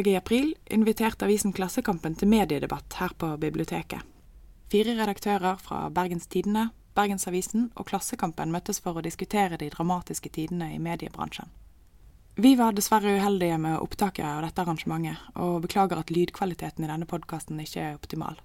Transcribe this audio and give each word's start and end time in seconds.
Torsdag 0.00 0.12
i 0.12 0.16
april 0.16 0.54
inviterte 0.70 1.26
avisen 1.26 1.52
Klassekampen 1.52 2.14
til 2.16 2.28
mediedebatt 2.32 2.94
her 2.96 3.12
på 3.20 3.34
biblioteket. 3.36 4.00
Fire 4.72 4.94
redaktører 4.96 5.58
fra 5.60 5.90
Bergens 5.92 6.24
Tidende, 6.26 6.70
Bergensavisen 6.96 7.66
og 7.76 7.84
Klassekampen 7.90 8.48
møttes 8.48 8.80
for 8.80 8.96
å 8.96 9.02
diskutere 9.04 9.58
de 9.60 9.68
dramatiske 9.68 10.30
tidene 10.32 10.70
i 10.72 10.78
mediebransjen. 10.80 11.50
Vi 12.40 12.54
var 12.56 12.72
dessverre 12.72 13.12
uheldige 13.18 13.58
med 13.60 13.76
opptaket 13.76 14.24
av 14.24 14.40
dette 14.46 14.64
arrangementet, 14.64 15.20
og 15.36 15.60
beklager 15.66 16.00
at 16.00 16.14
lydkvaliteten 16.16 16.86
i 16.86 16.88
denne 16.88 17.10
podkasten 17.10 17.60
ikke 17.60 17.84
er 17.90 18.00
optimal. 18.00 18.40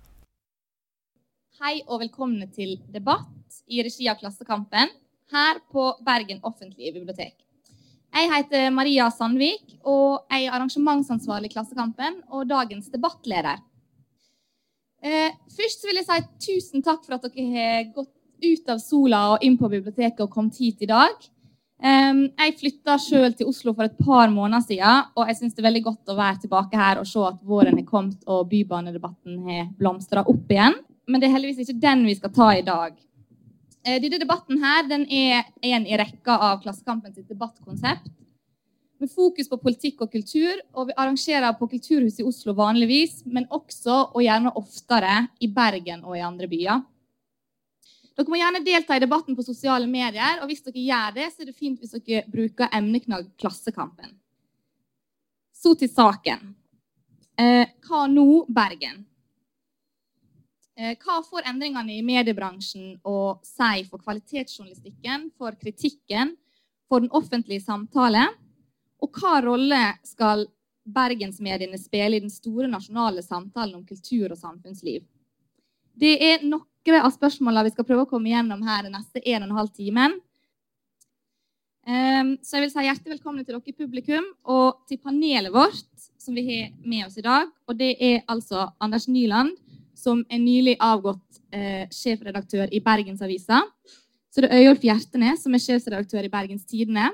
Hei 1.61 1.77
og 1.88 2.03
velkomne 2.03 2.52
til 2.52 2.81
debatt 2.91 3.63
i 3.72 3.80
regi 3.80 4.11
av 4.11 4.19
Klassekampen 4.19 4.91
her 5.31 5.63
på 5.72 5.88
Bergen 6.03 6.44
offentlige 6.44 6.97
bibliotek. 6.99 7.45
Jeg 8.15 8.29
heter 8.31 8.69
Maria 8.71 9.09
Sandvik, 9.11 9.73
og 9.83 10.23
jeg 10.31 10.45
er 10.45 10.53
arrangementsansvarlig 10.55 11.49
i 11.49 11.51
Klassekampen 11.51 12.21
og 12.31 12.45
dagens 12.47 12.88
debattleder. 12.93 13.59
Eh, 15.03 15.33
først 15.51 15.83
vil 15.83 15.99
jeg 15.99 16.07
si 16.07 16.19
tusen 16.45 16.85
takk 16.85 17.03
for 17.03 17.17
at 17.17 17.25
dere 17.27 17.47
har 17.51 17.89
gått 17.91 18.13
ut 18.45 18.71
av 18.71 18.79
sola 18.79 19.19
og 19.33 19.43
inn 19.43 19.57
på 19.59 19.67
biblioteket 19.67 20.23
og 20.23 20.31
kommet 20.31 20.61
hit 20.63 20.85
i 20.85 20.89
dag. 20.91 21.27
Jeg 21.85 22.55
flytta 22.55 22.95
sjøl 23.03 23.33
til 23.35 23.49
Oslo 23.51 23.73
for 23.75 23.83
et 23.83 23.97
par 23.99 24.31
måneder 24.31 24.63
siden, 24.63 25.09
og 25.11 25.27
jeg 25.27 25.38
syns 25.38 25.57
det 25.57 25.59
er 25.59 25.67
veldig 25.67 25.83
godt 25.89 26.13
å 26.13 26.16
være 26.16 26.39
tilbake 26.45 26.79
her 26.79 27.02
og 27.02 27.09
se 27.09 27.19
at 27.27 27.41
våren 27.43 27.77
er 27.77 27.85
kommet 27.85 28.23
og 28.31 28.47
bybanedebatten 28.49 29.41
har 29.49 29.67
blomstra 29.75 30.23
opp 30.23 30.55
igjen. 30.55 30.79
Men 31.11 31.19
det 31.19 31.27
er 31.27 31.35
heldigvis 31.35 31.67
ikke 31.67 31.83
den 31.83 32.07
vi 32.07 32.16
skal 32.16 32.31
ta 32.33 32.47
i 32.55 32.63
dag. 32.66 32.95
Eh, 33.86 34.02
denne 34.02 34.17
debatten 34.17 34.58
her, 34.64 34.88
den 34.89 35.03
er 35.14 35.45
en 35.61 35.83
i 35.86 35.97
rekka 36.00 36.39
av 36.41 36.61
Klassekampens 36.64 37.19
debattkonsept. 37.30 38.08
Med 38.97 39.11
fokus 39.11 39.50
på 39.52 39.59
politikk 39.61 40.02
og 40.02 40.09
kultur, 40.09 40.58
og 40.73 40.88
vi 40.89 40.95
arrangerer 40.97 41.53
på 41.59 41.67
Kulturhuset 41.69 42.23
i 42.23 42.25
Oslo 42.25 42.56
vanligvis, 42.58 43.19
men 43.28 43.45
også, 43.53 43.97
og 44.16 44.23
gjerne 44.23 44.53
oftere, 44.58 45.28
i 45.38 45.52
Bergen 45.52 46.02
og 46.08 46.16
i 46.17 46.23
andre 46.25 46.50
byer. 46.50 46.81
Dere 48.16 48.31
må 48.31 48.39
gjerne 48.39 48.63
delta 48.63 48.95
i 48.95 49.03
debatten 49.03 49.36
på 49.36 49.44
sosiale 49.45 49.86
medier, 49.91 50.39
og 50.41 50.47
hvis 50.50 50.63
dere 50.66 50.81
gjør 50.81 51.17
det, 51.19 51.28
så 51.33 51.44
er 51.44 51.52
det 51.52 51.58
fint 51.59 51.81
hvis 51.83 51.97
dere 52.00 52.23
bruker 52.31 52.72
emneknagg 52.73 53.28
Klassekampen. 53.38 54.16
Så 55.53 55.75
til 55.78 55.91
saken. 55.91 56.56
Eh, 57.38 57.67
hva 57.86 58.08
nå, 58.08 58.45
Bergen? 58.47 59.03
Eh, 60.76 60.98
hva 61.00 61.22
får 61.23 61.45
endringene 61.48 61.94
i 61.95 62.04
mediebransjen 62.04 62.98
å 63.08 63.38
si 63.48 63.86
for 63.88 64.02
kvalitetsjournalistikken, 64.04 65.30
for 65.40 65.56
kritikken, 65.56 66.34
for 66.92 67.00
den 67.00 67.14
offentlige 67.16 67.64
samtale? 67.64 68.26
Og 69.00 69.16
hva 69.16 69.40
rolle 69.46 69.81
skal 70.03 70.44
bergensmediene 70.86 71.80
spille 71.80 72.20
i 72.20 72.23
den 72.26 72.34
store 72.34 72.68
nasjonale 72.68 73.23
samtalen 73.23 73.80
om 73.80 73.86
kultur 73.88 74.34
og 74.34 74.40
samfunnsliv? 74.42 75.06
Det 75.96 76.16
er 76.20 76.44
noen 76.44 77.00
av 77.00 77.14
spørsmålene 77.16 77.70
vi 77.70 77.73
skal 77.73 77.88
prøve 77.88 78.03
å 78.03 78.09
komme 78.09 78.34
gjennom 78.34 78.62
her 78.68 78.84
den 78.86 78.98
neste 78.98 79.23
1 79.23 79.48
12 79.48 79.72
timen. 79.80 80.20
Ehm, 81.88 82.36
så 82.44 82.58
jeg 82.58 82.66
vil 82.66 82.73
si 82.73 82.84
hjertelig 82.84 83.16
velkommen 83.16 83.46
til 83.46 83.56
dere 83.56 83.72
i 83.72 83.78
publikum 83.78 84.28
og 84.50 84.84
til 84.90 85.00
panelet 85.00 85.53
vårt 85.53 86.09
som 86.20 86.36
vi 86.36 86.44
har 86.50 86.72
med 86.84 87.06
oss 87.08 87.18
i 87.22 87.23
dag. 87.26 87.48
Og 87.70 87.78
det 87.78 87.94
er 88.02 88.23
altså 88.28 88.68
Anders 88.81 89.08
Nyland, 89.08 89.56
som 89.95 90.21
er 90.29 90.41
nylig 90.41 90.75
avgått 90.83 91.39
eh, 91.55 91.85
sjefredaktør 91.93 92.71
i 92.71 92.81
Bergensavisa. 92.83 93.61
Så 94.33 94.43
det 94.43 94.51
er 94.51 94.65
Øyolf 94.65 94.83
Hjertenes, 94.83 95.45
som 95.45 95.55
er 95.55 95.63
sjefsredaktør 95.63 96.27
i 96.27 96.31
Bergens 96.31 96.65
Tidende. 96.67 97.07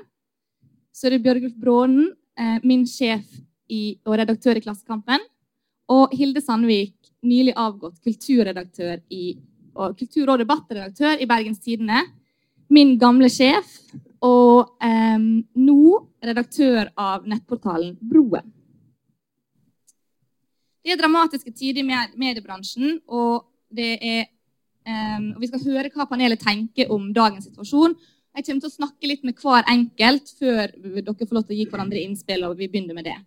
Så 0.92 1.08
det 1.08 1.20
er 1.20 1.24
Bjørgulf 1.26 1.54
Brånen, 1.60 2.10
eh, 2.38 2.58
min 2.66 2.82
sjef 2.88 3.24
i, 3.70 3.98
og 4.04 4.18
redaktør 4.18 4.58
i 4.58 4.64
Klassekampen. 4.64 5.22
Og 5.92 6.14
Hilde 6.16 6.42
Sandvik, 6.42 6.96
nylig 7.22 7.54
avgått 7.56 8.00
kulturredaktør 8.02 8.98
i, 9.14 9.36
og 9.78 9.94
kultur- 9.98 10.34
og 10.34 10.42
debattredaktør 10.42 11.22
i 11.22 11.28
Bergens 11.30 11.62
Tidende. 11.62 12.02
Min 12.72 12.96
gamle 12.98 13.30
sjef, 13.30 13.70
og 14.22 14.74
eh, 14.82 15.18
nå 15.18 15.84
redaktør 16.22 16.90
av 16.98 17.28
nettportalen 17.28 17.94
Broen. 18.02 18.50
Det 20.82 20.94
er 20.94 20.98
dramatiske 20.98 21.52
tider 21.54 21.82
i 21.82 22.06
mediebransjen, 22.18 22.98
og, 23.06 23.44
er, 23.78 24.24
um, 24.86 25.28
og 25.36 25.44
vi 25.44 25.50
skal 25.50 25.66
høre 25.68 25.92
hva 25.94 26.08
panelet 26.10 26.42
tenker 26.42 26.90
om 26.92 27.12
dagens 27.14 27.46
situasjon. 27.48 27.94
Jeg 28.32 28.46
kommer 28.46 28.64
til 28.64 28.70
å 28.70 28.78
snakke 28.78 29.10
litt 29.10 29.26
med 29.28 29.38
hver 29.38 29.68
enkelt 29.68 30.32
før 30.38 30.72
dere 30.72 31.26
får 31.28 31.36
lov 31.36 31.44
til 31.46 31.54
å 31.54 31.60
gi 31.60 31.68
hverandre 31.68 32.00
innspill. 32.02 32.46
og 32.48 32.56
vi 32.58 32.68
begynner 32.72 32.96
med 32.96 33.04
det. 33.04 33.18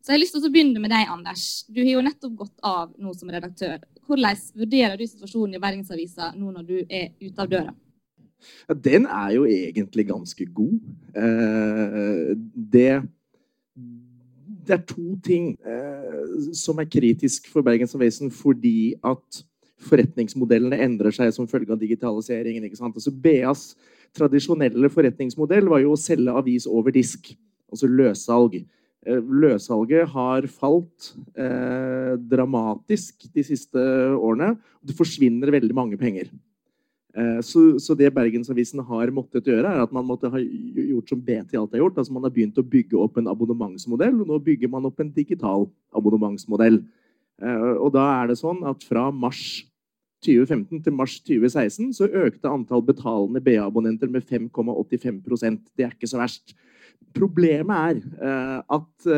Så 0.00 0.12
jeg 0.12 0.16
har 0.16 0.22
lyst 0.22 0.36
til 0.36 0.46
å 0.46 0.52
begynne 0.54 0.80
med 0.80 0.92
deg, 0.94 1.08
Anders. 1.10 1.64
Du 1.66 1.80
har 1.82 1.96
jo 1.96 2.02
nettopp 2.06 2.34
gått 2.38 2.60
av 2.62 2.92
nå 2.98 3.12
som 3.18 3.30
redaktør. 3.30 3.80
Hvordan 4.06 4.38
vurderer 4.54 4.96
du 4.96 5.02
situasjonen 5.02 5.58
i 5.58 5.62
Bergensavisa 5.62 6.30
nå 6.38 6.52
når 6.54 6.68
du 6.68 6.76
er 6.86 7.08
ute 7.20 7.42
av 7.42 7.50
døra? 7.50 7.74
Ja, 8.68 8.74
den 8.74 9.08
er 9.10 9.32
jo 9.34 9.46
egentlig 9.50 10.06
ganske 10.06 10.46
god. 10.54 10.78
Eh, 11.10 12.30
det 12.54 13.02
det 14.66 14.74
er 14.76 14.86
to 14.88 15.16
ting 15.24 15.52
eh, 15.66 16.46
som 16.56 16.80
er 16.82 16.88
kritisk 16.90 17.50
for 17.52 17.64
Bergens 17.66 17.94
Avisen 17.96 18.32
fordi 18.34 18.94
at 19.06 19.42
forretningsmodellene 19.86 20.78
endrer 20.84 21.14
seg 21.14 21.32
som 21.34 21.48
følge 21.48 21.74
av 21.74 21.80
digitaliseringen. 21.80 22.64
ikke 22.64 22.78
sant? 22.78 22.96
Altså 22.96 23.12
BAs 23.12 23.68
tradisjonelle 24.16 24.90
forretningsmodell 24.92 25.68
var 25.70 25.82
jo 25.84 25.92
å 25.94 26.00
selge 26.00 26.32
avis 26.32 26.66
over 26.70 26.94
disk, 26.94 27.34
altså 27.70 27.90
løssalg. 27.90 28.58
Eh, 29.06 29.20
løssalget 29.44 30.10
har 30.14 30.48
falt 30.50 31.12
eh, 31.38 32.16
dramatisk 32.18 33.28
de 33.34 33.44
siste 33.46 33.86
årene. 34.16 34.54
Det 34.82 34.96
forsvinner 34.98 35.52
veldig 35.54 35.76
mange 35.76 36.00
penger. 36.00 36.32
Eh, 37.16 37.40
så, 37.40 37.62
så, 37.80 37.94
det 37.96 38.10
Bergensavisen 38.12 38.82
har 38.84 39.12
måttet 39.14 39.46
gjøre, 39.48 39.70
er 39.70 39.84
at 39.86 39.92
man 39.94 40.04
måtte 40.04 40.28
ha 40.32 40.40
gjort 40.40 41.08
som 41.08 41.22
BT 41.24 41.56
alltid 41.56 41.78
har 41.78 41.84
gjort. 41.86 42.00
altså 42.02 42.12
Man 42.12 42.26
har 42.28 42.34
begynt 42.34 42.60
å 42.60 42.66
bygge 42.66 42.98
opp 43.00 43.16
en 43.16 43.30
abonnementsmodell, 43.32 44.18
og 44.20 44.28
nå 44.28 44.40
bygger 44.44 44.72
man 44.72 44.88
opp 44.88 45.00
en 45.00 45.14
digital 45.14 45.64
abonnementsmodell. 45.96 46.82
Eh, 47.40 47.72
og 47.80 47.94
da 47.96 48.04
er 48.18 48.30
det 48.30 48.38
sånn 48.42 48.60
at 48.68 48.84
fra 48.84 49.08
mars 49.12 49.64
2015 50.26 50.82
til 50.84 50.94
mars 50.96 51.18
2016 51.24 51.90
så 51.96 52.08
økte 52.24 52.50
antall 52.50 52.82
betalende 52.84 53.40
BA-abonnenter 53.44 54.10
med 54.10 54.24
5,85% 54.24 55.60
Det 55.76 55.86
er 55.86 55.92
ikke 55.92 56.08
så 56.10 56.20
verst. 56.20 56.56
Problemet 57.16 57.76
er 57.76 58.28
eh, 58.28 58.60
at 58.76 59.08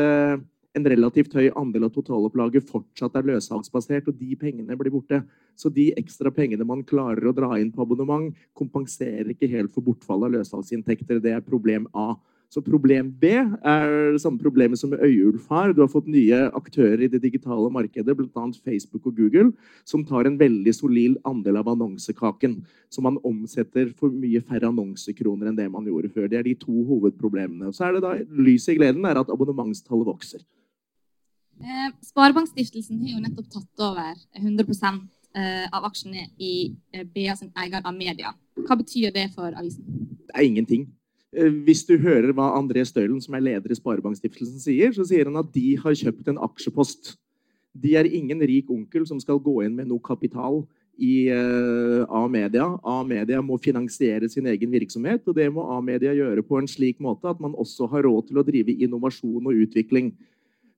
en 0.77 0.85
relativt 0.85 1.33
høy 1.33 1.49
andel 1.57 1.87
av 1.87 1.93
totalopplaget 1.95 2.67
fortsatt 2.69 3.15
er 3.17 3.27
løssalgsbasert, 3.31 4.09
og 4.09 4.17
de 4.19 4.35
pengene 4.39 4.77
blir 4.77 4.93
borte. 4.93 5.23
Så 5.57 5.71
de 5.73 5.89
ekstra 5.97 6.31
pengene 6.33 6.67
man 6.67 6.85
klarer 6.87 7.29
å 7.29 7.35
dra 7.35 7.55
inn 7.59 7.71
på 7.73 7.83
abonnement, 7.85 8.29
kompenserer 8.57 9.33
ikke 9.33 9.49
helt 9.49 9.73
for 9.73 9.85
bortfall 9.85 10.27
av 10.27 10.35
løssalgsinntekter. 10.37 11.23
Det 11.23 11.33
er 11.33 11.45
problem 11.45 11.89
A. 11.97 12.13
Så 12.49 12.63
problem 12.65 13.11
B 13.21 13.29
er 13.29 13.91
det 14.15 14.21
samme 14.23 14.41
problemet 14.41 14.79
som 14.81 14.89
med 14.89 15.03
Øyulf 15.05 15.45
har. 15.53 15.69
Du 15.73 15.83
har 15.83 15.89
fått 15.91 16.07
nye 16.09 16.47
aktører 16.57 17.03
i 17.05 17.09
det 17.11 17.21
digitale 17.21 17.69
markedet, 17.69 18.15
bl.a. 18.17 18.45
Facebook 18.65 19.05
og 19.05 19.19
Google, 19.19 19.51
som 19.85 20.01
tar 20.05 20.25
en 20.25 20.37
veldig 20.39 20.73
solid 20.73 21.19
andel 21.29 21.61
av 21.61 21.69
annonsekaken. 21.69 22.57
Så 22.89 23.05
man 23.05 23.21
omsetter 23.21 23.93
for 23.93 24.09
mye 24.09 24.41
færre 24.41 24.71
annonsekroner 24.73 25.51
enn 25.51 25.59
det 25.61 25.69
man 25.69 25.85
gjorde 25.85 26.09
før. 26.09 26.25
Det 26.25 26.41
er 26.41 26.49
de 26.49 26.57
to 26.57 26.87
hovedproblemene. 26.89 27.69
Så 27.69 27.85
er 27.85 27.97
det 27.97 28.05
da 28.07 28.15
lyset 28.33 28.73
i 28.73 28.79
gleden 28.81 29.05
er 29.05 29.21
at 29.21 29.29
abonnementstallet 29.29 30.09
vokser. 30.09 30.41
Eh, 31.59 31.89
Sparebankstiftelsen 32.07 33.01
har 33.03 33.17
jo 33.17 33.23
nettopp 33.23 33.49
tatt 33.51 33.83
over 33.83 34.19
100 34.39 34.63
eh, 35.35 35.65
av 35.75 35.87
aksjene 35.89 36.29
i 36.39 36.53
eh, 36.93 37.03
BA 37.03 37.35
sin 37.35 37.51
eier 37.59 37.83
av 37.83 37.95
media. 37.95 38.31
Hva 38.63 38.77
betyr 38.79 39.11
det 39.15 39.27
for 39.35 39.51
avisen? 39.51 39.83
Det 40.29 40.35
er 40.35 40.47
ingenting. 40.47 40.87
Hvis 41.65 41.83
du 41.85 41.93
hører 42.01 42.31
hva 42.33 42.55
André 42.57 42.81
Støylen, 42.87 43.19
som 43.21 43.35
er 43.37 43.43
leder 43.45 43.69
i 43.69 43.77
Sparebankstiftelsen, 43.77 44.57
sier, 44.63 44.93
så 44.95 45.03
sier 45.05 45.27
han 45.29 45.37
at 45.37 45.51
de 45.53 45.75
har 45.77 45.93
kjøpt 45.93 46.31
en 46.31 46.39
aksjepost. 46.41 47.13
De 47.77 47.93
er 47.99 48.09
ingen 48.09 48.41
rik 48.41 48.71
onkel 48.73 49.05
som 49.05 49.19
skal 49.21 49.37
gå 49.37 49.59
inn 49.67 49.75
med 49.77 49.91
noe 49.91 50.01
kapital 50.01 50.63
i 50.97 51.29
A-media. 51.29 52.65
A-media 52.81 53.43
må 53.45 53.59
finansiere 53.61 54.25
sin 54.31 54.49
egen 54.49 54.73
virksomhet, 54.73 55.21
og 55.29 55.37
det 55.37 55.45
må 55.53 55.67
A-media 55.77 56.15
gjøre 56.17 56.41
på 56.49 56.57
en 56.57 56.71
slik 56.71 56.97
måte 56.97 57.29
at 57.29 57.45
man 57.45 57.53
også 57.53 57.91
har 57.93 58.09
råd 58.09 58.31
til 58.31 58.41
å 58.41 58.47
drive 58.49 58.73
innovasjon 58.81 59.53
og 59.53 59.61
utvikling. 59.67 60.09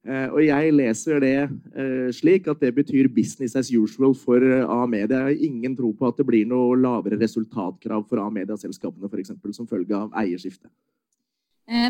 Eh, 0.02 0.32
og 0.34 0.40
jeg 0.42 0.72
leser 0.74 1.20
det 1.22 1.36
eh, 1.46 2.08
slik 2.18 2.48
at 2.50 2.62
det 2.64 2.72
betyr 2.74 3.10
business 3.14 3.54
as 3.60 3.70
usual 3.70 4.16
for 4.18 4.42
eh, 4.42 4.64
A-media. 4.66 5.28
Jeg 5.30 5.38
har 5.38 5.44
ingen 5.46 5.76
tro 5.78 5.92
på 5.94 6.10
at 6.10 6.18
det 6.18 6.26
blir 6.26 6.48
noe 6.50 6.74
lavere 6.80 7.20
resultatkrav 7.22 8.08
for 8.10 8.24
A-medieselskapene 8.24 9.12
f.eks. 9.12 9.36
som 9.54 9.70
følge 9.70 9.98
av 9.98 10.10
eierskifte. 10.24 10.72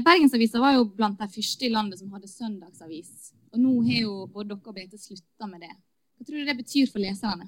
Bergensavisa 0.04 0.60
var 0.62 0.76
jo 0.76 0.84
blant 0.94 1.18
de 1.18 1.26
første 1.32 1.66
i 1.66 1.72
landet 1.72 2.02
som 2.02 2.12
hadde 2.14 2.28
søndagsavis. 2.30 3.32
Og 3.56 3.64
nå 3.64 3.72
har 3.88 4.04
jo 4.04 4.18
både 4.30 4.52
dere 4.52 4.70
og 4.70 4.76
BT 4.76 5.00
slutta 5.00 5.48
med 5.50 5.64
det. 5.64 5.72
Hva 6.20 6.28
tror 6.28 6.38
du 6.38 6.50
det 6.52 6.58
betyr 6.60 6.92
for 6.92 7.02
leserne? 7.02 7.48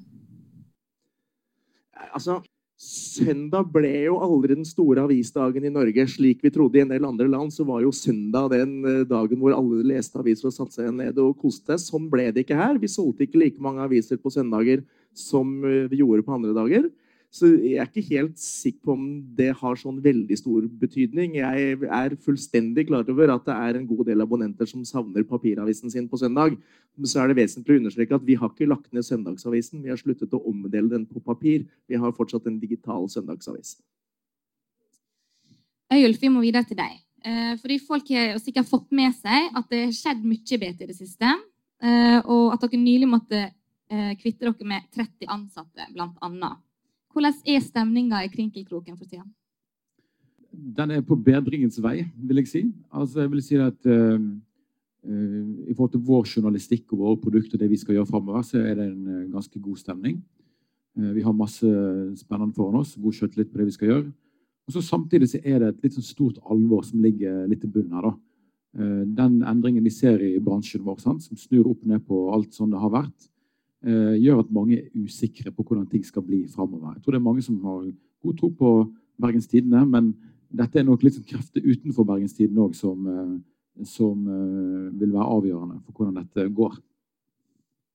Altså, 2.07 2.39
Søndag 2.81 3.69
ble 3.71 3.91
jo 4.07 4.15
aldri 4.25 4.55
den 4.57 4.65
store 4.65 5.03
avisdagen 5.05 5.65
i 5.67 5.71
Norge. 5.71 6.07
Slik 6.09 6.41
vi 6.43 6.51
trodde 6.53 6.79
i 6.79 6.83
en 6.83 6.91
del 6.91 7.05
andre 7.05 7.29
land, 7.29 7.53
så 7.53 7.65
var 7.67 7.83
jo 7.83 7.93
søndag 7.93 8.49
den 8.55 8.79
eh, 8.89 9.03
dagen 9.07 9.39
hvor 9.39 9.53
alle 9.55 9.85
leste 9.93 10.19
aviser 10.19 10.49
og 10.49 10.55
satte 10.55 10.79
seg 10.79 10.89
ned 10.97 11.19
og 11.21 11.37
koste 11.39 11.77
seg. 11.77 11.93
Sånn 11.93 12.09
ble 12.11 12.31
det 12.33 12.43
ikke 12.43 12.57
her. 12.57 12.79
Vi 12.81 12.89
solgte 12.91 13.27
ikke 13.27 13.41
like 13.43 13.63
mange 13.63 13.85
aviser 13.85 14.19
på 14.19 14.33
søndager 14.33 14.81
som 15.13 15.59
eh, 15.63 15.85
vi 15.91 16.01
gjorde 16.01 16.25
på 16.25 16.35
andre 16.35 16.55
dager. 16.57 16.89
Så 17.33 17.47
jeg 17.57 17.79
er 17.81 17.87
ikke 17.87 18.03
helt 18.11 18.35
sikker 18.37 18.85
på 18.85 18.93
om 18.93 19.05
det 19.33 19.47
har 19.57 19.77
sånn 19.81 19.97
veldig 20.05 20.35
stor 20.37 20.67
betydning. 20.83 21.39
Jeg 21.39 21.77
er 21.81 22.13
fullstendig 22.21 22.85
klar 22.91 23.07
over 23.09 23.31
at 23.33 23.47
det 23.47 23.55
er 23.55 23.79
en 23.79 23.87
god 23.89 24.03
del 24.05 24.21
abonnenter 24.21 24.69
som 24.69 24.83
savner 24.85 25.25
papiravisen 25.25 25.89
sin 25.89 26.05
på 26.11 26.19
søndag. 26.21 26.59
Men 26.93 27.09
så 27.09 27.23
er 27.23 27.31
det 27.31 27.39
vesentlig 27.39 27.73
å 27.73 27.81
understreke 27.81 28.19
at 28.19 28.27
vi 28.27 28.35
har 28.37 28.51
ikke 28.51 28.67
lagt 28.69 28.93
ned 28.93 29.07
søndagsavisen. 29.07 29.81
Vi 29.81 29.89
har 29.89 29.97
sluttet 29.97 30.35
å 30.37 30.43
omdele 30.51 30.91
den 30.91 31.07
på 31.09 31.23
papir. 31.25 31.63
Vi 31.89 31.97
har 31.97 32.13
fortsatt 32.13 32.45
en 32.51 32.59
digital 32.61 33.09
søndagsavis. 33.09 33.79
Øyulf, 35.93 36.21
vi 36.21 36.29
må 36.35 36.43
videre 36.45 36.69
til 36.69 36.77
deg. 36.77 36.99
Eh, 37.25 37.55
fordi 37.63 37.79
Folk 37.81 38.11
har 38.13 38.37
sikkert 38.43 38.69
fått 38.69 38.93
med 38.93 39.15
seg 39.17 39.57
at 39.57 39.73
det 39.73 39.87
har 39.87 39.95
skjedd 39.97 40.21
mye 40.21 40.61
bedre 40.67 40.85
i 40.85 40.91
det 40.91 40.99
siste. 40.99 41.33
Eh, 41.81 42.19
og 42.29 42.53
at 42.53 42.61
dere 42.61 42.77
nylig 42.77 43.09
måtte 43.09 43.41
eh, 43.41 44.13
kvitte 44.21 44.45
dere 44.45 44.69
med 44.69 44.85
30 44.93 45.33
ansatte, 45.33 45.89
blant 45.97 46.21
annet. 46.21 46.61
Hvordan 47.13 47.33
er 47.45 47.61
stemninga 47.61 48.23
i 48.25 48.29
Krinkelkroken 48.33 48.97
for 48.97 49.05
tida? 49.05 49.23
Den 50.53 50.91
er 50.93 51.03
på 51.05 51.17
bedringens 51.17 51.77
vei, 51.81 52.03
vil 52.17 52.41
jeg 52.41 52.49
si. 52.49 52.63
Altså, 52.93 53.21
jeg 53.21 53.31
vil 53.31 53.43
si 53.45 53.57
at 53.61 53.89
uh, 53.89 54.17
uh, 54.17 55.43
I 55.69 55.73
forhold 55.73 55.93
til 55.93 56.03
vår 56.05 56.27
journalistikk 56.29 56.93
og 56.93 57.03
våre 57.03 57.21
produkter, 57.21 57.57
det 57.61 57.69
vi 57.69 57.77
skal 57.77 57.97
gjøre 57.97 58.09
framover, 58.09 58.41
så 58.45 58.61
er 58.61 58.77
det 58.77 58.87
en 58.89 59.07
uh, 59.07 59.31
ganske 59.33 59.59
god 59.59 59.77
stemning. 59.77 60.23
vi 60.95 61.21
har 61.25 61.33
masse 61.33 61.65
spennende 62.15 62.53
foran 62.53 62.75
oss, 62.77 62.91
god 63.01 63.15
skjøttelite 63.17 63.49
på 63.49 63.57
det 63.57 63.65
vi 63.65 63.71
skal 63.73 63.87
gjøre. 63.87 64.11
Og 64.67 64.73
så 64.75 64.81
Samtidig 64.81 65.29
så 65.31 65.39
er 65.43 65.59
det 65.59 65.67
et 65.71 65.79
litt 65.83 65.95
sånn 65.95 66.05
stort 66.05 66.37
alvor 66.45 66.83
som 66.85 67.01
ligger 67.01 67.47
litt 67.49 67.63
i 67.65 67.67
bunnen 67.67 67.95
her. 67.97 68.11
da. 68.11 68.13
Den 69.17 69.41
endringen 69.41 69.83
vi 69.83 69.89
ser 69.89 70.21
i 70.21 70.37
bransjen 70.37 70.83
vår, 70.85 70.99
sant, 71.01 71.23
som 71.25 71.37
snur 71.37 71.71
opp 71.71 71.81
ned 71.89 72.05
på 72.05 72.19
alt 72.29 72.53
sånn 72.53 72.69
det 72.69 72.77
har 72.77 72.93
vært, 72.93 73.25
eh, 73.25 73.32
gjør 73.83 74.39
at 74.39 74.51
mange 74.55 74.77
er 74.79 74.91
usikre 74.95 75.51
på 75.51 75.63
hvordan 75.63 75.87
ting 75.91 76.05
skal 76.07 76.23
bli 76.23 76.45
framover. 76.47 76.93
Jeg 76.93 77.03
tror 77.03 77.15
det 77.15 77.19
er 77.19 77.25
mange 77.25 77.41
som 77.43 77.57
har 77.65 77.81
god 78.23 78.37
tro 78.39 78.49
på 78.55 78.69
Bergens 79.19 79.49
Tidende, 79.51 79.83
men 79.85 80.13
dette 80.53 80.79
er 80.79 80.87
nok 80.87 81.03
litt 81.03 81.17
sånn 81.17 81.27
krefter 81.27 81.65
utenfor 81.65 82.07
Bergens 82.07 82.35
Tidende 82.37 82.63
òg 82.63 82.75
som, 82.77 83.07
eh, 83.09 83.85
som 83.89 84.27
eh, 84.29 84.89
vil 85.01 85.13
være 85.13 85.29
avgjørende 85.37 85.79
for 85.81 85.97
hvordan 85.97 86.19
dette 86.21 86.47
går. 86.59 86.77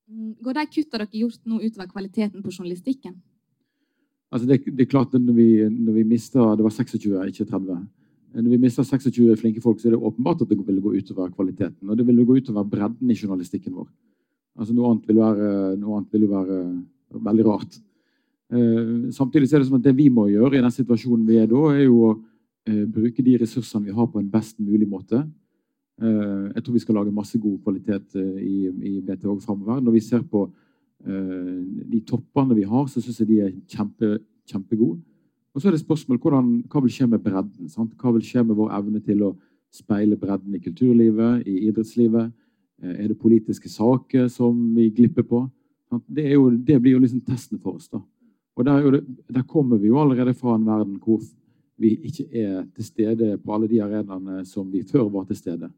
Mm, 0.09 0.33
går 0.43 0.57
de 0.57 0.65
kutta 0.73 0.99
dere 0.99 1.21
gjort 1.21 1.43
nå 1.45 1.61
utover 1.63 1.91
kvaliteten 1.91 2.43
på 2.43 2.55
journalistikken? 2.55 3.19
Altså 4.33 4.49
det, 4.49 4.65
det, 4.67 4.85
er 4.85 4.91
klart 4.91 5.15
at 5.15 5.23
når 5.23 5.37
vi, 5.37 5.51
når 5.73 5.95
vi 6.03 6.03
mister 6.05 6.57
Det 6.57 6.65
var 6.65 6.73
26, 6.75 7.15
ikke 7.31 7.47
30. 7.49 7.79
Når 8.37 8.51
vi 8.53 8.59
mister 8.61 8.85
26 8.85 9.39
flinke 9.41 9.63
folk, 9.65 9.79
så 9.81 9.89
er 9.89 9.95
det 9.95 10.05
åpenbart 10.05 10.43
at 10.45 10.51
det 10.51 10.59
vil 10.67 10.83
gå 10.85 10.93
utover 10.99 11.31
kvaliteten. 11.33 11.89
Og 11.89 11.97
det 11.97 12.05
vil 12.07 12.27
gå 12.27 12.37
utover 12.37 12.67
bredden 12.69 13.11
i 13.11 13.17
journalistikken 13.17 13.73
vår. 13.73 13.89
Altså 14.59 14.75
Noe 14.75 14.93
annet 14.93 15.07
vil, 15.07 15.21
være, 15.23 15.51
noe 15.79 15.99
annet 15.99 16.15
vil 16.15 16.25
jo 16.27 16.31
være 16.33 16.63
veldig 17.29 17.45
rart. 17.47 17.79
Eh, 18.51 19.11
samtidig 19.15 19.53
er 19.53 19.63
det 19.63 19.69
som 19.69 19.77
at 19.79 19.85
det 19.85 19.95
vi 19.97 20.09
må 20.11 20.27
gjøre 20.33 20.59
i 20.59 20.63
den 20.65 20.75
situasjonen 20.75 21.27
vi 21.29 21.39
er 21.39 21.51
da, 21.51 21.61
er 21.75 21.85
jo 21.85 21.99
å 22.09 22.15
eh, 22.67 22.87
bruke 22.91 23.23
de 23.23 23.37
ressursene 23.39 23.87
vi 23.87 23.95
har, 23.95 24.09
på 24.11 24.19
en 24.19 24.31
best 24.33 24.59
mulig 24.59 24.89
måte. 24.91 25.23
Eh, 25.99 26.45
jeg 26.55 26.65
tror 26.65 26.77
vi 26.77 26.83
skal 26.83 26.99
lage 27.01 27.15
masse 27.15 27.39
god 27.39 27.59
kvalitet 27.65 28.17
eh, 28.19 28.41
i, 28.47 28.57
i 28.91 28.95
BT 29.03 29.29
òg 29.31 29.45
framover. 29.45 29.83
Når 29.83 29.97
vi 29.97 30.03
ser 30.05 30.23
på 30.23 30.47
eh, 31.07 31.59
de 31.93 32.03
toppene 32.07 32.57
vi 32.59 32.67
har, 32.67 32.87
så 32.91 33.03
syns 33.03 33.19
jeg 33.23 33.31
de 33.31 33.41
er 33.47 33.55
kjempe, 33.71 34.17
kjempegode. 34.51 35.01
Og 35.55 35.63
så 35.63 35.69
er 35.69 35.75
det 35.75 35.83
spørsmål 35.83 36.21
hvordan, 36.23 36.51
hva 36.71 36.83
vil 36.85 36.93
skje 36.95 37.09
med 37.11 37.23
bredden? 37.25 37.71
Sant? 37.73 37.97
Hva 37.99 38.13
vil 38.15 38.27
skje 38.27 38.45
med 38.47 38.59
vår 38.59 38.75
evne 38.79 39.03
til 39.03 39.25
å 39.27 39.33
speile 39.75 40.17
bredden 40.17 40.55
i 40.55 40.63
kulturlivet, 40.63 41.47
i 41.47 41.65
idrettslivet? 41.67 42.31
Eh, 42.83 43.05
er 43.05 43.09
det 43.09 43.19
politiske 43.19 43.69
saker 43.69 44.29
som 44.29 44.59
vi 44.75 44.91
glipper 44.95 45.27
på? 45.27 45.43
Det, 46.07 46.27
jo, 46.35 46.51
det 46.51 46.79
blir 46.81 46.97
jo 46.97 47.03
liksom 47.03 47.25
testen 47.27 47.59
for 47.59 47.79
oss. 47.79 47.89
da. 47.89 48.01
Og 48.59 48.65
der, 48.67 49.01
der, 49.31 49.43
kommer 49.47 49.79
vi 49.79 49.89
jo 49.89 50.01
allerede 50.01 50.35
fra 50.35 50.55
en 50.55 50.67
verden 50.67 50.99
hvor 51.03 51.23
vi 51.79 51.95
ikke 52.09 52.27
er 52.35 52.65
til 52.75 52.85
stede 52.85 53.37
på 53.39 53.55
alle 53.55 53.69
de 53.71 53.81
arenaene 53.83 54.45
som 54.47 54.67
vi 54.73 54.83
før 54.83 55.09
var 55.15 55.29
til 55.29 55.39
stede. 55.39 55.71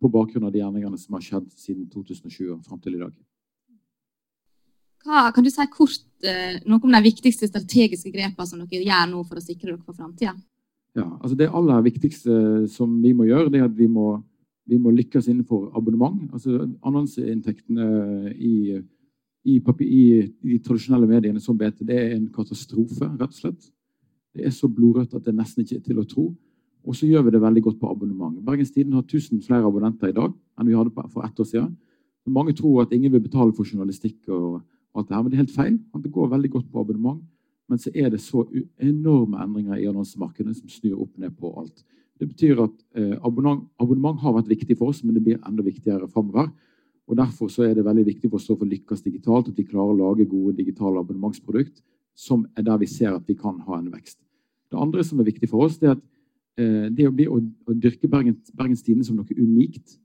På 0.00 0.10
bakgrunn 0.10 0.48
av 0.48 0.52
de 0.52 0.58
gjerningene 0.58 0.98
som 0.98 1.14
har 1.14 1.24
skjedd 1.24 1.50
siden 1.54 1.86
2020 1.90 2.56
og 2.56 2.64
fram 2.66 2.80
til 2.82 2.96
i 2.98 3.02
dag. 3.02 3.12
Hva, 5.00 5.30
kan 5.32 5.46
du 5.46 5.50
si 5.52 5.64
kort 5.72 6.26
eh, 6.26 6.58
noe 6.68 6.82
om 6.82 6.92
de 6.92 7.00
viktigste 7.06 7.48
strategiske 7.48 8.10
grepene 8.12 8.46
som 8.46 8.60
dere 8.60 8.84
gjør 8.84 9.06
nå 9.08 9.22
for 9.24 9.40
å 9.40 9.44
sikre 9.44 9.70
dere 9.70 9.80
for 9.80 9.96
framtida? 9.96 10.34
Ja, 10.98 11.06
altså 11.06 11.36
det 11.38 11.52
aller 11.54 11.86
viktigste 11.86 12.66
som 12.68 12.98
vi 13.00 13.14
må 13.14 13.28
gjøre, 13.30 13.48
det 13.52 13.62
er 13.62 13.70
at 13.70 13.78
vi 13.78 13.86
må 13.88 14.18
vi 14.70 14.78
må 14.78 14.92
lykkes 14.94 15.26
innenfor 15.28 15.72
abonnement. 15.76 16.22
Altså 16.32 16.62
Annonseinntektene 16.86 17.86
i, 18.36 18.78
i, 19.44 19.56
i, 19.58 20.04
de 20.46 20.58
tradisjonelle 20.62 21.08
mediene 21.10 21.42
som 21.42 21.58
BT 21.58 21.82
det 21.88 21.96
er 21.98 22.14
en 22.14 22.28
katastrofe, 22.34 23.08
rett 23.08 23.34
og 23.34 23.40
slett. 23.40 23.70
Det 24.30 24.46
er 24.46 24.54
så 24.54 24.70
blodrødt 24.70 25.16
at 25.18 25.26
det 25.26 25.34
nesten 25.34 25.64
ikke 25.64 25.80
er 25.80 25.86
til 25.88 26.02
å 26.02 26.06
tro. 26.06 26.28
Og 26.86 26.96
så 26.96 27.08
gjør 27.08 27.26
vi 27.26 27.34
det 27.34 27.42
veldig 27.42 27.62
godt 27.66 27.80
på 27.80 27.90
abonnement. 27.90 28.38
Bergens 28.46 28.70
Tiden 28.72 28.94
har 28.94 29.02
1000 29.02 29.42
flere 29.44 29.66
abonnenter 29.66 30.12
i 30.12 30.16
dag 30.16 30.30
enn 30.30 30.68
vi 30.68 30.78
hadde 30.78 30.94
for 31.10 31.26
ett 31.26 31.40
år 31.40 31.48
siden. 31.50 31.74
Mange 32.30 32.54
tror 32.54 32.84
at 32.84 32.92
ingen 32.94 33.12
vil 33.12 33.24
betale 33.24 33.52
for 33.56 33.66
journalistikk, 33.66 34.28
og 34.28 34.60
alt 34.94 35.08
det 35.08 35.16
her, 35.16 35.22
men 35.22 35.32
det 35.32 35.38
er 35.38 35.44
helt 35.44 35.56
feil. 35.56 35.78
Det 36.04 36.12
går 36.12 36.30
veldig 36.30 36.50
godt 36.50 36.70
på 36.70 36.80
abonnement. 36.80 37.20
Men 37.68 37.78
så 37.78 37.90
er 37.94 38.10
det 38.10 38.20
så 38.20 38.44
enorme 38.82 39.38
endringer 39.42 39.78
i 39.78 39.86
annonsemarkedet 39.86 40.56
som 40.56 40.68
snur 40.68 41.02
opp 41.02 41.18
ned 41.18 41.34
på 41.38 41.52
alt. 41.60 41.84
Det 42.20 42.28
betyr 42.28 42.58
at 42.66 42.74
eh, 43.00 43.14
abonnement, 43.24 43.64
abonnement, 43.80 44.18
har 44.20 44.34
vært 44.36 44.50
viktig 44.50 44.76
for 44.76 44.92
oss, 44.92 45.00
men 45.04 45.16
det 45.16 45.24
blir 45.24 45.40
enda 45.40 45.64
viktigere 45.64 46.08
framover. 46.12 46.50
Og 47.10 47.16
Derfor 47.18 47.50
er 47.64 47.72
det 47.74 47.86
veldig 47.86 48.04
viktig 48.06 48.28
for 48.28 48.38
oss 48.38 48.50
å 48.52 48.58
få 48.60 48.68
lykkes 48.68 49.02
digitalt, 49.02 49.48
at 49.48 49.56
vi 49.58 49.66
klarer 49.66 49.94
å 49.94 50.00
lage 50.02 50.28
gode 50.28 50.58
digitale 50.60 51.00
abonnementsprodukt 51.00 51.80
som 52.20 52.44
er 52.58 52.66
der 52.66 52.78
vi 52.80 52.88
ser 52.90 53.14
at 53.14 53.26
vi 53.28 53.36
kan 53.38 53.58
ha 53.64 53.78
en 53.78 53.88
vekst. 53.92 54.18
Det 54.70 54.78
andre 54.78 55.04
som 55.06 55.20
er 55.20 55.28
viktig 55.30 55.48
for 55.50 55.64
oss, 55.66 55.78
er 55.82 55.96
at 55.96 56.02
eh, 56.60 56.86
det 56.92 57.08
å, 57.08 57.14
bli, 57.14 57.26
å, 57.30 57.40
å 57.40 57.74
dyrke 57.74 58.10
Bergens, 58.10 58.52
Bergens 58.54 58.84
Tidende 58.84 59.08
som 59.08 59.16
noe 59.18 59.38
unikt. 59.38 59.96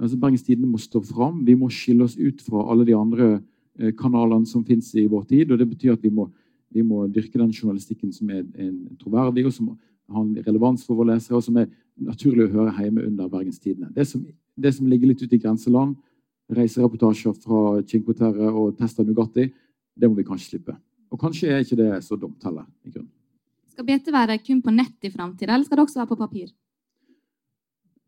Altså 0.00 0.18
Bergens 0.20 0.44
Tidende 0.44 0.70
må 0.70 0.80
stå 0.82 1.02
fram. 1.06 1.42
Vi 1.46 1.56
må 1.58 1.70
skille 1.72 2.04
oss 2.06 2.18
ut 2.18 2.42
fra 2.44 2.66
alle 2.70 2.86
de 2.86 2.96
andre 2.98 3.30
eh, 3.80 3.94
kanalene 3.96 4.46
som 4.46 4.66
finnes 4.66 4.92
i 5.00 5.06
vår 5.10 5.24
tid. 5.30 5.50
og 5.50 5.62
Det 5.62 5.70
betyr 5.72 5.96
at 5.96 6.04
vi 6.04 6.12
må, 6.12 6.28
vi 6.74 6.84
må 6.86 7.06
dyrke 7.08 7.40
den 7.40 7.54
journalistikken 7.54 8.12
som 8.12 8.30
er, 8.30 8.44
er 8.54 8.70
troverdig, 9.00 9.46
og 9.48 9.56
som 9.56 9.72
har 10.10 10.22
en 10.22 10.34
relevans 10.46 10.84
for 10.84 10.98
våre 10.98 11.14
lesere, 11.14 11.38
og 11.38 11.44
som 11.46 11.56
er 11.60 11.70
naturlig 11.94 12.48
å 12.48 12.54
høre 12.58 12.84
hjemme 12.84 13.04
under 13.06 13.28
Bergenstidene. 13.32 13.90
Det, 13.94 14.06
Det, 14.12 14.34
det, 14.56 14.72
som 14.74 14.86
ligger 14.86 15.08
litt 15.10 15.22
ute 15.22 15.36
i 15.36 15.42
grenseland, 15.42 15.96
reisereportasjer 16.52 17.36
fra 17.40 17.82
Cinque 17.88 18.14
Terre 18.14 18.50
og 18.52 18.76
Testa 18.78 19.02
Nugatti, 19.02 19.48
det 19.96 20.10
må 20.10 20.18
vi 20.18 20.26
kanskje 20.26 20.54
slippe. 20.54 20.76
Og 21.10 21.20
kanskje 21.20 21.52
er 21.52 21.62
ikke 21.62 21.78
det 21.78 22.02
så 22.04 22.16
dumt 22.16 22.42
heller. 22.44 22.66
i 22.84 22.90
grunnen. 22.90 23.10
Skal 23.70 23.86
BT 23.86 24.12
være 24.12 24.38
kun 24.38 24.60
på 24.62 24.70
nett 24.70 25.06
i 25.06 25.10
framtida, 25.10 25.54
eller 25.54 25.64
skal 25.64 25.78
det 25.78 25.84
også 25.86 26.00
være 26.00 26.12
på 26.12 26.20
papir? 26.20 26.52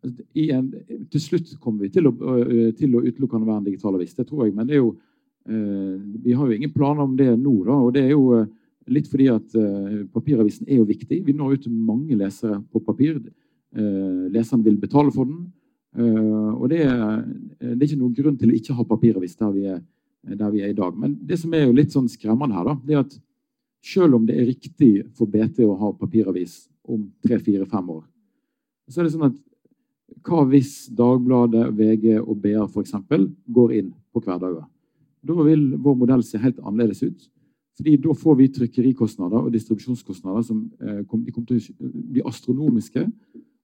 En, 0.07 0.69
til 1.11 1.21
slutt 1.21 1.57
kommer 1.59 1.87
vi 1.87 1.91
til 1.91 2.07
å, 2.07 2.13
til 2.79 2.95
å 2.95 3.03
utelukkende 3.03 3.49
være 3.49 3.59
en 3.63 3.67
digital 3.67 3.97
avis. 3.99 4.15
Det 4.15 4.27
tror 4.29 4.45
jeg. 4.45 4.55
Men 4.55 4.69
det 4.69 4.77
er 4.77 4.85
jo, 4.85 4.93
eh, 5.49 5.97
vi 6.23 6.37
har 6.37 6.47
jo 6.47 6.55
ingen 6.55 6.75
planer 6.75 7.03
om 7.03 7.17
det 7.19 7.33
nå. 7.35 7.57
Da, 7.67 7.79
og 7.81 7.95
det 7.97 8.05
er 8.05 8.13
jo 8.15 8.45
Litt 8.93 9.09
fordi 9.11 9.27
at 9.33 9.57
uh, 9.59 10.05
papiravisen 10.15 10.69
er 10.69 10.81
jo 10.81 10.87
viktig. 10.89 11.21
Vi 11.27 11.35
når 11.35 11.57
ut 11.57 11.67
til 11.67 11.75
mange 11.75 12.17
lesere 12.19 12.61
på 12.71 12.83
papir. 12.87 13.19
Uh, 13.75 14.27
leserne 14.35 14.67
vil 14.67 14.79
betale 14.81 15.13
for 15.15 15.29
den. 15.29 15.47
Uh, 15.97 16.53
og 16.55 16.69
det 16.71 16.83
er, 16.85 17.23
det 17.61 17.77
er, 17.81 17.87
ikke 17.89 18.01
noen 18.03 18.17
grunn 18.17 18.37
til 18.39 18.53
å 18.53 18.57
ikke 18.59 18.77
ha 18.77 18.87
papiravis 18.87 19.39
der 19.41 19.55
vi, 19.55 19.65
er, 19.73 19.81
der 20.37 20.53
vi 20.55 20.63
er 20.63 20.71
i 20.71 20.79
dag. 20.79 20.95
Men 20.95 21.17
det 21.27 21.41
som 21.43 21.55
er 21.57 21.67
jo 21.67 21.75
litt 21.77 21.95
sånn 21.95 22.11
skremmende 22.13 22.59
her, 22.59 22.69
da, 22.69 22.77
det 22.85 22.97
er 22.97 23.03
at 23.03 23.19
selv 23.87 24.19
om 24.19 24.27
det 24.29 24.37
er 24.39 24.49
riktig 24.51 24.93
for 25.17 25.31
BT 25.31 25.65
å 25.67 25.77
ha 25.81 25.93
papiravis 25.97 26.65
om 26.87 27.09
tre, 27.25 27.39
fire, 27.43 27.67
fem 27.71 27.91
år, 27.97 28.05
så 28.87 29.01
er 29.01 29.07
det 29.07 29.15
sånn 29.17 29.29
at 29.31 29.39
hva 30.27 30.45
hvis 30.47 30.87
Dagbladet, 30.95 31.69
VG 31.75 32.21
og 32.21 32.39
BA 32.43 32.65
f.eks. 32.67 32.95
går 33.51 33.73
inn 33.81 33.91
på 34.15 34.23
hverdager? 34.23 34.67
Da 35.27 35.35
vil 35.47 35.73
vår 35.83 35.97
modell 35.99 36.23
se 36.27 36.39
helt 36.39 36.61
annerledes 36.63 37.03
ut. 37.03 37.27
Fordi 37.77 37.97
Da 38.01 38.13
får 38.15 38.37
vi 38.39 38.49
trykkerikostnader 38.49 39.37
og 39.37 39.53
distribusjonskostnader 39.53 40.43
som 40.43 40.63
eh, 40.81 41.03
de 41.03 41.33
kommer 41.33 41.47
til 41.47 41.61
å 41.61 41.91
bli 42.13 42.23
astronomiske. 42.25 43.05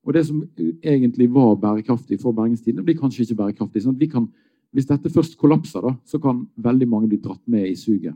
Og 0.04 0.14
det 0.14 0.26
som 0.26 0.42
egentlig 0.82 1.30
var 1.32 1.54
bærekraftig 1.56 2.18
for 2.20 2.34
Bergens 2.36 2.60
Tidende, 2.60 2.84
blir 2.84 2.98
kanskje 2.98 3.22
ikke 3.24 3.38
bærekraftig. 3.38 3.84
Sånn 3.84 3.98
kan, 4.10 4.26
hvis 4.74 4.88
dette 4.90 5.12
først 5.12 5.38
kollapser, 5.38 5.80
da, 5.80 5.94
så 6.04 6.18
kan 6.20 6.44
veldig 6.56 6.88
mange 6.88 7.08
bli 7.08 7.20
dratt 7.22 7.42
med 7.46 7.68
i 7.70 7.76
suget 7.78 8.14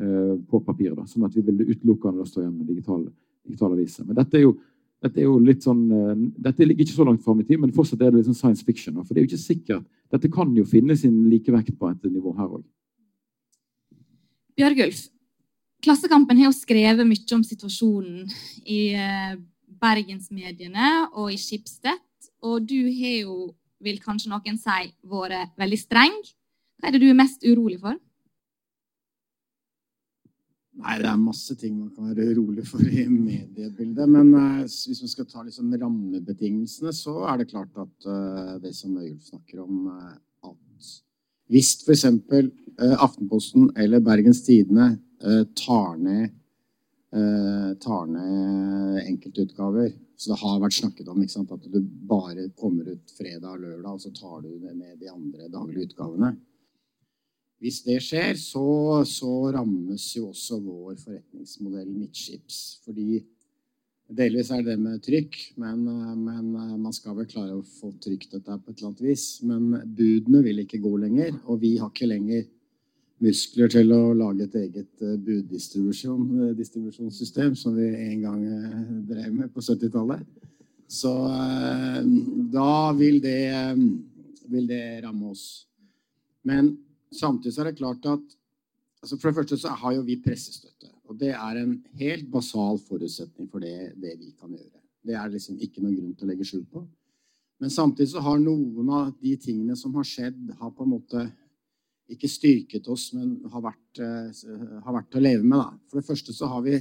eh, 0.00 0.34
på 0.48 0.62
papir. 0.64 0.96
Da, 0.96 1.06
sånn 1.06 1.28
at 1.28 1.36
vi 1.36 1.44
vil 1.46 1.62
utelukkende 1.68 2.26
stå 2.26 2.42
igjen 2.42 2.56
med 2.56 2.72
digitale, 2.72 3.12
digitale 3.46 3.78
aviser. 3.78 4.08
Men 4.08 4.18
dette 4.18 4.40
er 4.40 4.48
jo 4.48 4.56
dette 5.00 5.16
er 5.16 5.30
jo 5.30 5.38
litt 5.40 5.64
sånn, 5.64 5.86
eh, 5.96 6.26
dette 6.44 6.66
ligger 6.66 6.84
ikke 6.84 6.98
så 6.98 7.06
langt 7.08 7.22
fram 7.24 7.38
i 7.40 7.46
tid, 7.48 7.60
men 7.60 7.72
fortsatt 7.72 8.02
er 8.02 8.10
det 8.10 8.20
litt 8.20 8.28
sånn 8.28 8.36
science 8.36 8.64
fiction. 8.64 8.98
For 9.00 9.14
det 9.14 9.22
er 9.22 9.24
jo 9.24 9.30
ikke 9.30 9.46
sikkert. 9.46 9.86
Dette 10.12 10.28
kan 10.32 10.52
jo 10.56 10.66
finne 10.68 10.96
sin 10.96 11.22
likevekt 11.30 11.78
på 11.78 11.88
et 11.88 12.04
nivå 12.10 12.34
her 12.36 12.58
òg. 12.58 12.64
Bjørgulf, 14.60 15.06
Klassekampen 15.80 16.36
har 16.36 16.50
jo 16.50 16.56
skrevet 16.56 17.08
mye 17.08 17.36
om 17.36 17.44
situasjonen 17.46 18.28
i 18.68 18.92
eh, 18.92 19.32
bergensmediene 19.80 20.90
og 21.14 21.32
i 21.32 21.38
Schibsted. 21.40 21.96
Og 22.44 22.66
du 22.68 22.84
har 22.84 23.16
jo, 23.22 23.36
vil 23.80 24.00
kanskje 24.02 24.32
noen 24.32 24.60
si, 24.60 24.92
vært 25.08 25.56
veldig 25.60 25.80
streng. 25.80 26.14
Hva 26.80 26.88
er 26.88 26.96
det 26.96 27.02
du 27.02 27.08
er 27.08 27.16
mest 27.16 27.44
urolig 27.48 27.80
for? 27.80 27.96
Nei, 30.80 30.96
det 31.00 31.08
er 31.10 31.18
masse 31.20 31.56
ting 31.60 31.74
man 31.76 31.90
kan 31.92 32.08
være 32.08 32.30
urolig 32.32 32.64
for 32.68 32.80
i 32.84 33.04
mediebildet. 33.08 34.06
Men 34.08 34.32
uh, 34.36 34.62
hvis 34.64 35.02
man 35.04 35.12
skal 35.12 35.28
ta 35.28 35.44
liksom 35.44 35.74
rammebetingelsene, 35.80 36.92
så 36.96 37.18
er 37.28 37.40
det 37.40 37.50
klart 37.52 37.72
at 37.80 38.08
uh, 38.08 38.56
det 38.62 38.72
som 38.76 38.96
Øyulf 38.96 39.28
snakker 39.28 39.60
om, 39.64 39.90
at 40.44 40.90
hvis 41.52 41.74
f.eks. 41.84 42.06
Uh, 42.32 42.96
Aftenposten 42.96 43.68
eller 43.76 44.00
Bergens 44.00 44.40
Tidende 44.46 44.94
tar 45.56 45.98
ned, 46.00 46.36
tar 47.82 48.06
ned 48.06 49.00
enkeltutgaver 49.02 49.90
Så 50.14 50.30
det 50.30 50.38
har 50.40 50.60
vært 50.62 50.76
snakket 50.76 51.08
om 51.10 51.24
sant, 51.28 51.50
at 51.52 51.64
du 51.66 51.80
bare 52.08 52.46
kommer 52.56 52.92
ut 52.92 53.12
fredag 53.16 53.50
og 53.50 53.64
lørdag, 53.64 53.90
og 53.90 54.00
så 54.04 54.12
tar 54.14 54.44
du 54.44 54.52
det 54.62 54.76
med 54.76 55.00
de 55.00 55.10
andre 55.10 55.48
daglige 55.52 55.90
utgavene. 55.90 56.34
Hvis 57.60 57.82
det 57.84 57.98
skjer, 58.00 58.38
så, 58.40 58.64
så, 59.04 59.30
rammes 59.52 60.06
jo 60.16 60.30
også 60.30 60.56
vår 60.64 60.94
forretningsmodell 61.02 61.90
midtskips. 61.92 62.80
Fordi 62.86 63.18
delvis 64.16 64.48
er 64.56 64.62
det 64.64 64.78
med 64.80 65.02
trykk, 65.04 65.36
men, 65.60 65.82
men, 66.24 66.48
man 66.80 66.94
skal 66.96 67.18
vel 67.18 67.28
klare 67.28 67.58
å 67.58 67.66
få 67.66 67.92
trykt 68.00 68.32
dette 68.32 68.56
på 68.56 68.72
et 68.72 68.78
eller 68.78 68.88
annet 68.94 69.04
vis. 69.04 69.26
Men 69.44 69.68
budene 69.84 70.40
vil 70.46 70.64
ikke 70.64 70.80
gå 70.80 70.94
lenger, 71.04 71.36
og 71.44 71.60
vi 71.60 71.74
har 71.82 71.92
ikke 71.92 72.08
lenger 72.08 72.48
muskler 73.20 73.68
til 73.72 73.92
å 73.92 74.14
lage 74.16 74.42
et 74.46 74.54
eget 74.62 75.02
eh, 75.04 75.16
buddistribusjonssystem, 75.20 77.56
som 77.58 77.76
vi 77.76 77.88
en 78.10 78.20
gang 78.24 78.42
eh, 78.44 78.92
drev 79.10 79.30
med 79.34 79.48
på 79.54 79.60
70-tallet. 79.64 80.20
Så 80.90 81.12
eh, 81.28 82.00
da 82.52 82.92
vil 82.98 83.16
det, 83.22 83.76
vil 84.50 84.66
det 84.70 84.84
ramme 85.04 85.26
oss. 85.34 85.44
Men 86.48 86.64
Samtidig 87.10 87.58
er 87.58 87.70
det 87.70 87.78
klart 87.78 88.06
at 88.06 88.36
altså 89.02 89.16
For 89.16 89.30
det 89.30 89.36
første 89.36 89.56
så 89.58 89.68
har 89.68 89.96
jo 89.96 90.06
vi 90.06 90.20
pressestøtte. 90.22 90.92
Og 91.08 91.18
det 91.18 91.32
er 91.34 91.58
en 91.58 91.82
helt 91.98 92.30
basal 92.30 92.78
forutsetning 92.78 93.48
for 93.50 93.58
det, 93.58 93.96
det 93.96 94.14
vi 94.18 94.30
kan 94.38 94.52
gjøre. 94.52 94.78
Det 95.02 95.16
er 95.16 95.32
liksom 95.32 95.58
ikke 95.58 95.82
noen 95.82 95.96
grunn 95.96 96.14
til 96.14 96.28
å 96.28 96.30
legge 96.30 96.46
skjul 96.46 96.66
på. 96.70 96.84
Men 97.60 97.72
samtidig 97.72 98.12
så 98.12 98.22
har 98.22 98.38
noen 98.38 98.92
av 98.94 99.10
de 99.20 99.32
tingene 99.40 99.74
som 99.76 99.94
har 99.96 100.06
skjedd, 100.06 100.52
har 100.60 100.70
på 100.76 100.84
en 100.84 100.92
måte 100.92 101.24
ikke 102.10 102.30
styrket 102.30 102.88
oss, 102.92 103.10
men 103.16 103.38
har 103.52 103.64
vært, 103.64 104.02
uh, 104.02 104.80
har 104.84 104.98
vært 105.00 105.16
å 105.16 105.22
leve 105.22 105.46
med. 105.46 105.58
Da. 105.58 105.90
For 105.90 106.00
det 106.00 106.08
første 106.08 106.34
så 106.36 106.50
har 106.50 106.66
vi 106.66 106.76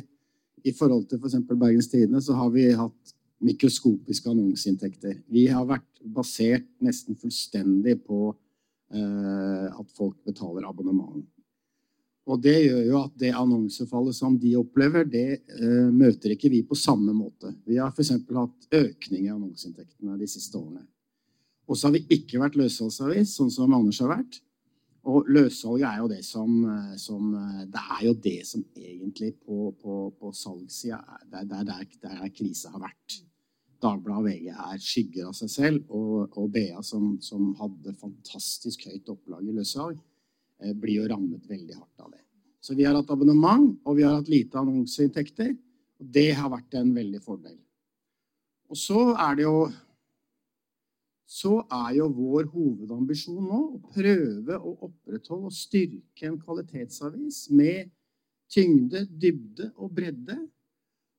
i 0.68 0.76
forhold 0.76 1.08
til 1.10 1.22
f.eks. 1.22 1.40
For 1.48 1.60
Bergens 1.60 1.90
Tidende 1.92 2.22
så 2.26 2.36
har 2.40 2.52
vi 2.54 2.68
hatt 2.76 3.16
mikroskopiske 3.40 4.28
annonseinntekter. 4.28 5.22
Vi 5.32 5.46
har 5.48 5.68
vært 5.68 6.04
basert 6.04 6.68
nesten 6.84 7.16
fullstendig 7.20 8.02
på 8.04 8.34
Eh, 8.90 9.80
at 9.80 9.92
folk 9.94 10.18
betaler 10.26 10.66
abonnement. 10.66 11.26
Og 12.30 12.42
det 12.42 12.56
gjør 12.64 12.82
jo 12.88 12.96
at 13.04 13.14
det 13.22 13.30
annonsefallet 13.38 14.18
som 14.18 14.36
de 14.38 14.56
opplever, 14.58 15.06
det 15.10 15.40
uh, 15.58 15.90
møter 15.90 16.36
ikke 16.36 16.52
vi 16.54 16.60
på 16.66 16.78
samme 16.78 17.14
måte. 17.14 17.56
Vi 17.66 17.80
har 17.82 17.90
f.eks. 17.90 18.12
hatt 18.22 18.76
økning 18.78 19.24
i 19.26 19.32
annonseinntektene 19.34 20.18
de 20.18 20.28
siste 20.30 20.58
årene. 20.58 20.84
Og 21.66 21.78
så 21.78 21.88
har 21.88 21.96
vi 21.96 22.20
ikke 22.20 22.42
vært 22.42 22.58
løsholdsavis, 22.60 23.34
sånn 23.34 23.50
som 23.54 23.74
Anders 23.74 24.02
har 24.04 24.12
vært. 24.14 24.38
Og 25.10 25.30
løssalget 25.32 25.88
er 25.88 26.02
jo 26.04 26.10
det 26.12 26.20
som, 26.26 26.52
eh, 26.70 26.98
som, 27.02 27.32
Det 27.74 27.82
er 27.96 28.06
jo 28.06 28.14
det 28.14 28.40
som 28.48 28.66
egentlig 28.76 29.34
på, 29.46 29.72
på, 29.82 29.96
på 30.20 30.32
salgssida 30.36 31.00
Det 31.26 31.42
er 31.42 31.66
der, 31.66 31.86
der 32.04 32.30
krisa 32.36 32.74
har 32.76 32.84
vært. 32.84 33.20
Dagbladet 33.80 34.20
og 34.20 34.28
VG 34.28 34.48
er 34.52 34.82
skygger 34.84 35.30
av 35.30 35.36
seg 35.38 35.52
selv. 35.54 35.84
Og, 35.96 36.38
og 36.38 36.52
BA, 36.52 36.82
som, 36.84 37.14
som, 37.24 37.54
hadde 37.60 37.96
fantastisk 38.00 38.86
høyt 38.90 39.10
opplag 39.10 39.48
i 39.48 39.56
løssalg, 39.56 40.00
eh, 40.62 40.76
blir 40.76 41.02
jo 41.02 41.10
rammet 41.12 41.48
veldig 41.50 41.80
hardt 41.80 42.06
av 42.06 42.12
det. 42.12 42.24
Så 42.60 42.76
vi 42.76 42.84
har 42.84 42.98
hatt 42.98 43.12
abonnement, 43.14 43.72
og 43.88 43.96
vi 43.96 44.04
har 44.04 44.18
hatt 44.18 44.32
lite 44.32 44.60
annonseinntekter. 44.60 45.54
Og 46.00 46.12
det 46.16 46.30
har 46.36 46.52
vært 46.52 46.76
en 46.80 46.92
veldig 46.96 47.22
fordel. 47.24 47.56
Og 48.70 48.78
så 48.78 49.14
er 49.16 49.40
det 49.40 49.48
jo 49.48 49.56
så 51.30 51.60
er 51.62 52.00
jo 52.00 52.08
vår 52.18 52.48
hovedambisjon 52.50 53.44
nå 53.46 53.60
å 53.76 53.82
prøve 53.94 54.58
å 54.58 54.76
opprettholde 54.88 55.52
og 55.52 55.56
styrke 55.56 56.26
en 56.26 56.40
kvalitetsavis 56.42 57.44
med 57.54 57.92
tyngde, 58.50 59.06
dybde 59.22 59.70
og 59.78 59.94
bredde 59.94 60.40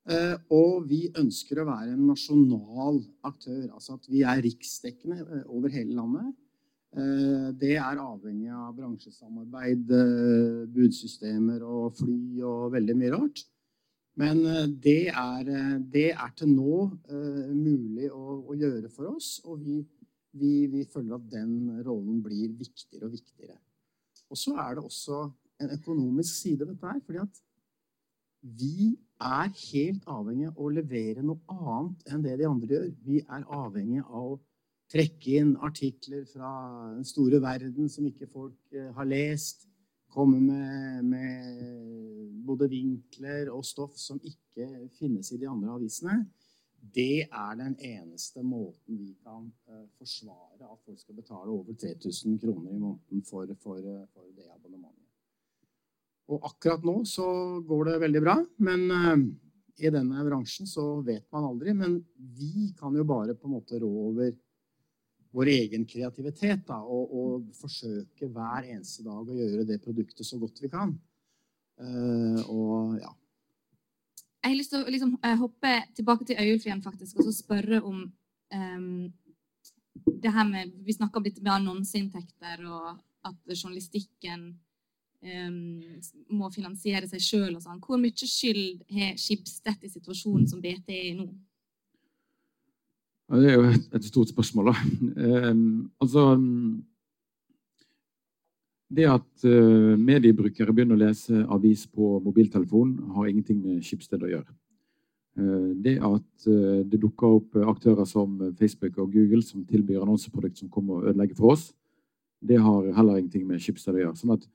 Eh, 0.09 0.37
og 0.57 0.87
vi 0.88 1.05
ønsker 1.21 1.61
å 1.61 1.69
være 1.69 1.95
en 1.95 2.07
nasjonal 2.09 3.02
aktør. 3.26 3.67
Altså 3.75 3.99
at 3.99 4.09
vi 4.11 4.25
er 4.26 4.40
riksdekkende 4.47 5.21
eh, 5.21 5.45
over 5.52 5.73
hele 5.75 5.95
landet. 5.99 6.33
Eh, 6.97 7.50
det 7.61 7.76
er 7.79 8.00
avhengig 8.00 8.50
av 8.55 8.73
bransjesamarbeid, 8.79 9.93
budsystemer 10.75 11.62
og 11.67 12.00
fly 12.00 12.43
og 12.43 12.71
veldig 12.75 12.99
mye 12.99 13.14
rart. 13.14 13.45
Men 14.21 14.43
det 14.83 15.12
er, 15.14 15.47
det 15.88 16.11
er 16.11 16.33
til 16.37 16.50
nå 16.50 16.81
mulig 17.55 18.11
å, 18.11 18.40
å, 18.50 18.57
gjøre 18.59 18.90
for 18.93 19.14
oss, 19.14 19.38
og 19.47 19.62
vi, 19.62 19.79
vi, 20.33 20.67
vi 20.71 20.85
føler 20.93 21.17
at 21.17 21.29
den 21.33 21.83
rollen 21.87 22.21
blir 22.23 22.53
viktigere 22.59 23.09
og 23.09 23.15
viktigere. 23.17 23.59
Og 24.31 24.39
så 24.39 24.55
er 24.63 24.77
det 24.77 24.85
også 24.85 25.23
en 25.61 25.73
økonomisk 25.75 26.35
side 26.43 26.67
ved 26.67 26.75
dette 26.75 26.87
her. 26.87 27.01
fordi 27.05 27.19
at 27.19 27.41
vi 28.41 28.99
er 29.21 29.51
helt 29.53 30.07
avhengig 30.09 30.49
av 30.49 30.61
å 30.65 30.71
levere 30.73 31.25
noe 31.25 31.41
annet 31.53 32.07
enn 32.09 32.23
det 32.25 32.39
de 32.41 32.47
andre 32.49 32.73
gjør. 32.73 32.87
Vi 33.05 33.19
er 33.21 33.49
avhengig 33.53 34.05
av 34.07 34.31
å 34.31 34.39
trekke 34.91 35.35
inn 35.39 35.51
artikler 35.63 36.25
fra 36.27 36.53
den 36.95 37.05
store 37.07 37.41
verden 37.43 37.91
som 37.93 38.07
ikke 38.09 38.31
folk 38.31 38.75
eh, 38.75 38.89
har 38.97 39.09
lest. 39.09 39.67
Komme 40.11 40.41
med, 40.43 41.05
med 41.07 42.41
både 42.47 42.67
vinkler 42.73 43.53
og 43.55 43.63
stoff 43.67 43.95
som 44.01 44.19
ikke 44.19 44.89
finnes 44.97 45.31
i 45.31 45.39
de 45.39 45.47
andre 45.47 45.77
avisene. 45.77 46.25
Det 46.81 47.27
er 47.29 47.59
den 47.59 47.77
eneste 47.77 48.43
måten 48.43 48.99
vi 48.99 49.13
kan 49.23 49.51
uh, 49.69 49.85
forsvare 49.99 50.65
at 50.65 50.81
folk 50.87 50.99
skal 50.99 51.19
betale 51.19 51.53
over 51.53 51.77
3000 51.77 52.39
kroner 52.41 52.73
i 52.73 52.81
måneden 52.81 53.23
for, 53.29 53.47
for, 53.61 53.85
for 54.15 54.33
det 54.37 54.49
abonnementet. 54.49 54.97
Og 56.31 56.47
akkurat 56.47 56.85
nå 56.87 57.01
så 57.05 57.27
går 57.67 57.91
det 57.91 58.01
veldig 58.07 58.23
bra. 58.25 58.37
Men 58.65 58.87
uh, 58.91 59.17
i 59.81 59.93
denne 59.93 60.25
bransjen 60.27 60.69
så 60.69 60.87
vet 61.07 61.27
man 61.33 61.51
aldri. 61.53 61.75
Men 61.77 61.99
vi 62.17 62.71
kan 62.79 62.97
jo 62.97 63.05
bare 63.09 63.37
på 63.37 63.49
en 63.49 63.57
måte 63.59 63.81
rå 63.83 63.91
over 64.09 64.33
vår 65.31 65.53
egen 65.53 65.85
kreativitet 65.87 66.65
da, 66.67 66.81
og, 66.83 67.13
og, 67.15 67.51
forsøke 67.55 68.27
hver 68.35 68.67
eneste 68.67 69.05
dag 69.07 69.29
å 69.31 69.37
gjøre 69.37 69.67
det 69.69 69.79
produktet 69.85 70.27
så 70.27 70.41
godt 70.43 70.59
vi 70.63 70.73
kan. 70.73 70.97
Uh, 71.81 72.41
og 72.51 72.99
ja. 73.01 73.13
Jeg 74.41 74.53
har 74.53 74.57
lyst 74.57 74.73
til 74.73 74.83
å 74.85 74.93
liksom, 74.93 75.17
uh, 75.21 75.37
hoppe 75.41 75.75
tilbake 75.97 76.27
til 76.29 76.41
Øyulf 76.41 76.65
igjen 76.67 76.83
faktisk, 76.85 77.19
og 77.19 77.29
så 77.29 77.35
spørre 77.37 77.83
om 77.85 78.07
um, 78.55 79.13
det 80.23 80.33
her 80.33 80.49
med, 80.49 80.73
Vi 80.87 80.97
snakka 80.97 81.21
om 81.21 81.27
med 81.29 81.53
annonseinntekter 81.53 82.65
og 82.65 82.99
at 83.29 83.37
journalistikken 83.53 84.53
må 86.33 86.49
finansiere 86.49 87.09
seg 87.09 87.21
sjøl 87.21 87.57
sånn. 87.61 87.81
Hvor 87.85 88.01
mye 88.01 88.15
skyld 88.17 88.81
har 88.89 89.19
Skibstedt 89.21 89.85
i 89.85 89.93
situasjonen 89.93 90.47
som 90.49 90.63
BT 90.65 90.89
er 90.95 91.09
i 91.11 91.17
nå? 91.19 91.27
Ja, 93.31 93.39
det 93.39 93.51
er 93.51 93.59
jo 93.59 93.67
et, 93.69 93.85
et 93.95 94.07
stort 94.09 94.33
spørsmål, 94.33 94.73
da. 94.73 95.51
Um, 95.51 95.91
altså 96.03 96.25
Det 98.91 99.07
at 99.07 99.45
uh, 99.47 99.95
mediebrukere 99.95 100.75
begynner 100.75 100.99
å 100.99 101.05
lese 101.05 101.45
avis 101.55 101.85
på 101.87 102.17
mobiltelefon, 102.25 102.97
har 103.15 103.29
ingenting 103.31 103.61
med 103.63 103.85
Schibsted 103.87 104.25
å 104.27 104.31
gjøre. 104.33 104.51
Uh, 105.39 105.71
det 105.79 105.99
at 106.03 106.49
uh, 106.51 106.81
det 106.83 106.99
dukker 106.99 107.37
opp 107.39 107.61
aktører 107.71 108.09
som 108.09 108.35
Facebook 108.59 108.99
og 108.99 109.13
Google 109.15 109.45
som 109.47 109.63
tilbyr 109.69 110.03
annonseprodukt 110.03 110.59
som 110.59 110.73
kommer 110.73 110.99
og 110.99 111.13
ødelegger 111.13 111.39
for 111.39 111.55
oss, 111.55 111.69
det 112.43 112.59
har 112.59 112.91
heller 112.97 113.21
ingenting 113.21 113.47
med 113.47 113.63
Schibsted 113.63 113.95
å 113.95 114.03
gjøre. 114.03 114.19
Sånn 114.19 114.35
at 114.35 114.49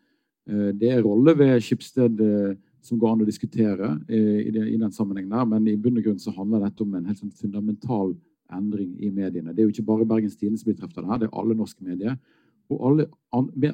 Eh, 0.45 0.71
det 0.77 0.91
er 0.93 1.03
roller 1.05 1.37
ved 1.37 1.57
Skipsted 1.63 2.21
eh, 2.21 2.53
som 2.85 2.99
går 3.01 3.13
an 3.13 3.25
å 3.25 3.27
diskutere 3.27 3.95
eh, 4.05 4.45
i, 4.45 4.51
den 4.53 4.93
sammenhengen 4.93 5.33
der, 5.33 5.47
men 5.49 5.67
i 5.71 5.77
bunn 5.77 5.97
og 5.97 6.05
grunn 6.05 6.21
så 6.21 6.33
handler 6.35 6.67
dette 6.67 6.85
om 6.85 6.93
en 6.93 7.07
helt 7.09 7.21
sånn 7.21 7.33
fundamental 7.33 8.13
endring 8.53 8.91
i 9.01 9.09
mediene. 9.09 9.55
Det 9.55 9.63
er 9.63 9.69
jo 9.69 9.73
ikke 9.73 9.87
bare 9.87 10.07
Bergens 10.09 10.37
Tidende 10.37 10.61
som 10.61 10.69
blir 10.69 10.77
truffet 10.77 11.01
av 11.01 11.05
det 11.05 11.13
her, 11.13 11.23
det 11.23 11.29
er 11.31 11.39
alle 11.41 11.57
norske 11.57 11.85
medier. 11.85 12.19
Og 12.73 12.85
alle, 12.89 13.09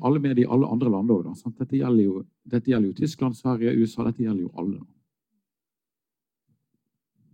alle 0.01 0.19
med 0.19 0.39
i 0.39 0.47
alle 0.47 0.67
andre 0.67 0.89
land 0.91 1.11
òg. 1.13 1.29
Dette, 1.57 1.77
gjelder 1.77 2.03
jo, 2.03 2.23
dette 2.43 2.71
gjelder 2.71 2.91
jo 2.91 2.97
Tyskland, 2.97 3.37
Sverige, 3.37 3.77
USA. 3.79 4.03
Dette 4.07 4.25
gjelder 4.25 4.47
jo 4.47 4.51
alle. 4.59 4.81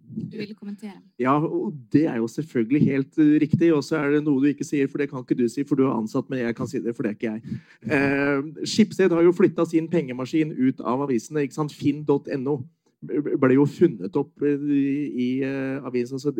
du 0.07 0.37
ville 0.37 0.55
kommentere. 0.55 1.01
Ja, 1.19 1.35
og 1.37 1.73
det 1.93 2.05
er 2.07 2.15
jo 2.17 2.27
selvfølgelig 2.27 2.81
helt 2.85 3.17
uh, 3.19 3.33
riktig. 3.41 3.73
Og 3.73 3.83
så 3.83 3.97
er 3.99 4.15
det 4.15 4.23
noe 4.25 4.41
du 4.41 4.47
ikke 4.51 4.67
sier, 4.67 4.87
for 4.91 5.01
det 5.01 5.09
kan 5.11 5.25
ikke 5.25 5.37
du 5.37 5.47
si, 5.51 5.65
for 5.67 5.79
du 5.79 5.85
er 5.87 5.97
ansatt, 5.97 6.29
men 6.29 6.39
jeg 6.39 6.55
kan 6.57 6.69
si 6.69 6.81
det, 6.83 6.95
for 6.95 7.03
det 7.03 7.11
er 7.11 7.17
ikke 7.17 7.33
jeg. 7.33 7.59
Eh, 7.97 8.65
Skipsted 8.65 9.13
har 9.13 9.25
jo 9.25 9.35
flytta 9.35 9.65
sin 9.67 9.89
pengemaskin 9.91 10.53
ut 10.55 10.81
av 10.81 11.05
avisene. 11.07 11.45
ikke 11.45 11.59
sant? 11.59 11.75
Finn.no 11.75 12.61
ble 13.05 13.53
jo 13.53 13.65
funnet 13.69 14.15
opp 14.17 14.41
i, 14.41 15.27
uh, 15.45 15.85
avisen. 15.85 16.17
Altså, 16.17 16.33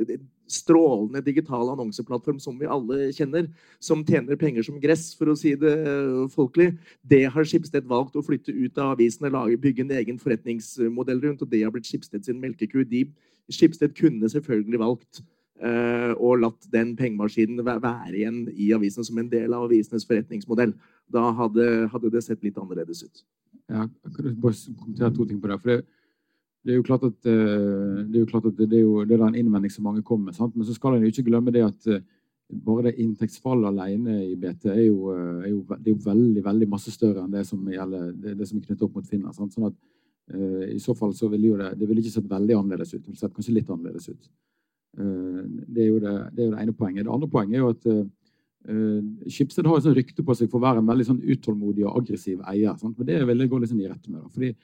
strålende 0.50 1.22
digital 1.22 1.70
annonseplattform 1.74 2.40
som 2.42 2.58
vi 2.58 2.70
alle 2.70 3.12
kjenner, 3.14 3.50
som 3.84 4.04
tjener 4.08 4.40
penger 4.40 4.66
som 4.66 4.80
gress, 4.82 5.12
for 5.18 5.30
å 5.30 5.38
si 5.38 5.54
det 5.60 5.76
uh, 5.86 6.26
folkelig. 6.34 6.72
Det 7.06 7.26
har 7.30 7.48
Skipsted 7.48 7.88
valgt 7.90 8.18
å 8.18 8.26
flytte 8.26 8.56
ut 8.56 8.78
av 8.82 8.96
avisene, 8.96 9.32
lage, 9.34 9.60
bygge 9.62 9.86
en 9.86 9.96
egen 10.00 10.22
forretningsmodell 10.22 11.22
rundt, 11.24 11.44
og 11.46 11.52
det 11.52 11.64
har 11.64 11.74
blitt 11.74 11.90
Skipsted 11.90 12.26
sin 12.26 12.42
melkeku. 12.42 12.82
De, 12.88 13.06
Skipsted 13.54 13.94
kunne 13.98 14.30
selvfølgelig 14.32 14.82
valgt 14.84 15.26
og 15.58 16.36
latt 16.38 16.68
den 16.70 16.92
pengemaskinen 16.94 17.66
være 17.66 18.12
igjen 18.14 18.44
i 18.54 18.68
avisen 18.76 19.02
som 19.02 19.18
en 19.18 19.30
del 19.32 19.56
av 19.58 19.64
avisenes 19.66 20.04
forretningsmodell. 20.06 20.76
Da 21.10 21.24
hadde, 21.40 21.66
hadde 21.90 22.12
det 22.14 22.22
sett 22.22 22.46
litt 22.46 22.60
annerledes 22.62 23.02
ut. 23.02 23.24
Ja, 23.66 23.88
kan 24.14 24.36
bare 24.44 24.76
kommentere 24.78 25.10
to 25.16 25.26
ting 25.26 25.40
på 25.42 25.50
det? 25.50 25.58
For 25.64 25.72
det 25.72 25.80
det 26.68 26.74
er 26.74 26.82
jo 26.82 26.84
klart 26.84 27.04
at, 27.08 27.18
eh, 27.24 28.04
det 28.04 28.18
er, 28.18 28.22
jo 28.26 28.28
klart 28.28 28.46
at 28.50 28.58
det, 28.60 28.68
er 28.76 28.84
jo, 28.84 29.06
det 29.08 29.16
er 29.16 29.22
en 29.24 29.38
innvending 29.40 29.72
som 29.72 29.86
mange 29.88 30.04
kommer 30.04 30.34
med. 30.34 30.56
Men 30.56 30.68
så 30.68 30.74
skal 30.76 30.98
en 30.98 31.06
jo 31.06 31.12
ikke 31.14 31.30
glemme 31.30 31.54
det 31.56 31.64
at 31.64 31.88
eh, 31.88 32.02
bare 32.64 32.90
det 32.90 32.98
inntektsfallet 33.04 33.70
alene 33.70 34.18
i 34.26 34.36
BT 34.40 34.68
er 34.74 34.82
jo, 34.86 35.14
eh, 35.14 35.46
er 35.46 35.54
jo, 35.54 35.62
det 35.80 35.94
er 35.94 36.04
veldig 36.10 36.44
veldig 36.44 36.68
masse 36.72 36.92
større 36.92 37.24
enn 37.24 37.32
det 37.32 37.46
som, 37.48 37.64
gjelder, 37.72 38.12
det, 38.20 38.36
som 38.50 38.60
er 38.60 38.66
knyttet 38.66 38.84
opp 38.84 39.00
mot 39.00 39.08
Finland. 39.08 39.36
Sant? 39.36 39.56
Sånn 39.56 39.70
at 39.70 39.76
uh, 40.36 40.68
I 40.74 40.80
så 40.84 40.96
fall 40.96 41.16
så 41.16 41.32
ville 41.32 41.54
jo 41.54 41.58
det, 41.60 41.74
det 41.80 41.90
ville 41.90 42.04
ikke 42.04 42.14
sett 42.18 42.30
veldig 42.32 42.56
annerledes 42.56 42.94
ut. 42.94 43.02
Det 43.02 43.12
ville 43.12 43.20
sett 43.20 43.36
kanskje 43.36 43.56
litt 43.56 43.72
annerledes 43.72 44.08
ut. 44.12 44.30
Uh, 45.00 45.44
det, 45.68 45.82
er 45.84 45.90
jo 45.90 46.00
det, 46.04 46.14
det, 46.32 46.40
er 46.40 46.46
jo 46.48 46.54
det 46.56 46.64
ene 46.64 46.78
poenget. 46.78 47.04
Det 47.04 47.18
andre 47.18 47.32
poenget 47.32 47.60
er 47.60 47.66
jo 47.66 47.74
at 47.76 47.90
uh, 47.92 49.28
Skipsted 49.32 49.68
har 49.68 49.80
et 49.80 49.88
sånt 49.88 50.00
rykte 50.00 50.24
på 50.28 50.36
seg 50.36 50.52
for 50.52 50.60
å 50.60 50.68
være 50.68 50.84
en 50.84 50.88
veldig 50.88 51.08
sånn 51.08 51.20
utålmodig 51.24 51.86
og 51.86 52.02
aggressiv 52.02 52.40
eier. 52.48 52.80
Sant? 52.80 52.96
Men 52.96 53.12
det 53.12 53.22
vil 53.28 53.44
jeg 53.44 53.52
gå 53.52 53.60
litt 53.64 53.72
sånn 53.72 53.84
i 53.84 53.92
rette 53.92 54.12
med. 54.12 54.24
Da. 54.24 54.32
Fordi 54.32 54.56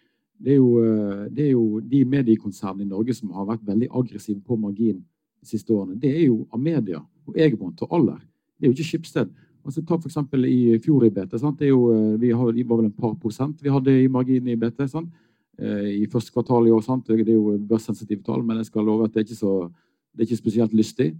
det 0.43 0.51
er, 0.51 0.59
jo, 0.59 0.83
eh, 0.83 1.23
det 1.31 1.45
er 1.45 1.51
jo 1.53 1.79
de 1.79 2.03
mediekonsernene 2.03 2.83
i 2.83 2.91
Norge 2.91 3.15
som 3.15 3.31
har 3.31 3.47
vært 3.47 3.63
veldig 3.67 3.87
aggressive 3.95 4.41
på 4.43 4.57
margin 4.59 4.97
de 4.99 5.47
siste 5.47 5.71
årene. 5.71 5.95
Det 5.99 6.11
er 6.11 6.25
jo 6.25 6.43
Amedia 6.51 6.99
og 6.99 7.37
Egebront 7.39 7.79
og 7.85 7.95
Aller. 7.95 8.19
Det 8.57 8.67
er 8.67 8.71
jo 8.71 8.75
ikke 8.75 8.89
Schibsted. 8.89 9.31
Altså, 9.63 9.81
ta 9.87 9.95
f.eks. 9.95 10.17
i 10.49 10.79
fjor 10.83 11.05
i 11.07 11.11
BT. 11.15 11.37
Jo, 11.63 11.79
eh, 11.93 12.15
vi 12.19 12.33
har, 12.35 12.51
var 12.67 12.81
vel 12.81 12.89
en 12.89 12.97
par 12.97 13.15
prosent 13.15 13.63
vi 13.63 13.71
hadde 13.71 13.95
i 14.03 14.11
margin 14.11 14.49
i 14.51 14.57
BT 14.59 14.83
sant? 14.91 15.13
Eh, 15.57 16.03
i 16.03 16.09
første 16.11 16.35
kvartal 16.35 16.67
i 16.67 16.75
år. 16.75 16.83
Sant? 16.83 17.07
Det 17.07 17.23
er 17.23 17.37
jo 17.37 17.55
børssensitive 17.69 18.23
tall, 18.27 18.43
men 18.43 18.59
jeg 18.59 18.67
skal 18.67 18.83
love 18.83 19.07
at 19.07 19.13
det 19.13 19.23
er 19.23 19.29
ikke, 19.29 19.39
så, 19.39 19.69
det 20.11 20.25
er 20.25 20.27
ikke 20.27 20.43
spesielt 20.43 20.75
lystig. 20.75 21.13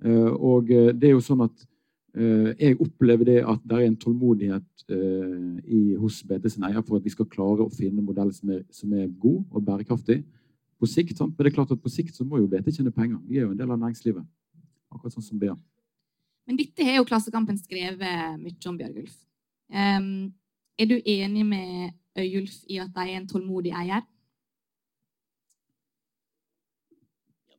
Og 0.00 0.70
det 0.70 1.04
er 1.04 1.10
jo 1.12 1.20
sånn 1.20 1.42
at 1.44 1.66
jeg 2.14 2.76
opplever 2.82 3.28
det 3.28 3.38
at 3.46 3.62
det 3.70 3.76
er 3.76 3.86
en 3.86 3.96
tålmodighet 3.96 4.84
eh, 4.90 5.60
i, 5.62 5.80
hos 6.00 6.20
BT 6.26 6.48
sin 6.50 6.66
eier 6.66 6.82
for 6.82 6.98
at 6.98 7.06
vi 7.06 7.12
skal 7.14 7.28
klare 7.30 7.62
å 7.62 7.70
finne 7.70 8.02
en 8.02 8.08
modell 8.08 8.32
som 8.34 8.50
er, 8.50 8.64
som 8.74 8.92
er 8.98 9.06
god 9.22 9.44
og 9.50 9.64
bærekraftig 9.68 10.20
på 10.80 10.88
sikt. 10.90 11.16
Sant? 11.18 11.36
Men 11.36 11.46
det 11.46 11.52
er 11.52 11.58
klart 11.60 11.74
at 11.74 11.82
på 11.82 11.92
sikt 11.92 12.16
så 12.16 12.26
må 12.26 12.40
jo 12.40 12.48
BT 12.50 12.72
tjene 12.74 12.94
penger. 12.94 13.20
Vi 13.28 13.38
er 13.38 13.46
jo 13.46 13.52
en 13.54 13.60
del 13.60 13.70
av 13.70 13.78
næringslivet. 13.78 14.26
Akkurat 14.90 15.14
sånn 15.14 15.26
som 15.26 15.38
BA. 15.38 15.54
Men 16.50 16.58
dette 16.58 16.82
har 16.82 16.98
jo 16.98 17.06
Klassekampen 17.06 17.58
skrevet 17.60 18.38
mye 18.40 18.70
om, 18.70 18.78
Bjørgulf. 18.80 19.14
Um, 19.70 20.32
er 20.80 20.88
du 20.90 20.96
enig 20.98 21.44
med 21.46 21.92
Øyulf 22.18 22.56
i 22.66 22.80
at 22.82 22.90
de 22.96 23.04
er 23.04 23.20
en 23.20 23.28
tålmodig 23.30 23.70
eier? 23.76 24.02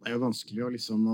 Det 0.01 0.09
er 0.09 0.17
jo 0.17 0.23
vanskelig 0.25 0.65
å 0.65 0.71
liksom 0.73 1.07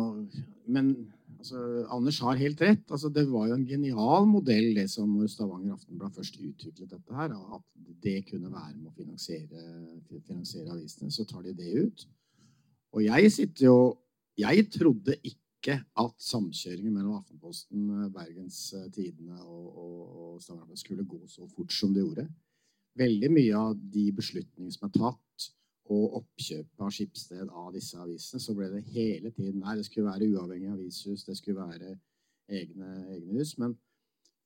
Men 0.71 0.89
Altså, 1.37 1.63
Anders 1.93 2.19
har 2.25 2.39
helt 2.39 2.61
rett. 2.61 2.85
Altså, 2.91 3.09
det 3.13 3.25
var 3.29 3.47
jo 3.47 3.57
en 3.57 3.67
genial 3.67 4.27
modell 4.29 4.71
det 4.75 4.87
som 4.91 5.11
Stavanger 5.29 5.75
Aftenblad 5.75 6.15
først 6.15 6.39
utviklet 6.41 6.89
dette 6.91 7.17
her. 7.17 7.33
At 7.55 7.65
det 8.03 8.23
kunne 8.29 8.51
være 8.51 8.75
med 8.77 8.89
å 8.91 8.95
finansiere, 8.97 9.65
finansiere 10.25 10.73
avisene. 10.73 11.11
Så 11.13 11.27
tar 11.29 11.45
de 11.45 11.53
det 11.57 11.73
ut. 11.77 12.07
Og 12.95 13.05
jeg 13.05 13.31
sitter 13.31 13.69
jo 13.69 13.77
Jeg 14.37 14.67
trodde 14.69 15.15
ikke 15.25 15.79
at 15.97 16.11
samkjøringen 16.21 16.93
mellom 16.93 17.15
Aftenposten, 17.17 17.87
Bergens 18.13 18.59
Tidende 18.93 19.39
og, 19.41 19.63
og, 19.73 20.01
og 20.17 20.43
Stavanger 20.43 20.77
skulle 20.77 21.05
gå 21.09 21.17
så 21.25 21.47
fort 21.49 21.73
som 21.73 21.95
det 21.95 22.03
gjorde. 22.03 22.27
Veldig 23.01 23.31
mye 23.33 23.57
av 23.57 23.73
de 23.73 24.03
beslutningene 24.13 24.75
som 24.75 24.85
er 24.85 24.93
tatt, 24.93 25.47
og 25.93 26.19
oppkjøpet 26.21 26.83
av 26.83 26.91
Skipsted 26.93 27.47
av 27.47 27.71
disse 27.75 27.99
avisene, 27.99 28.41
så 28.43 28.55
ble 28.57 28.69
det 28.73 28.83
hele 28.91 29.31
tiden 29.31 29.61
Nei, 29.61 29.77
det 29.79 29.85
skulle 29.87 30.09
være 30.09 30.27
uavhengig 30.33 30.71
avishus, 30.73 31.25
det 31.27 31.37
skulle 31.39 31.63
være 31.63 31.93
egne, 32.47 32.89
egne 33.15 33.37
hus. 33.37 33.55
Men 33.61 33.75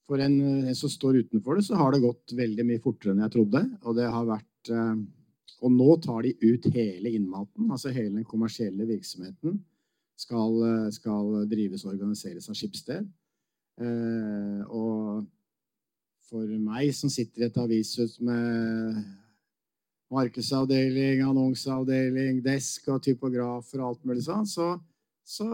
for 0.09 0.21
en, 0.21 0.37
en, 0.65 0.75
som 0.77 0.91
står 0.91 1.23
utenfor 1.23 1.57
det, 1.57 1.65
så 1.67 1.79
har 1.79 1.93
det 1.93 2.03
gått 2.03 2.35
veldig 2.37 2.67
mye 2.67 2.83
fortere 2.83 3.15
enn 3.15 3.23
jeg 3.25 3.35
trodde. 3.37 3.63
Og 3.85 3.97
det 3.97 4.07
har 4.11 4.29
vært 4.29 4.71
eh, 4.73 4.95
Og 5.61 5.73
nå 5.73 5.89
tar 6.01 6.23
de 6.25 6.31
ut 6.41 6.65
hele 6.73 7.11
innmaten, 7.13 7.69
altså 7.69 7.91
hele 7.93 8.15
den 8.15 8.25
kommersielle 8.25 8.87
virksomheten 8.89 9.59
skal, 10.17 10.55
skal 10.93 11.43
drives 11.49 11.83
og 11.85 11.93
organiseres 11.93 12.49
av 12.49 12.57
Skipsted. 12.57 13.05
Eh, 13.81 14.61
og 14.69 15.25
for 16.31 16.47
meg 16.63 16.93
som 16.95 17.11
sitter 17.11 17.43
i 17.43 17.47
et 17.49 17.59
avishus 17.59 18.17
med 18.23 19.01
markedsavdeling, 20.11 21.23
annonseavdeling, 21.25 22.41
desk 22.45 22.89
og 22.91 23.01
typografer 23.05 23.81
og 23.81 23.91
alt 23.91 24.07
mulig 24.07 24.25
sånn, 24.25 24.47
så, 24.49 24.73
så, 25.23 25.47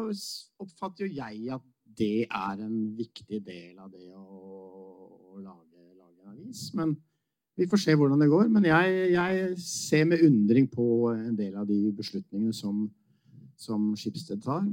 oppfatter 0.58 1.06
jo 1.06 1.20
jeg 1.20 1.52
at 1.54 1.66
det 1.98 2.26
er 2.26 2.62
en 2.62 2.78
viktig 2.98 3.42
del 3.46 3.78
av 3.78 3.92
det 3.94 4.10
å, 4.14 4.24
å 5.34 5.40
lage, 5.42 5.84
lage, 5.98 6.32
avis. 6.32 6.68
Men 6.78 6.96
vi 7.58 7.66
får 7.70 7.82
se 7.82 7.96
hvordan 7.98 8.22
det 8.22 8.30
går. 8.30 8.50
Men 8.54 8.68
jeg, 8.70 8.98
jeg, 9.16 9.54
ser 9.62 10.10
med 10.10 10.22
undring 10.26 10.68
på 10.70 11.10
en 11.14 11.38
del 11.38 11.56
av 11.58 11.66
de 11.70 11.80
beslutningene 11.98 12.54
som, 12.54 12.86
som 13.58 13.90
Skipsted 13.98 14.44
tar. 14.46 14.68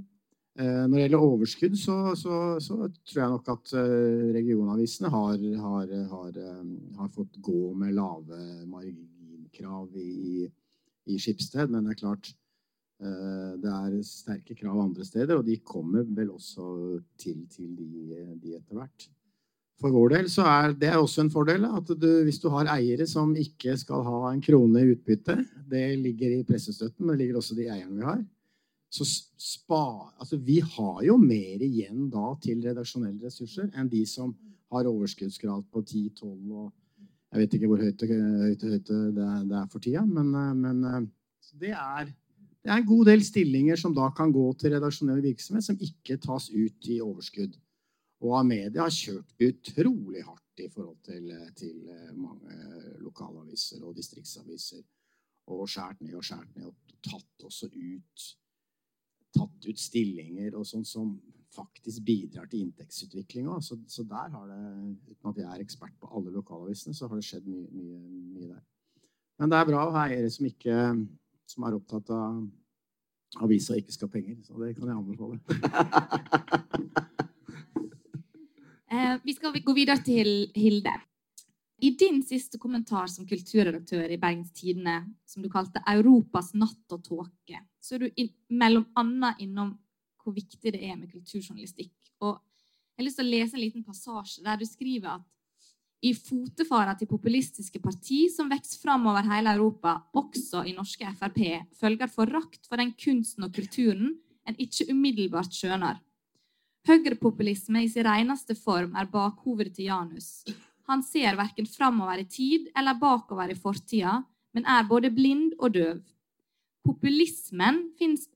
Eh, 0.55 0.85
når 0.87 0.94
det 0.94 1.05
gjelder 1.07 1.25
overskudd, 1.27 1.79
så, 1.81 1.97
så, 2.18 2.35
så, 2.62 2.77
tror 3.09 3.23
jeg 3.23 3.33
nok 3.33 3.49
at 3.57 3.73
eh, 3.81 4.29
regionavisene 4.37 5.11
har, 5.11 5.40
har, 5.64 5.94
har, 6.12 6.37
eh, 6.38 6.61
har 7.01 7.09
fått 7.16 7.40
gå 7.42 7.73
med 7.75 7.97
lave 7.97 8.38
marginer 8.68 9.09
krav 9.54 9.90
i, 9.98 10.46
i 11.06 11.18
Skipsted, 11.20 11.70
men 11.72 11.86
det 11.86 11.94
er 11.94 12.00
klart 12.02 12.30
eh, 13.00 13.52
det 13.62 13.72
er 13.72 13.98
sterke 14.06 14.56
krav 14.58 14.80
andre 14.82 15.06
steder, 15.06 15.38
og 15.38 15.46
de 15.48 15.58
kommer 15.64 16.06
vel 16.06 16.32
også 16.34 17.00
til, 17.20 17.44
til 17.52 17.74
de, 17.78 18.24
de 18.42 18.56
etter 18.58 18.80
hvert. 18.80 19.08
For 19.82 19.90
vår 19.90 20.12
del 20.14 20.28
så 20.30 20.44
er 20.46 20.76
det 20.78 20.92
også 20.94 21.24
en 21.24 21.32
fordel 21.34 21.66
at 21.66 21.88
du, 21.98 22.08
hvis 22.24 22.38
du 22.42 22.46
har 22.54 22.70
eiere 22.76 23.08
som 23.10 23.34
ikke 23.36 23.74
skal 23.80 24.04
ha 24.06 24.20
en 24.30 24.42
krone 24.44 24.84
i 24.84 24.92
utbytte, 24.94 25.40
det 25.70 25.86
ligger 25.98 26.36
i 26.36 26.46
pressestøtten, 26.46 27.02
men 27.02 27.14
det 27.14 27.24
ligger 27.24 27.40
også 27.40 27.56
de 27.58 27.66
eierne 27.66 27.98
vi 27.98 28.06
har, 28.06 28.22
så 28.94 29.04
spa, 29.40 30.12
altså 30.22 30.38
vi 30.38 30.60
har 30.62 31.00
jo 31.02 31.16
mer 31.18 31.62
igjen 31.66 32.06
da 32.12 32.28
til 32.42 32.62
redaksjonelle 32.62 33.26
ressurser 33.26 33.72
enn 33.74 33.90
de 33.90 34.04
som 34.06 34.30
har 34.70 34.86
overskuddsgrad 34.86 35.66
på 35.74 35.82
10-12 35.82 36.54
og 36.54 36.70
jeg 37.35 37.42
vet 37.42 37.57
ikke 37.57 37.70
hvor 37.70 37.83
høyt, 37.83 38.05
høyt, 38.07 38.62
høyt 38.62 38.90
det, 38.90 39.25
er, 39.27 39.64
for 39.73 39.83
tida, 39.83 40.05
men, 40.07 40.31
eh, 40.38 40.53
men 40.55 40.85
eh, 40.87 41.01
det, 41.59 41.73
er, 41.75 42.12
det, 42.62 42.70
er, 42.70 42.77
en 42.79 42.87
god 42.87 43.11
del 43.11 43.25
stillinger 43.27 43.81
som 43.81 43.97
da 43.97 44.07
kan 44.14 44.31
gå 44.35 44.44
til 44.61 44.77
redaksjonell 44.77 45.23
virksomhet, 45.25 45.66
som 45.66 45.81
ikke 45.83 46.20
tas 46.23 46.47
ut 46.55 46.90
i 46.94 47.01
overskudd. 47.03 47.59
Og 48.25 48.38
Amedia 48.38 48.87
har 48.87 48.94
kjørt 48.94 49.35
utrolig 49.42 50.23
hardt 50.25 50.62
i 50.62 50.70
forhold 50.70 51.01
til, 51.05 51.27
til 51.59 51.75
mange 52.14 52.55
lokalaviser 53.03 53.83
og 53.85 53.99
distriktsaviser. 53.99 54.85
Og 55.51 55.66
skjært 55.68 56.01
ned 56.01 56.14
og 56.16 56.25
skjært 56.25 56.55
ned, 56.55 56.70
og 56.70 56.94
tatt 57.05 57.44
også 57.44 57.68
ut 57.68 58.31
tatt 59.35 59.66
ut 59.66 59.81
stillinger 59.81 60.55
og 60.55 60.66
sånn 60.68 60.87
som 60.87 61.14
faktisk 61.54 62.02
bidrar 62.06 62.48
til 62.50 62.64
inntektsutviklinga. 62.64 63.60
Så, 63.62 63.78
så, 63.88 64.04
der 64.08 64.28
har 64.34 64.50
det, 64.50 64.60
uten 65.10 65.30
at 65.30 65.40
jeg 65.42 65.50
er 65.50 65.64
ekspert 65.64 65.94
på 66.00 66.10
alle 66.16 66.30
lokalavisene, 66.34 66.94
så 66.96 67.08
har 67.08 67.20
det 67.20 67.28
skjedd 67.28 67.46
mye, 67.48 67.68
mye, 67.70 67.98
mye 68.34 68.50
der. 68.50 68.62
Men 69.38 69.50
det 69.50 69.58
er 69.58 69.70
bra 69.70 69.86
å 69.86 69.94
ha 69.94 70.04
eiere 70.08 70.30
som, 70.30 70.46
ikke, 70.46 70.76
som 71.50 71.66
er 71.66 71.78
opptatt 71.78 72.08
av 72.14 72.30
avisa 73.42 73.74
ikke 73.78 73.94
skal 73.94 74.08
ha 74.08 74.14
penger. 74.14 74.36
Så 74.46 74.52
det 74.60 74.76
kan 74.76 74.90
jeg 74.90 74.98
anbefale. 74.98 75.36
eh, 78.94 79.14
vi 79.24 79.32
skal 79.34 79.58
gå 79.58 79.72
videre 79.76 80.00
til 80.06 80.30
Hilde. 80.54 80.94
I 81.84 81.90
din 81.98 82.22
siste 82.24 82.58
kommentar 82.62 83.06
som 83.10 83.26
kulturredaktør 83.28 84.12
i 84.14 84.20
Bergens 84.20 84.52
Tidende, 84.54 85.02
som 85.26 85.42
du 85.42 85.48
kalte 85.52 85.82
'Europas 85.82 86.54
natt 86.54 86.92
og 86.94 87.02
tåke', 87.04 87.64
så 87.82 87.94
er 87.96 88.00
du 88.06 88.10
mellom 88.48 88.86
annet 88.96 89.34
innom 89.44 89.74
hvor 90.24 90.34
viktig 90.37 90.72
det 90.72 90.80
er 90.80 90.96
med 90.96 91.12
kulturjournalistikk. 91.12 91.94
Og 92.24 92.34
jeg 92.34 93.02
har 93.02 93.08
lyst 93.08 93.20
til 93.20 93.26
å 93.26 93.32
lese 93.34 93.56
en 93.58 93.64
liten 93.64 93.84
passasje 93.87 94.44
der 94.44 94.58
du 94.60 94.66
skriver 94.68 95.18
at 95.18 95.30
i 96.04 96.12
fotefara 96.12 96.92
til 96.98 97.08
populistiske 97.08 97.80
parti 97.80 98.26
som 98.32 98.50
vokser 98.50 98.80
fram 98.82 99.06
over 99.08 99.24
hele 99.24 99.54
Europa, 99.56 99.96
også 100.12 100.66
i 100.68 100.74
norske 100.76 101.08
Frp, 101.16 101.40
følger 101.80 102.10
forakt 102.12 102.68
for 102.68 102.80
den 102.80 102.92
kunsten 102.92 103.46
og 103.46 103.54
kulturen 103.56 104.12
en 104.44 104.58
ikke 104.60 104.90
umiddelbart 104.92 105.56
skjønner. 105.56 106.02
Høyrepopulisme 106.84 107.87
i 107.87 107.88
sin 107.88 108.04
reneste 108.04 108.52
form 108.58 108.92
er 109.00 109.08
bakhovedet 109.08 109.78
til 109.78 109.88
Janus. 109.88 110.44
Han 110.90 111.00
ser 111.00 111.38
verken 111.40 111.64
framover 111.64 112.20
i 112.20 112.28
tid 112.28 112.68
eller 112.76 113.00
bakover 113.00 113.48
i 113.48 113.56
fortida, 113.56 114.18
men 114.52 114.68
er 114.68 114.84
både 114.84 115.08
blind 115.10 115.54
og 115.56 115.72
døv. 115.72 116.02
Populismen 116.85 117.79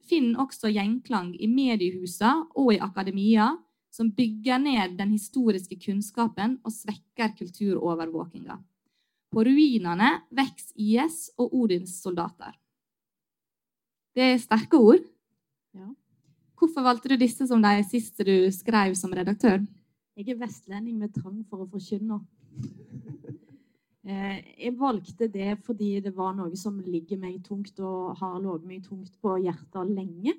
finner 0.08 0.40
også 0.40 0.70
gjenklang 0.72 1.34
i 1.36 1.48
mediehusene 1.52 2.46
og 2.56 2.72
i 2.72 2.80
akademia, 2.80 3.50
som 3.92 4.10
bygger 4.14 4.60
ned 4.62 4.96
den 4.96 5.12
historiske 5.16 5.76
kunnskapen 5.82 6.58
og 6.64 6.72
svekker 6.72 7.34
kulturovervåkinga. 7.36 8.56
På 9.28 9.44
ruinene 9.44 10.10
vokser 10.32 10.80
IS 10.80 11.18
og 11.36 11.52
Odins 11.60 11.98
soldater. 12.00 12.54
Det 14.16 14.24
er 14.24 14.40
sterke 14.40 14.80
ord. 14.80 15.04
Ja. 15.76 15.90
Hvorfor 16.58 16.82
valgte 16.82 17.12
du 17.12 17.18
disse 17.20 17.46
som 17.46 17.60
de 17.62 17.74
siste 17.86 18.24
du 18.24 18.48
skrev 18.54 18.96
som 18.98 19.12
redaktør? 19.12 19.60
Jeg 20.18 20.32
er 20.32 20.40
vestlending 20.40 20.96
med 20.98 21.12
trang 21.14 21.44
for 21.46 21.62
å 21.62 21.68
forkynne. 21.70 22.22
Eh, 24.08 24.36
jeg 24.64 24.72
valgte 24.80 25.28
det 25.28 25.58
fordi 25.66 25.98
det 26.00 26.14
var 26.16 26.32
noe 26.36 26.56
som 26.56 26.78
ligger 26.80 27.18
meg 27.20 27.42
tungt 27.44 27.76
og 27.84 28.14
har 28.16 28.38
ligget 28.40 28.68
meg 28.70 28.86
tungt 28.86 29.18
på 29.20 29.34
hjertet 29.44 29.90
lenge. 29.92 30.32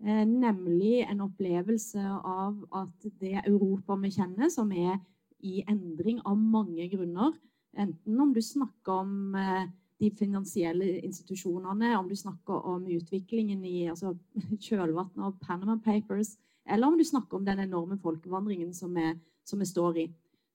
Eh, 0.00 0.22
nemlig 0.24 1.00
en 1.02 1.24
opplevelse 1.26 2.04
av 2.06 2.60
at 2.72 3.08
det 3.20 3.40
Europa 3.42 3.98
vi 4.00 4.12
kjenner, 4.14 4.48
som 4.48 4.70
er 4.72 5.00
i 5.42 5.64
endring 5.68 6.20
av 6.24 6.38
mange 6.38 6.86
grunner, 6.92 7.34
enten 7.76 8.22
om 8.22 8.32
du 8.36 8.40
snakker 8.44 9.02
om 9.02 9.34
eh, 9.34 9.66
de 10.00 10.12
finansielle 10.16 11.00
institusjonene, 11.02 11.96
om 11.98 12.08
du 12.08 12.14
snakker 12.16 12.62
om 12.72 12.86
utviklingen 12.88 13.64
i 13.66 13.88
altså, 13.90 14.14
kjølvannet 14.68 15.18
av 15.18 15.34
Panama 15.42 15.80
Papers, 15.82 16.36
eller 16.64 16.86
om 16.86 16.96
du 16.96 17.04
snakker 17.04 17.40
om 17.40 17.44
den 17.44 17.66
enorme 17.66 17.98
folkevandringen 17.98 18.72
som 18.76 18.94
vi, 18.94 19.10
som 19.44 19.58
vi 19.58 19.68
står 19.68 20.04
i, 20.04 20.10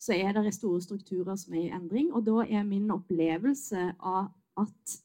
så 0.06 0.14
er 0.14 0.36
det 0.38 0.54
store 0.54 0.82
strukturer 0.84 1.38
som 1.40 1.56
er 1.56 1.64
i 1.64 1.74
endring. 1.74 2.12
Og 2.14 2.26
da 2.28 2.44
er 2.46 2.68
min 2.68 2.92
opplevelse 2.94 3.90
av 4.00 4.30
at 4.62 5.00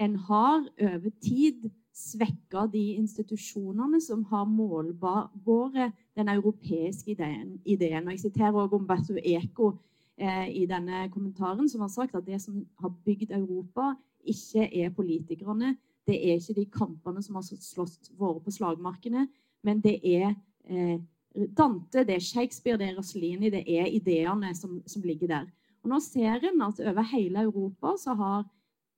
en 0.00 0.16
har 0.28 0.62
over 0.82 1.10
tid 1.24 1.66
svekka 1.96 2.66
de 2.72 2.84
institusjonene 3.00 4.00
som 4.04 4.22
har 4.28 4.44
målbåret 4.44 5.96
den 6.16 6.28
europeiske 6.28 7.10
ideen. 7.10 7.60
ideen. 7.64 8.04
Og 8.04 8.10
jeg 8.10 8.20
siterer 8.20 8.52
også 8.52 8.76
Umberto 8.76 9.16
Eco 9.24 9.72
Eh, 10.16 10.48
i 10.62 10.64
denne 10.66 11.10
kommentaren, 11.12 11.68
som 11.68 11.82
har 11.84 11.90
sagt 11.92 12.14
at 12.16 12.24
det 12.24 12.38
som 12.40 12.62
har 12.80 12.92
bygd 13.04 13.34
Europa, 13.36 13.92
ikke 14.24 14.64
er 14.72 14.90
politikerne. 14.90 15.76
Det 16.06 16.16
er 16.16 16.38
ikke 16.38 16.54
de 16.56 16.64
kampene 16.72 17.22
som 17.22 17.36
har 17.36 17.44
slått 17.44 18.08
våre 18.16 18.40
på 18.40 18.50
slagmarkene, 18.50 19.26
men 19.62 19.82
det 19.84 19.98
er 20.00 20.32
eh, 20.64 20.96
Dante, 21.36 22.04
det 22.06 22.16
er 22.16 22.24
Shakespeare, 22.24 22.78
det 22.80 22.90
er 22.90 22.98
Rossellini, 22.98 23.50
det 23.52 23.64
er 23.68 23.90
ideene 23.92 24.54
som, 24.56 24.80
som 24.88 25.04
ligger 25.04 25.30
der. 25.32 25.48
Og 25.84 25.90
Nå 25.92 26.00
ser 26.02 26.44
en 26.48 26.62
at 26.66 26.80
over 26.80 27.04
hele 27.12 27.44
Europa 27.46 27.94
så 28.00 28.14
har 28.18 28.46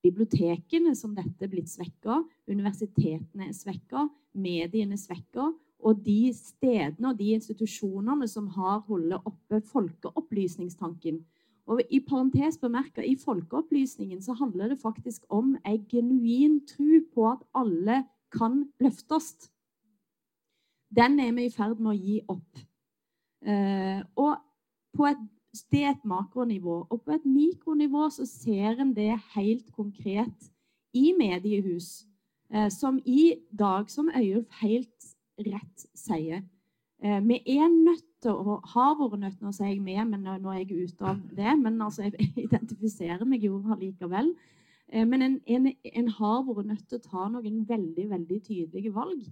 bibliotekene 0.05 0.95
som 0.97 1.17
dette 1.17 1.49
blitt 1.51 1.71
svekka, 1.71 2.23
universitetene 2.49 3.49
er 3.49 3.57
svekka, 3.57 4.07
mediene 4.39 4.95
er 4.95 5.03
svekka, 5.03 5.51
og 5.79 6.01
de 6.03 6.31
stedene 6.35 7.13
og 7.13 7.19
de 7.19 7.33
institusjonene 7.37 8.27
som 8.31 8.49
har 8.55 8.81
holdt 8.89 9.19
oppe 9.19 9.61
folkeopplysningstanken. 9.73 11.21
Og 11.69 11.83
I 11.93 12.01
parentes 12.01 12.57
bemerka, 12.59 13.03
i 13.05 13.19
folkeopplysningen 13.21 14.23
så 14.25 14.35
handler 14.39 14.73
det 14.73 14.81
faktisk 14.81 15.27
om 15.29 15.53
en 15.67 15.85
genuin 15.91 16.63
tro 16.67 17.03
på 17.15 17.29
at 17.29 17.45
alle 17.55 18.03
kan 18.33 18.63
løftes. 18.81 19.51
Den 20.97 21.21
er 21.21 21.33
vi 21.37 21.47
i 21.47 21.53
ferd 21.53 21.81
med 21.81 21.93
å 21.93 21.99
gi 21.99 22.21
opp. 22.33 22.61
Eh, 23.45 24.01
og 24.17 25.05
et, 25.09 25.25
det 25.73 25.83
er 25.85 25.95
et 25.95 26.05
makronivå. 26.09 26.81
Og 26.89 27.03
på 27.05 27.15
et 27.17 27.27
mikronivå 27.29 28.09
så 28.15 28.27
ser 28.29 28.81
en 28.81 28.95
det 28.97 29.13
helt 29.35 29.69
konkret 29.77 30.51
i 30.97 31.13
mediehus, 31.19 32.07
eh, 32.53 32.69
som 32.73 33.01
i 33.05 33.35
dag, 33.53 33.91
som 33.91 34.11
Øyulf 34.17 34.49
helt 34.63 35.11
rett 35.39 35.89
sier. 35.95 36.43
Eh, 37.03 37.21
vi 37.23 37.43
er 37.59 37.69
nødt 37.69 38.07
til 38.23 38.35
å 38.35 38.59
har 38.73 38.97
vært 38.99 39.21
nødt 39.21 39.43
Nå 39.43 39.53
sier 39.55 39.69
jeg 39.69 39.83
med, 39.83 40.01
men 40.11 40.25
nå 40.43 40.51
er 40.51 40.65
jeg 40.65 40.89
ute 40.89 41.05
av 41.07 41.21
det. 41.37 41.53
Men 41.61 41.83
altså, 41.83 42.09
jeg 42.09 42.33
identifiserer 42.49 43.25
meg 43.29 43.45
jo 43.45 43.61
allikevel. 43.71 44.33
Men 44.89 45.21
en, 45.23 45.35
en, 45.45 45.67
en, 45.85 46.07
har 46.09 46.47
vært 46.47 46.67
nødt 46.67 46.87
til 46.89 46.97
å 46.97 47.05
ta 47.05 47.27
noen 47.29 47.59
veldig 47.69 48.07
veldig 48.09 48.39
tydelige 48.47 48.93
valg. 48.95 49.27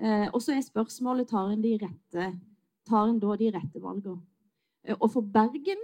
Eh, 0.00 0.28
og 0.32 0.40
så 0.42 0.56
er 0.56 0.64
spørsmålet 0.64 1.28
tar 1.30 1.52
en, 1.52 1.62
de 1.62 1.76
rette, 1.82 2.30
tar 2.88 3.10
en 3.10 3.20
da 3.22 3.36
de 3.40 3.50
rette 3.54 3.82
valgene. 3.82 4.20
Og 4.98 5.06
for 5.10 5.24
Bergen 5.24 5.80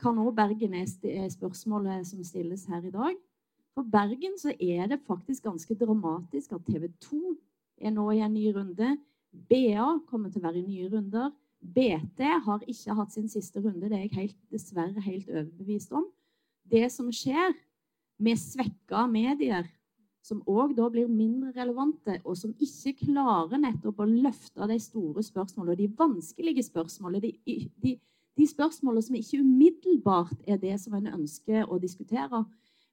kan 0.00 0.18
også 0.18 0.36
Bergen 0.38 0.74
er 0.74 1.28
spørsmålet 1.28 2.06
som 2.08 2.22
stilles 2.24 2.64
her 2.70 2.86
i 2.88 2.94
dag. 2.94 3.18
For 3.74 3.84
Bergen 3.84 4.38
så 4.40 4.54
er 4.56 4.86
det 4.88 5.02
faktisk 5.06 5.44
ganske 5.44 5.74
dramatisk 5.74 6.52
at 6.56 6.64
TV 6.66 6.88
2 7.00 7.36
er 7.80 7.92
nå 7.94 8.06
i 8.10 8.22
en 8.24 8.34
ny 8.34 8.46
runde. 8.56 8.96
BA 9.30 9.86
kommer 10.08 10.30
til 10.30 10.40
å 10.40 10.48
være 10.48 10.62
i 10.62 10.66
nye 10.66 10.88
runder. 10.90 11.30
BT 11.60 12.24
har 12.44 12.64
ikke 12.66 12.96
hatt 12.96 13.12
sin 13.12 13.28
siste 13.28 13.60
runde. 13.60 13.88
Det 13.88 13.98
er 13.98 14.06
jeg 14.06 14.16
helt, 14.16 14.38
dessverre 14.52 15.04
helt 15.04 15.28
overbevist 15.28 15.92
om. 15.92 16.06
Det 16.64 16.86
som 16.92 17.10
skjer 17.12 17.52
med 18.20 18.40
svekka 18.40 19.04
medier, 19.10 19.68
som 20.22 20.42
òg 20.48 20.74
da 20.76 20.88
blir 20.92 21.08
mindre 21.08 21.52
relevante, 21.56 22.18
og 22.24 22.36
som 22.36 22.52
ikke 22.60 23.06
klarer 23.06 23.60
nettopp 23.60 24.02
å 24.02 24.08
løfte 24.08 24.68
de 24.68 24.76
store 24.82 25.24
spørsmålene, 25.24 25.78
de 25.80 25.88
vanskelige 25.96 26.66
spørsmålene, 26.66 27.22
de, 27.24 27.68
de, 27.80 27.94
de 28.36 28.48
spørsmålene 28.48 29.04
som 29.06 29.16
ikke 29.16 29.40
umiddelbart 29.40 30.44
er 30.46 30.60
det 30.60 30.76
som 30.82 30.98
en 30.98 31.08
ønsker 31.14 31.64
å 31.64 31.80
diskutere. 31.80 32.44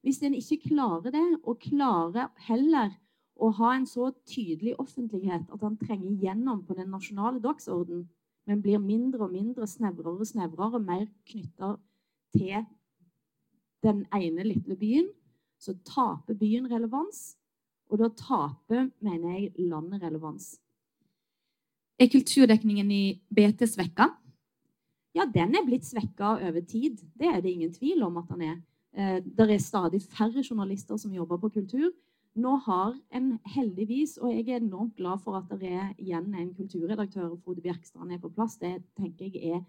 Hvis 0.06 0.22
en 0.24 0.38
ikke 0.38 0.70
klarer 0.70 1.12
det, 1.12 1.26
og 1.44 1.60
klarer 1.66 2.32
heller 2.48 2.96
å 3.38 3.52
ha 3.60 3.74
en 3.76 3.86
så 3.86 4.10
tydelig 4.26 4.78
offentlighet 4.82 5.52
at 5.54 5.62
han 5.66 5.78
trenger 5.78 6.16
gjennom 6.24 6.64
på 6.66 6.78
den 6.78 6.90
nasjonale 6.94 7.42
dagsorden, 7.44 8.08
men 8.48 8.64
blir 8.64 8.80
mindre 8.80 9.28
og 9.28 9.34
mindre, 9.36 9.68
snevrere 9.68 10.16
og 10.16 10.30
snevrere, 10.30 10.80
mer 10.80 11.06
knytta 11.28 11.76
til 12.38 12.64
den 13.84 14.06
ene 14.16 14.46
lille 14.48 14.78
byen, 14.80 15.10
så 15.60 15.76
taper 15.88 16.38
byen 16.38 16.70
relevans. 16.72 17.36
Og 17.88 18.02
da 18.02 18.10
taper, 18.12 18.90
mener 19.00 19.36
jeg, 19.38 19.52
landet 19.70 20.04
relevans. 20.04 20.58
Er 21.98 22.12
kulturdekningen 22.14 22.90
i 22.92 23.04
BT 23.34 23.64
svekka? 23.72 24.12
Ja, 25.18 25.26
den 25.26 25.56
er 25.56 25.66
blitt 25.66 25.88
svekka 25.88 26.36
over 26.46 26.62
tid. 26.62 27.00
Det 27.18 27.30
er 27.32 27.40
det 27.42 27.56
ingen 27.56 27.72
tvil 27.74 28.04
om 28.06 28.20
at 28.22 28.28
den 28.30 28.44
er. 28.46 28.58
Eh, 28.94 29.22
det 29.24 29.48
er 29.50 29.64
stadig 29.64 30.02
færre 30.04 30.44
journalister 30.44 31.00
som 31.00 31.16
jobber 31.16 31.40
på 31.42 31.50
kultur. 31.56 31.90
Nå 32.38 32.54
har 32.68 32.94
en 33.18 33.40
heldigvis, 33.50 34.20
og 34.22 34.30
jeg 34.30 34.50
er 34.52 34.62
enormt 34.62 34.96
glad 35.00 35.24
for 35.24 35.40
at 35.40 35.50
det 35.58 35.72
er 35.74 35.88
igjen 35.98 36.36
en 36.38 36.52
kulturredaktør, 36.54 37.34
Frode 37.42 37.64
Bjerkstrand, 37.66 38.12
er 38.14 38.22
på 38.22 38.30
plass. 38.30 38.60
Det 38.62 38.76
tenker 39.00 39.26
jeg 39.26 39.56
er 39.58 39.64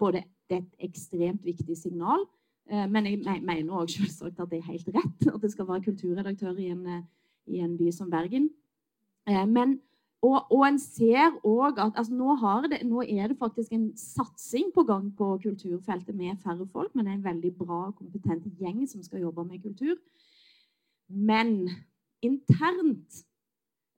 både 0.00 0.22
et 0.48 0.70
ekstremt 0.80 1.44
viktig 1.44 1.76
signal, 1.76 2.24
men 2.66 3.06
jeg 3.06 3.42
mener 3.44 3.74
òg 3.76 3.90
selvsagt 3.92 4.38
at 4.40 4.50
det 4.50 4.58
er 4.58 4.70
helt 4.70 4.88
rett 4.94 5.26
at 5.28 5.42
det 5.42 5.50
skal 5.52 5.66
være 5.68 5.84
kulturredaktør 5.84 6.56
i 6.56 6.70
en, 6.72 6.86
eh, 6.86 7.02
i 7.46 7.60
en 7.60 7.76
by 7.76 7.90
som 7.92 8.10
Bergen. 8.10 8.48
Eh, 9.28 9.44
men, 9.48 9.80
og, 10.22 10.46
og 10.52 10.64
en 10.68 10.78
ser 10.80 11.36
òg 11.44 11.80
at 11.82 11.98
altså 12.00 12.14
nå, 12.16 12.36
det, 12.70 12.80
nå, 12.88 13.02
er 13.02 13.28
det 13.28 13.38
faktisk 13.38 13.72
en 13.72 13.90
satsing 13.96 14.70
på 14.74 14.84
gang 14.88 15.10
på 15.16 15.34
kulturfeltet 15.42 16.16
med 16.16 16.40
færre 16.44 16.66
folk, 16.72 16.94
men 16.94 17.04
det 17.04 17.12
er 17.12 17.18
en 17.18 17.28
veldig 17.28 17.52
bra 17.58 17.80
og 17.90 17.98
kompetent 18.00 18.48
gjeng 18.60 18.86
som 18.88 19.02
skal 19.02 19.20
jobbe 19.20 19.44
med 19.44 19.62
kultur. 19.62 19.96
Men 21.08 21.68
internt 22.24 23.24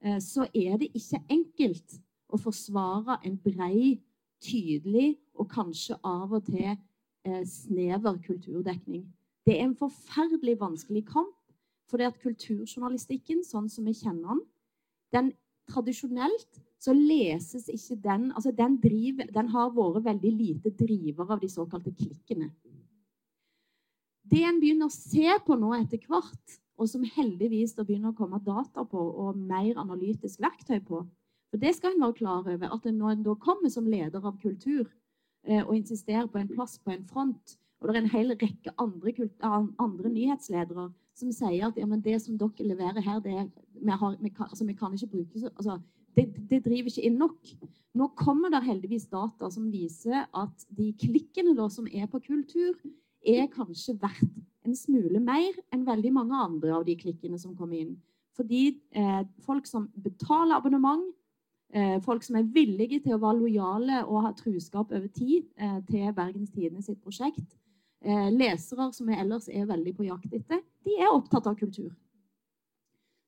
eh, 0.02 0.18
så 0.18 0.48
er 0.54 0.78
det 0.82 0.90
ikke 0.94 1.22
enkelt 1.30 2.00
å 2.26 2.38
forsvare 2.42 3.20
en 3.24 3.38
brei, 3.38 4.00
tydelig 4.42 5.16
og 5.38 5.48
kanskje 5.48 5.96
av 6.04 6.34
og 6.34 6.44
til 6.50 6.74
eh, 6.74 6.82
snever 7.46 8.18
kulturdekning. 8.26 9.06
Det 9.46 9.56
er 9.56 9.66
en 9.66 9.78
forferdelig 9.78 10.56
vanskelig 10.60 11.04
kamp, 11.08 11.34
fordi 11.90 12.06
at 12.08 12.20
kulturjournalistikken, 12.22 13.44
sånn 13.46 13.68
som 13.70 13.86
vi 13.86 13.94
kjenner 13.94 14.34
den, 14.34 14.46
den 15.14 15.32
tradisjonelt 15.70 16.62
så 16.82 16.92
leses 16.94 17.68
ikke 17.72 17.96
den 18.04 18.30
altså 18.32 18.52
den, 18.54 18.76
driver, 18.82 19.28
den 19.32 19.48
har 19.54 19.72
vært 19.74 20.04
veldig 20.04 20.32
lite 20.34 20.72
driver 20.76 21.32
av 21.34 21.42
de 21.42 21.48
såkalte 21.50 21.94
klikkene. 21.94 22.50
Det 24.26 24.42
en 24.42 24.58
begynner 24.60 24.90
å 24.90 24.94
se 24.94 25.38
på 25.46 25.56
nå 25.58 25.72
etter 25.78 26.02
hvert, 26.10 26.58
og 26.76 26.90
som 26.90 27.06
heldigvis 27.16 27.76
det 27.76 27.86
begynner 27.88 28.12
å 28.12 28.18
komme 28.18 28.42
data 28.44 28.84
på 28.84 29.00
og 29.00 29.38
mer 29.38 29.78
analytisk 29.80 30.42
verktøy 30.42 30.80
på. 30.84 31.04
For 31.50 31.62
det 31.62 31.76
skal 31.76 31.94
en 31.94 32.02
være 32.02 32.18
klar 32.18 32.42
over, 32.42 32.68
at 32.74 32.88
når 32.90 33.14
en 33.14 33.24
da 33.24 33.36
kommer 33.40 33.72
som 33.72 33.86
leder 33.88 34.20
av 34.20 34.36
kultur, 34.42 34.84
eh, 34.84 35.05
og 35.46 35.76
insisterer 35.76 36.26
på 36.30 36.40
en 36.40 36.48
plass 36.50 36.78
på 36.82 36.90
en 36.90 37.04
front. 37.06 37.56
Og 37.80 37.88
det 37.88 37.96
er 37.96 38.02
en 38.02 38.14
hel 38.14 38.32
rekke 38.34 38.72
andre, 38.80 39.12
andre 39.78 40.10
nyhetsledere 40.10 40.88
som 41.16 41.32
sier 41.32 41.68
at 41.68 41.78
ja, 41.80 41.86
det 41.86 42.16
som 42.24 42.36
dere 42.40 42.66
leverer 42.66 43.04
her, 43.04 43.20
det, 43.24 43.46
vi, 43.80 43.90
har, 43.90 44.16
vi, 44.20 44.30
kan, 44.32 44.50
altså, 44.50 44.66
vi, 44.68 44.76
kan, 44.76 44.94
ikke 44.94 45.12
bruke 45.14 45.40
så, 45.40 45.50
altså, 45.56 45.78
det, 46.16 46.26
det, 46.50 46.62
driver 46.64 46.90
ikke 46.90 47.06
inn 47.08 47.18
nok. 47.20 47.52
Nå 47.96 48.10
kommer 48.18 48.52
det 48.52 48.64
heldigvis 48.66 49.08
data 49.12 49.48
som 49.52 49.70
viser 49.72 50.26
at 50.26 50.66
de 50.76 50.90
klikkene 51.00 51.54
da, 51.56 51.68
som 51.72 51.88
er 51.88 52.08
på 52.12 52.20
kultur, 52.24 52.76
er 53.26 53.48
kanskje 53.52 53.96
verdt 54.00 54.42
en 54.66 54.76
smule 54.76 55.20
mer 55.22 55.56
enn 55.74 55.86
veldig 55.86 56.12
mange 56.14 56.36
andre 56.36 56.74
av 56.76 56.84
de 56.86 56.96
klikkene 56.98 57.38
som 57.40 57.56
kommer 57.56 57.80
inn. 57.80 57.96
Fordi 58.36 58.76
eh, 58.92 59.22
folk 59.46 59.68
som 59.68 59.86
betaler 60.04 60.58
abonnement, 60.58 61.06
eh, 61.06 61.25
folk 62.04 62.22
som 62.22 62.38
er 62.38 62.48
villige 62.54 63.00
til 63.02 63.16
å 63.16 63.20
være 63.20 63.40
lojale 63.40 64.00
og 64.06 64.22
ha 64.24 64.32
truskap 64.36 64.92
over 64.94 65.08
tid 65.12 65.44
eh, 65.58 65.78
til 65.88 66.12
Bergens 66.14 66.52
Tidende 66.54 66.82
sitt 66.84 67.00
prosjekt, 67.02 67.56
eh, 68.04 68.28
lesere 68.32 68.86
som 68.94 69.08
vi 69.10 69.18
ellers 69.18 69.48
er 69.48 69.66
veldig 69.68 69.94
på 69.96 70.06
jakt 70.06 70.32
etter, 70.32 70.62
de 70.86 70.96
er 70.96 71.10
opptatt 71.10 71.48
av 71.50 71.56
kultur. 71.58 71.90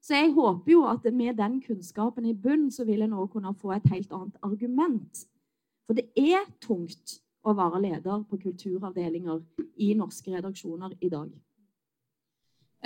Så 0.00 0.14
jeg 0.14 0.32
håper 0.32 0.72
jo 0.72 0.84
at 0.88 1.04
med 1.12 1.36
den 1.36 1.58
kunnskapen 1.60 2.24
i 2.30 2.32
bunn, 2.32 2.70
så 2.70 2.86
vil 2.88 3.02
en 3.04 3.16
òg 3.18 3.32
kunne 3.32 3.52
få 3.58 3.74
et 3.74 3.88
helt 3.92 4.12
annet 4.14 4.38
argument. 4.46 5.24
For 5.84 5.98
det 5.98 6.06
er 6.16 6.46
tungt 6.62 7.18
å 7.44 7.54
være 7.56 7.82
leder 7.82 8.22
på 8.28 8.38
kulturavdelinger 8.40 9.42
i 9.84 9.90
norske 9.98 10.32
redaksjoner 10.32 10.94
i 11.04 11.10
dag. 11.12 11.28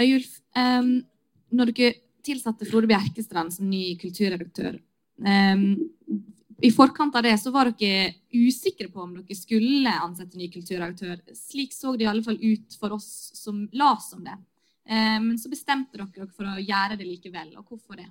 Øyulf, 0.00 0.38
når 1.52 1.72
dere 1.76 1.92
tilsatte 2.24 2.66
Frode 2.66 2.88
Bjerkestrand 2.90 3.52
som 3.54 3.68
ny 3.68 3.92
kulturredaktør 4.00 4.80
I 6.62 6.70
forkant 6.70 7.16
av 7.18 7.24
det 7.26 7.34
så 7.42 7.50
var 7.50 7.72
dere 7.74 8.12
usikre 8.30 8.86
på 8.92 9.02
om 9.02 9.16
dere 9.16 9.34
skulle 9.34 9.92
ansette 10.04 10.38
ny 10.38 10.46
kulturredaktør. 10.52 11.18
Slik 11.34 11.74
så 11.74 11.96
det 11.96 12.06
i 12.06 12.10
alle 12.10 12.22
fall 12.22 12.38
ut 12.38 12.76
for 12.78 12.94
oss 12.94 13.08
som 13.34 13.64
las 13.74 14.12
om 14.14 14.22
det. 14.26 14.36
Eh, 14.86 15.18
men 15.22 15.38
så 15.38 15.50
bestemte 15.50 15.98
dere 15.98 16.28
for 16.30 16.48
å 16.48 16.60
gjøre 16.62 16.98
det 17.00 17.08
likevel. 17.08 17.54
Og 17.58 17.66
hvorfor 17.66 17.98
det? 17.98 18.08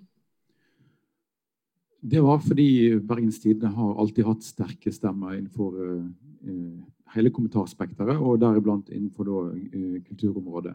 Det 2.01 2.21
var 2.23 2.39
fordi 2.41 2.97
Bergens 3.05 3.39
Tidende 3.39 3.75
har 3.75 3.99
alltid 4.01 4.25
hatt 4.25 4.43
sterke 4.43 4.91
stemmer 4.91 5.35
innenfor 5.35 5.75
uh, 5.77 6.79
hele 7.13 7.29
kommentarspekteret, 7.29 8.17
og 8.17 8.39
deriblant 8.41 8.89
innenfor 8.89 9.27
da, 9.27 9.43
uh, 9.53 9.99
kulturområdet. 10.07 10.73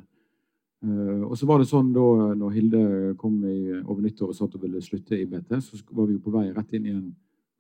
Uh, 0.84 1.24
og 1.24 1.34
så 1.38 1.48
var 1.48 1.60
det 1.60 1.70
sånn 1.70 1.88
da 1.94 2.34
når 2.36 2.52
Hilde 2.52 2.82
kom 3.20 3.38
i, 3.48 3.72
over 3.80 4.02
nyttår 4.04 4.32
og 4.32 4.36
satt 4.36 4.54
og 4.58 4.64
ville 4.66 4.82
slutte 4.84 5.16
i 5.16 5.26
BT, 5.28 5.56
så 5.64 5.80
var 5.90 6.08
vi 6.08 6.18
jo 6.18 6.24
på 6.24 6.34
vei 6.34 6.50
rett 6.52 6.74
inn 6.76 6.88
i 6.88 6.94
en 6.94 7.06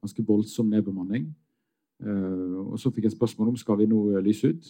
ganske 0.04 0.24
voldsom 0.26 0.68
nedbemanning. 0.70 1.30
og 2.04 2.76
så 2.78 2.90
fikk 2.92 3.06
jeg 3.06 3.14
spørsmål 3.14 3.48
om 3.48 3.56
skal 3.56 3.78
vi 3.80 3.86
nå 3.88 4.20
lyse 4.20 4.50
ut. 4.52 4.66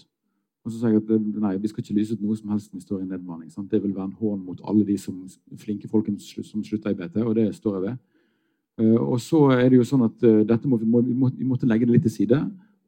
Og 0.65 0.73
så 0.73 0.79
sa 0.79 0.91
jeg 0.91 1.03
at 1.03 1.11
nei, 1.43 1.57
vi 1.59 1.69
skal 1.69 1.83
ikke 1.83 1.97
lyse 1.99 2.15
ut 2.15 2.23
noe 2.23 2.37
som 2.39 2.53
helst 2.55 2.71
når 2.71 2.79
vi 2.79 2.85
står 2.87 3.01
i 3.03 3.09
nedbemanning. 3.09 3.51
Sant? 3.51 3.71
Det 3.71 3.83
vil 3.83 3.95
være 3.95 4.07
en 4.09 4.21
hån 4.21 4.45
mot 4.47 4.63
alle 4.67 4.87
de 4.87 4.97
som, 4.99 5.19
flinke 5.59 5.91
folkene 5.91 6.19
som 6.23 6.63
slutter 6.65 6.95
i 6.95 6.99
BT, 6.99 7.19
og 7.23 7.35
det 7.39 7.49
står 7.55 7.77
jeg 7.77 7.85
ved. 7.85 7.99
Og 9.01 9.21
så 9.21 9.41
er 9.55 9.69
det 9.71 9.79
jo 9.79 9.87
sånn 9.89 10.05
at 10.07 10.25
dette 10.47 10.69
må, 10.69 10.79
vi, 10.79 10.87
må, 10.87 11.31
vi, 11.35 11.47
måtte 11.47 11.69
legge 11.69 11.87
det 11.87 11.97
litt 11.97 12.07
til 12.07 12.15
side. 12.17 12.41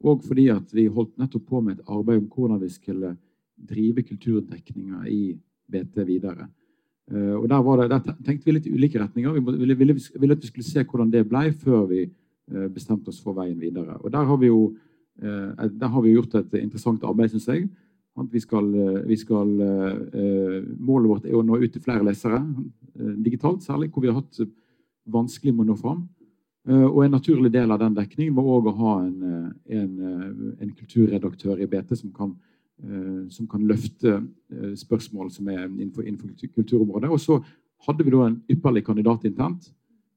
Og 0.05 0.23
fordi 0.23 0.47
at 0.53 0.73
vi 0.75 0.87
holdt 0.87 1.15
nettopp 1.19 1.47
på 1.49 1.61
med 1.63 1.77
et 1.77 1.87
arbeid 1.91 2.21
om 2.21 2.27
hvordan 2.31 2.59
vi 2.61 2.69
skulle 2.71 3.13
drive 3.69 4.03
kulturdekninga 4.07 5.03
i 5.11 5.23
BT 5.69 6.01
videre. 6.07 6.49
Uh, 7.09 7.39
og 7.39 7.47
der, 7.49 7.87
det, 7.87 8.03
der, 8.05 8.19
tenkte 8.25 8.45
vi 8.45 8.57
litt 8.57 8.67
i 8.69 8.73
ulike 8.75 9.01
retninger. 9.01 9.37
Vi 9.37 9.41
ville, 9.63 9.77
ville, 9.77 9.95
ville, 9.95 10.35
at 10.35 10.43
vi 10.43 10.51
skulle 10.51 10.67
se 10.67 10.83
hvordan 10.83 11.13
det 11.13 11.27
ble, 11.29 11.49
før 11.53 11.87
vi 11.89 12.07
bestemte 12.73 13.11
oss 13.11 13.19
for 13.21 13.37
veien 13.37 13.59
videre. 13.61 13.99
Og 14.01 14.09
der 14.09 14.23
har 14.25 14.37
vi 14.41 14.47
jo 14.49 14.71
Eh, 15.21 15.69
der 15.71 15.87
har 15.87 16.01
vi 16.01 16.15
gjort 16.15 16.35
et 16.39 16.53
interessant 16.61 17.03
arbeid, 17.03 17.33
syns 17.33 17.47
jeg. 17.51 17.67
Vi 18.31 18.39
skal, 18.39 18.65
eh, 18.75 19.07
vi 19.07 19.15
skal, 19.15 19.47
eh, 19.61 20.63
målet 20.79 21.09
vårt 21.09 21.25
er 21.25 21.35
å 21.35 21.43
nå 21.43 21.61
ut 21.63 21.71
til 21.71 21.81
flere 21.81 22.03
lesere, 22.03 22.39
digitalt 23.23 23.61
særlig, 23.63 23.91
hvor 23.91 24.01
vi 24.01 24.07
har 24.07 24.21
hatt 24.21 24.39
vanskelig 25.07 25.55
med 25.55 25.67
å 25.67 25.69
nå 25.69 25.77
fram. 25.77 26.09
Og 26.67 27.03
en 27.03 27.11
naturlig 27.11 27.51
del 27.51 27.71
av 27.71 27.79
den 27.79 27.95
dekningen 27.95 28.35
var 28.35 28.43
òg 28.43 28.65
å 28.67 28.75
ha 28.77 29.05
en, 29.05 29.53
en, 29.69 30.55
en, 30.59 30.71
kulturredaktør 30.71 31.59
i 31.59 31.65
BT 31.65 31.95
som 31.95 32.11
kan, 32.11 32.35
som 33.29 33.47
kan 33.51 33.65
løfte 33.67 34.13
spørsmål 34.79 35.27
som 35.35 35.49
er 35.51 35.65
innenfor, 35.65 36.05
innenfor 36.07 36.31
kulturområdet. 36.55 37.09
Og 37.11 37.19
så 37.19 37.35
hadde 37.87 38.05
vi 38.07 38.13
da 38.13 38.21
en 38.23 38.37
ypperlig 38.47 38.85
kandidat 38.87 39.25
internt 39.27 39.67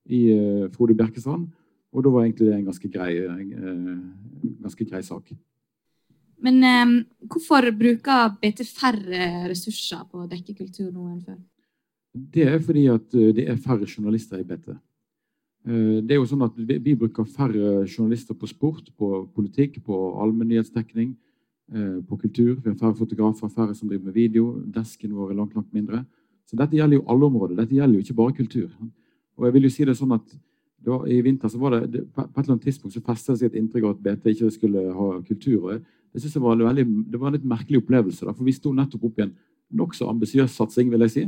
i 0.07 0.21
Frode 0.71 0.95
Bjerkestrand 0.95 1.49
og 1.93 2.05
da 2.05 2.13
var 2.13 2.25
egentlig 2.25 2.49
det 2.49 2.55
en 2.57 2.69
ganske 2.69 2.89
grei, 2.89 3.11
eh, 3.21 3.97
ganske 4.65 4.85
grei 4.89 5.03
sak. 5.05 5.33
Men 6.43 6.63
eh, 6.65 6.95
hvorfor 7.29 7.69
bruker 7.79 8.37
BT 8.41 8.65
færre 8.67 9.27
ressurser 9.51 10.07
på 10.11 10.23
å 10.23 10.31
dekke 10.31 10.57
kultur 10.57 10.89
nå 10.91 11.11
enn 11.11 11.21
før? 11.27 11.43
Det 12.13 12.49
er 12.49 12.59
fordi 12.65 12.87
at 12.93 13.15
eh, 13.15 13.35
det 13.37 13.47
er 13.49 13.61
færre 13.61 13.87
journalister 13.87 14.41
i 14.41 14.47
BT. 14.49 14.73
Eh, 14.73 16.01
det 16.01 16.17
er 16.17 16.23
jo 16.23 16.31
sånn 16.33 16.47
at 16.49 16.57
vi, 16.57 16.81
vi 16.81 16.97
bruker 16.97 17.29
færre 17.29 17.85
journalister 17.85 18.39
på 18.41 18.49
sport, 18.51 18.89
på 18.97 19.27
politikk, 19.37 19.83
på 19.85 20.01
allmennyhetsdekning, 20.25 21.13
på 21.71 22.17
kultur. 22.21 22.57
Vi 22.61 22.69
har 22.69 22.75
færre 22.77 22.97
fotografer, 22.99 23.49
færre 23.49 23.75
som 23.75 23.89
driver 23.89 24.05
med 24.05 24.17
video. 24.17 24.59
Desken 24.75 25.15
vår 25.17 25.31
er 25.31 25.39
langt, 25.39 25.55
langt 25.57 25.73
mindre. 25.73 26.03
Så 26.45 26.59
dette 26.59 26.77
gjelder 26.77 26.99
jo 26.99 27.05
alle 27.09 27.29
områder. 27.31 27.57
Dette 27.57 27.77
gjelder 27.79 27.97
jo 27.97 28.05
ikke 28.05 28.17
bare 28.19 28.35
kultur. 28.37 28.69
Og 29.39 29.47
jeg 29.47 29.55
vil 29.55 29.69
jo 29.69 29.71
si 29.73 29.87
det 29.89 29.95
sånn 29.97 30.13
at 30.17 30.35
da, 30.83 30.99
I 31.07 31.21
vinter 31.23 31.49
så 31.49 31.61
var 31.63 31.79
det, 31.79 32.03
på 32.11 32.25
et 32.25 32.39
eller 32.43 32.57
annet 32.57 32.67
tidspunkt 32.67 32.97
så 32.97 33.05
festet 33.07 33.35
det 33.35 33.41
seg 33.41 33.53
et 33.53 33.59
inntrykk 33.61 33.87
av 33.87 33.95
at 33.95 34.03
BT 34.03 34.33
ikke 34.33 34.51
skulle 34.51 34.83
ha 34.97 35.09
kultur. 35.29 35.69
og 35.71 35.73
jeg 36.13 36.21
synes 36.21 36.35
Det 36.35 36.43
var, 36.43 36.57
veldig, 36.57 36.87
det 37.11 37.21
var 37.21 37.31
en 37.31 37.37
litt 37.39 37.49
merkelig 37.49 37.83
opplevelse. 37.83 38.27
Da, 38.27 38.35
for 38.35 38.45
Vi 38.45 38.53
sto 38.53 38.73
nettopp 38.75 39.05
opp 39.09 39.19
i 39.19 39.23
en 39.23 39.35
nokså 39.73 40.09
ambisiøs 40.11 40.51
satsing. 40.51 40.91
vil 40.91 41.01
jeg 41.07 41.11
si. 41.11 41.25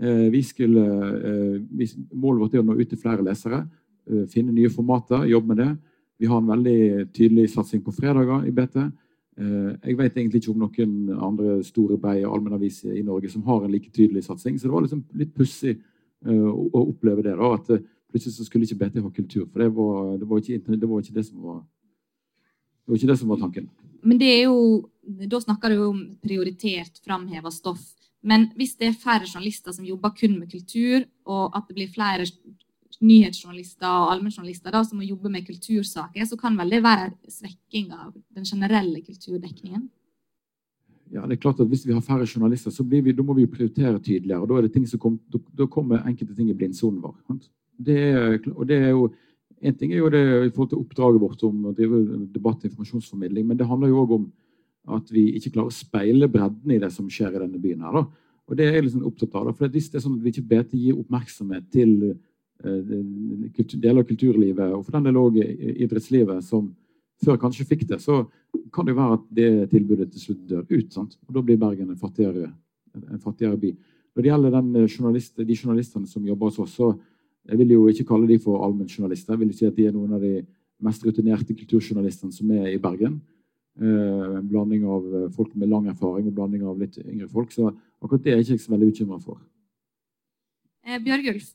Eh, 0.00 0.30
vi 0.30 0.42
skulle, 0.42 0.84
eh, 1.30 1.62
vi, 1.70 1.88
målet 2.12 2.40
vårt 2.40 2.54
er 2.54 2.62
å 2.62 2.66
nå 2.66 2.78
ut 2.78 2.88
til 2.88 2.98
flere 2.98 3.24
lesere. 3.24 3.68
Eh, 4.06 4.26
finne 4.26 4.52
nye 4.52 4.68
formater, 4.68 5.26
jobbe 5.26 5.48
med 5.48 5.56
det. 5.56 5.78
Vi 6.18 6.26
har 6.26 6.38
en 6.38 6.46
veldig 6.46 7.12
tydelig 7.12 7.50
satsing 7.50 7.82
på 7.82 7.92
fredager 7.92 8.46
i 8.46 8.50
BT. 8.52 8.92
Eh, 9.40 9.70
jeg 9.88 9.96
vet 9.96 10.18
egentlig 10.18 10.42
ikke 10.42 10.52
om 10.52 10.64
noen 10.66 11.22
andre 11.30 11.60
store 11.64 11.96
breie 12.00 12.28
allmennaviser 12.28 12.98
i 12.98 13.04
Norge 13.06 13.30
som 13.32 13.44
har 13.48 13.64
en 13.64 13.72
like 13.72 13.88
tydelig 13.94 14.26
satsing. 14.26 14.58
Så 14.58 14.68
det 14.68 14.74
var 14.74 14.84
liksom 14.84 15.04
litt 15.16 15.32
pussig 15.36 15.76
eh, 15.78 16.48
å, 16.50 16.84
oppleve 16.84 17.24
det. 17.24 17.36
da, 17.40 17.54
at 17.56 17.88
Plutselig 18.10 18.34
så 18.34 18.42
skulle 18.42 18.66
ikke 18.66 18.80
BT 18.80 19.04
ha 19.04 19.08
kultur, 19.14 19.44
for 19.46 19.62
det 19.62 19.68
var, 19.70 20.06
det 20.18 20.26
var, 20.26 20.40
ikke, 20.42 20.74
det 20.74 20.88
var 20.90 20.98
ikke, 20.98 21.12
det 21.14 21.22
som 21.28 21.44
var 21.46 21.60
det 21.62 22.90
var 22.90 22.98
ikke 22.98 23.10
det 23.12 23.16
som 23.20 23.30
var 23.30 23.38
tanken. 23.38 23.68
Men 24.02 24.18
det 24.18 24.30
er 24.32 24.40
jo, 24.48 24.88
Da 25.30 25.38
snakker 25.38 25.70
du 25.70 25.84
om 25.84 26.00
prioritert 26.22 26.98
framheva 27.04 27.52
stoff. 27.54 27.84
Men 28.22 28.48
hvis 28.58 28.74
det 28.80 28.88
er 28.88 28.98
færre 28.98 29.28
journalister 29.28 29.72
som 29.72 29.86
jobber 29.86 30.10
kun 30.18 30.40
med 30.40 30.50
kultur, 30.50 31.06
og 31.24 31.54
at 31.56 31.68
det 31.68 31.76
blir 31.78 31.92
flere 31.94 32.26
nyhetsjournalister 33.00 33.88
og 33.88 34.10
allmennjournalister 34.14 34.76
som 34.82 34.98
må 35.00 35.06
jobbe 35.06 35.30
med 35.32 35.46
kultursaker, 35.46 36.26
så 36.26 36.36
kan 36.40 36.58
vel 36.58 36.74
det 36.74 36.82
være 36.84 37.12
svekking 37.30 37.92
av 37.94 38.12
den 38.34 38.44
generelle 38.44 39.00
kulturdekningen? 39.06 39.88
Ja, 41.10 41.24
det 41.26 41.36
er 41.38 41.42
klart 41.42 41.60
at 41.60 41.66
Hvis 41.66 41.86
vi 41.86 41.92
har 41.92 42.04
færre 42.06 42.26
journalister, 42.26 42.70
så 42.70 42.84
vi, 42.86 43.00
må 43.02 43.34
vi 43.34 43.46
prioritere 43.46 43.98
tydeligere. 43.98 44.40
og 44.40 44.48
Da, 44.48 44.54
er 44.58 44.62
det 44.62 44.72
ting 44.72 44.86
som 44.86 45.00
kom, 45.00 45.18
da, 45.30 45.66
kommer 45.66 46.06
enkelte 46.06 46.36
ting 46.36 46.50
i 46.50 46.54
blindsonen 46.54 47.02
vår. 47.02 47.16
Det, 47.78 48.46
og 48.54 48.68
det 48.68 48.76
er 48.76 48.88
jo 48.90 49.10
en 49.60 49.74
ting 49.76 49.92
er 49.92 49.98
jo 50.00 50.08
det 50.08 50.22
i 50.46 50.50
forhold 50.54 50.70
til 50.70 50.80
oppdraget 50.80 51.20
vårt 51.20 51.42
om 51.44 51.66
å 51.68 51.74
drive 51.76 51.98
debatt 52.32 52.62
og 52.62 52.70
informasjonsformidling, 52.70 53.46
men 53.46 53.58
det 53.58 53.66
handler 53.68 53.88
jo 53.88 54.04
òg 54.04 54.14
om 54.16 54.32
at 54.96 55.10
vi 55.12 55.26
ikke 55.36 55.52
klarer 55.52 55.68
å 55.68 55.74
speile 55.74 56.28
bredden 56.32 56.72
i 56.72 56.78
det 56.80 56.88
som 56.94 57.10
skjer 57.12 57.36
i 57.36 57.42
denne 57.42 57.60
byen. 57.60 57.82
her. 57.84 57.98
Da. 57.98 58.30
Og 58.48 58.56
det 58.56 58.66
er 58.66 58.78
jeg 58.78 58.86
liksom 58.86 59.04
opptatt 59.06 59.34
av. 59.36 59.50
Da. 59.50 59.52
For 59.52 59.68
Hvis 59.68 59.90
det 59.90 60.00
er 60.00 60.06
sånn 60.06 60.16
at 60.16 60.24
vi 60.24 60.32
ikke 60.32 60.48
BT 60.48 60.78
gir 60.80 60.98
oppmerksomhet 60.98 61.68
til 61.70 61.92
deler 62.60 64.02
av 64.02 64.08
kulturlivet, 64.08 64.72
og 64.76 64.84
for 64.84 64.96
den 64.96 65.08
del 65.08 65.20
òg 65.20 65.38
idrettslivet, 65.40 66.44
som 66.44 66.70
før 67.24 67.38
kanskje 67.40 67.66
fikk 67.68 67.86
det, 67.88 68.00
så 68.00 68.22
kan 68.72 68.86
det 68.86 68.94
jo 68.94 69.00
være 69.00 69.16
at 69.18 69.24
det 69.36 69.50
tilbudet 69.72 70.08
til 70.12 70.24
slutt 70.24 70.42
dør 70.48 70.66
ut. 70.70 70.92
Sant? 70.92 71.16
Og 71.28 71.36
da 71.36 71.42
blir 71.44 71.60
Bergen 71.60 71.90
en 71.92 72.00
fattigere, 72.00 72.50
en 73.00 73.22
fattigere 73.22 73.58
by. 73.60 73.72
Når 74.14 74.24
det 74.24 74.30
gjelder 74.30 74.86
journalist, 74.86 75.36
de 75.36 75.56
journalistene 75.56 76.08
som 76.08 76.26
jobber 76.26 76.50
hos 76.50 76.60
oss, 76.64 76.78
så 76.78 76.94
jeg 77.48 77.58
vil 77.60 77.74
jo 77.76 77.84
ikke 77.90 78.08
kalle 78.08 78.28
de 78.28 78.38
for 78.42 78.64
allmennjournalister. 78.64 79.34
Jeg 79.34 79.42
vil 79.42 79.52
si 79.56 79.68
at 79.68 79.76
de 79.76 79.86
er 79.88 79.94
noen 79.94 80.16
av 80.16 80.24
de 80.24 80.40
mest 80.84 81.04
rutinerte 81.04 81.54
kulturjournalistene 81.56 82.34
som 82.34 82.50
er 82.56 82.72
i 82.72 82.80
Bergen. 82.80 83.20
Eh, 83.80 84.36
en 84.40 84.48
blanding 84.48 84.84
av 84.84 85.06
eh, 85.14 85.30
folk 85.32 85.54
med 85.56 85.70
lang 85.70 85.86
erfaring 85.92 86.26
og 86.28 86.36
blanding 86.36 86.66
av 86.68 86.80
litt 86.80 86.98
yngre 87.00 87.30
folk. 87.30 87.52
Så 87.54 87.70
akkurat 88.02 88.24
det 88.24 88.34
er 88.34 88.40
jeg 88.40 88.58
ikke 88.58 88.66
så 88.66 88.74
veldig 88.74 88.90
bekymra 88.90 89.20
for. 89.22 89.40
Eh, 90.84 90.98
Bjørgulf, 91.04 91.52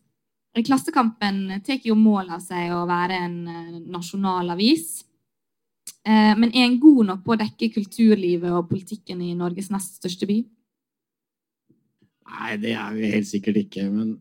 Klassekampen 0.63 1.49
tar 1.65 1.83
jo 1.83 1.97
mål 1.99 2.29
av 2.37 2.43
seg 2.43 2.71
å 2.71 2.85
være 2.87 3.17
en 3.25 3.39
eh, 3.51 3.79
nasjonal 3.91 4.53
avis. 4.53 5.03
Eh, 6.05 6.33
men 6.37 6.51
er 6.53 6.69
en 6.69 6.77
god 6.79 7.09
nok 7.09 7.23
på 7.25 7.33
å 7.35 7.39
dekke 7.41 7.73
kulturlivet 7.75 8.53
og 8.53 8.69
politikken 8.69 9.23
i 9.25 9.33
Norges 9.35 9.71
nest 9.73 9.97
største 9.99 10.29
by? 10.29 10.37
Nei, 12.35 12.53
det 12.61 12.75
er 12.77 12.95
vi 12.95 13.11
helt 13.11 13.27
sikkert 13.27 13.59
ikke. 13.65 13.83
Men 13.91 14.15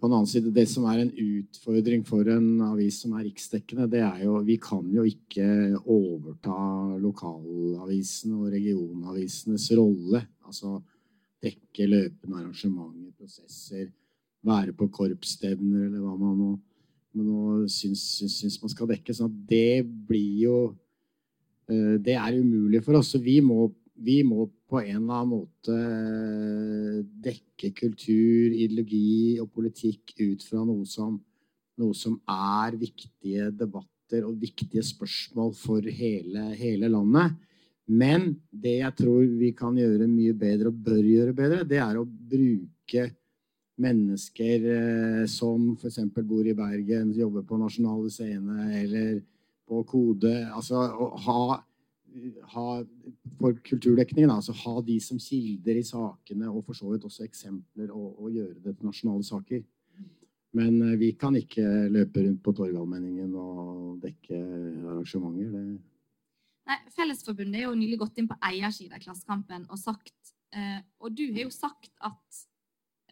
på 0.00 0.08
en 0.08 0.16
annen 0.16 0.30
side, 0.30 0.52
det 0.54 0.64
som 0.70 0.86
er 0.88 1.02
en 1.02 1.12
utfordring 1.12 2.06
for 2.08 2.28
en 2.32 2.62
avis 2.70 3.02
som 3.02 3.12
er 3.18 3.26
riksdekkende, 3.28 3.90
det 3.92 4.00
er 4.06 4.24
jo 4.24 4.38
Vi 4.46 4.56
kan 4.62 4.86
jo 4.94 5.04
ikke 5.04 5.76
overta 5.84 6.96
lokalavisen 7.02 8.38
og 8.38 8.48
regionavisenes 8.54 9.68
rolle. 9.76 10.24
Altså 10.46 10.78
dekke 11.44 11.88
løpende 11.88 12.40
arrangementer, 12.40 13.12
prosesser, 13.18 13.90
være 14.46 14.74
på 14.76 14.88
korpsstevner 14.92 15.86
eller 15.88 16.04
hva 16.04 16.14
man 16.18 16.38
nå, 16.38 16.50
nå 17.20 17.40
syns, 17.70 18.02
syns, 18.18 18.38
syns, 18.40 18.60
man 18.62 18.72
skal 18.72 18.88
dekke. 18.90 19.14
Så 19.16 19.28
det 19.28 19.82
blir 19.84 20.46
jo 20.46 20.56
eh, 21.70 21.98
Det 22.00 22.16
er 22.16 22.38
umulig 22.40 22.82
for 22.84 23.00
oss. 23.00 23.12
Så 23.14 23.20
vi 23.22 23.40
må, 23.44 23.68
vi 23.94 24.20
må 24.26 24.48
på 24.70 24.80
en 24.80 25.02
eller 25.02 25.20
annen 25.20 25.32
måte 25.34 25.76
eh, 25.76 27.00
dekke 27.26 27.72
kultur, 27.76 28.54
ideologi 28.54 29.38
og 29.42 29.50
politikk 29.54 30.14
ut 30.20 30.46
fra 30.46 30.64
noe 30.64 30.86
som, 30.88 31.18
noe 31.80 31.96
som 31.96 32.18
er 32.30 32.78
viktige 32.80 33.50
debatter 33.50 34.26
og 34.26 34.40
viktige 34.40 34.82
spørsmål 34.86 35.54
for 35.58 35.86
hele, 35.86 36.50
hele, 36.58 36.90
landet. 36.90 37.36
Men 37.90 38.30
det 38.50 38.76
jeg 38.80 38.96
tror 38.98 39.24
vi 39.38 39.50
kan 39.58 39.74
gjøre 39.78 40.06
mye 40.10 40.34
bedre 40.38 40.70
og 40.70 40.78
bør 40.86 41.02
gjøre 41.02 41.34
bedre, 41.34 41.64
det 41.66 41.80
er 41.82 41.98
å 41.98 42.06
bruke 42.06 43.08
mennesker 43.80 44.68
eh, 44.74 45.24
som 45.30 45.72
f.eks. 45.76 46.00
bor 46.20 46.46
i 46.46 46.56
Bergen, 46.56 47.14
jobber 47.16 47.46
på 47.48 47.58
Nasjonale 47.60 48.12
Scene 48.12 48.68
eller 48.82 49.20
på 49.68 49.82
Kode. 49.88 50.34
Altså 50.50 50.80
å 50.80 51.10
ha 51.26 51.42
ha, 52.52 52.66
for 53.38 53.58
kulturdekningen, 53.66 54.30
altså 54.32 54.54
ha 54.64 54.80
de 54.86 54.96
som 55.02 55.20
kilder 55.20 55.80
i 55.80 55.84
sakene, 55.86 56.48
og 56.50 56.64
for 56.66 56.78
så 56.78 56.90
vidt 56.90 57.06
også 57.08 57.26
eksempler, 57.26 57.92
og, 57.94 58.18
og 58.18 58.34
gjøre 58.34 58.58
det 58.64 58.76
til 58.76 58.88
nasjonale 58.88 59.26
saker. 59.26 59.62
Men 60.58 60.80
uh, 60.82 60.96
vi 60.98 61.12
kan 61.18 61.36
ikke 61.38 61.64
løpe 61.92 62.24
rundt 62.24 62.42
på 62.42 62.54
Torgallmenningen 62.58 63.34
og 63.38 64.00
dekke 64.02 64.38
arrangementer. 64.90 65.52
Det... 65.54 65.64
Nei, 66.70 66.78
Fellesforbundet 66.96 67.60
er 67.60 67.68
jo 67.68 67.78
nylig 67.78 68.00
gått 68.00 68.18
inn 68.18 68.30
på 68.30 68.38
eiersida 68.50 68.98
i 68.98 69.04
Klassekampen 69.04 69.68
og 69.70 69.78
sagt 69.78 70.34
uh, 70.56 70.80
Og 71.02 71.14
du 71.14 71.28
har 71.30 71.44
jo 71.46 71.54
sagt 71.54 71.92
at, 72.02 72.42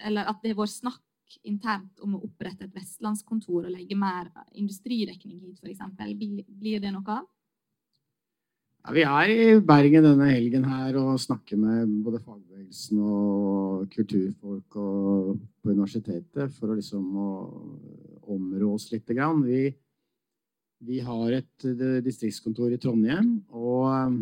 eller 0.05 0.29
at 0.31 0.43
det 0.43 0.53
er 0.53 0.59
vår 0.59 0.71
snakk 0.71 1.03
internt 1.45 2.01
om 2.05 2.17
å 2.17 2.23
opprette 2.25 2.65
et 2.65 2.77
vestlandskontor 2.77 3.67
og 3.67 3.73
legge 3.73 3.97
mer 3.99 4.31
industridekning 4.57 5.41
hit, 5.43 5.59
f.eks. 5.61 5.83
Blir, 6.17 6.81
det 6.81 6.93
noe 6.95 7.19
av? 7.19 7.27
Ja, 8.87 8.95
vi 8.97 9.05
er 9.05 9.33
i 9.35 9.59
Bergen 9.61 10.07
denne 10.07 10.31
helgen 10.31 10.65
her 10.65 10.97
og 11.01 11.19
snakker 11.21 11.61
med 11.61 11.91
både 12.07 12.23
fagbevegelsen 12.23 13.03
og 13.05 13.91
kulturfolk 13.93 14.79
og 14.81 15.35
på 15.37 15.75
universitetet 15.75 16.55
for 16.57 16.73
å 16.73 16.79
liksom 16.79 17.05
områ 18.29 18.73
oss 18.77 18.89
litt. 18.95 19.11
Vi, 19.45 19.63
vi 20.89 21.01
har 21.05 21.39
et 21.41 21.69
eh, 21.69 22.01
distriktskontor 22.05 22.73
i 22.73 22.81
Trondheim, 22.81 23.39
og 23.51 23.89
eh, 23.93 24.19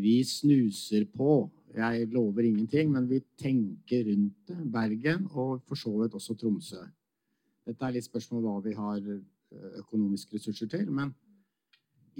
vi 0.00 0.20
snuser 0.24 1.06
på. 1.10 1.42
Jeg 1.76 2.08
lover 2.10 2.46
ingenting, 2.48 2.90
men 2.90 3.06
vi 3.08 3.20
tenker 3.38 4.08
rundt 4.08 4.48
det. 4.50 4.58
Bergen 4.72 5.28
og 5.30 5.60
for 5.68 5.78
så 5.78 5.92
vidt 6.00 6.16
også 6.18 6.34
Tromsø. 6.38 6.82
Dette 7.66 7.86
er 7.86 7.94
litt 7.94 8.08
spørsmål 8.08 8.42
hva 8.42 8.56
vi 8.64 8.74
har 8.74 8.98
eh, 8.98 9.74
økonomiske 9.84 10.36
ressurser 10.36 10.70
til. 10.70 10.90
men 10.90 11.14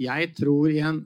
jeg 0.01 0.31
tror 0.37 0.71
igjen 0.71 1.01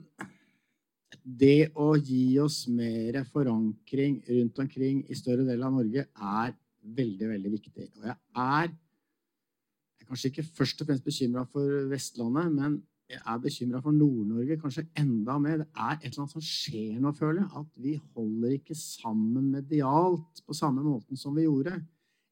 det 1.26 1.72
å 1.74 1.90
gi 1.98 2.38
oss 2.38 2.64
mer 2.70 3.18
forankring 3.32 4.20
rundt 4.28 4.60
omkring 4.62 5.02
i 5.10 5.16
større 5.18 5.44
deler 5.44 5.66
av 5.66 5.74
Norge 5.74 6.04
er 6.06 6.54
veldig, 6.96 7.28
veldig 7.32 7.52
viktig. 7.56 7.88
Og 7.98 8.06
jeg 8.06 8.14
er, 8.14 8.70
jeg 8.70 10.04
er 10.04 10.10
kanskje 10.10 10.30
ikke 10.30 10.46
først 10.60 10.82
og 10.82 10.90
fremst 10.90 11.06
bekymra 11.06 11.42
for 11.50 11.88
Vestlandet, 11.90 12.52
men 12.54 12.78
jeg 13.06 13.20
er 13.22 13.42
bekymra 13.42 13.78
for 13.84 13.94
Nord-Norge 13.94 14.56
kanskje 14.58 14.82
enda 14.98 15.36
mer. 15.38 15.60
Det 15.62 15.68
er 15.78 15.94
et 15.94 16.08
eller 16.08 16.24
annet 16.24 16.34
som 16.34 16.42
skjer 16.42 16.96
nå, 16.98 17.12
føler 17.14 17.44
jeg. 17.44 17.50
At 17.60 17.70
vi 17.84 17.92
holder 18.16 18.50
ikke 18.56 18.74
sammen 18.78 19.52
medialt 19.54 20.42
på 20.42 20.56
samme 20.58 20.82
måten 20.82 21.14
som 21.20 21.36
vi 21.36 21.46
gjorde. 21.46 21.74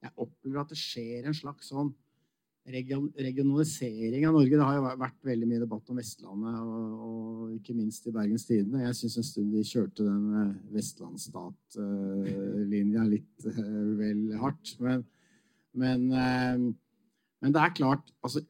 Jeg 0.02 0.10
opplever 0.18 0.60
at 0.64 0.72
det 0.72 0.78
skjer 0.80 1.28
en 1.28 1.36
slags 1.36 1.70
sånn 1.70 1.92
regionalisering 2.64 4.24
av 4.26 4.32
Norge. 4.34 4.56
Det 4.56 4.64
har 4.64 4.74
jo 4.78 4.84
vært 5.02 5.26
veldig 5.28 5.48
mye 5.50 5.62
debatt 5.62 5.90
om 5.92 5.98
Vestlandet, 6.00 6.54
og, 6.64 6.84
og 7.06 7.52
ikke 7.58 7.76
minst 7.76 8.06
i 8.08 8.14
Bergens 8.14 8.46
Tidende. 8.48 8.86
Jeg 8.86 8.98
syns 8.98 9.16
en 9.20 9.28
stund 9.28 9.48
de 9.52 9.68
kjørte 9.68 10.02
den 10.06 10.24
eh, 10.40 10.56
vestlandsstat-linja 10.74 13.02
litt 13.10 13.38
eh, 13.52 13.90
vel 14.00 14.20
hardt. 14.40 14.66
Men, 14.80 14.98
men, 15.76 16.00
eh, 16.08 16.56
men, 17.44 17.52
det 17.52 17.60
er 17.60 17.76
klart 17.76 18.04
altså, 18.24 18.40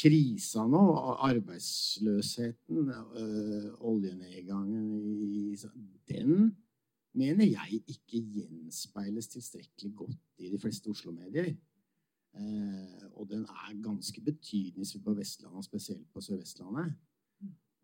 Krisa 0.00 0.64
nå, 0.64 0.82
arbeidsløsheten, 1.28 2.88
oljenedgangen 3.84 5.56
Den 6.08 6.54
mener 7.12 7.44
jeg 7.44 7.82
ikke 7.86 8.22
gjenspeiles 8.34 9.28
tilstrekkelig 9.28 9.92
godt 9.96 10.40
i 10.40 10.50
de 10.52 10.58
fleste 10.58 10.88
Oslo-medier. 10.88 11.52
Eh, 12.34 13.06
og 13.18 13.28
den 13.30 13.42
er 13.42 13.82
ganske 13.82 14.20
betydningsfull 14.22 15.02
på 15.02 15.14
Vestlandet, 15.18 15.64
spesielt 15.64 16.12
på 16.14 16.20
Sør-Vestlandet. 16.20 16.94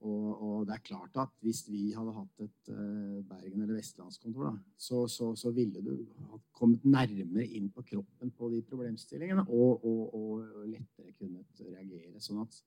Og, 0.04 0.42
og, 0.42 0.66
det 0.68 0.74
er 0.74 0.84
klart 0.84 1.16
at 1.18 1.30
hvis 1.40 1.62
vi 1.70 1.88
hadde 1.96 2.12
hatt 2.12 2.42
et 2.44 2.68
uh, 2.68 3.22
Bergen- 3.24 3.62
eller 3.62 3.78
vestlandskontor, 3.78 4.50
da, 4.50 4.74
så, 4.76 5.06
så, 5.08 5.30
så, 5.40 5.50
ville 5.56 5.80
du 5.82 5.94
ha 6.28 6.40
kommet 6.52 6.84
nærmere 6.84 7.46
inn 7.46 7.70
på 7.72 7.84
kroppen 7.94 8.30
på 8.36 8.50
de 8.52 8.60
problemstillingene 8.68 9.46
og, 9.48 9.84
og, 9.88 10.02
og 10.14 10.66
lettere 10.68 11.14
kunnet 11.16 11.64
reagere. 11.64 12.20
Sånn 12.20 12.42
at 12.44 12.60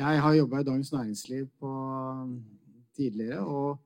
Jeg 0.00 0.22
har 0.24 0.34
jobba 0.34 0.60
i 0.60 0.66
Dagens 0.66 0.92
Næringsliv 0.92 1.50
på, 1.60 1.74
tidligere, 2.96 3.44
og 3.44 3.78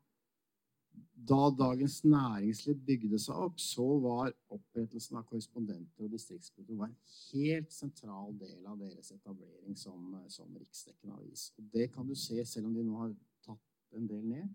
da 1.26 1.50
Dagens 1.59 2.04
Næringsliv 2.04 2.76
bygde 2.87 3.18
seg 3.18 3.35
opp, 3.35 3.59
så 3.61 3.87
var 4.02 4.31
opprettelsen 4.54 5.18
av 5.18 5.24
korrespondenter 5.26 6.07
og 6.07 6.12
distriktskontor 6.12 6.85
en 6.87 6.94
helt 7.33 7.72
sentral 7.74 8.37
del 8.38 8.68
av 8.68 8.78
deres 8.78 9.11
etablering 9.16 9.74
som, 9.76 10.14
som 10.31 10.54
riksdekkende 10.54 11.16
avis. 11.18 11.48
Og 11.59 11.66
det 11.74 11.88
kan 11.94 12.07
du 12.07 12.14
se, 12.14 12.38
selv 12.46 12.70
om 12.70 12.76
de 12.76 12.87
nå 12.87 13.00
har 13.02 13.16
tatt 13.44 13.98
en 13.98 14.07
del 14.07 14.22
ned, 14.31 14.46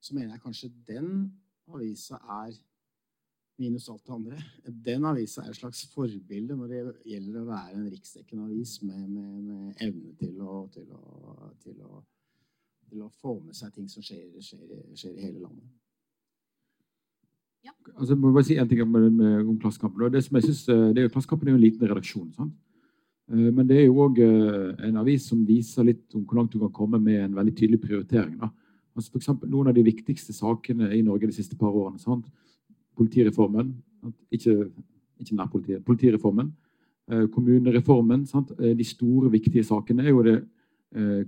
så 0.00 0.14
mener 0.14 0.36
jeg 0.36 0.44
kanskje 0.44 0.72
den 0.86 1.10
avisa 1.74 2.20
er 2.44 2.54
minus 3.58 3.88
alt 3.88 4.04
det 4.06 4.14
andre. 4.14 4.42
Den 4.66 5.04
avisa 5.08 5.42
er 5.42 5.50
et 5.50 5.58
slags 5.58 5.86
forbilde 5.90 6.56
når 6.56 6.72
det 6.72 6.82
gjelder 7.10 7.40
å 7.40 7.48
være 7.48 7.80
en 7.80 7.88
riksdekkende 7.90 8.46
avis 8.46 8.76
med, 8.84 9.08
med, 9.08 9.40
med 9.48 9.82
evne 9.88 10.12
til 10.20 10.38
å, 10.44 10.60
til, 10.72 10.92
å, 10.92 11.50
til, 11.64 11.80
å, 11.82 12.04
til 12.90 13.02
å, 13.02 13.10
få 13.22 13.38
med 13.40 13.58
seg 13.58 13.74
ting 13.74 13.90
som 13.90 14.04
skjer, 14.06 14.28
skjer, 14.38 14.78
skjer 14.94 15.16
i 15.16 15.26
hele 15.26 15.42
landet. 15.48 15.74
Ja. 17.66 17.72
Altså, 17.96 18.14
må 18.14 18.30
bare 18.34 18.46
si 18.46 18.56
en 18.60 18.68
ting 18.70 18.82
om, 18.84 18.94
om 19.50 19.58
Klassekampen. 19.58 20.06
Det 20.12 20.22
som 20.24 20.38
jeg 20.38 20.46
synes, 20.46 20.62
eh, 20.70 20.88
det 20.94 21.02
er 21.02 21.08
jo, 21.08 21.12
Klassekampen 21.14 21.48
er 21.48 21.54
jo 21.54 21.58
en 21.58 21.64
liten 21.64 21.88
redaksjon. 21.88 22.28
sant? 22.36 22.52
Eh, 23.32 23.48
men 23.50 23.66
det 23.66 23.80
er 23.80 23.86
jo 23.88 24.02
òg 24.04 24.20
eh, 24.22 24.86
en 24.88 25.00
avis 25.02 25.26
som 25.30 25.42
viser 25.46 25.88
litt 25.88 26.14
om 26.14 26.22
hvor 26.24 26.40
langt 26.40 26.54
du 26.54 26.60
kan 26.62 26.74
komme 26.74 27.00
med 27.02 27.24
en 27.24 27.34
veldig 27.34 27.56
tydelig 27.56 27.80
prioritering. 27.82 28.36
da. 28.38 28.52
Altså 28.96 29.10
for 29.12 29.20
eksempel, 29.20 29.50
Noen 29.50 29.72
av 29.72 29.74
de 29.74 29.86
viktigste 29.86 30.32
sakene 30.36 30.92
i 30.94 31.02
Norge 31.02 31.26
de 31.26 31.36
siste 31.36 31.58
par 31.58 31.74
årene. 31.74 31.98
sant? 31.98 32.26
Politireformen. 32.96 33.74
Ikke, 34.32 34.70
ikke 35.20 35.36
nærpolitiet. 35.36 35.84
Politireformen. 35.84 36.54
Kommunereformen. 37.32 38.24
sant? 38.26 38.52
De 38.58 38.84
store, 38.84 39.30
viktige 39.30 39.64
sakene 39.64 40.02
er 40.02 40.14
jo 40.14 40.22
det 40.22 40.38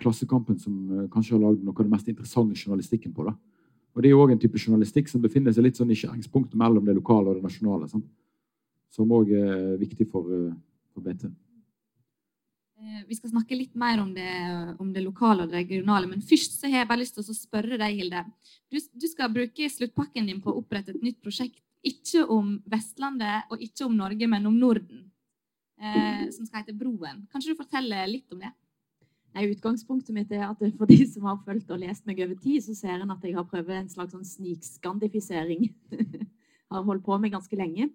Klassekampen 0.00 0.56
som 0.58 1.08
kanskje 1.12 1.36
har 1.36 1.42
lagd 1.42 1.60
noe 1.62 1.74
av 1.76 1.84
det 1.84 1.92
mest 1.92 2.08
interessante 2.08 2.56
journalistikken 2.56 3.12
på. 3.12 3.26
da. 3.28 3.34
Og 3.96 4.02
Det 4.02 4.08
er 4.08 4.14
jo 4.14 4.22
òg 4.22 4.32
en 4.32 4.40
type 4.40 4.60
journalistikk 4.60 5.08
som 5.10 5.22
befinner 5.22 5.54
seg 5.54 5.64
litt 5.66 5.78
sånn 5.78 5.90
i 5.90 5.98
skjæringspunktet 5.98 6.58
mellom 6.60 6.86
det 6.86 6.94
lokale 6.94 7.32
og 7.32 7.38
det 7.38 7.44
nasjonale. 7.46 7.88
Sant? 7.90 8.06
Som 8.94 9.10
òg 9.14 9.32
er 9.34 9.76
viktig 9.80 10.06
for, 10.10 10.28
eh, 10.32 10.54
for, 10.94 11.02
BT. 11.02 11.28
Eh, 12.78 13.02
vi 13.08 13.14
skal 13.18 13.30
snakke 13.30 13.58
litt 13.58 13.74
mer 13.74 14.00
om 14.00 14.12
det, 14.14 14.30
om 14.78 14.92
det, 14.92 15.02
lokale 15.02 15.42
og 15.42 15.50
det 15.50 15.64
regionale. 15.64 16.06
Men 16.06 16.20
først 16.20 16.60
så 16.60 16.70
har 16.70 16.84
jeg 16.84 16.88
bare 16.88 17.02
lyst 17.02 17.14
til 17.18 17.24
å 17.24 17.36
spørre 17.36 17.78
deg, 17.78 17.96
Hilde. 17.98 18.24
Du, 18.70 18.78
du 18.78 19.08
skal 19.08 19.32
bruke 19.34 19.70
sluttpakken 19.70 20.26
din 20.26 20.40
på 20.40 20.52
å 20.52 20.62
opprette 20.62 20.94
et 20.94 21.02
nytt 21.02 21.20
prosjekt. 21.20 21.60
Ikke 21.82 22.24
om 22.28 22.62
Vestlandet 22.66 23.50
og 23.50 23.60
ikke 23.62 23.86
om 23.86 23.96
Norge, 23.96 24.26
men 24.30 24.46
om 24.46 24.56
Norden. 24.58 25.10
Eh, 25.78 26.30
som 26.34 26.46
skal 26.46 26.64
hete 26.64 26.74
Broen. 26.74 27.26
Kanskje 27.30 27.54
du 27.54 27.58
forteller 27.58 28.06
litt 28.10 28.30
om 28.34 28.40
det? 28.42 28.50
Nei, 29.38 29.52
Utgangspunktet 29.52 30.10
mitt 30.10 30.32
er 30.34 30.48
at 30.48 30.62
for 30.74 30.90
de 30.90 30.96
som 31.06 31.28
har 31.28 31.36
fulgt 31.46 31.68
og 31.70 31.78
lest 31.78 32.08
meg 32.10 32.18
over 32.24 32.34
tid, 32.42 32.58
så 32.64 32.72
ser 32.74 33.04
en 33.04 33.12
at 33.14 33.22
jeg 33.22 33.36
har 33.36 33.44
prøvd 33.46 33.70
en 33.70 33.90
slags 33.92 34.16
sånn 34.16 34.26
snikskandifisering. 34.26 35.68
har 36.74 36.82
holdt 36.88 37.04
på 37.06 37.18
med 37.22 37.30
ganske 37.36 37.60
lenge. 37.60 37.86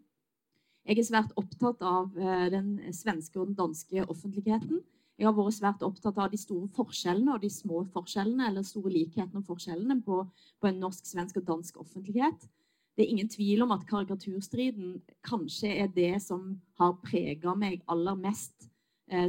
Jeg 0.87 1.01
er 1.01 1.07
svært 1.09 1.35
opptatt 1.35 1.83
av 1.83 2.15
eh, 2.15 2.47
den 2.53 2.71
svenske 2.95 3.41
og 3.41 3.49
den 3.49 3.59
danske 3.59 4.07
offentligheten. 4.07 4.79
Jeg 5.19 5.27
har 5.27 5.35
vært 5.35 5.59
svært 5.59 5.83
opptatt 5.83 6.23
av 6.23 6.31
de 6.31 6.39
store 6.39 6.71
forskjellene 6.79 7.35
og 7.35 7.43
de 7.43 7.51
små 7.51 7.83
forskjellene, 7.91 8.47
eller 8.47 8.63
store 8.63 8.95
likhetene 8.95 9.43
og 9.43 9.51
forskjellene 9.51 9.99
på, 10.07 10.23
på 10.63 10.71
en 10.71 10.79
norsk, 10.79 11.11
svensk 11.11 11.43
og 11.43 11.49
dansk 11.51 11.83
offentlighet. 11.83 12.47
Det 12.95 13.03
er 13.03 13.11
ingen 13.17 13.35
tvil 13.35 13.67
om 13.67 13.75
at 13.75 13.83
karikaturstriden 13.91 15.01
kanskje 15.27 15.75
er 15.75 15.91
det 15.91 16.13
som 16.23 16.53
har 16.79 16.95
prega 17.03 17.51
meg 17.51 17.83
aller 17.91 18.15
mest 18.29 18.71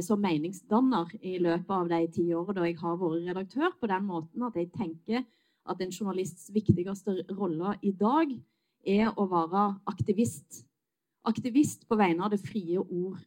som 0.01 0.21
meningsdanner 0.21 1.11
i 1.19 1.35
løpet 1.43 1.71
av 1.75 1.89
de 1.91 1.99
ti 2.13 2.23
årene 2.33 2.55
da 2.57 2.67
jeg 2.67 2.77
har 2.79 2.95
vært 2.97 3.25
redaktør, 3.27 3.73
på 3.79 3.89
den 3.91 4.05
måten 4.07 4.45
at 4.47 4.55
jeg 4.55 4.71
tenker 4.73 5.25
at 5.65 5.81
en 5.81 5.93
journalists 5.93 6.51
viktigste 6.53 7.25
rolle 7.35 7.75
i 7.81 7.91
dag 7.91 8.31
er 8.85 9.11
å 9.17 9.25
være 9.29 9.65
aktivist. 9.89 10.63
Aktivist 11.25 11.87
på 11.89 11.97
vegne 11.97 12.25
av 12.25 12.33
det 12.33 12.41
frie 12.43 12.79
ord. 12.79 13.17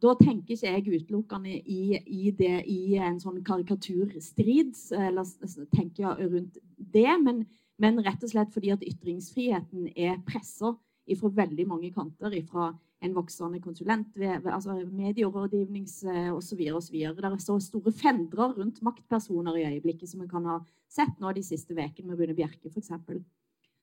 Da 0.00 0.14
tenker 0.16 0.56
ikke 0.56 0.70
jeg 0.72 1.02
utelukkende 1.02 1.52
i, 1.60 1.98
i, 2.00 2.30
det, 2.32 2.62
i 2.72 2.96
en 2.96 3.18
sånn 3.20 3.42
karikaturstrid, 3.44 4.72
eller 4.96 5.28
tenker 5.74 6.06
jeg 6.06 6.30
rundt 6.32 6.56
det, 6.76 7.10
men, 7.20 7.42
men, 7.80 8.00
rett 8.06 8.24
og 8.24 8.32
slett 8.32 8.54
fordi 8.54 8.72
at 8.72 8.86
ytringsfriheten 8.86 9.90
er 9.92 10.22
pressa 10.26 10.72
fra 11.20 11.32
veldig 11.36 11.66
mange 11.68 11.90
kanter. 11.92 12.32
fra 12.48 12.70
en 13.00 13.14
voksende 13.16 13.60
konsulent, 13.64 14.16
altså 14.44 14.76
medierådgivnings 14.92 16.02
osv. 16.34 16.60
osv. 16.76 16.98
Det 17.16 17.24
er 17.24 17.36
så 17.40 17.56
store 17.64 17.92
fendrer 17.96 18.52
rundt 18.58 18.82
maktpersoner 18.84 19.56
i 19.56 19.64
øyeblikket 19.70 20.10
som 20.10 20.20
vi 20.20 20.28
kan 20.28 20.44
ha 20.44 20.58
sett 20.90 21.16
nå 21.20 21.32
de 21.32 21.42
siste 21.46 21.72
ukene 21.72 22.10
med 22.10 22.20
Rune 22.20 22.36
Bjerke 22.36 22.68
f.eks. 22.68 22.92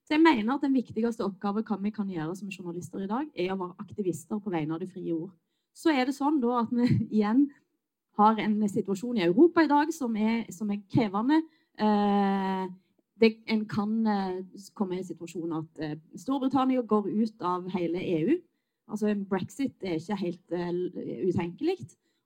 Så 0.07 0.15
jeg 0.15 0.21
mener 0.23 0.53
at 0.53 0.63
den 0.63 0.77
viktigste 0.77 1.25
oppgaven 1.25 1.83
vi 1.83 1.91
kan 1.91 2.09
gjøre 2.09 2.35
som 2.37 2.53
journalister 2.53 3.01
i 3.03 3.09
dag, 3.09 3.25
er 3.35 3.51
å 3.51 3.59
være 3.63 3.81
aktivister 3.83 4.39
på 4.39 4.53
vegne 4.53 4.77
av 4.77 4.85
det 4.85 4.91
frie 4.93 5.15
ord 5.15 5.33
så 5.77 5.93
er 5.93 6.09
det 6.09 6.17
sånn 6.17 6.41
da 6.41 6.63
at 6.63 6.73
vi 6.73 6.87
igjen 7.19 7.47
har 8.17 8.41
en 8.41 8.57
situasjon 8.71 9.19
i 9.19 9.27
Europa 9.27 9.63
i 9.63 9.69
dag 9.69 9.93
som 9.93 10.15
er, 10.17 10.41
som 10.53 10.71
er 10.73 10.81
krevende. 10.89 11.43
Eh, 11.77 12.63
det, 13.21 13.31
en 13.49 13.63
kan 13.69 13.91
eh, 14.09 14.39
komme 14.77 14.97
i 14.97 15.03
en 15.03 15.09
situasjon 15.09 15.53
at 15.59 15.83
eh, 15.85 15.97
Storbritannia 16.17 16.81
går 16.81 17.11
ut 17.11 17.45
av 17.45 17.67
hele 17.75 18.01
EU. 18.17 18.39
Altså 18.87 19.13
Brexit 19.29 19.83
er 19.83 19.97
ikke 19.99 20.19
helt 20.21 20.55
uh, 20.55 21.27
utenkelig. 21.27 21.77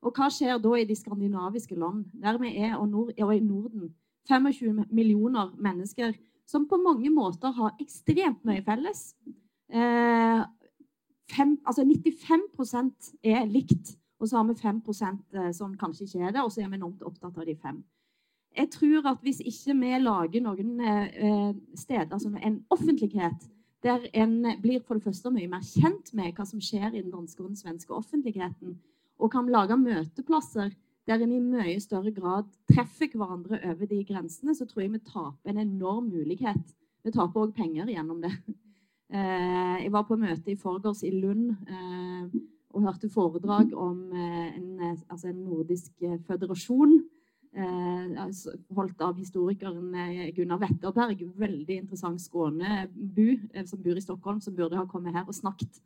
Og 0.02 0.14
hva 0.18 0.30
skjer 0.34 0.58
da 0.62 0.74
i 0.78 0.86
de 0.90 0.98
skandinaviske 0.98 1.78
land, 1.78 2.06
der 2.22 2.38
vi 2.42 2.56
er, 2.58 2.76
og, 2.78 2.88
nord, 2.90 3.14
og 3.22 3.36
i 3.36 3.42
Norden? 3.46 3.92
25 4.30 4.86
millioner 4.94 5.50
mennesker 5.58 6.14
som 6.52 6.68
på 6.68 6.78
mange 6.78 7.10
måter 7.10 7.54
har 7.56 7.78
ekstremt 7.82 8.44
mye 8.48 8.64
felles. 8.66 9.14
Eh, 9.72 10.42
fem, 11.32 11.56
altså 11.66 11.86
95% 11.88 13.14
er 13.24 13.48
likt, 13.50 13.96
og 14.20 14.28
så 14.28 14.42
har 14.42 14.50
vi 14.50 14.58
5 14.60 14.82
eh, 15.34 15.52
som 15.56 15.78
kanskje 15.78 16.06
ikke 16.06 16.28
er 16.28 16.36
det, 16.36 16.44
og 16.44 16.52
så 16.52 16.62
er 16.62 16.70
vi 16.70 16.80
enormt 16.80 17.04
opptatt 17.08 17.38
av 17.38 17.48
de 17.48 17.56
fem. 17.56 17.84
Jeg 18.58 18.68
tror 18.74 19.08
at 19.14 19.22
hvis 19.24 19.40
ikke 19.40 19.78
vi 19.80 19.94
lager 20.04 20.44
noen 20.44 20.80
eh, 20.84 21.56
steder, 21.76 22.12
altså 22.12 22.34
en 22.36 22.66
offentlighet, 22.70 23.48
der 23.84 24.06
en 24.14 24.46
blir 24.62 24.82
for 24.86 24.98
det 24.98 25.08
første 25.08 25.32
mye 25.34 25.50
mer 25.50 25.64
kjent 25.66 26.14
med 26.18 26.36
hva 26.38 26.46
som 26.46 26.62
skjer 26.62 26.92
i 26.94 27.02
den 27.02 27.12
danske 27.14 27.42
og 27.42 27.50
den 27.50 27.60
svenske 27.60 27.94
offentligheten, 27.96 28.78
og 29.22 29.32
kan 29.34 29.50
lage 29.50 29.78
møteplasser 29.78 30.74
der 31.10 31.24
en 31.24 31.34
i 31.34 31.40
mye 31.42 31.80
større 31.82 32.12
grad 32.14 32.50
treffer 32.70 33.10
hverandre 33.14 33.60
over 33.72 33.90
de 33.90 34.04
grensene, 34.06 34.56
så 34.56 34.68
tror 34.70 34.84
jeg 34.84 34.94
vi 34.94 35.02
taper 35.06 35.50
en 35.50 35.62
enorm 35.64 36.12
mulighet. 36.14 36.76
Vi 37.04 37.14
taper 37.14 37.48
òg 37.48 37.56
penger 37.58 37.90
gjennom 37.90 38.22
det. 38.24 38.36
Eh, 39.12 39.78
jeg 39.84 39.92
var 39.92 40.06
på 40.08 40.16
møte 40.16 40.54
i 40.54 40.56
forgårs 40.56 41.02
i 41.04 41.10
Lund 41.12 41.50
eh, 41.68 42.36
og 42.72 42.86
hørte 42.86 43.10
foredrag 43.12 43.74
om 43.76 44.06
eh, 44.16 44.54
en, 44.56 44.70
altså 45.12 45.28
en 45.28 45.42
nordisk 45.44 46.06
føderasjon. 46.30 46.94
Altså 47.52 48.54
holdt 48.72 49.02
av 49.04 49.18
historikeren 49.20 49.92
Gunnar 50.38 50.62
Wetterberg. 50.62 51.26
Veldig 51.36 51.76
interessant 51.82 52.22
skånebu 52.24 53.26
som 53.68 53.82
bor 53.84 54.00
i 54.00 54.04
Stockholm, 54.04 54.40
som 54.40 54.56
burde 54.56 54.80
ha 54.80 54.86
kommet 54.88 55.18
her 55.18 55.28
og 55.28 55.36
snakket. 55.36 55.82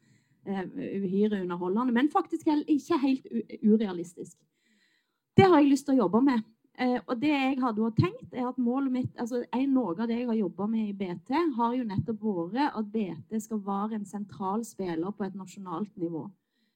Uhyre 0.45 1.41
underholdende, 1.41 1.95
men 1.95 2.11
faktisk 2.13 2.51
ikke 2.53 2.99
helt 3.01 3.25
urealistisk. 3.65 4.37
Det 5.35 5.49
har 5.49 5.57
jeg 5.59 5.71
lyst 5.73 5.89
til 5.89 5.97
å 5.97 6.05
jobbe 6.05 6.21
med. 6.27 6.45
Eh, 6.75 6.97
og 7.07 7.19
det 7.21 7.31
jeg 7.31 7.59
hadde 7.61 7.91
tenkt, 7.95 8.33
er 8.35 8.49
at 8.49 8.57
målet 8.59 8.91
mitt, 8.91 9.11
altså 9.19 9.43
Noe 9.71 9.93
av 9.95 10.09
det 10.09 10.17
jeg 10.19 10.27
har 10.27 10.39
jobba 10.41 10.67
med 10.67 10.89
i 10.89 10.95
BT, 10.95 11.31
har 11.55 11.75
jo 11.75 11.85
nettopp 11.87 12.25
vært 12.51 12.75
at 12.75 12.89
BT 12.91 13.39
skal 13.43 13.61
være 13.63 13.95
en 13.95 14.07
sentral 14.07 14.65
spiller 14.67 15.15
på 15.15 15.23
et 15.23 15.37
nasjonalt 15.39 15.93
nivå. 15.95 16.25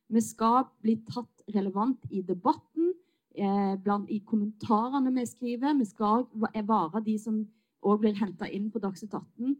Vi 0.09 0.21
skal 0.23 0.69
bli 0.81 0.95
tatt 1.09 1.43
relevant 1.53 2.07
i 2.09 2.23
debatten, 2.23 2.93
eh, 2.93 2.98
blant, 3.83 4.09
i 4.11 4.19
kommentarene 4.25 5.13
vi 5.15 5.25
skriver. 5.25 5.77
Vi 5.79 5.85
skal 5.87 6.25
være 6.33 7.03
de 7.05 7.17
som 7.21 7.39
òg 7.85 8.01
blir 8.01 8.17
henta 8.19 8.47
inn 8.51 8.69
på 8.71 8.81
Dagsnytt 8.83 9.13
18. 9.15 9.55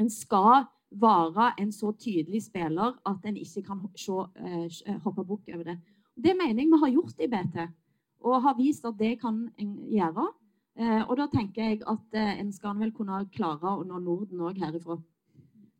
En 0.00 0.10
skal 0.10 0.68
være 0.90 1.52
en 1.60 1.72
så 1.72 1.92
tydelig 1.98 2.42
spiller 2.48 2.96
at 3.06 3.26
en 3.26 3.36
ikke 3.36 3.62
kan 3.62 3.82
se, 3.96 4.12
eh, 4.36 4.98
hoppe 5.04 5.24
bukk 5.24 5.48
over 5.54 5.64
det. 5.64 5.78
Det 6.16 6.36
mener 6.36 6.62
jeg 6.62 6.70
vi 6.70 6.78
har 6.78 6.90
gjort 6.90 7.20
i 7.20 7.28
BT 7.28 7.68
og 8.20 8.42
har 8.42 8.54
vist 8.56 8.84
at 8.84 8.98
det 8.98 9.20
kan 9.20 9.48
en 9.58 9.76
gjøre. 9.88 10.26
Eh, 10.78 11.02
og 11.08 11.16
da 11.16 11.26
tenker 11.26 11.62
jeg 11.62 11.82
at 11.86 12.14
eh, 12.14 12.40
en 12.40 12.52
skal 12.52 12.76
vel 12.78 12.92
kunne 12.92 13.24
klare 13.32 13.78
å 13.78 13.84
nå 13.84 13.98
Norden 13.98 14.40
òg 14.40 14.58
herifra. 14.58 14.98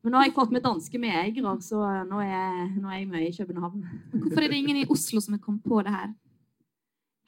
Men 0.03 0.13
nå 0.13 0.19
har 0.19 0.25
jeg 0.25 0.35
fått 0.35 0.53
med 0.53 0.63
danske 0.65 0.99
medeiere, 0.99 1.61
så 1.61 1.77
nå 2.09 2.21
er, 2.25 2.71
nå 2.81 2.89
er, 2.89 2.99
jeg 2.99 3.09
mye 3.09 3.29
i 3.29 3.37
København. 3.37 3.85
Hvorfor 4.15 4.43
er 4.43 4.49
det 4.49 4.57
ingen 4.57 4.77
i 4.77 4.87
Oslo 4.89 5.21
som 5.21 5.35
har 5.35 5.43
kommet 5.45 5.63
på 5.65 5.83
det 5.83 5.93
her? 5.93 6.15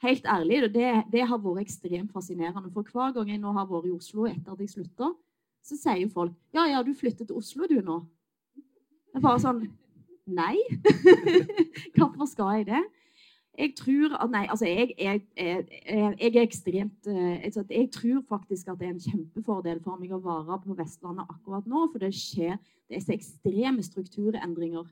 Helt 0.03 0.25
ærlig, 0.27 0.61
det, 0.73 0.87
det, 1.13 1.21
har 1.27 1.39
vært 1.39 1.63
ekstremt 1.63 2.11
fascinerende. 2.11 2.71
For 2.75 2.83
hver 2.91 3.13
gang 3.15 3.29
jeg 3.31 3.39
nå 3.39 3.53
har 3.55 3.69
vært 3.69 3.87
i 3.87 3.93
Oslo 3.95 4.27
etter 4.27 4.51
at 4.51 4.59
jeg 4.59 4.73
slutta, 4.73 5.13
så 5.63 5.77
sier 5.79 6.09
folk 6.11 6.33
ja, 6.51 6.65
ja, 6.67 6.81
du 6.83 6.91
flytter 6.97 7.23
til 7.29 7.39
Oslo 7.39 7.69
du 7.71 7.77
nå. 7.79 8.01
Det 9.13 9.21
er 9.21 9.23
bare 9.23 9.39
sånn 9.43 9.63
Nei. 10.23 10.55
Hvorfor 11.97 12.27
skal 12.31 12.59
jeg 12.61 12.67
det? 12.69 12.83
Jeg 13.59 13.73
tror 13.75 14.15
at 14.17 14.31
Nei, 14.31 14.43
altså 14.49 14.69
jeg, 14.69 14.93
jeg, 14.97 15.21
jeg, 15.37 15.65
jeg 15.83 16.29
er 16.31 16.41
ekstremt 16.41 17.09
eh, 17.11 17.49
Jeg 17.69 17.89
tror 17.93 18.21
faktisk 18.29 18.71
at 18.71 18.79
det 18.79 18.87
er 18.87 18.93
en 18.93 19.03
kjempefordel 19.03 19.81
for 19.83 19.99
meg 19.99 20.15
å 20.15 20.21
være 20.23 20.61
på 20.63 20.77
Vestlandet 20.79 21.27
akkurat 21.27 21.67
nå. 21.69 21.89
For 21.91 22.03
det 22.03 22.13
skjer 22.15 22.55
er 22.93 23.03
så 23.03 23.15
ekstreme 23.15 23.83
strukturendringer 23.83 24.87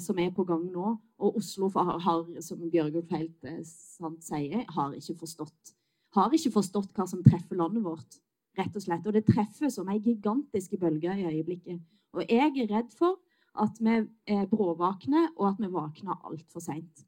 som 0.00 0.18
er 0.18 0.30
på 0.34 0.44
gang 0.48 0.66
nå. 0.72 0.92
Og 1.16 1.40
Oslo 1.40 1.70
har, 1.74 2.28
som 2.44 2.68
Bjørgulf 2.70 3.10
helt 3.14 3.48
eh, 3.48 3.62
sant 3.64 4.24
sier, 4.24 4.64
har 4.76 4.94
ikke 4.96 5.18
forstått 5.24 5.76
har 6.16 6.32
ikke 6.32 6.54
forstått 6.54 6.94
hva 6.96 7.04
som 7.08 7.24
treffer 7.24 7.58
landet 7.58 7.84
vårt. 7.84 8.22
rett 8.56 8.76
Og 8.76 8.80
slett. 8.80 9.04
Og 9.04 9.12
det 9.12 9.26
treffer 9.28 9.68
som 9.68 9.88
ei 9.92 9.98
gigantisk 10.00 10.78
bølge 10.80 11.12
i 11.12 11.26
øyeblikket. 11.28 11.82
Og 12.16 12.22
jeg 12.24 12.54
er 12.62 12.70
redd 12.70 12.94
for 12.96 13.18
at 13.60 13.76
vi 13.80 13.98
er 14.32 14.46
bråvakne, 14.48 15.26
og 15.36 15.50
at 15.50 15.60
vi 15.60 15.68
våkner 15.72 16.24
altfor 16.24 16.64
seint. 16.64 17.04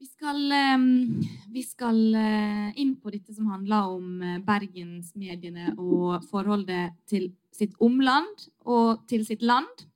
Vi 0.00 0.08
skal, 0.08 0.40
ehm, 0.52 1.20
vi 1.52 1.62
skal, 1.62 2.14
eh, 2.14 2.72
inn 2.80 2.96
på 2.96 3.10
dette 3.10 3.34
som 3.34 3.46
handler 3.46 3.88
om 3.96 4.22
eh, 4.22 4.40
bergensmediene 4.40 5.78
og 5.78 6.24
forholdet 6.24 6.92
til 7.06 7.32
sitt 7.52 7.72
omland 7.80 8.48
og 8.66 9.06
til 9.08 9.24
sitt 9.24 9.42
land. 9.42 9.86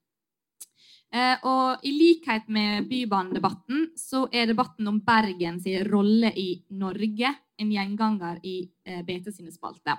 Eh, 1.09 1.37
og 1.49 1.85
i 1.89 1.93
likhet 1.95 2.51
med 2.53 2.89
Bybanedebatten 2.91 3.93
så 3.97 4.27
er 4.33 4.51
debatten 4.51 4.91
om 4.91 5.01
Bergens 5.05 5.65
rolle 5.89 6.33
i 6.37 6.51
Norge 6.71 7.33
en 7.59 7.73
gjenganger 7.73 8.39
i 8.45 8.61
BT 9.07 9.33
sine 9.33 9.53
spalter. 9.55 9.97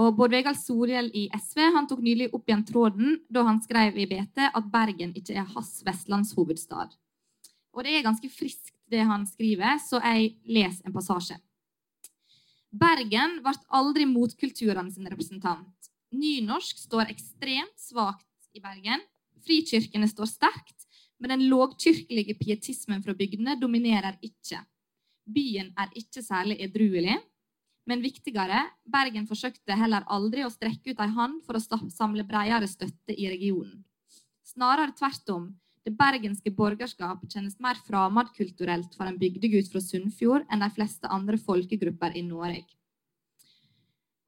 Og 0.00 0.14
Bård 0.16 0.32
Vegar 0.32 0.56
Solhjell 0.56 1.10
i 1.12 1.26
SV 1.36 1.60
han 1.74 1.86
tok 1.88 2.00
nylig 2.00 2.30
opp 2.32 2.48
igjen 2.48 2.64
tråden 2.64 3.18
da 3.28 3.44
han 3.44 3.60
skrev 3.64 3.98
i 4.00 4.08
BT 4.08 4.48
at 4.48 4.70
Bergen 4.72 5.12
ikke 5.18 5.36
er 5.36 5.50
hans 5.52 5.82
vestlandshovedstad. 5.84 6.96
Og 7.72 7.84
det 7.84 7.96
er 7.96 8.04
ganske 8.04 8.28
friskt 8.32 8.72
det 8.92 9.04
han 9.08 9.24
skriver, 9.28 9.78
så 9.80 10.00
jeg 10.00 10.34
leser 10.48 10.88
en 10.88 10.96
passasje. 10.96 11.38
Bergen 12.72 13.38
ble 13.44 13.52
aldri 13.76 14.06
motkulturene 14.08 14.92
sin 14.92 15.08
representant. 15.08 15.92
Nynorsk 16.12 16.80
står 16.80 17.12
ekstremt 17.12 17.76
svakt 17.80 18.28
i 18.56 18.60
Bergen. 18.64 19.00
Frikirkene 19.42 20.08
står 20.10 20.30
sterkt, 20.30 20.86
men 21.18 21.34
den 21.34 21.48
lågkirkelige 21.50 22.34
pietismen 22.38 23.02
fra 23.02 23.14
bygdene 23.14 23.56
dominerer 23.60 24.18
ikke. 24.22 24.62
Byen 25.26 25.70
er 25.78 25.92
ikke 25.98 26.22
særlig 26.22 26.58
edruelig. 26.64 27.18
Men 27.86 28.02
viktigere, 28.02 28.60
Bergen 28.86 29.26
forsøkte 29.26 29.74
heller 29.74 30.04
aldri 30.10 30.44
å 30.46 30.50
strekke 30.50 30.92
ut 30.92 31.00
ei 31.02 31.10
hand 31.16 31.40
for 31.46 31.58
å 31.58 31.78
samle 31.90 32.22
bredere 32.26 32.68
støtte 32.70 33.14
i 33.14 33.26
regionen. 33.30 33.82
Snarere 34.46 34.94
tvert 34.94 35.32
om, 35.34 35.48
det 35.82 35.96
bergenske 35.98 36.52
borgerskap 36.54 37.24
kjennes 37.26 37.56
mer 37.62 37.78
fremmedkulturelt 37.86 38.94
for 38.94 39.08
en 39.08 39.18
bygdegutt 39.18 39.70
fra 39.72 39.82
Sunnfjord 39.82 40.46
enn 40.46 40.62
de 40.62 40.68
fleste 40.76 41.10
andre 41.10 41.40
folkegrupper 41.42 42.14
i 42.18 42.22
Norge. 42.26 42.70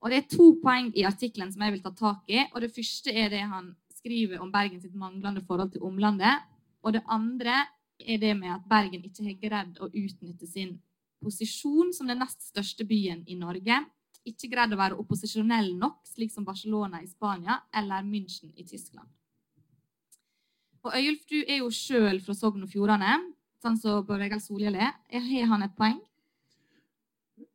Og 0.03 0.11
Det 0.11 0.19
er 0.19 0.27
to 0.29 0.51
poeng 0.61 0.91
i 0.93 1.07
artikkelen 1.09 1.53
som 1.53 1.62
jeg 1.65 1.77
vil 1.77 1.85
ta 1.85 1.95
tak 1.97 2.27
i. 2.29 2.43
og 2.53 2.61
Det 2.61 2.75
første 2.75 3.15
er 3.15 3.31
det 3.31 3.45
han 3.49 3.71
skriver 4.05 4.43
om 4.45 4.53
Bergen 4.53 4.83
sitt 4.85 4.95
manglende 4.95 5.41
forhold 5.49 5.73
til 5.73 5.83
omlandet. 5.83 6.45
Og 6.85 6.93
det 6.93 7.03
andre 7.09 7.65
er 7.99 8.21
det 8.21 8.35
med 8.37 8.53
at 8.53 8.69
Bergen 8.69 9.05
ikke 9.05 9.25
har 9.25 9.41
greid 9.41 9.81
å 9.81 9.89
utnytte 9.89 10.47
sin 10.47 10.77
posisjon 11.25 11.95
som 11.97 12.11
den 12.11 12.21
nest 12.21 12.43
største 12.51 12.85
byen 12.85 13.25
i 13.27 13.39
Norge 13.41 13.81
ikke 14.29 14.49
greid 14.53 14.73
å 14.73 14.81
være 14.81 14.97
opposisjonell 15.01 15.75
nok, 15.77 16.01
slik 16.09 16.33
som 16.33 16.47
Barcelona 16.47 17.03
i 17.03 17.09
Spania 17.09 17.59
eller 17.77 18.05
München 18.07 18.53
i 18.57 18.65
Tyskland. 18.65 19.09
Og 20.85 20.93
Øyulf, 20.97 21.25
du 21.29 21.39
er 21.43 21.61
jo 21.61 21.71
sjøl 21.73 22.21
fra 22.25 22.37
Sogn 22.37 22.65
og 22.65 22.73
Fjordane, 22.73 23.19
sånn 23.61 23.77
som 23.81 24.05
Bård 24.05 24.21
Vegar 24.21 24.41
Solhjell 24.41 24.77
er. 24.77 24.97
Har 25.13 25.49
han 25.53 25.65
et 25.65 25.77
poeng? 25.77 26.01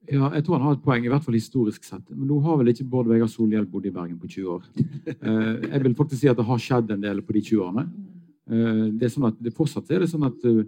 Ja, 0.10 0.32
jeg 0.34 0.45
tror 0.45 0.57
han 0.57 0.66
har 0.66 0.76
et 0.78 0.86
poeng, 0.86 1.03
i 1.05 1.12
hvert 1.12 1.26
fall 1.26 1.38
historisk 1.38 1.86
sett. 1.86 2.07
Men 2.10 2.26
nå 2.32 2.39
har 2.41 2.57
vel 2.60 2.72
ikke 2.72 2.88
Bård 2.89 3.10
Vegar 3.12 3.30
Solhjell 3.30 3.68
bodd 3.70 3.86
i 3.86 3.93
Bergen 3.93 4.18
på 4.22 4.30
20 4.30 4.55
år. 4.57 4.66
Eh, 5.20 5.55
jeg 5.66 5.82
vil 5.84 5.95
faktisk 5.97 6.22
si 6.22 6.30
at 6.32 6.38
det 6.38 6.45
har 6.47 6.60
skjedd 6.62 6.91
en 6.93 7.01
del 7.01 7.20
på 7.26 7.34
de 7.36 7.41
20 7.43 7.64
årene. 7.66 7.84
Eh, 8.49 8.84
det 8.95 9.07
er 9.07 9.12
sånn 9.12 9.28
at 9.28 9.39
det 9.43 9.51
fortsatt 9.57 9.89
er 9.91 10.03
det 10.03 10.10
sånn 10.12 10.26
at 10.28 10.45
eh, 10.47 10.62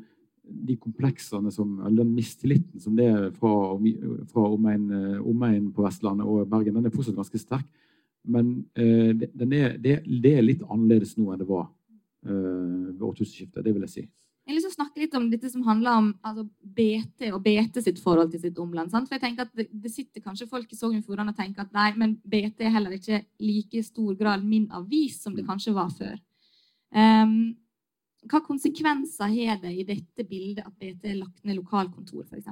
de 0.67 0.75
kompleksene 0.81 1.53
som, 1.53 1.77
eller 1.79 2.01
den 2.01 2.11
mistilliten 2.17 2.81
som 2.83 2.97
det 2.97 3.07
er 3.07 3.27
fra, 3.37 3.51
fra 4.33 4.47
omegnen 4.49 5.69
på 5.71 5.85
Vestlandet 5.85 6.27
og 6.27 6.49
Bergen, 6.51 6.75
den 6.77 6.89
er 6.89 6.95
fortsatt 6.95 7.17
ganske 7.17 7.39
sterk. 7.39 7.67
Men 8.27 8.51
den 8.75 9.53
er, 9.55 9.77
det, 9.81 10.01
det, 10.03 10.33
er 10.35 10.43
litt 10.43 10.65
annerledes 10.67 11.15
nå 11.17 11.31
enn 11.31 11.39
det 11.41 11.47
var 11.49 11.69
ved 12.27 13.05
årtusenskiftet. 13.07 13.63
Det 13.63 13.71
vil 13.73 13.87
jeg 13.87 13.93
si. 13.95 14.03
Jeg 14.41 14.49
har 14.49 14.57
lyst 14.57 14.65
til 14.65 14.73
å 14.73 14.79
snakke 14.79 15.01
litt 15.03 15.15
om 15.15 15.27
dette 15.29 15.49
som 15.53 15.63
handler 15.67 15.97
om 15.99 16.07
altså, 16.25 16.47
BT 16.77 17.27
og 17.29 17.43
BT 17.45 17.77
sitt 17.85 17.99
forhold 18.01 18.31
til 18.33 18.41
sitt 18.41 18.57
omland. 18.59 18.89
Sant? 18.89 19.05
For 19.07 19.15
jeg 19.15 19.23
tenker 19.27 19.45
at 19.45 19.53
det, 19.55 19.67
det, 19.69 19.91
sitter 19.93 20.23
kanskje 20.25 20.49
folk 20.49 20.71
i 20.73 20.77
Sogn 20.79 20.97
og 20.97 21.05
Fjordane 21.05 21.31
og 21.35 21.37
tenker 21.37 21.63
at 21.63 21.75
nei, 21.77 21.91
men 21.99 22.17
BT 22.25 22.65
er 22.65 22.73
heller 22.73 22.97
ikke 22.97 23.21
like 23.43 23.83
stor 23.85 24.17
grad 24.17 24.43
min 24.43 24.65
avis 24.73 25.21
som 25.21 25.37
det 25.37 25.45
kanskje 25.45 25.75
var 25.77 25.93
før. 25.93 26.17
Um, 26.91 27.53
hva 28.29 28.41
konsekvenser 28.45 29.29
har 29.31 29.61
det 29.61 29.71
i 29.77 29.85
dette 29.87 30.25
bildet 30.27 30.65
at 30.65 30.73
BT 30.73 31.13
er 31.13 31.21
lagt 31.21 31.45
ned 31.45 31.61
lokalkontor, 31.61 32.25
f.eks.? 32.25 32.49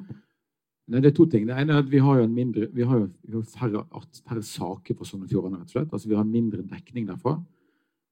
Nei, 0.89 1.01
det 1.03 1.11
er 1.11 1.17
to 1.17 1.27
ting. 1.29 1.45
Det 1.45 1.57
ene 1.57 1.75
er 1.75 1.83
at 1.83 1.89
Vi 1.89 2.01
har 2.01 2.21
jo, 2.21 2.27
mindre, 2.29 2.69
vi 2.73 2.85
har 2.85 3.03
jo 3.29 3.43
færre, 3.45 3.83
færre, 4.25 4.45
saker 4.45 4.97
på 4.97 5.05
Sogn 5.05 5.25
og 5.25 5.29
Fjordane. 5.29 5.59
rett 5.59 5.69
og 5.69 5.75
slett. 5.75 5.91
Altså, 5.93 6.09
vi 6.09 6.17
har 6.17 6.25
mindre 6.25 6.65
dekning 6.65 7.05
derfra. 7.09 7.35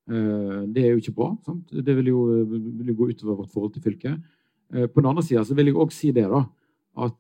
Eh, 0.08 0.64
det 0.72 0.84
er 0.84 0.94
jo 0.94 1.02
ikke 1.02 1.16
bra. 1.16 1.32
Sant? 1.46 1.72
Det 1.72 1.96
vil 2.00 2.12
jo, 2.14 2.22
vil 2.48 2.92
jo, 2.92 2.96
gå 2.96 3.10
utover 3.12 3.42
vårt 3.42 3.52
forhold 3.52 3.74
til 3.74 3.84
fylket. 3.84 4.16
Eh, 4.74 4.88
på 4.88 5.02
den 5.02 5.10
andre 5.10 5.24
sida 5.24 5.44
vil 5.56 5.72
jeg 5.72 5.76
òg 5.76 5.92
si 5.92 6.14
det 6.16 6.28
da, 6.32 6.46
at 7.04 7.18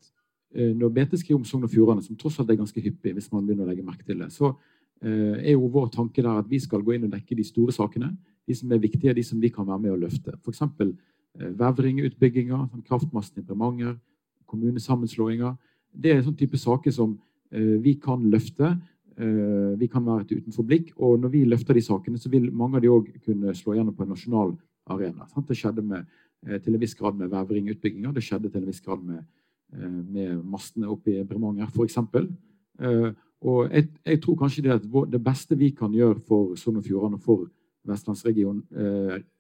eh, 0.55 0.71
når 0.71 0.93
BT 0.95 1.19
skriver 1.19 1.41
om 1.41 1.45
Sogn 1.45 1.67
og 1.67 1.73
Fjordane, 1.73 2.03
som 2.03 2.15
tross 2.15 2.39
alt 2.39 2.51
er 2.51 2.59
ganske 2.59 2.81
hyppig, 2.81 3.13
hvis 3.17 3.31
man 3.33 3.45
begynner 3.45 3.67
å 3.67 3.71
legge 3.71 3.85
merke 3.85 4.07
til 4.07 4.23
det, 4.23 4.31
så 4.33 4.55
er 4.97 5.51
jo 5.51 5.67
vår 5.69 5.91
tanke 5.93 6.23
der 6.25 6.39
at 6.39 6.47
vi 6.49 6.57
skal 6.57 6.81
gå 6.81 6.95
inn 6.95 7.03
og 7.05 7.11
dekke 7.13 7.35
de 7.37 7.43
store 7.45 7.69
sakene. 7.69 8.07
De 8.49 8.55
som 8.57 8.71
er 8.73 8.79
viktige, 8.81 9.13
de 9.13 9.21
som 9.21 9.37
vi 9.37 9.51
kan 9.53 9.67
være 9.67 9.83
med 9.83 9.91
å 9.93 9.99
løfte. 10.01 10.33
F.eks. 10.41 10.63
Vevringutbygginger, 11.59 12.63
kraftmassen 12.87 13.43
i 13.43 13.45
Bremanger, 13.45 13.91
kommunesammenslåinger. 14.49 15.53
Det 15.93 16.15
er 16.15 16.23
sånn 16.25 16.39
type 16.39 16.57
saker 16.57 16.95
som 16.95 17.13
vi 17.53 17.93
kan 18.01 18.25
løfte 18.33 18.71
vi 19.17 19.87
kan 19.89 20.05
være 20.05 20.27
et 20.27 20.31
utenfor 20.37 20.65
blikk. 20.67 20.91
Og 21.01 21.15
når 21.19 21.31
vi 21.33 21.39
løfter 21.49 21.73
de 21.73 21.81
sakene, 21.81 22.19
så 22.21 22.29
vil 22.29 22.51
mange 22.53 22.77
av 22.77 22.83
de 22.83 22.91
òg 22.93 23.07
kunne 23.25 23.53
slå 23.57 23.73
gjennom 23.73 23.95
på 23.97 24.05
en 24.05 24.11
nasjonal 24.13 24.51
arena. 24.89 25.27
Det 25.47 25.57
skjedde 25.57 25.81
med, 25.81 26.05
eh, 26.45 26.59
til 26.59 26.73
en 26.73 26.79
viss 26.79 26.95
grad 26.95 27.15
med 27.15 27.29
Vevring-utbygginga. 27.29 28.13
Det 28.13 28.23
skjedde 28.23 28.51
til 28.51 28.61
en 28.61 28.67
viss 28.67 28.81
grad 28.81 29.03
med, 29.03 29.25
eh, 29.73 29.89
med 29.89 30.43
mastene 30.45 30.87
oppe 30.87 31.19
i 31.19 31.23
Bremanger, 31.23 31.67
f.eks. 31.67 31.97
Og 33.39 33.69
jeg, 33.71 33.89
jeg, 34.05 34.21
tror 34.21 34.35
kanskje 34.35 34.63
det 34.63 34.71
at 34.71 35.11
det 35.11 35.23
beste 35.23 35.55
vi 35.55 35.69
kan 35.69 35.91
gjøre 35.93 36.19
for 36.25 36.55
Sogn 36.55 36.77
og 36.77 36.83
Fjordane 36.83 37.13
og 37.13 37.21
for 37.21 37.47
vestlandsregionen 37.85 38.63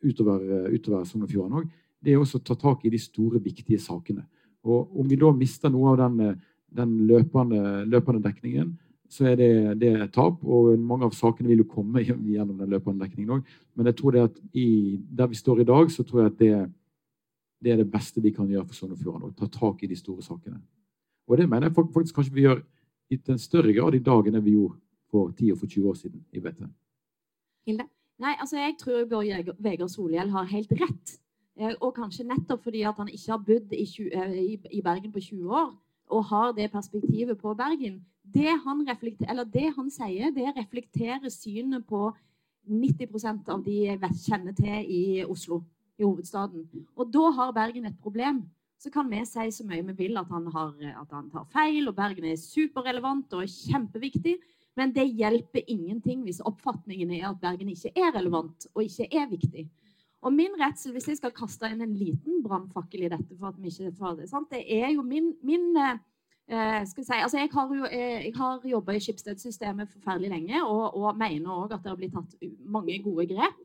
utover, 0.05 0.69
utover 0.69 1.03
Sogn 1.03 1.23
og 1.23 1.29
Fjordane 1.31 1.63
òg, 1.63 1.71
det 2.03 2.13
er 2.13 2.19
også 2.19 2.37
å 2.37 2.43
ta 2.45 2.53
tak 2.53 2.85
i 2.85 2.91
de 2.93 2.99
store, 2.99 3.41
viktige 3.41 3.79
sakene. 3.79 4.27
Og 4.63 4.99
om 4.99 5.07
vi 5.09 5.15
da 5.15 5.31
mister 5.33 5.69
noe 5.69 5.95
av 5.95 5.97
den, 5.97 6.37
den 6.69 7.07
løpende, 7.07 7.85
løpende 7.89 8.21
dekningen, 8.21 8.77
så 9.09 9.29
er 9.31 9.35
det, 9.39 9.51
det 9.81 9.91
er 9.95 10.09
tap. 10.13 10.41
Og 10.43 10.79
mange 10.79 11.07
av 11.07 11.15
sakene 11.15 11.49
vil 11.51 11.63
jo 11.63 11.69
komme 11.71 12.03
gjennom 12.05 12.57
den 12.57 12.73
løpende 12.73 13.05
dekningen 13.05 13.37
òg. 13.37 13.53
Men 13.75 13.91
jeg 13.91 13.99
tror 13.99 14.15
det 14.15 14.25
at 14.29 14.41
i, 14.53 14.67
der 15.19 15.29
vi 15.31 15.39
står 15.39 15.61
i 15.61 15.67
dag, 15.67 15.91
så 15.91 16.05
tror 16.07 16.23
jeg 16.23 16.33
at 16.33 16.39
det, 16.41 16.55
det 17.63 17.73
er 17.73 17.83
det 17.83 17.91
beste 17.91 18.23
vi 18.23 18.33
kan 18.35 18.49
gjøre 18.49 18.67
for 18.67 18.79
Sogn 18.79 18.95
og 18.95 19.03
Fjordane. 19.03 19.31
Å 19.31 19.37
ta 19.37 19.51
tak 19.51 19.83
i 19.83 19.91
de 19.91 19.99
store 19.99 20.25
sakene. 20.25 20.59
Og 21.27 21.37
det 21.39 21.47
mener 21.49 21.67
jeg 21.67 21.77
faktisk 21.77 22.15
kanskje 22.15 22.35
vi 22.35 22.47
gjør 22.47 22.63
i 23.11 23.19
en 23.31 23.39
større 23.39 23.73
grad 23.75 23.95
i 23.95 24.03
dag 24.03 24.27
enn 24.27 24.43
vi 24.43 24.57
gjorde 24.57 24.79
for 25.11 25.31
10 25.31 25.53
og 25.53 25.61
for 25.61 25.71
20 25.71 25.87
år 25.91 25.95
siden 25.99 26.25
i 26.35 26.43
BT. 26.43 26.65
Hilde? 27.67 27.87
Nei, 28.17 28.33
altså 28.41 28.57
jeg 28.57 28.75
tror 28.81 29.05
Bård 29.05 29.51
Vegar 29.61 29.89
Solhjell 29.91 30.31
har 30.33 30.47
helt 30.49 30.71
rett. 30.79 31.17
Eh, 31.57 31.73
og 31.81 31.95
kanskje 31.97 32.25
nettopp 32.27 32.63
fordi 32.65 32.83
at 32.85 32.97
han 32.97 33.09
ikke 33.09 33.31
har 33.33 33.43
bodd 33.45 33.73
i, 33.73 33.85
20, 33.85 34.09
eh, 34.13 34.57
i 34.77 34.81
Bergen 34.85 35.13
på 35.13 35.21
20 35.21 35.53
år, 35.53 35.71
og 36.13 36.25
har 36.31 36.51
det 36.57 36.71
perspektivet 36.71 37.37
på 37.37 37.53
Bergen, 37.57 38.01
det 38.33 38.53
han, 38.63 38.83
det 38.83 39.69
han 39.75 39.89
sier, 39.93 40.31
det 40.35 40.53
reflekterer 40.55 41.29
synet 41.31 41.85
på 41.87 42.09
90% 42.67 43.49
av 43.53 43.63
de 43.63 43.77
jeg 43.87 44.11
kjenner 44.25 44.55
til 44.55 44.91
i 44.91 45.01
Oslo, 45.23 45.61
i 45.97 46.03
hovedstaden. 46.03 46.67
Og 46.95 47.09
da 47.13 47.31
har 47.39 47.55
Bergen 47.55 47.87
et 47.87 47.99
problem. 48.03 48.43
Så 48.77 48.91
kan 48.93 49.07
vi 49.09 49.23
si 49.25 49.47
så 49.51 49.63
mye 49.65 49.85
vi 49.87 49.95
vil 50.03 50.19
at 50.19 50.29
han, 50.29 50.45
har, 50.53 50.75
at 51.01 51.13
han 51.15 51.31
tar 51.33 51.47
feil, 51.49 51.87
og 51.89 51.95
Bergen 51.97 52.27
er 52.29 52.37
superrelevant 52.37 53.33
og 53.33 53.49
kjempeviktig. 53.49 54.35
Men 54.77 54.93
det 54.93 55.07
hjelper 55.17 55.65
ingenting 55.65 56.21
hvis 56.27 56.43
oppfatningen 56.45 57.15
er 57.17 57.31
at 57.31 57.39
Bergen 57.41 57.71
ikke 57.73 57.95
er 57.97 58.13
relevant 58.13 58.67
og 58.75 58.83
ikke 58.83 59.07
er 59.09 59.31
viktig. 59.31 59.65
Og 60.21 60.33
min 60.33 60.53
redsel, 60.59 60.91
hvis 60.93 61.07
jeg 61.09 61.17
skal 61.19 61.33
kaste 61.33 61.69
inn 61.71 61.81
en 61.81 61.95
liten 61.97 62.43
brannfakkel 62.45 63.05
i 63.05 63.09
dette, 63.09 63.37
for 63.37 63.49
at 63.49 63.57
vi 63.61 63.71
ikke 63.71 63.95
får 63.97 64.19
det, 64.21 64.29
sant? 64.29 64.49
det 64.53 64.61
er 64.65 64.91
jo 64.93 65.05
min, 65.05 65.31
min 65.45 65.73
eh, 66.51 66.83
skal 66.87 67.05
si, 67.05 67.15
altså 67.15 67.39
jeg 67.41 67.49
har, 67.53 67.73
jo, 67.75 67.87
eh, 67.91 68.27
jeg 68.27 68.35
har 68.37 68.67
jobba 68.71 68.95
i 68.95 69.01
Schibsted-systemet 69.03 69.89
forferdelig 69.93 70.29
lenge 70.31 70.61
og, 70.65 70.97
og 70.97 71.17
mener 71.17 71.51
òg 71.53 71.73
at 71.75 71.83
det 71.83 71.91
har 71.91 71.99
blitt 71.99 72.15
tatt 72.15 72.37
mange 72.65 72.99
gode 73.03 73.27
grep. 73.31 73.59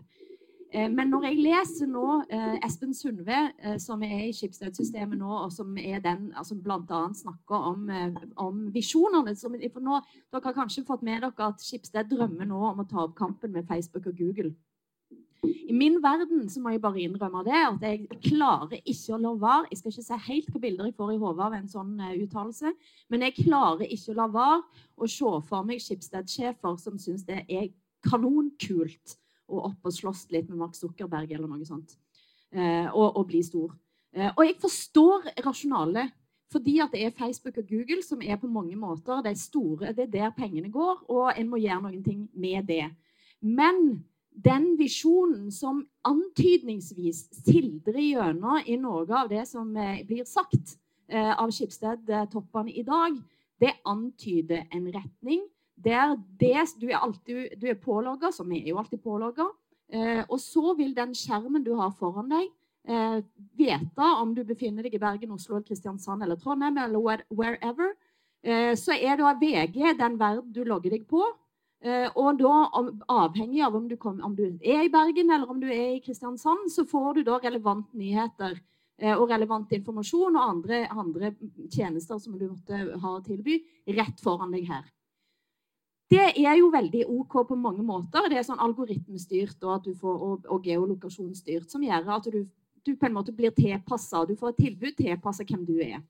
Eh, 0.72 0.88
men 0.90 1.12
når 1.12 1.28
jeg 1.28 1.40
leser 1.44 1.90
nå 1.90 2.06
eh, 2.32 2.56
Espen 2.66 2.94
Sundve, 2.96 3.44
som 3.82 4.02
er 4.06 4.26
i 4.26 4.34
Schibsted-systemet 4.36 5.20
nå, 5.20 5.30
og 5.44 5.52
som 5.54 5.76
er 5.78 6.02
den 6.04 6.30
altså 6.32 6.56
bl.a. 6.58 7.02
snakker 7.22 7.70
om, 7.72 7.86
om 8.40 8.66
visjonene 8.74 9.36
som, 9.38 9.54
nå, 9.54 10.02
Dere 10.32 10.44
har 10.48 10.58
kanskje 10.58 10.86
fått 10.88 11.06
med 11.06 11.22
dere 11.22 11.48
at 11.52 11.62
Skipsted 11.62 12.10
drømmer 12.10 12.48
nå 12.48 12.66
om 12.72 12.84
å 12.84 12.88
ta 12.88 13.06
opp 13.06 13.16
kampen 13.18 13.54
med 13.54 13.68
Facebook 13.68 14.10
og 14.10 14.18
Google. 14.18 14.54
I 15.43 15.74
min 15.74 15.97
verden 16.03 16.45
så 16.51 16.61
må 16.62 16.70
jeg 16.70 16.82
bare 16.82 17.01
innrømme 17.03 17.40
det, 17.47 17.57
at 17.57 17.84
jeg 17.86 18.20
klarer 18.22 18.76
ikke 18.78 19.16
å 19.16 19.18
la 19.18 19.32
være 19.40 19.70
Jeg 19.70 19.78
skal 19.80 19.93
ikke 19.93 20.05
se 20.07 20.18
helt 20.26 20.47
hvilke 20.47 20.62
bilder 20.62 20.88
jeg 20.88 20.97
får 20.99 21.14
i 21.14 21.18
hodet 21.22 21.47
av 21.47 21.57
en 21.57 21.70
sånn 21.70 21.97
uh, 21.99 22.12
uttalelse, 22.22 22.70
men 23.11 23.24
jeg 23.26 23.36
klarer 23.40 23.90
ikke 23.90 24.12
å 24.12 24.18
la 24.20 24.28
være 24.36 24.84
å 24.95 25.09
se 25.11 25.32
for 25.49 25.66
meg 25.66 25.82
Schibsted-sjefer 25.82 26.78
som 26.78 27.01
syns 27.01 27.26
det 27.26 27.40
er 27.49 27.72
kanonkult 28.07 29.16
å 29.51 29.64
opp 29.70 29.90
og 29.90 29.97
slåss 29.97 30.28
litt 30.34 30.47
med 30.51 30.61
Mark 30.62 30.78
Zuckerberg 30.78 31.34
eller 31.34 31.51
noe 31.51 31.66
sånt, 31.66 31.97
uh, 32.55 32.88
og, 32.93 33.09
og, 33.09 33.26
bli 33.32 33.43
stor. 33.47 33.74
Uh, 34.14 34.30
og 34.36 34.45
jeg 34.47 34.59
forstår 34.62 35.32
rasjonalet. 35.47 36.14
Fordi 36.53 36.74
at 36.84 36.93
det 36.93 37.07
er 37.07 37.14
Facebook 37.16 37.57
og 37.62 37.64
Google 37.64 38.03
som 38.05 38.20
er 38.20 38.36
på 38.36 38.51
mange 38.53 38.76
måter 38.76 39.22
de 39.24 39.30
store, 39.40 39.95
det 39.97 40.05
er 40.05 40.11
der 40.12 40.32
pengene 40.36 40.68
går, 40.68 40.99
og 41.09 41.30
en 41.32 41.49
må 41.49 41.57
gjøre 41.62 41.86
noen 41.86 42.03
ting 42.05 42.26
med 42.36 42.66
det. 42.68 42.90
Men 43.40 44.03
den 44.34 44.76
visjonen 44.78 45.50
som 45.52 45.82
antydningsvis 46.08 47.26
sildrer 47.44 48.00
gjennom 48.00 48.62
i 48.66 48.78
noe 48.80 49.04
av 49.16 49.30
det 49.30 49.44
som 49.48 49.74
eh, 49.76 50.02
blir 50.08 50.24
sagt 50.28 50.76
eh, 51.08 51.32
av 51.36 51.52
Skipsted-toppene 51.52 52.72
i 52.72 52.84
dag, 52.86 53.18
det 53.62 53.74
antyder 53.88 54.66
en 54.72 54.88
retning 54.94 55.44
der 55.82 56.16
det, 56.38 56.56
du 56.78 56.88
er, 56.90 57.00
alltid, 57.02 57.58
du 57.58 57.68
er 57.70 57.78
pålogga, 57.80 58.32
som 58.32 58.48
vi 58.50 58.62
er 58.62 58.72
jo 58.72 58.80
alltid 58.80 59.02
pålogga, 59.02 59.48
eh, 59.92 60.22
og 60.28 60.40
så 60.40 60.74
vil 60.78 60.94
den 60.96 61.14
skjermen 61.16 61.64
du 61.64 61.74
har 61.78 61.94
foran 61.98 62.32
deg, 62.32 62.50
vite 63.54 64.06
om 64.18 64.32
du 64.34 64.40
befinner 64.42 64.82
deg 64.82 64.96
i 64.96 64.98
Bergen, 64.98 65.30
Oslo, 65.36 65.60
Kristiansand 65.62 66.24
eller 66.24 66.34
Trondheim 66.34 66.80
eller 66.82 67.22
wherever, 67.30 67.92
så 68.74 68.96
er 68.96 69.20
da 69.20 69.30
VG 69.38 69.92
den 70.00 70.16
verden 70.18 70.48
du 70.50 70.64
logger 70.66 70.90
deg 70.90 71.04
på. 71.06 71.22
Eh, 71.82 72.08
og 72.14 72.38
da, 72.38 72.56
avhengig 73.10 73.62
av 73.66 73.74
om 73.74 73.88
du, 73.90 73.96
kom, 73.98 74.20
om 74.22 74.36
du, 74.38 74.44
er 74.62 74.84
i 74.84 74.90
Bergen 74.92 75.32
eller 75.34 75.50
om 75.50 75.58
du 75.58 75.66
er 75.66 75.96
i 75.96 76.02
Kristiansand, 76.04 76.68
så 76.70 76.84
får 76.86 77.18
du 77.18 77.24
da 77.26 77.40
relevant 77.42 77.88
nyheter 77.98 78.54
eh, 79.02 79.16
og 79.16 79.26
relevant 79.32 79.72
informasjon 79.74 80.38
og 80.38 80.44
andre, 80.44 80.84
andre 80.94 81.32
tjenester 81.74 82.20
som 82.22 82.38
du 82.38 82.46
måtte 82.52 82.78
ha 83.02 83.16
å 83.16 83.24
tilby, 83.26 83.58
rett 83.98 84.22
foran 84.22 84.54
deg 84.54 84.70
her. 84.70 84.86
Det 86.12 86.28
er 86.44 86.60
jo 86.60 86.70
veldig 86.70 87.02
OK 87.08 87.38
på 87.48 87.58
mange 87.58 87.82
måter. 87.82 88.28
Det 88.30 88.38
er 88.38 88.46
sånn 88.46 88.62
algoritmestyrt 88.62 89.62
og, 89.64 89.90
får, 89.98 90.24
og, 90.28 90.48
og 90.54 90.66
geolokasjonsstyrt 90.68 91.72
som 91.72 91.82
gjør 91.82 92.10
at 92.18 92.30
du, 92.30 92.42
du, 92.84 92.94
på 92.94 93.08
en 93.08 93.16
måte 93.16 93.34
blir 93.34 93.54
tilpassa. 93.56 94.22
Du 94.28 94.36
får 94.38 94.52
et 94.52 94.64
tilbud 94.68 94.98
tilpassa 95.00 95.46
hvem 95.48 95.64
du 95.66 95.78
er. 95.80 96.02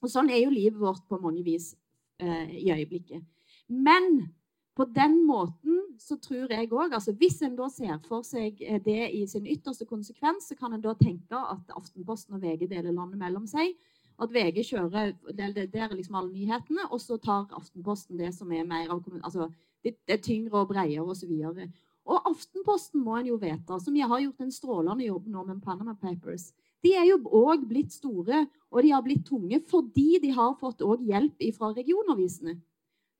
Og 0.00 0.08
Sånn 0.08 0.30
er 0.32 0.46
jo 0.46 0.54
livet 0.54 0.78
vårt 0.80 1.02
på 1.10 1.18
mange 1.20 1.42
vis 1.44 1.74
eh, 2.22 2.46
i 2.62 2.70
øyeblikket. 2.72 3.26
Men 3.68 4.30
på 4.76 4.86
den 4.94 5.20
måten 5.26 5.80
så 6.00 6.16
tror 6.22 6.52
jeg 6.52 6.70
òg 6.72 6.94
altså 6.94 7.12
Hvis 7.12 7.40
en 7.42 7.56
da 7.58 7.68
ser 7.72 7.98
for 8.06 8.24
seg 8.26 8.60
eh, 8.62 8.80
det 8.82 9.10
i 9.16 9.26
sin 9.28 9.46
ytterste 9.46 9.86
konsekvens, 9.86 10.48
så 10.48 10.56
kan 10.56 10.72
en 10.72 10.84
da 10.84 10.94
tenke 10.98 11.36
at 11.36 11.74
Aftenposten 11.76 12.38
og 12.38 12.44
VG 12.44 12.68
deler 12.70 12.94
landet 12.94 13.20
mellom 13.20 13.46
seg. 13.50 13.74
At 14.20 14.32
VG 14.32 14.62
kjører 14.70 15.14
det 15.32 15.74
er 15.74 15.94
liksom 15.94 16.18
alle 16.20 16.32
nyhetene, 16.32 16.86
og 16.90 17.00
så 17.00 17.18
tar 17.20 17.50
Aftenposten 17.56 18.20
det 18.20 18.32
som 18.36 18.52
er 18.52 18.66
mer 18.68 18.92
av 18.92 19.04
altså, 19.22 19.50
det, 19.84 19.96
er 20.08 20.20
tyngre 20.22 20.62
og 20.62 20.72
bredere 20.72 21.04
osv. 21.04 21.32
Og, 21.50 21.60
og 22.10 22.32
Aftenposten 22.32 23.04
må 23.04 23.18
en 23.18 23.30
jo 23.32 23.38
vite, 23.40 23.80
som 23.80 23.96
jeg 23.96 24.08
har 24.08 24.24
gjort 24.24 24.44
en 24.44 24.52
strålende 24.54 25.06
jobb 25.08 25.28
nå 25.28 25.44
med 25.48 25.62
Panama 25.64 25.96
Papers. 25.96 26.50
De 26.84 26.94
er 26.96 27.10
jo 27.10 27.20
òg 27.36 27.66
blitt 27.68 27.92
store, 27.92 28.46
og 28.70 28.84
de 28.84 28.92
har 28.94 29.04
blitt 29.04 29.26
tunge 29.28 29.60
fordi 29.68 30.20
de 30.22 30.32
har 30.36 30.56
fått 30.60 30.80
hjelp 30.80 31.44
fra 31.56 31.72
regionavisene. 31.76 32.56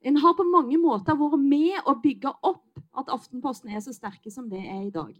En 0.01 0.17
har 0.17 0.33
på 0.33 0.45
mange 0.49 0.77
måter 0.81 1.17
vært 1.17 1.41
med 1.41 1.77
å 1.85 1.97
bygge 2.01 2.31
opp 2.47 2.81
at 2.97 3.11
Aftenposten 3.13 3.69
er 3.69 3.83
så 3.85 3.93
sterke 3.93 4.31
som 4.33 4.47
det 4.49 4.61
er 4.63 4.81
i 4.87 4.93
dag. 4.93 5.11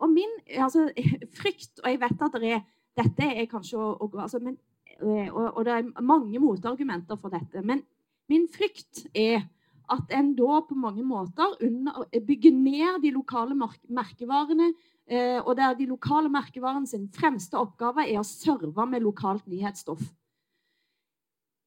Og 0.00 0.12
min 0.12 0.32
altså, 0.56 0.88
frykt 1.38 1.80
Og 1.82 1.88
jeg 1.90 2.00
vet 2.00 2.26
at 2.26 2.36
det 2.40 2.52
er, 2.56 2.66
dette 3.00 3.30
er 3.30 3.48
kanskje 3.48 3.80
å, 3.80 4.10
altså, 4.10 4.40
men, 4.44 4.58
eh, 4.98 5.28
og, 5.28 5.56
og, 5.56 5.64
det 5.64 5.78
er 5.78 6.04
mange 6.04 6.42
motargumenter 6.42 7.20
for 7.20 7.32
dette. 7.32 7.64
Men 7.64 7.82
min 8.30 8.46
frykt 8.52 9.06
er 9.14 9.46
at 9.90 10.12
en 10.14 10.34
da 10.38 10.60
på 10.68 10.76
mange 10.78 11.02
måter 11.02 11.56
under, 11.66 12.04
bygger 12.26 12.54
ned 12.54 13.00
de 13.02 13.10
lokale 13.14 13.56
merkevarene. 13.56 14.70
Eh, 15.10 15.40
og 15.40 15.56
der 15.58 15.74
de 15.74 15.88
lokale 15.90 16.30
merkevarene 16.30 16.86
sin 16.86 17.08
fremste 17.10 17.58
oppgave 17.58 18.04
er 18.06 18.20
å 18.20 18.26
serve 18.26 18.84
med 18.86 19.02
lokalt 19.02 19.48
nyhetsstoff 19.50 20.04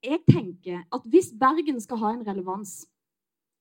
jeg 0.04 0.22
tenker 0.28 0.84
at 0.94 1.06
hvis 1.10 1.32
Bergen 1.40 1.80
skal 1.82 2.00
ha 2.02 2.14
en 2.14 2.26
relevans, 2.28 2.84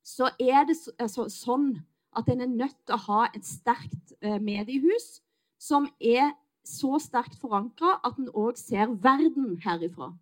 så 0.03 0.31
er 0.41 0.67
det 0.67 0.77
altså, 0.99 1.29
sånn 1.31 1.77
at 2.17 2.29
en 2.29 2.43
er 2.45 2.51
nødt 2.51 2.77
til 2.87 2.97
å 2.97 3.05
ha 3.07 3.21
et 3.33 3.47
sterkt 3.47 4.15
eh, 4.21 4.41
mediehus 4.43 5.23
som 5.63 5.87
er 6.01 6.35
så 6.67 6.99
sterkt 7.03 7.39
forankra 7.41 7.97
at 8.07 8.19
en 8.19 8.31
òg 8.35 8.59
ser 8.59 8.91
verden 9.03 9.57
herifra. 9.65 10.13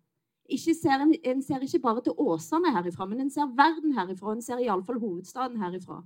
Ser 0.51 0.99
en, 0.99 1.41
ser 1.41 1.63
ikke 1.63 1.79
bare 1.83 2.01
til 2.03 2.17
Åsane 2.19 2.73
herifra, 2.75 3.05
men 3.07 3.23
en 3.23 3.29
ser 3.31 3.47
verden 3.55 3.93
herifra. 3.95 4.33
En 4.33 4.43
ser 4.43 4.59
iallfall 4.59 4.99
hovedstaden 4.99 5.61
herifra. 5.61 6.01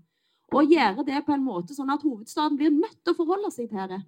Og 0.53 0.69
gjøre 0.69 1.05
det 1.07 1.23
på 1.25 1.33
en 1.33 1.45
måte 1.45 1.73
sånn 1.73 1.89
at 1.89 2.03
hovedstaden 2.05 2.59
blir 2.59 2.73
nødt 2.73 2.99
til 3.01 3.15
å 3.15 3.17
forholde 3.17 3.49
seg 3.53 3.71
til 3.71 3.89
det. 3.89 4.03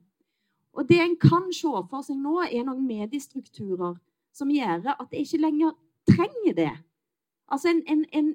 Og 0.77 0.85
det 0.85 0.99
en 1.01 1.15
kan 1.17 1.47
se 1.55 1.71
for 1.89 2.05
seg 2.05 2.19
nå, 2.21 2.43
er 2.45 2.67
noen 2.67 2.85
mediestrukturer 2.85 3.97
som 4.35 4.51
gjør 4.53 4.91
at 4.93 5.07
det 5.09 5.23
ikke 5.23 5.41
lenger 5.41 5.73
trenger 6.07 6.57
det. 6.57 6.73
Altså, 7.47 7.71
en, 7.71 7.83
en, 7.87 8.05
en, 8.13 8.31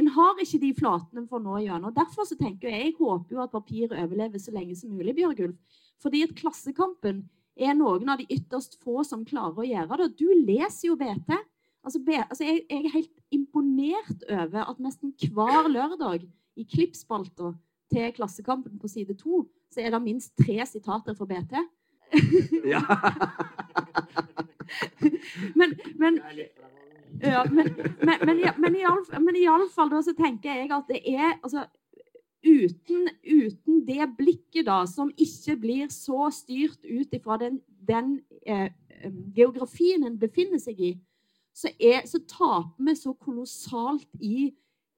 en, 0.00 0.10
har 0.16 0.42
ikke 0.42 0.60
de 0.62 0.72
flatene 0.76 1.26
for 1.30 1.42
nå 1.42 1.60
gjennom. 1.64 1.94
Derfor 1.96 2.28
så 2.28 2.38
tenker 2.38 2.70
jeg, 2.70 2.90
jeg 2.90 2.96
håper 3.00 3.36
jo 3.36 3.42
at 3.44 3.54
papiret 3.54 3.96
overlever 3.96 4.42
så 4.42 4.54
lenge 4.54 4.76
som 4.78 4.94
mulig, 4.94 5.16
Bjørgulf. 5.16 5.82
Fordi 6.02 6.22
at 6.26 6.36
Klassekampen 6.36 7.24
er 7.56 7.76
noen 7.76 8.08
av 8.12 8.20
de 8.20 8.28
ytterst 8.32 8.76
få 8.84 9.02
som 9.08 9.24
klarer 9.28 9.62
å 9.62 9.68
gjøre 9.68 10.00
det. 10.02 10.10
Du 10.20 10.28
leser 10.44 10.90
jo 10.90 10.98
BT. 11.00 11.32
Altså, 11.86 12.02
altså 12.02 12.44
jeg, 12.44 12.64
jeg, 12.68 12.82
er 12.82 12.96
helt 12.96 13.14
imponert 13.32 14.26
over 14.26 14.66
at 14.66 14.82
nesten 14.82 15.14
hver 15.32 15.70
lørdag 15.70 16.26
i 16.56 16.64
klippspalta 16.66 17.54
til 17.92 18.12
Klassekampen 18.16 18.80
på 18.80 18.90
side 18.90 19.14
to, 19.20 19.44
så 19.72 19.84
er 19.84 19.94
det 19.94 20.02
minst 20.02 20.34
tre 20.40 20.58
sitater 20.66 21.16
fra 21.16 21.28
BT. 21.30 21.60
Ja. 22.66 22.82
men, 25.58 25.74
men 25.98 26.18
ja, 27.22 27.44
men, 27.50 27.72
men, 28.02 28.22
men, 28.26 28.42
men, 28.58 29.36
i 29.36 29.46
fall 29.72 29.92
så 30.02 30.14
tenker 30.16 30.62
jeg 30.62 30.70
at 30.74 30.88
det 30.90 31.00
er 31.08 31.36
altså, 31.42 31.66
uten, 32.46 33.08
uten, 33.24 33.80
det 33.86 34.08
blikket 34.18 34.66
da, 34.68 34.84
som 34.86 35.10
ikke 35.16 35.56
blir 35.60 35.90
så 35.92 36.28
styrt 36.34 36.84
ut 36.84 37.14
ifra 37.14 37.38
den, 37.42 37.60
den 37.88 38.20
eh, 38.46 38.70
geografien 39.34 40.06
en 40.06 40.18
befinner 40.18 40.60
seg 40.62 40.80
i, 40.80 40.92
så, 41.56 41.72
er, 41.80 42.04
så 42.06 42.20
taper 42.28 42.84
vi 42.84 42.96
så 42.98 43.14
kolossalt 43.16 44.08
i 44.20 44.50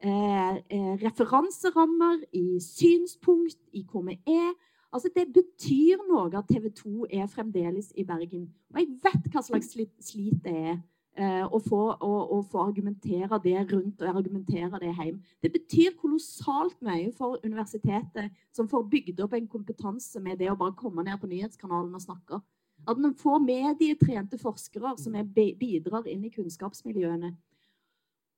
eh, 0.03 0.57
eh, 0.59 0.95
referanserammer, 1.05 2.25
i 2.35 2.59
synspunkt, 2.63 3.61
i 3.73 3.85
hvor 3.87 4.03
vi 4.09 4.19
er. 4.27 4.53
Altså, 4.93 5.11
Det 5.15 5.29
betyr 5.33 6.03
noe 6.09 6.31
at 6.35 6.49
TV 6.51 6.71
2 6.75 7.07
er 7.11 7.27
fremdeles 7.31 7.93
i 7.95 8.05
Bergen. 8.05 8.49
Og 8.75 8.81
jeg 8.81 8.95
vet 9.05 9.33
hva 9.33 9.45
slags 9.45 9.75
slit 9.77 10.43
det 10.45 10.57
er 10.73 10.79
og 11.19 11.57
eh, 11.59 11.65
få, 11.67 11.81
og, 11.99 12.33
og 12.33 12.45
få 12.47 12.61
argumentere 12.69 13.41
det 13.43 13.57
rundt 13.73 14.03
og 14.03 14.19
argumentere 14.21 14.79
det 14.79 14.93
hjem. 14.95 15.17
Det 15.43 15.51
betyr 15.53 15.97
kolossalt 15.99 16.77
mye 16.85 17.11
for 17.17 17.41
universitetet, 17.45 18.31
som 18.55 18.69
får 18.71 18.87
bygd 18.93 19.21
opp 19.25 19.35
en 19.35 19.49
kompetanse 19.51 20.21
med 20.23 20.39
det 20.39 20.51
å 20.53 20.57
bare 20.59 20.77
komme 20.79 21.03
ned 21.03 21.19
på 21.19 21.31
nyhetskanalen 21.31 21.95
og 21.95 22.05
snakke. 22.05 22.39
At 22.87 23.01
man 23.03 23.17
får 23.19 23.43
medietrente 23.43 24.39
forskere 24.39 24.95
som 25.03 25.17
bidrar 25.35 26.07
inn 26.07 26.25
i 26.25 26.31
kunnskapsmiljøene. 26.31 27.33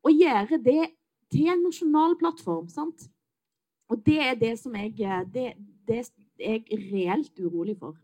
Og 0.01 0.17
gjøre 0.17 0.57
det 0.65 0.95
til 1.31 1.51
en 1.53 1.67
nasjonal 1.67 2.17
plattform. 2.19 2.69
sant? 2.69 3.11
Og 3.91 4.01
det 4.07 4.21
er 4.25 4.39
det 4.39 4.55
som 4.59 4.75
jeg 4.75 4.95
det, 5.35 5.53
det 5.87 5.99
er 5.99 6.09
jeg 6.39 6.65
reelt 6.93 7.41
urolig 7.45 7.77
for. 7.77 7.99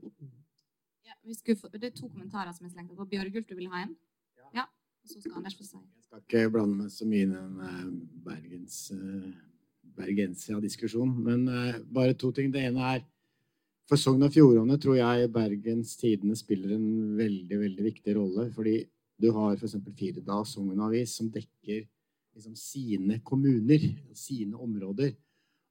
Ja, 1.07 1.15
det 1.25 1.85
er 1.85 1.95
to 1.97 2.09
kommentarer 2.09 2.53
som 2.53 2.67
er 2.67 2.75
slengt 2.75 2.93
på. 2.93 3.05
Bjørgulf, 3.05 3.47
du 3.49 3.55
vil 3.55 3.71
ha 3.73 3.87
en? 3.87 3.97
Ja. 4.55 4.67
Så 5.07 5.21
skal 5.21 5.39
Anders 5.39 5.57
få 5.59 5.67
si. 5.67 5.79
Jeg 5.79 6.07
skal 6.07 6.23
ikke 6.23 6.55
blande 6.55 6.81
meg 6.81 6.95
så 6.95 7.07
mye 7.07 7.25
i 7.25 7.31
den 7.31 7.61
eh, 7.63 7.91
Bergens, 8.27 8.79
uh, 8.95 9.29
Bergensia-diskusjonen. 9.99 11.21
Men 11.27 11.47
uh, 11.51 11.79
bare 11.95 12.17
to 12.19 12.33
ting. 12.35 12.51
Det 12.55 12.65
ene 12.67 12.95
er 12.95 13.05
For 13.87 14.01
Sogn 14.03 14.27
og 14.27 14.33
Fjordane 14.35 14.81
tror 14.83 14.97
jeg 14.99 15.31
Bergens 15.31 15.95
Tidende 16.01 16.35
spiller 16.39 16.75
en 16.75 17.15
veldig, 17.19 17.61
veldig 17.61 17.85
viktig 17.87 18.17
rolle. 18.19 18.49
Fordi 18.55 18.81
du 19.23 19.31
har 19.37 19.55
f.eks. 19.55 19.79
Firda 19.99 20.41
Sogn 20.45 20.83
Avis 20.83 21.15
som 21.21 21.31
dekker 21.31 21.85
liksom, 22.35 22.57
sine 22.59 23.21
kommuner, 23.25 23.87
sine 24.15 24.59
områder. 24.59 25.15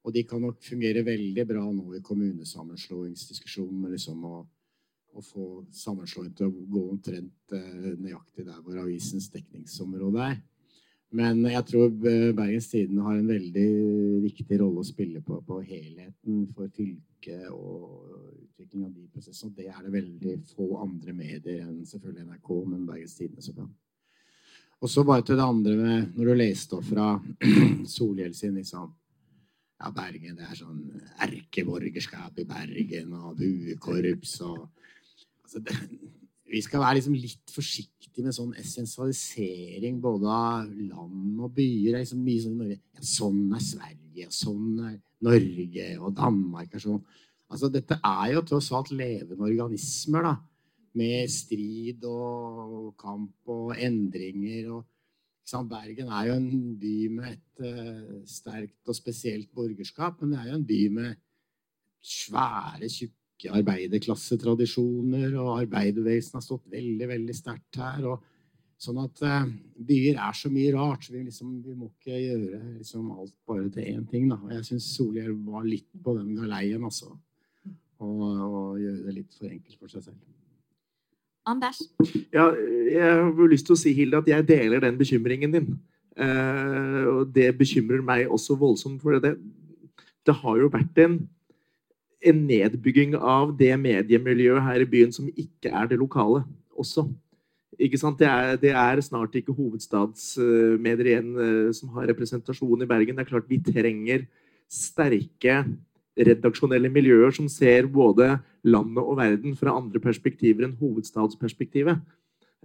Og 0.05 0.13
de 0.13 0.23
kan 0.23 0.41
nok 0.41 0.61
fungere 0.63 1.03
veldig 1.05 1.47
bra 1.49 1.63
nå 1.73 1.95
i 1.97 2.03
kommunesammenslåingsdiskusjonen. 2.05 3.89
Liksom, 3.91 4.23
og 4.23 4.47
å 5.15 5.23
få 5.23 5.47
sammenslåing 5.73 6.33
til 6.35 6.49
å 6.49 6.65
gå 6.75 6.83
omtrent 6.91 7.55
eh, 7.55 7.93
nøyaktig 7.95 8.45
der 8.47 8.59
hvor 8.59 8.81
avisens 8.83 9.29
dekningsområde 9.33 10.27
er. 10.33 10.37
Men 11.15 11.45
jeg 11.47 11.63
tror 11.69 11.91
Bergens 11.95 12.67
Tidende 12.67 13.05
har 13.05 13.15
en 13.15 13.29
veldig 13.29 13.67
viktig 14.25 14.57
rolle 14.59 14.81
å 14.81 14.87
spille 14.87 15.21
på, 15.23 15.37
på 15.47 15.61
helheten 15.63 16.41
for 16.55 16.67
fylket 16.75 17.45
og 17.53 18.01
utvikling 18.41 18.87
av 18.87 18.91
de 18.91 19.05
prosessene. 19.13 19.53
Det 19.55 19.69
er 19.69 19.85
det 19.85 19.93
veldig 19.93 20.35
få 20.49 20.67
andre 20.83 21.15
medier 21.15 21.63
enn 21.63 21.85
selvfølgelig 21.87 22.25
NRK, 22.27 22.51
men 22.67 22.85
Bergens 22.89 23.15
Tidende 23.19 23.45
som 23.45 23.59
kan. 23.61 23.71
Og 24.83 24.91
så 24.91 25.05
bare 25.07 25.23
til 25.23 25.39
det 25.39 25.45
andre 25.45 25.75
med 25.79 26.17
Når 26.17 26.27
du 26.27 26.33
leste 26.35 26.75
opp 26.75 26.85
fra 26.89 27.13
Solhjell 27.95 28.35
sin 28.35 28.57
liksom, 28.59 28.91
ja, 29.79 29.91
Bergen, 29.95 30.35
det 30.35 30.49
er 30.49 30.59
sånn 30.59 30.81
erkeborgerskap 31.23 32.43
i 32.43 32.47
Bergen 32.49 33.15
og 33.15 33.39
buekorps 33.39 34.39
og 34.45 34.67
altså 35.45 35.61
det, 35.63 35.77
Vi 36.45 36.61
skal 36.61 36.83
være 36.83 36.99
liksom 36.99 37.15
litt 37.17 37.51
forsiktige 37.51 38.23
med 38.23 38.35
sånn 38.35 38.53
essensialisering 38.61 39.97
både 40.03 40.29
av 40.29 40.67
land 40.69 41.39
og 41.41 41.53
byer. 41.57 41.97
Liksom 41.97 42.21
mye 42.21 42.43
sånn, 42.43 42.59
ja, 42.69 43.05
sånn 43.09 43.39
er 43.57 43.63
Sverige, 43.65 44.27
og 44.29 44.35
sånn 44.35 44.67
er 44.85 44.99
Norge, 45.25 45.87
og 45.97 46.13
Danmark 46.15 46.75
er 46.77 46.83
sånn. 46.83 47.01
Altså, 47.49 47.69
dette 47.73 47.97
er 47.97 48.35
jo 48.35 48.43
tross 48.45 48.69
alt 48.77 48.93
levende 48.93 49.47
organismer, 49.47 50.29
da. 50.29 50.35
Med 50.95 51.33
strid 51.33 52.05
og 52.07 52.93
kamp 53.01 53.51
og 53.51 53.73
endringer. 53.75 54.69
og 54.71 55.67
Bergen 55.69 56.07
er 56.07 56.29
jo 56.29 56.37
en 56.39 56.77
by 56.79 56.95
med 57.17 57.33
et 57.33 57.65
uh, 57.65 58.21
sterkt 58.25 58.87
og 58.87 58.95
spesielt 58.97 59.51
borgerskap, 59.53 60.21
men 60.21 60.31
det 60.31 60.39
er 60.39 60.49
jo 60.53 60.61
en 60.61 60.69
by 60.71 60.81
med 60.95 61.19
svære, 62.05 62.89
arbeiderklassetradisjoner, 63.51 65.35
og 65.41 65.59
arbeiderbevegelsen 65.61 66.39
har 66.39 66.45
stått 66.45 66.65
veldig 66.71 67.09
veldig 67.11 67.35
sterkt 67.35 67.81
her. 67.81 68.07
og 68.13 68.23
Sånn 68.81 68.97
at 68.99 69.21
uh, 69.23 69.45
byer 69.87 70.17
er 70.19 70.35
så 70.35 70.51
mye 70.51 70.73
rart. 70.75 71.05
så 71.05 71.13
Vi, 71.13 71.23
liksom, 71.23 71.53
vi 71.63 71.75
må 71.77 71.89
ikke 71.93 72.17
gjøre 72.19 72.61
liksom, 72.79 73.07
alt 73.15 73.35
bare 73.47 73.69
til 73.71 73.87
én 73.93 74.03
ting. 74.09 74.27
Da. 74.31 74.39
Og 74.41 74.51
jeg 74.51 74.67
syns 74.67 74.89
Solhjell 74.97 75.35
var 75.47 75.67
litt 75.67 75.87
på 76.03 76.15
den 76.17 76.33
galeien, 76.35 76.83
altså. 76.83 77.13
Og, 78.03 78.23
og 78.23 78.81
gjøre 78.81 79.05
det 79.05 79.15
litt 79.21 79.37
for 79.37 79.47
enkelt 79.47 79.79
for 79.79 79.91
seg 79.91 80.09
selv. 80.09 80.19
Anders? 81.45 81.79
Ja, 82.33 82.49
jeg 82.89 83.05
har 83.05 83.51
lyst 83.51 83.67
til 83.69 83.77
å 83.77 83.79
si, 83.79 83.93
Hilde, 83.95 84.19
at 84.19 84.29
jeg 84.29 84.47
deler 84.49 84.81
den 84.83 84.97
bekymringen 84.99 85.53
din. 85.53 85.69
Uh, 86.15 87.03
og 87.11 87.31
det 87.35 87.51
bekymrer 87.59 88.03
meg 88.03 88.27
også 88.31 88.57
voldsomt. 88.59 88.99
For 89.03 89.21
det, 89.23 89.37
det 90.27 90.35
har 90.41 90.59
jo 90.59 90.71
vært 90.73 90.99
en 91.05 91.19
en 92.23 92.41
nedbygging 92.47 93.15
av 93.17 93.51
det 93.57 93.73
mediemiljøet 93.79 94.63
her 94.65 94.83
i 94.83 94.89
byen 94.89 95.13
som 95.13 95.27
ikke 95.29 95.71
er 95.71 95.89
det 95.91 95.99
lokale 95.99 96.43
også. 96.75 97.07
Ikke 97.81 97.99
sant? 97.99 98.19
Det, 98.19 98.27
er, 98.27 98.55
det 98.59 98.71
er 98.71 99.01
snart 99.03 99.35
ikke 99.35 99.55
hovedstadsmedier 99.55 101.11
igjen 101.11 101.33
uh, 101.35 101.71
som 101.75 101.91
har 101.97 102.07
representasjon 102.11 102.85
i 102.85 102.89
Bergen. 102.89 103.17
Det 103.17 103.25
er 103.25 103.31
klart 103.33 103.51
Vi 103.51 103.59
trenger 103.63 104.25
sterke 104.71 105.63
redaksjonelle 106.15 106.89
miljøer 106.89 107.33
som 107.35 107.47
ser 107.51 107.89
både 107.91 108.37
landet 108.65 109.03
og 109.03 109.17
verden 109.19 109.55
fra 109.59 109.75
andre 109.75 109.99
perspektiver 109.99 110.65
enn 110.65 110.77
hovedstadsperspektivet. 110.79 111.99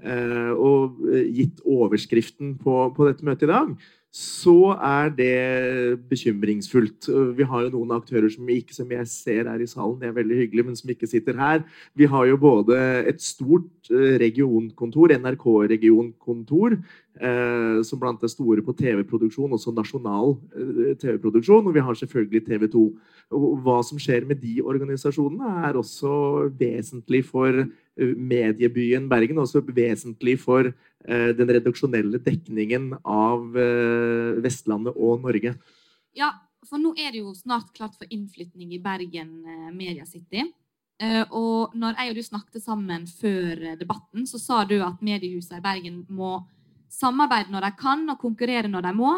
eh, 0.00 0.52
og 0.54 1.02
gitt 1.34 1.58
overskriften 1.66 2.54
på, 2.62 2.76
på 2.96 3.08
dette 3.08 3.26
møtet 3.26 3.48
i 3.48 3.50
dag, 3.50 3.74
så 4.10 4.74
er 4.74 5.12
det 5.14 6.00
bekymringsfullt. 6.10 7.06
Vi 7.38 7.46
har 7.46 7.62
jo 7.62 7.74
noen 7.76 7.92
aktører 7.94 8.26
som 8.32 8.48
ikke 8.50 8.74
som 8.74 8.90
jeg 8.90 9.06
ser 9.06 9.46
her 9.46 9.62
i 9.62 9.68
salen, 9.70 10.00
det 10.00 10.08
er 10.08 10.16
veldig 10.16 10.38
hyggelig, 10.40 10.64
men 10.66 10.78
som 10.78 10.90
ikke 10.90 11.06
sitter 11.06 11.38
her. 11.38 11.62
Vi 11.94 12.08
har 12.10 12.26
jo 12.26 12.40
både 12.42 12.78
et 13.06 13.22
stort 13.22 13.90
regionkontor, 13.90 15.14
NRK-regionkontor, 15.14 16.74
eh, 17.22 17.78
som 17.86 18.00
blant 18.02 18.20
det 18.20 18.32
store 18.32 18.64
på 18.66 18.74
TV-produksjon, 18.80 19.54
også 19.54 19.74
nasjonal 19.78 20.34
eh, 20.58 20.96
TV-produksjon. 20.98 21.70
Og 21.70 21.74
vi 21.74 21.86
har 21.86 21.94
selvfølgelig 21.94 22.44
TV 22.46 22.66
2. 22.74 22.84
Og 23.38 23.62
hva 23.62 23.78
som 23.86 24.00
skjer 24.02 24.26
med 24.26 24.42
de 24.42 24.58
organisasjonene, 24.62 25.54
er 25.70 25.78
også 25.78 26.50
vesentlig 26.58 27.22
for 27.30 27.62
mediebyen 28.16 29.08
Bergen, 29.10 29.38
også 29.42 29.62
vesentlig 29.66 30.38
for 30.40 30.72
Eh, 31.08 31.30
den 31.32 31.48
redaksjonelle 31.48 32.18
dekningen 32.20 32.90
av 33.08 33.56
eh, 33.56 34.36
Vestlandet 34.44 34.98
og 35.00 35.22
Norge. 35.24 35.54
Ja, 36.12 36.28
for 36.68 36.76
nå 36.82 36.92
er 36.92 37.14
det 37.14 37.22
jo 37.22 37.32
snart 37.32 37.70
klart 37.72 37.96
for 37.96 38.10
innflytning 38.12 38.74
i 38.76 38.82
Bergen 38.84 39.30
eh, 39.48 39.70
Media 39.72 40.04
City. 40.08 40.50
Og 41.32 41.72
når 41.80 41.94
jeg 41.96 42.10
og 42.12 42.18
du 42.18 42.20
snakket 42.26 42.60
sammen 42.60 43.06
før 43.08 43.62
debatten, 43.80 44.26
så 44.28 44.36
sa 44.36 44.58
du 44.68 44.74
at 44.84 45.00
mediehusene 45.00 45.56
i 45.56 45.64
Bergen 45.64 46.02
må 46.12 46.34
samarbeide 46.92 47.48
når 47.54 47.64
de 47.64 47.70
kan, 47.80 48.02
og 48.12 48.20
konkurrere 48.20 48.68
når 48.68 48.84
de 48.84 48.92
må. 48.98 49.14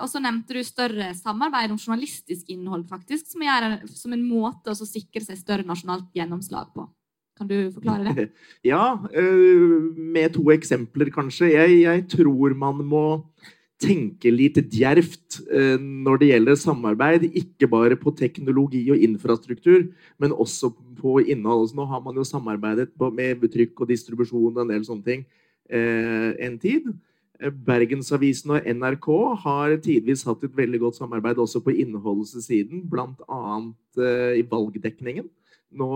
Og 0.00 0.06
så 0.08 0.22
nevnte 0.24 0.56
du 0.56 0.62
større 0.64 1.10
samarbeid 1.18 1.74
om 1.74 1.76
journalistisk 1.76 2.48
innhold, 2.48 2.86
faktisk, 2.88 3.28
som, 3.28 3.44
er, 3.44 3.84
som 3.92 4.16
en 4.16 4.24
måte 4.24 4.72
å 4.72 4.88
sikre 4.88 5.20
seg 5.20 5.36
større 5.36 5.68
nasjonalt 5.68 6.08
gjennomslag 6.16 6.72
på. 6.72 6.88
Kan 7.36 7.48
du 7.50 7.56
forklare 7.74 8.14
det? 8.16 8.30
Ja, 8.72 8.96
eh, 9.12 9.92
med 9.96 10.34
to 10.34 10.48
eksempler, 10.54 11.10
kanskje. 11.12 11.52
Jeg, 11.52 11.80
jeg 11.82 12.04
tror 12.16 12.56
man 12.56 12.80
må 12.84 13.06
tenke 13.82 14.32
litt 14.32 14.56
djervt 14.72 15.42
eh, 15.52 15.76
når 15.76 16.22
det 16.22 16.30
gjelder 16.30 16.60
samarbeid. 16.60 17.26
Ikke 17.36 17.68
bare 17.68 17.98
på 18.00 18.14
teknologi 18.16 18.86
og 18.92 19.02
infrastruktur, 19.04 19.90
men 20.18 20.32
også 20.32 20.72
på 20.96 21.18
innhold. 21.26 21.68
Så 21.68 21.76
nå 21.76 21.88
har 21.90 22.00
man 22.04 22.16
jo 22.16 22.24
samarbeidet 22.24 22.88
med 23.12 23.44
trykk 23.52 23.84
og 23.84 23.92
distribusjon 23.92 24.54
og 24.54 24.64
en 24.64 24.72
del 24.72 24.86
sånne 24.88 25.04
ting 25.04 25.26
eh, 25.68 26.32
en 26.40 26.56
tid. 26.62 26.88
Bergensavisen 27.36 28.54
og 28.56 28.64
NRK 28.64 29.10
har 29.42 29.74
tidvis 29.84 30.24
hatt 30.24 30.46
et 30.46 30.56
veldig 30.56 30.86
godt 30.86 30.96
samarbeid 30.96 31.36
også 31.36 31.60
på 31.60 31.74
innholdssiden, 31.84 32.86
bl.a. 32.88 33.58
i 34.32 34.44
valgdekningen 34.48 35.28
nå 35.78 35.90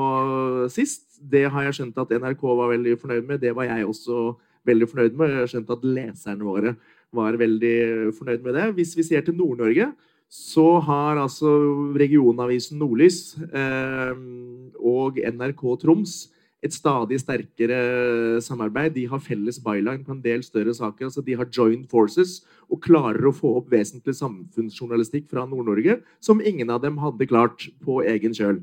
sist. 0.73 1.07
Det 1.21 1.47
har 1.53 1.67
jeg 1.67 1.79
skjønt 1.81 1.99
at 2.01 2.15
NRK 2.23 2.45
var 2.47 2.73
veldig 2.73 2.97
fornøyd 3.01 3.27
med. 3.29 3.43
Det 3.43 3.53
var 3.57 3.69
jeg 3.69 3.89
også 3.89 4.31
veldig 4.69 4.89
fornøyd 4.91 5.19
med. 5.19 5.35
Jeg 5.35 5.43
har 5.43 5.53
skjønt 5.55 5.75
at 5.75 5.87
leserne 5.99 6.47
våre 6.47 6.75
var 7.17 7.39
veldig 7.41 7.77
fornøyd 8.17 8.45
med 8.47 8.57
det. 8.57 8.67
Hvis 8.79 8.95
vi 8.99 9.07
ser 9.07 9.25
til 9.27 9.37
Nord-Norge, 9.39 9.91
så 10.31 10.67
har 10.87 11.19
altså 11.19 11.51
regionavisen 11.99 12.79
Nordlys 12.79 13.35
eh, 13.51 14.13
og 14.79 15.19
NRK 15.19 15.65
Troms 15.83 16.21
et 16.61 16.75
stadig 16.77 17.19
sterkere 17.23 18.41
samarbeid. 18.45 18.93
De 18.95 19.07
har 19.09 19.23
felles 19.25 19.59
byline 19.65 20.05
på 20.05 20.15
en 20.15 20.23
del 20.23 20.45
større 20.45 20.75
saker. 20.77 21.09
altså 21.09 21.25
De 21.25 21.35
har 21.35 21.49
joined 21.51 21.89
forces 21.91 22.41
og 22.71 22.83
klarer 22.85 23.27
å 23.27 23.35
få 23.35 23.57
opp 23.59 23.73
vesentlig 23.73 24.15
samfunnsjournalistikk 24.19 25.31
fra 25.33 25.47
Nord-Norge 25.49 26.01
som 26.21 26.43
ingen 26.45 26.71
av 26.71 26.83
dem 26.85 27.01
hadde 27.01 27.27
klart 27.27 27.71
på 27.83 28.03
egen 28.05 28.37
kjøl. 28.37 28.61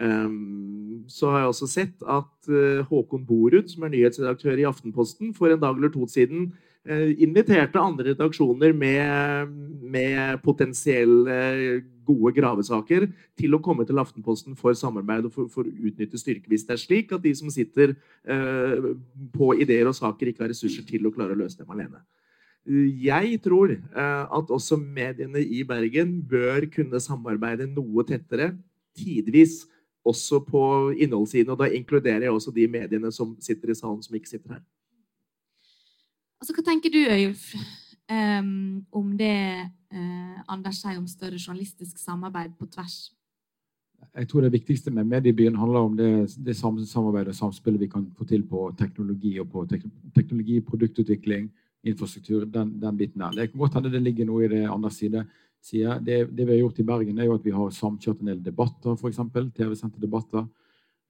Um, 0.00 1.04
så 1.12 1.28
har 1.28 1.42
jeg 1.42 1.50
også 1.50 1.66
sett 1.68 2.04
at 2.08 2.48
uh, 2.48 2.80
Håkon 2.88 3.24
Borud, 3.28 3.68
som 3.68 3.84
er 3.84 3.92
nyhetsredaktør 3.92 4.56
i 4.56 4.64
Aftenposten, 4.68 5.34
for 5.36 5.52
en 5.52 5.60
dag 5.60 5.76
eller 5.76 5.90
to 5.92 6.06
siden 6.08 6.46
uh, 6.88 7.10
inviterte 7.20 7.82
andre 7.82 8.14
redaksjoner 8.14 8.72
med, 8.72 9.50
med 9.92 10.40
potensielle 10.44 11.82
gode 12.08 12.32
gravesaker 12.38 13.10
til 13.38 13.56
å 13.56 13.60
komme 13.60 13.84
til 13.84 14.00
Aftenposten 14.00 14.56
for 14.58 14.78
samarbeid 14.78 15.28
og 15.28 15.34
for, 15.34 15.50
for 15.52 15.68
å 15.68 15.90
utnytte 15.90 16.20
styrke 16.20 16.48
hvis 16.48 16.64
det 16.68 16.78
er 16.78 16.80
slik 16.80 17.12
at 17.12 17.26
de 17.26 17.34
som 17.36 17.52
sitter 17.52 17.92
uh, 17.92 18.94
på 19.36 19.50
ideer 19.60 19.90
og 19.90 19.98
saker, 19.98 20.30
ikke 20.30 20.46
har 20.46 20.54
ressurser 20.54 20.86
til 20.88 21.04
å 21.04 21.12
klare 21.12 21.36
å 21.36 21.42
løse 21.42 21.60
dem 21.60 21.76
alene. 21.76 22.00
Jeg 22.70 23.38
tror 23.40 23.72
at 23.96 24.50
også 24.52 24.76
mediene 24.76 25.40
i 25.40 25.62
Bergen 25.66 26.18
bør 26.28 26.66
kunne 26.70 27.00
samarbeide 27.00 27.64
noe 27.72 28.04
tettere, 28.06 28.50
tidvis, 29.00 29.62
også 30.04 30.40
på 30.46 30.62
innholdssiden. 30.96 31.52
Og 31.52 31.60
da 31.60 31.68
inkluderer 31.68 32.26
jeg 32.26 32.32
også 32.32 32.52
de 32.54 32.66
mediene 32.70 33.12
som 33.12 33.36
sitter 33.40 33.72
i 33.72 33.78
salen, 33.78 34.02
som 34.02 34.16
ikke 34.16 34.32
sitter 34.32 34.56
her. 34.56 34.64
Altså, 36.40 36.56
hva 36.56 36.64
tenker 36.64 36.92
du, 36.92 37.00
Øyulf, 37.04 37.50
um, 38.08 38.80
om 38.96 39.16
det 39.18 39.36
uh, 39.92 40.36
Anders 40.48 40.80
sier 40.80 40.96
om 40.96 41.08
større 41.08 41.40
journalistisk 41.40 41.98
samarbeid 42.00 42.56
på 42.58 42.68
tvers? 42.72 43.10
Jeg 44.16 44.28
tror 44.28 44.40
det 44.40 44.52
viktigste 44.54 44.90
med 44.90 45.04
mediebyen 45.04 45.58
handler 45.60 45.84
om 45.84 45.96
det, 45.96 46.08
det 46.40 46.56
samarbeidet 46.56 47.34
og 47.34 47.36
samspillet 47.36 47.80
vi 47.80 47.90
kan 47.92 48.06
få 48.16 48.24
til 48.24 48.42
på 48.48 48.70
teknologi 48.78 49.34
og 49.38 49.50
på 49.52 49.66
tek 49.68 49.84
teknologi, 50.16 50.60
produktutvikling, 50.64 51.50
infrastruktur, 51.84 52.44
den, 52.44 52.72
den 52.80 52.96
biten 52.96 53.20
der. 53.20 53.36
Det 53.36 53.50
kan 53.50 53.60
godt 53.60 53.76
hende 53.76 53.92
det 53.92 54.02
ligger 54.02 54.26
noe 54.26 54.44
i 54.44 54.48
det 54.48 54.64
andre 54.64 54.90
side 54.90 55.26
sier. 55.64 56.00
Det, 56.00 56.24
det, 56.30 56.46
vi 56.46 56.54
har 56.54 56.62
gjort 56.64 56.80
i 56.80 56.86
Bergen, 56.88 57.18
er 57.18 57.28
jo 57.28 57.36
at 57.36 57.46
vi 57.46 57.54
har 57.54 57.70
samkjørt 57.74 58.22
en 58.22 58.32
del 58.32 58.42
debatter, 58.44 58.96
f.eks. 58.96 59.20
TV-sendte 59.56 60.02
debatter. 60.02 60.46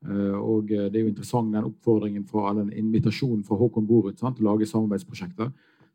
Uh, 0.01 0.37
og 0.41 0.71
det 0.71 0.95
er 0.97 1.03
jo 1.03 1.11
interessant 1.11 1.53
den 1.53 1.67
oppfordringen 1.69 2.25
fra, 2.29 2.51
eller 2.51 2.65
den 2.65 2.87
invitasjonen 2.87 3.43
fra 3.45 3.59
Håkon 3.61 3.89
Borut 3.89 4.17
til 4.17 4.31
å 4.31 4.47
lage 4.49 4.69
samarbeidsprosjekter. 4.69 5.51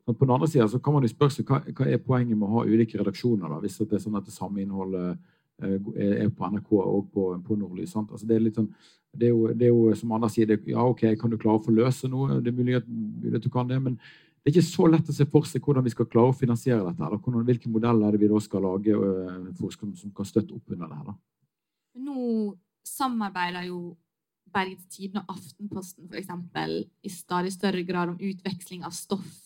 Men 0.06 0.18
på 0.18 0.28
den 0.28 0.36
andre 0.36 0.50
siden 0.52 0.70
så 0.70 0.80
kan 0.80 0.94
man 0.94 1.06
jo 1.06 1.10
spørre 1.10 1.34
seg 1.34 1.48
hva, 1.50 1.64
hva 1.66 1.88
er 1.90 2.04
poenget 2.04 2.38
med 2.38 2.46
å 2.46 2.60
ha 2.60 2.68
ulike 2.68 3.00
redaksjoner 3.00 3.50
da, 3.50 3.58
hvis 3.64 3.80
det 3.82 3.98
er 3.98 4.04
sånn 4.04 4.20
at 4.20 4.28
det 4.28 4.36
samme 4.36 4.62
innholdet 4.62 5.16
uh, 5.64 5.80
er 5.96 6.30
på 6.30 6.52
NRK 6.52 6.76
og 6.78 7.10
på, 7.16 7.32
på 7.48 7.58
Nordlys. 7.58 7.96
Altså 7.98 8.30
det, 8.30 8.38
er 8.38 8.54
sånn, 8.54 8.70
det, 9.16 9.32
er 9.32 9.34
jo, 9.34 9.48
det, 9.50 9.72
er 9.72 9.74
jo, 9.74 9.96
som 9.98 10.14
Anders 10.14 10.38
sier, 10.38 10.52
det, 10.52 10.60
ja, 10.70 10.86
ok, 10.86 11.08
kan 11.18 11.34
du 11.34 11.40
klare 11.42 11.58
å 11.58 11.66
få 11.66 11.74
løse 11.74 12.12
noe? 12.12 12.38
Det 12.46 12.54
er 12.54 12.60
mulig 12.60 12.78
at, 12.78 12.88
mulig 12.88 13.40
at 13.40 13.48
du 13.48 13.52
kan 13.54 13.72
det, 13.72 13.82
men 13.82 13.98
det 14.46 14.52
er 14.52 14.60
ikke 14.60 14.70
så 14.70 14.86
lett 14.86 15.08
å 15.10 15.14
se 15.16 15.26
for 15.26 15.48
seg 15.50 15.64
hvordan 15.66 15.82
vi 15.88 15.90
skal 15.90 16.06
klare 16.06 16.30
å 16.30 16.38
finansiere 16.38 16.84
dette. 16.86 17.02
Eller 17.02 17.46
hvilke 17.48 17.70
modeller 17.74 18.06
er 18.06 18.14
det 18.14 18.20
vi 18.22 18.28
da 18.30 18.38
skal 18.46 18.62
lage 18.62 18.94
øh, 18.94 19.46
for, 19.58 19.74
som 19.74 20.12
kan 20.14 20.28
støtte 20.30 20.54
opp 20.54 20.74
under 20.76 20.92
det. 20.92 20.98
her. 21.00 21.16
Nå 22.06 22.26
samarbeider 22.86 23.64
jo 23.66 23.80
Bergens 24.54 24.86
Tidende 24.94 25.24
og 25.24 25.40
Aftenposten 25.40 26.14
eksempel, 26.14 26.76
i 27.02 27.10
stadig 27.10 27.56
større 27.56 27.82
grad 27.88 28.12
om 28.12 28.22
utveksling 28.22 28.84
av 28.86 28.94
stoff. 28.94 29.40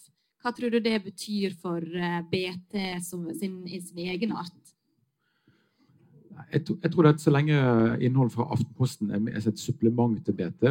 Hva 0.44 0.52
tror 0.56 0.76
du 0.76 0.82
det 0.84 0.98
betyr 1.06 1.56
for 1.62 1.80
øh, 1.80 2.18
BT 2.28 2.76
som 3.06 3.24
sin, 3.40 3.62
sin 3.70 4.02
egen 4.04 4.36
art? 4.36 4.76
Jeg, 6.52 6.66
jeg, 6.74 6.92
tror 6.92 7.08
at 7.08 7.24
Så 7.24 7.32
lenge 7.32 7.56
innhold 8.04 8.34
fra 8.36 8.50
Aftenposten 8.52 9.16
er 9.16 9.40
et 9.40 9.64
supplement 9.64 10.20
til 10.26 10.36
BT, 10.36 10.68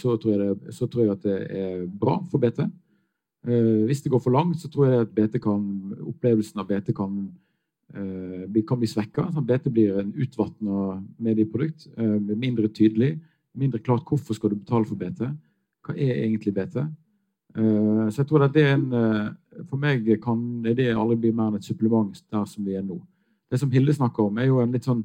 så 0.00 0.16
tror, 0.16 0.40
det, 0.40 0.74
så 0.76 0.88
tror 0.88 1.04
jeg 1.04 1.12
at 1.18 1.28
det 1.28 1.36
er 1.60 1.84
bra 1.92 2.16
for 2.32 2.40
BT. 2.40 2.64
Uh, 3.44 3.84
hvis 3.88 4.02
det 4.02 4.12
går 4.12 4.22
for 4.24 4.34
langt, 4.34 4.60
så 4.60 4.70
tror 4.72 4.88
jeg 4.88 5.04
at 5.04 5.14
BT 5.14 5.38
kan, 5.44 5.62
opplevelsen 6.00 6.60
av 6.62 6.68
BT 6.70 6.94
kan, 6.96 7.24
bli, 7.94 8.62
kan 8.66 8.80
bli 8.80 8.88
svekka. 8.90 9.28
Sånn 9.30 9.46
BT 9.46 9.68
blir 9.70 10.00
en 10.00 10.08
utvatna 10.24 10.96
medieprodukt. 11.22 11.86
Uh, 11.98 12.16
mindre 12.32 12.70
tydelig. 12.72 13.18
Mindre 13.54 13.78
klart 13.78 14.08
hvorfor 14.08 14.34
skal 14.34 14.50
du 14.50 14.58
betale 14.58 14.88
for 14.88 14.98
BT. 14.98 15.28
Hva 15.84 15.94
er 15.94 16.24
egentlig 16.24 16.54
BT? 16.56 16.84
så 17.54 18.16
jeg 18.18 18.26
tror 18.26 18.42
at 18.42 18.54
det 18.56 18.64
er 18.66 18.72
en 18.74 18.88
For 19.68 19.78
meg 19.78 20.08
kan 20.18 20.40
det 20.64 20.88
aldri 20.90 21.14
bli 21.22 21.30
mer 21.30 21.52
enn 21.52 21.60
et 21.60 21.68
supplement 21.68 22.10
der 22.34 22.48
som 22.50 22.64
vi 22.66 22.74
er 22.74 22.82
nå. 22.82 22.96
Det 23.46 23.60
som 23.60 23.70
Hilde 23.70 23.94
snakker 23.94 24.24
om, 24.26 24.40
er 24.42 24.48
jo 24.48 24.58
en 24.58 24.74
litt 24.74 24.88
sånn 24.88 25.04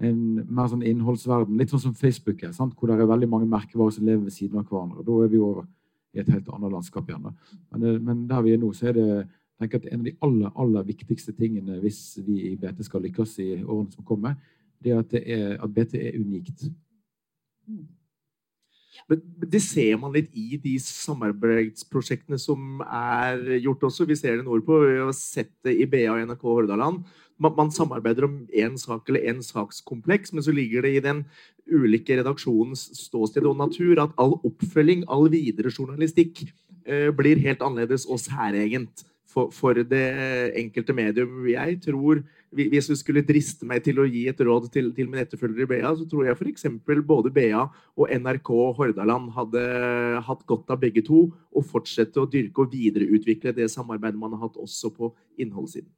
en 0.00 0.20
mer 0.48 0.70
sånn 0.70 0.84
innholdsverden. 0.86 1.58
Litt 1.60 1.72
sånn 1.72 1.82
som 1.82 1.96
Facebook 1.96 2.42
er, 2.44 2.54
sant? 2.56 2.72
hvor 2.76 2.88
det 2.88 2.96
er 2.96 3.10
veldig 3.10 3.28
mange 3.30 3.48
merkevarer 3.50 3.94
som 3.94 4.06
lever 4.08 4.24
ved 4.26 4.34
siden 4.34 4.60
av 4.60 4.68
hverandre. 4.68 5.04
Da 5.04 5.16
er 5.24 5.32
vi 5.32 5.42
over 5.44 5.66
i 6.14 6.22
et 6.22 6.30
helt 6.32 6.48
annet 6.50 6.74
landskap 6.74 7.08
igjen. 7.10 7.30
Men, 7.70 7.84
eh, 7.84 8.00
men, 8.00 8.26
der 8.30 8.42
vi 8.46 8.54
er 8.54 8.62
nå, 8.62 8.72
så 8.76 8.90
er 8.90 8.98
det 8.98 9.08
tenker 9.60 9.82
at 9.82 9.88
en 9.92 10.00
av 10.00 10.06
de 10.06 10.16
aller, 10.24 10.52
aller 10.56 10.86
viktigste 10.88 11.34
tingene 11.36 11.80
hvis 11.82 12.18
vi 12.24 12.38
i 12.48 12.54
BT 12.56 12.84
skal 12.86 13.02
lykkes 13.04 13.34
i 13.44 13.48
årene 13.60 13.92
som 13.92 14.06
kommer, 14.08 14.38
det 14.80 14.94
er 14.94 15.02
at, 15.02 15.10
det 15.12 15.20
er, 15.28 15.58
at 15.60 15.74
BT 15.74 15.98
er 16.00 16.16
unikt. 16.16 16.64
Men 19.10 19.20
det 19.52 19.60
ser 19.62 19.98
man 20.00 20.14
litt 20.14 20.30
i 20.38 20.56
de 20.60 20.74
samarbeidsprosjektene 20.80 22.38
som 22.40 22.80
er 22.86 23.58
gjort 23.60 23.84
også. 23.90 24.06
Vi 24.08 24.16
ser 24.18 24.38
det 24.38 24.46
nordpå. 24.46 24.80
Vi 24.86 24.98
har 25.02 25.12
sett 25.16 25.52
det 25.66 25.76
i 25.76 25.88
BA 25.90 26.06
og 26.14 26.22
NRK 26.24 26.46
Hordaland 26.48 27.04
man, 27.40 27.72
samarbeider 27.72 28.28
om 28.28 28.46
én 28.52 28.76
sak 28.78 29.08
eller 29.08 29.24
én 29.32 29.40
sakskompleks, 29.44 30.34
men 30.34 30.44
så 30.44 30.52
ligger 30.54 30.84
det 30.84 30.94
i 30.94 31.04
den 31.04 31.24
ulike 31.70 32.18
redaksjonens 32.18 32.88
ståsted 32.98 33.46
og 33.48 33.56
natur 33.60 34.00
at 34.02 34.16
all 34.20 34.36
oppfølging, 34.44 35.06
all 35.08 35.28
videre 35.32 35.72
journalistikk, 35.72 36.44
eh, 36.84 37.08
blir 37.10 37.40
helt 37.40 37.62
annerledes 37.62 38.06
og 38.06 38.20
særegent 38.20 39.04
for, 39.30 39.50
for 39.54 39.74
det 39.74 40.04
enkelte 40.58 40.92
medium. 40.92 41.46
Jeg 41.48 41.80
tror, 41.86 42.22
Hvis 42.50 42.88
du 42.90 42.96
skulle 42.98 43.22
driste 43.22 43.62
meg 43.62 43.84
til 43.84 44.00
å 44.02 44.04
gi 44.10 44.24
et 44.26 44.40
råd 44.42 44.72
til, 44.74 44.88
til 44.90 45.06
min 45.06 45.20
etterfølger 45.22 45.62
i 45.62 45.68
BA, 45.70 45.92
så 45.94 46.02
tror 46.10 46.24
jeg 46.26 46.34
f.eks. 46.34 46.64
både 47.06 47.30
BA 47.30 47.60
og 47.94 48.10
NRK 48.10 48.50
Hordaland 48.74 49.30
hadde 49.36 49.62
hatt 50.26 50.42
godt 50.50 50.74
av 50.74 50.80
begge 50.82 51.04
to 51.06 51.28
å 51.30 51.62
fortsette 51.62 52.18
å 52.18 52.26
dyrke 52.26 52.64
og 52.64 52.74
videreutvikle 52.74 53.54
det 53.54 53.70
samarbeidet 53.70 54.18
man 54.18 54.34
har 54.34 54.48
hatt 54.48 54.58
også 54.58 54.90
på 54.90 55.12
innholdssiden. 55.38 55.92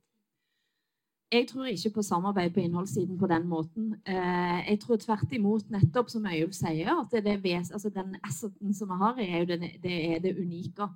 Jeg 1.32 1.46
tror 1.48 1.64
ikke 1.64 1.90
på 1.94 2.02
samarbeid 2.04 2.50
på 2.52 2.60
innholdssiden 2.60 3.18
på 3.18 3.26
den 3.26 3.46
måten. 3.48 3.94
Eh, 4.06 4.58
jeg 4.68 4.78
tror 4.80 4.98
tvert 5.00 5.32
imot, 5.32 5.70
nettopp 5.70 6.10
som 6.12 6.26
Øyulf 6.28 6.52
sier, 6.52 6.90
at 6.92 7.14
det 7.24 7.32
er 7.32 7.56
altså 7.72 7.88
den 7.88 8.16
asseten 8.24 8.74
som 8.74 8.90
vi 8.90 8.98
har, 9.00 9.16
er 9.18 9.44
det, 9.44 9.60
det, 9.82 9.94
er 10.12 10.18
det 10.20 10.34
unike. 10.36 10.88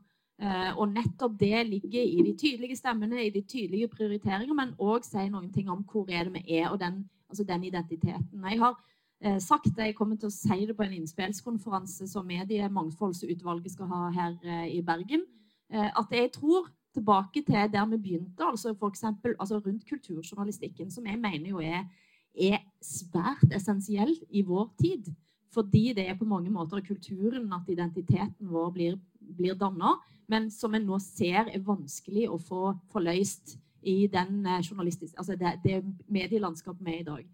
Eh, 0.43 0.77
og 0.77 0.93
nettopp 0.93 1.39
det 1.41 1.67
ligger 1.67 2.03
i 2.03 2.21
de 2.27 2.37
tydelige 2.37 2.77
stemmene, 2.77 3.25
i 3.25 3.31
de 3.31 3.41
tydelige 3.49 3.89
prioriteringer, 3.89 4.53
men 4.55 4.77
òg 4.79 5.09
sier 5.09 5.31
noen 5.33 5.49
ting 5.53 5.71
om 5.73 5.87
hvor 5.89 6.05
er 6.13 6.29
det 6.29 6.35
vi 6.37 6.59
er, 6.59 6.69
og 6.69 6.81
den, 6.81 7.09
altså 7.31 7.45
den 7.45 7.65
identiteten. 7.65 8.45
Jeg 8.51 8.61
har 8.61 8.77
eh, 9.25 9.39
sagt 9.41 9.73
det, 9.73 9.87
jeg 9.89 9.97
kommer 9.97 10.21
til 10.21 10.29
å 10.29 10.37
si 10.37 10.67
det 10.67 10.77
på 10.77 10.85
en 10.85 10.99
innspillskonferanse 11.01 12.11
som 12.13 12.29
Mediemangfoldsutvalget 12.29 13.73
skal 13.73 13.89
ha 13.89 14.11
her 14.11 14.69
i 14.69 14.83
Bergen, 14.85 15.25
at 15.73 16.13
jeg 16.13 16.29
tror 16.31 16.69
tilbake 16.97 17.45
til 17.47 17.71
der 17.73 17.87
vi 17.93 18.01
begynte, 18.01 18.49
altså 18.49 18.75
for 18.75 18.93
eksempel, 18.93 19.37
altså 19.39 19.61
rundt 19.61 19.87
kulturjournalistikken, 19.89 20.91
som 20.91 21.07
jeg 21.07 21.21
mener 21.21 21.53
jo 21.53 21.63
er, 21.63 21.87
er 22.35 22.59
svært 22.83 23.47
essensiell 23.55 24.17
i 24.31 24.43
vår 24.43 24.73
tid. 24.81 25.13
Fordi 25.55 25.93
det 25.97 26.09
er 26.09 26.19
på 26.19 26.29
mange 26.29 26.51
måter 26.53 26.83
kulturen 26.85 27.53
at 27.57 27.71
identiteten 27.73 28.51
vår 28.53 28.75
blir, 28.75 28.99
blir 29.21 29.55
danna 29.57 29.95
men 30.31 30.51
som 30.51 30.75
en 30.75 30.87
nå 30.87 30.99
ser 31.03 31.47
er 31.53 31.63
vanskelig 31.65 32.27
å 32.31 32.39
få 32.43 32.75
forløst 32.93 33.57
i 33.87 34.07
den 34.11 34.43
eh, 34.47 34.59
altså 34.59 35.37
det, 35.39 35.59
det 35.63 35.81
medielandskapet 36.11 36.83
vi 36.83 36.97
er 36.97 37.03
i 37.03 37.07
dag. 37.07 37.27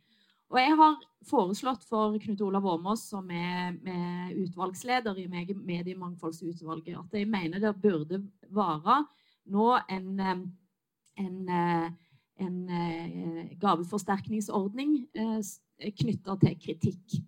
Og 0.53 0.59
jeg 0.61 0.77
har 0.77 0.99
foreslått 1.25 1.87
for 1.89 2.19
Knut 2.21 2.43
Olav 2.45 2.67
Åmås, 2.75 3.07
som 3.09 3.31
er, 3.33 3.73
er 3.89 4.35
utvalgsleder 4.37 5.17
i 5.23 5.25
Mediemangfoldsutvalget, 5.33 6.99
at 6.99 7.17
jeg 7.17 7.31
mener 7.31 7.63
det 7.63 7.73
burde 7.81 8.21
være 8.53 8.99
nå 9.51 9.67
en, 9.89 10.21
eh, 10.21 10.45
en, 11.25 11.49
eh, 11.49 11.91
en, 12.47 12.57
en 12.71 13.59
gaveforsterkningsordning 13.61 14.97
knytta 15.99 16.37
til 16.41 16.59
kritikk. 16.63 17.23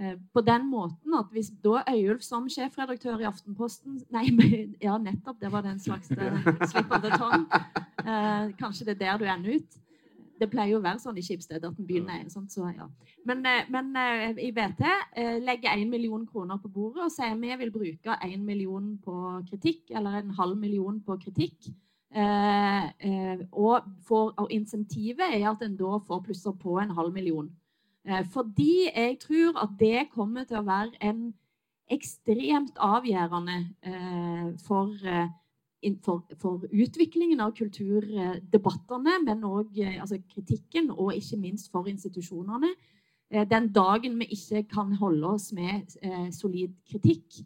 Eh, 0.00 0.16
på 0.32 0.42
den 0.42 0.66
måten 0.66 1.14
at 1.14 1.28
hvis 1.30 1.52
da 1.62 1.84
Øyulf 1.86 2.24
som 2.26 2.48
sjefredaktør 2.50 3.20
i 3.22 3.28
Aftenposten 3.28 4.00
Nei, 4.10 4.26
ja, 4.86 4.96
nettopp. 4.98 5.38
Det 5.40 5.52
var 5.52 5.62
den 5.62 5.78
slags 5.78 6.10
slippende. 6.10 7.12
Eh, 8.04 8.50
kanskje 8.58 8.88
det 8.88 8.96
er 8.96 9.02
der 9.04 9.18
du 9.18 9.24
ender 9.30 9.60
ut. 9.60 9.78
Det 10.44 10.50
pleier 10.52 10.74
jo 10.74 10.80
å 10.82 10.84
være 10.84 11.00
sånn 11.00 11.18
i 11.18 11.24
Skipsted 11.24 11.64
at 11.64 11.78
en 11.80 11.88
begynner 11.88 12.28
sånn, 12.32 12.46
så 12.52 12.68
ja. 12.68 12.88
Men, 13.24 13.40
eh, 13.48 13.70
men 13.72 13.90
i 14.36 14.50
BT 14.52 14.84
legger 15.42 15.78
én 15.78 15.88
million 15.90 16.26
kroner 16.28 16.60
på 16.60 16.68
bordet 16.68 17.06
og 17.06 17.14
sier 17.14 17.34
vi 17.40 17.56
vil 17.64 17.72
bruke 17.72 18.18
én 18.28 18.44
million 18.44 18.94
på 19.02 19.16
kritikk, 19.48 19.88
eller 19.96 20.20
en 20.20 20.36
halv 20.36 20.60
million 20.60 21.00
på 21.00 21.16
kritikk. 21.24 21.72
og, 22.14 23.86
for, 24.06 24.30
og 24.38 24.52
insentivet 24.54 25.34
er 25.34 25.48
at 25.50 25.62
en 25.66 25.76
da 25.76 25.96
får 26.06 26.20
plusser 26.28 26.54
på 26.60 26.76
en 26.78 26.92
halv 26.94 27.10
million. 27.16 27.48
Eh, 28.08 28.24
fordi 28.32 28.88
jeg 28.96 29.18
tror 29.20 29.62
at 29.62 29.68
det 29.80 30.08
kommer 30.12 30.44
til 30.44 30.60
å 30.60 30.66
være 30.66 30.92
en 31.00 31.32
ekstremt 31.92 32.76
avgjørende 32.80 33.56
eh, 33.84 34.50
for, 34.66 34.92
eh, 35.08 35.30
for, 36.04 36.24
for 36.40 36.64
utviklingen 36.70 37.42
av 37.44 37.54
kulturdebattene, 37.56 39.18
men 39.26 39.46
òg 39.48 39.78
altså 39.92 40.20
kritikken, 40.30 40.90
og 40.90 41.14
ikke 41.16 41.40
minst 41.40 41.70
for 41.72 41.88
institusjonene. 41.90 42.72
Den 43.50 43.70
dagen 43.74 44.18
vi 44.20 44.28
ikke 44.36 44.62
kan 44.70 44.92
holde 45.00 45.26
oss 45.34 45.48
med 45.56 45.90
solid 46.36 46.74
kritikk, 46.86 47.40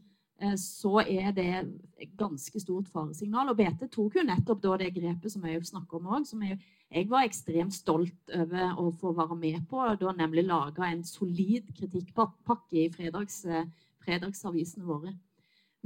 så 0.59 1.01
er 1.03 1.33
det 1.35 1.53
et 1.99 2.11
ganske 2.19 2.61
stort 2.61 2.89
faresignal. 2.93 3.51
Og 3.51 3.59
BT 3.59 3.89
tok 3.91 4.19
jo 4.19 4.27
nettopp 4.27 4.61
da 4.63 4.77
det 4.83 4.93
grepet 4.95 5.33
som 5.33 5.47
jeg 5.49 5.65
snakker 5.67 5.99
om 5.99 6.11
òg, 6.15 6.27
som 6.29 6.43
jeg, 6.47 6.59
jeg 6.93 7.09
var 7.11 7.27
ekstremt 7.27 7.75
stolt 7.75 8.35
over 8.37 8.79
å 8.79 8.91
få 9.01 9.15
være 9.19 9.39
med 9.39 9.65
på 9.71 9.83
da 9.99 10.15
nemlig 10.17 10.47
laga 10.47 10.87
en 10.87 11.03
solid 11.07 11.67
kritikkpakke 11.79 12.85
i 12.85 12.91
fredags, 12.95 13.43
eh, 13.47 13.67
fredagsavisene 14.05 14.87
våre. 14.87 15.17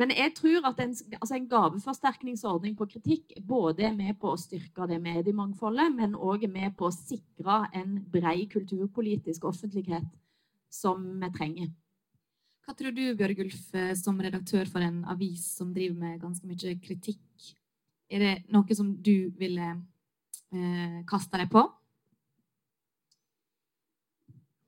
Men 0.00 0.12
jeg 0.16 0.32
tror 0.38 0.64
at 0.70 0.78
en, 0.80 0.94
altså 1.18 1.36
en, 1.36 1.48
gaveforsterkningsordning 1.50 2.76
på 2.78 2.86
kritikk 2.94 3.34
både 3.44 3.84
er 3.90 3.96
med 3.96 4.16
på 4.20 4.30
å 4.32 4.40
styrke 4.40 4.86
det 4.88 4.96
mediemangfoldet, 5.04 5.92
men 5.92 6.16
òg 6.16 6.46
er 6.46 6.52
med 6.54 6.76
på 6.78 6.88
å 6.88 6.94
sikre 6.94 7.66
en 7.76 7.98
brei 8.12 8.46
kulturpolitisk 8.52 9.44
offentlighet 9.50 10.08
som 10.72 11.04
vi 11.20 11.30
trenger. 11.36 11.68
Hva 12.62 12.76
tror 12.78 12.94
du, 12.94 13.04
Bjørgulf, 13.18 13.60
eh, 13.74 13.92
som 13.98 14.20
redaktør 14.22 14.68
for 14.70 14.80
en 14.80 15.02
avis 15.12 15.44
som 15.58 15.74
driver 15.74 15.98
med 15.98 16.20
ganske 16.22 16.46
mye 16.46 16.76
kritikk? 16.80 17.52
Er 18.08 18.22
det 18.22 18.34
noe 18.54 18.76
som 18.76 18.94
du 18.96 19.32
ville 19.36 19.68
eh, 19.74 20.98
kasta 21.08 21.42
deg 21.42 21.50
på? 21.52 21.66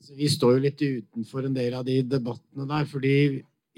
Altså, 0.05 0.17
vi 0.19 0.29
står 0.29 0.57
jo 0.57 0.65
litt 0.67 0.83
utenfor 0.83 1.47
en 1.47 1.55
del 1.57 1.79
av 1.79 1.87
de 1.87 2.03
debattene 2.05 2.67
der, 2.69 2.89
fordi 2.91 3.15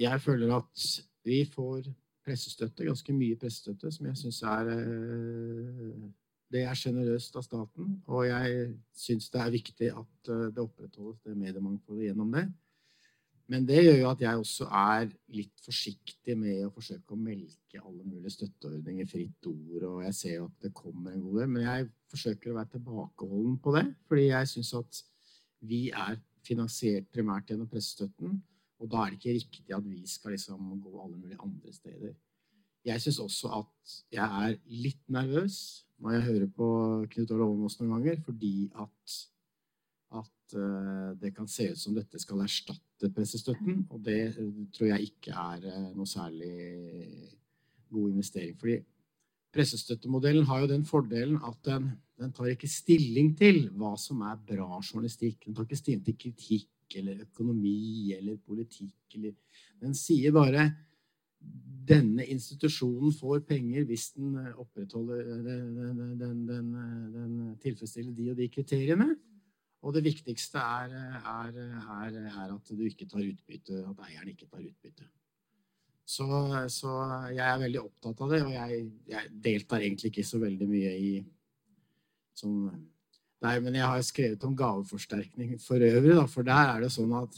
jeg 0.01 0.23
føler 0.25 0.57
at 0.57 0.87
vi 1.27 1.43
får 1.51 1.89
pressestøtte, 2.27 2.87
ganske 2.87 3.15
mye 3.15 3.39
pressestøtte, 3.39 3.91
som 3.95 4.09
jeg 4.11 4.21
syns 4.23 4.43
er 4.47 4.71
eh, 4.75 6.07
Det 6.47 6.61
er 6.63 6.79
sjenerøst 6.79 7.35
av 7.37 7.43
staten, 7.43 7.97
og 8.07 8.21
jeg 8.29 8.69
syns 8.95 9.27
det 9.35 9.41
er 9.43 9.51
viktig 9.55 9.89
at 9.91 10.31
eh, 10.31 10.47
det 10.55 10.63
opprettholdes 10.63 11.19
det 11.27 11.35
mediemangfoldet 11.35 12.11
gjennom 12.11 12.31
det. 12.35 12.47
Men 13.51 13.67
det 13.67 13.79
gjør 13.79 13.99
jo 14.01 14.07
at 14.11 14.23
jeg 14.23 14.43
også 14.43 14.67
er 14.75 15.11
litt 15.35 15.61
forsiktig 15.63 16.35
med 16.39 16.65
å 16.67 16.73
forsøke 16.75 17.15
å 17.15 17.19
melke 17.19 17.79
alle 17.79 18.03
mulige 18.03 18.35
støtteordninger, 18.35 19.07
fritt 19.11 19.51
ord, 19.51 19.85
og 19.87 20.01
jeg 20.07 20.17
ser 20.19 20.35
jo 20.41 20.49
at 20.49 20.67
det 20.67 20.73
kommer 20.75 21.15
en 21.15 21.23
god 21.29 21.41
del. 21.43 21.53
Men 21.55 21.67
jeg 21.67 21.91
forsøker 22.11 22.51
å 22.51 22.57
være 22.59 22.73
tilbakeholden 22.75 23.61
på 23.63 23.77
det, 23.77 23.85
fordi 24.11 24.27
jeg 24.33 24.51
syns 24.51 24.73
at 24.81 25.03
vi 25.67 25.81
er 25.95 26.19
finansiert 26.47 27.07
primært 27.15 27.51
gjennom 27.51 27.71
pressestøtten, 27.71 28.41
og 28.81 28.91
da 28.93 29.03
er 29.03 29.13
det 29.13 29.21
ikke 29.21 29.37
riktig 29.39 29.75
at 29.75 29.87
vi 29.87 30.03
skal 30.09 30.35
liksom 30.37 30.75
gå 30.83 30.93
alle 31.03 31.17
mulige 31.17 31.41
andre 31.43 31.73
steder. 31.73 32.15
Jeg 32.87 33.03
syns 33.03 33.19
også 33.25 33.51
at 33.57 33.95
jeg 34.15 34.43
er 34.47 34.59
litt 34.71 35.03
nervøs 35.11 35.57
når 35.99 36.13
jeg 36.13 36.27
hører 36.27 36.51
på 36.59 36.69
Knut 37.15 37.33
Olav 37.35 37.55
Åmås 37.55 37.79
noen 37.81 37.97
ganger, 37.97 38.21
fordi 38.27 38.69
at 38.77 39.17
at 40.15 40.55
uh, 40.55 41.15
det 41.19 41.33
kan 41.35 41.49
se 41.51 41.71
ut 41.73 41.81
som 41.81 41.95
dette 41.97 42.21
skal 42.23 42.45
erstatte 42.45 43.11
pressestøtten. 43.15 43.87
Og 43.91 44.03
det 44.07 44.37
uh, 44.39 44.67
tror 44.75 44.93
jeg 44.93 45.11
ikke 45.11 45.35
er 45.35 45.67
uh, 45.67 45.89
noe 45.97 46.07
særlig 46.07 46.53
god 47.91 48.13
investering. 48.13 48.55
Fordi 48.61 48.79
pressestøttemodellen 49.57 50.47
har 50.47 50.63
jo 50.63 50.71
den 50.71 50.87
fordelen 50.87 51.41
at 51.47 51.59
den, 51.67 51.91
den, 52.21 52.33
tar 52.37 52.53
ikke 52.53 52.71
stilling 52.71 53.33
til 53.39 53.67
hva 53.75 53.95
som 54.01 54.23
er 54.27 54.39
bra 54.39 54.81
journalistikk. 54.81 55.47
Den 55.47 55.57
tar 55.57 55.67
ikke 55.67 55.81
stilling 55.81 56.05
til 56.07 56.19
kritikk 56.21 56.71
eller 56.95 57.25
økonomi 57.27 58.15
eller 58.17 58.39
politikk. 58.39 59.17
Eller, 59.19 59.35
den 59.83 59.95
sier 59.97 60.35
bare 60.35 60.69
denne 61.87 62.25
institusjonen 62.27 63.13
får 63.15 63.45
penger 63.47 63.85
hvis 63.87 64.09
den 64.17 64.35
opprettholder 64.57 65.29
den, 65.45 65.77
den, 66.19 66.41
den, 66.49 66.65
den 67.15 67.37
tilfredsstiller 67.63 68.15
de 68.17 68.31
og 68.33 68.41
de 68.41 68.49
kriteriene. 68.51 69.11
Og 69.87 69.95
det 69.95 70.03
viktigste 70.07 70.59
er, 70.59 70.97
er, 71.21 71.53
er, 71.61 72.17
er, 72.25 72.55
at 72.55 72.73
du 72.73 72.83
ikke 72.83 73.07
tar 73.07 73.23
utbytte, 73.23 73.85
at 73.87 74.03
eieren 74.09 74.33
ikke 74.33 74.49
tar 74.51 74.65
utbytte. 74.65 75.07
Så, 76.07 76.27
så, 76.71 76.91
jeg 77.35 77.43
er 77.45 77.63
veldig 77.63 77.81
opptatt 77.83 78.21
av 78.23 78.33
det, 78.33 78.43
og 78.47 78.53
jeg, 78.55 78.83
jeg 79.11 79.31
deltar 79.43 79.83
egentlig 79.83 80.11
ikke 80.13 80.27
så 80.27 80.39
veldig 80.43 80.69
mye 80.71 80.93
i 81.03 81.11
sånn 82.37 82.69
Nei, 83.45 83.59
men 83.61 83.77
jeg 83.77 83.85
har 83.85 84.05
skrevet 84.05 84.45
om 84.49 84.57
gaveforsterkning 84.57 85.59
for 85.61 85.83
øvrig, 85.83 86.15
da, 86.17 86.25
for 86.31 86.47
der 86.47 86.73
er 86.73 86.85
det 86.87 86.93
sånn 86.95 87.13
at 87.19 87.37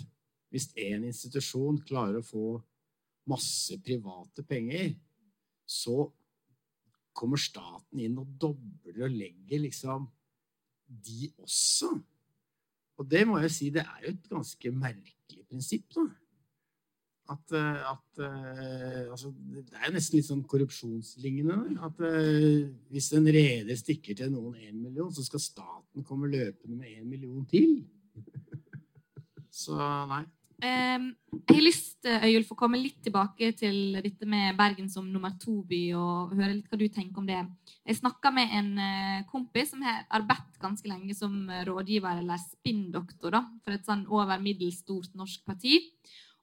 hvis 0.53 0.71
én 0.79 1.05
institusjon 1.09 1.81
klarer 1.89 2.21
å 2.21 2.27
få 2.27 2.45
masse 3.29 3.77
private 3.85 4.45
penger, 4.47 4.95
så 5.69 6.07
kommer 7.19 7.41
staten 7.41 8.01
inn 8.01 8.17
og 8.21 8.31
dobler 8.41 9.03
og 9.05 9.17
legger 9.19 9.65
liksom 9.67 10.07
de 10.87 11.29
også. 11.43 11.91
Og 12.99 13.11
det 13.11 13.25
må 13.29 13.43
jeg 13.43 13.53
si, 13.55 13.69
det 13.75 13.85
er 13.85 14.07
jo 14.07 14.15
et 14.15 14.31
ganske 14.31 14.73
merkelig 14.75 15.45
prinsipp, 15.51 15.91
da. 15.95 16.07
At, 17.29 17.53
eh, 17.53 17.91
at 17.91 18.21
uh, 18.25 19.11
altså, 19.13 19.35
Det 19.53 19.77
er 19.77 19.93
nesten 19.93 20.17
litt 20.17 20.29
sånn 20.31 20.47
korrupsjonslignende. 20.49 21.77
At 21.85 22.01
uh, 22.01 22.65
hvis 22.93 23.11
en 23.19 23.29
reder 23.29 23.77
stikker 23.77 24.17
til 24.17 24.33
noen 24.33 24.57
én 24.57 24.79
million, 24.81 25.13
så 25.13 25.25
skal 25.27 25.43
staten 25.45 26.07
komme 26.09 26.31
løpende 26.33 26.79
med 26.79 26.95
én 26.97 27.05
million 27.09 27.45
til. 27.49 27.83
Så 29.59 29.77
nei. 30.09 30.25
Um, 30.59 31.13
Jeg 31.47 31.55
har 31.55 31.63
lyst 31.63 32.07
Øyulf, 32.09 32.49
å 32.51 32.57
komme 32.59 32.81
litt 32.81 32.97
tilbake 33.05 33.53
til 33.59 33.99
dette 34.03 34.27
med 34.27 34.57
Bergen 34.59 34.89
som 34.91 35.07
nummer 35.07 35.35
to-by, 35.39 35.81
og 35.95 36.33
høre 36.35 36.57
litt 36.57 36.71
hva 36.71 36.79
du 36.81 36.87
tenker 36.91 37.21
om 37.21 37.29
det. 37.29 37.39
Jeg 37.87 37.99
snakka 38.01 38.33
med 38.35 38.55
en 38.59 38.71
eh, 38.83 39.21
kompis 39.31 39.71
som 39.75 39.85
har 39.87 40.07
arbeidet 40.19 40.59
ganske 40.63 40.91
lenge 40.91 41.15
som 41.19 41.35
rådgiver 41.69 42.23
eller 42.23 42.43
spinndoktor 42.43 43.39
for 43.63 43.77
et 43.77 43.87
sånn 43.87 44.07
over 44.11 44.43
middels 44.43 44.81
stort 44.83 45.15
norsk 45.19 45.45
parti. 45.47 45.79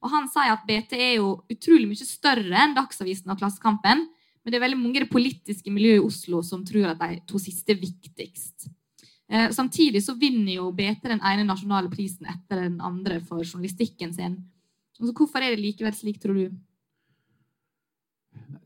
Og 0.04 0.12
Han 0.12 0.28
sier 0.30 0.52
at 0.52 0.66
BT 0.68 0.94
er 0.98 1.14
jo 1.18 1.32
utrolig 1.50 1.88
mye 1.90 2.06
større 2.06 2.62
enn 2.62 2.76
Dagsavisen 2.76 3.32
og 3.32 3.40
Klassekampen. 3.40 4.06
Men 4.44 4.52
det 4.52 4.58
er 4.58 4.62
veldig 4.62 4.78
mange 4.78 5.00
i 5.00 5.02
det 5.02 5.10
politiske 5.10 5.72
miljøet 5.74 5.98
i 5.98 6.06
Oslo 6.06 6.42
som 6.46 6.60
tror 6.66 6.92
at 6.92 7.00
de 7.00 7.20
to 7.26 7.40
siste 7.42 7.74
er 7.74 7.80
viktigst. 7.80 8.68
Eh, 9.26 9.48
samtidig 9.50 10.04
så 10.04 10.14
vinner 10.14 10.60
jo 10.60 10.68
BT 10.70 11.08
den 11.10 11.22
ene 11.24 11.46
nasjonale 11.48 11.90
prisen 11.90 12.28
etter 12.30 12.62
den 12.62 12.76
andre 12.84 13.18
for 13.26 13.42
journalistikken 13.42 14.14
sin. 14.14 14.36
Altså, 15.00 15.12
hvorfor 15.12 15.42
er 15.42 15.56
det 15.56 15.64
likevel 15.64 15.94
slik, 15.96 16.20
tror 16.22 16.38
du? 16.38 16.54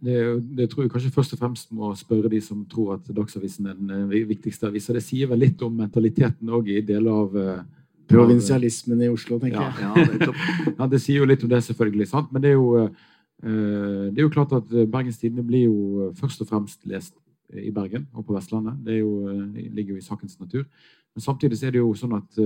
Det, 0.01 0.19
det, 0.57 0.69
tror 0.71 0.85
jeg 0.85 0.93
kanskje 0.93 1.13
først 1.13 1.35
og 1.37 1.41
fremst 1.41 1.73
må 1.77 1.91
spørre 1.97 2.29
de 2.33 2.41
som 2.45 2.63
tror 2.69 2.95
at 2.99 3.09
Dagsavisen 3.17 3.67
er 3.69 3.81
den 3.81 4.13
eh, 4.13 4.29
viktigste 4.29 4.69
avisa. 4.69 4.93
Det 4.97 5.05
sier 5.05 5.29
vel 5.33 5.43
litt 5.47 5.63
om 5.65 5.75
mentaliteten 5.81 6.53
òg 6.53 6.69
i 6.73 6.81
deler 6.85 7.25
av 7.25 7.37
eh, 7.41 7.65
Provinsialismen 8.11 9.07
i 9.07 9.11
Oslo, 9.13 9.39
tenker 9.43 9.63
jeg. 9.63 9.87
Ja, 9.87 9.93
det, 9.97 10.31
ja, 10.79 10.91
det 10.93 11.01
sier 11.03 11.23
jo 11.23 11.31
litt 11.31 11.47
om 11.47 11.53
det, 11.53 11.63
selvfølgelig. 11.67 12.11
Sant? 12.11 12.31
Men 12.35 12.45
det 12.45 12.53
er, 12.53 12.59
jo, 12.59 12.85
eh, 12.85 14.07
det 14.11 14.19
er 14.19 14.27
jo 14.27 14.35
klart 14.35 14.55
at 14.59 14.75
Bergens 14.93 15.21
Tidende 15.23 15.47
blir 15.47 15.69
jo 15.69 16.11
først 16.19 16.43
og 16.45 16.51
fremst 16.51 16.85
lest 16.91 17.17
i 17.51 17.73
Bergen 17.75 18.07
og 18.15 18.27
på 18.27 18.37
Vestlandet. 18.37 18.77
Det, 18.87 19.01
jo, 19.01 19.15
det 19.55 19.71
ligger 19.75 19.97
jo 19.97 20.03
i 20.03 20.07
sakens 20.07 20.39
natur. 20.43 20.67
Men 21.15 21.25
samtidig 21.25 21.59
er 21.67 21.75
det 21.75 21.83
jo 21.83 21.95
sånn 21.99 22.15
at 22.19 22.39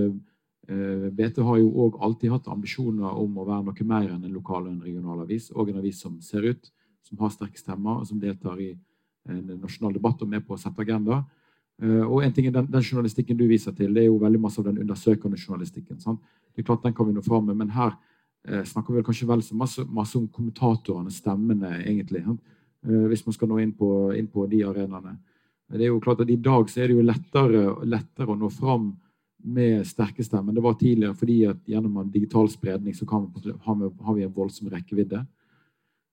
Eh, 0.68 1.10
BT 1.12 1.42
har 1.44 1.58
jo 1.60 1.68
òg 1.84 1.98
alltid 2.00 2.32
hatt 2.32 2.46
ambisjoner 2.48 3.18
om 3.20 3.36
å 3.36 3.44
være 3.44 3.66
noe 3.66 3.86
mer 3.88 4.06
enn 4.14 4.24
en 4.24 4.32
lokal 4.32 4.64
og 4.64 4.72
en 4.72 4.84
regional 4.86 5.20
avis. 5.24 5.50
Og 5.52 5.70
en 5.70 5.80
avis 5.82 6.00
som 6.00 6.16
ser 6.24 6.46
ut, 6.48 6.70
som 7.04 7.20
har 7.20 7.32
sterke 7.34 7.60
stemmer, 7.60 8.00
og 8.00 8.08
som 8.08 8.20
deltar 8.20 8.60
i 8.62 8.70
en 9.28 9.58
nasjonal 9.60 9.92
debatt 9.96 10.22
og 10.22 10.30
med 10.30 10.44
på 10.46 10.56
å 10.56 10.60
sette 10.60 10.80
agenda. 10.80 11.22
Eh, 11.82 12.02
og 12.06 12.22
en 12.22 12.32
ting 12.32 12.46
er 12.46 12.54
den, 12.54 12.70
den, 12.70 12.82
journalistikken 12.82 13.38
du 13.38 13.46
viser 13.50 13.74
til, 13.74 13.94
det 13.94 14.04
er 14.04 14.10
jo 14.10 14.20
veldig 14.22 14.40
masse 14.40 14.60
av 14.62 14.68
den 14.68 14.80
undersøkende 14.84 15.38
journalistikken. 15.40 16.00
Sant? 16.00 16.22
Det 16.54 16.62
er 16.62 16.68
klart 16.68 16.84
Den 16.86 16.94
kan 16.94 17.08
vi 17.08 17.14
nå 17.16 17.22
fram 17.24 17.46
med, 17.46 17.58
men 17.58 17.72
her 17.74 17.96
eh, 18.46 18.64
snakker 18.64 18.94
vi 18.94 19.04
kanskje 19.06 19.28
vel 19.28 19.42
så 19.42 19.58
masse, 19.58 19.84
masse 19.90 20.18
om 20.18 20.28
kommentatorene, 20.28 21.10
stemmene, 21.10 21.80
egentlig. 21.82 22.24
Eh, 22.24 23.06
hvis 23.10 23.26
man 23.26 23.36
skal 23.36 23.50
nå 23.50 23.58
inn 23.62 23.72
på, 23.74 24.12
inn 24.14 24.30
på 24.30 24.46
de 24.50 24.62
arenaene. 24.66 25.16
Det 25.74 25.86
er 25.86 25.90
jo 25.90 26.02
klart 26.02 26.20
at 26.20 26.30
I 26.30 26.36
dag 26.36 26.68
så 26.70 26.82
er 26.82 26.90
det 26.90 26.98
jo 26.98 27.06
lettere, 27.06 27.62
lettere 27.88 28.30
å 28.30 28.38
nå 28.38 28.50
fram 28.52 28.92
med 29.44 29.84
sterke 29.88 30.24
stemmer. 30.24 30.54
Det 30.54 30.62
var 30.64 30.76
tidligere 30.80 31.16
fordi 31.16 31.38
at 31.48 31.60
gjennom 31.68 31.96
en 32.00 32.12
digital 32.12 32.48
spredning 32.52 32.94
så 32.96 33.06
kan, 33.08 33.26
har 33.64 34.14
vi 34.14 34.24
en 34.24 34.32
voldsom 34.32 34.70
rekkevidde. 34.72 35.24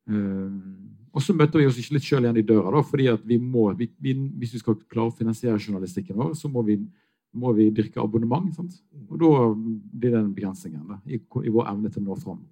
Uh, 0.10 1.02
og 1.12 1.24
så 1.24 1.36
møter 1.36 1.60
vi 1.60 1.68
oss 1.68 1.80
ikke 1.80 1.98
litt 1.98 2.08
sjøl 2.08 2.26
igjen 2.26 2.40
i 2.40 2.48
døra. 2.48 2.72
da, 2.72 2.82
fordi 2.88 3.08
at 3.12 3.24
vi 3.28 3.38
må, 3.38 3.68
vi, 3.76 3.90
vi, 4.00 4.16
Hvis 4.40 4.56
vi 4.56 4.62
skal 4.64 4.80
klare 4.88 5.12
å 5.12 5.16
finansiere 5.16 5.60
journalistikken 5.60 6.18
vår, 6.18 6.36
så 6.40 6.52
må 6.52 6.64
vi, 6.68 6.78
må 7.36 7.52
vi 7.58 7.70
dyrke 7.76 8.00
abonnement. 8.04 8.48
Sant? 8.56 8.78
Og 9.10 9.18
da 9.20 9.32
blir 9.52 10.16
det 10.16 10.22
en 10.22 10.36
begrensning 10.36 10.78
da, 10.88 11.02
i, 11.06 11.20
i, 11.20 11.52
vår 11.52 11.74
evne 11.74 11.92
til 11.92 12.04
å 12.04 12.06
nå 12.08 12.20
fram. 12.22 12.46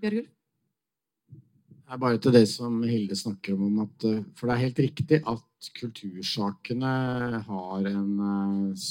Bjørgul? 0.00 0.28
Det 1.90 1.96
er 1.96 2.02
bare 2.04 2.20
til 2.22 2.34
det 2.36 2.44
som 2.46 2.76
Hilde 2.86 3.16
snakker 3.18 3.58
om, 3.58 3.80
at, 3.82 4.04
eh, 4.06 4.22
for 4.38 4.46
det 4.46 4.54
er 4.54 4.66
helt 4.68 4.82
riktig 4.84 5.18
at 5.26 5.70
kultursakene 5.74 6.92
har 7.48 7.88
en 7.90 8.12
eh, 8.28 8.84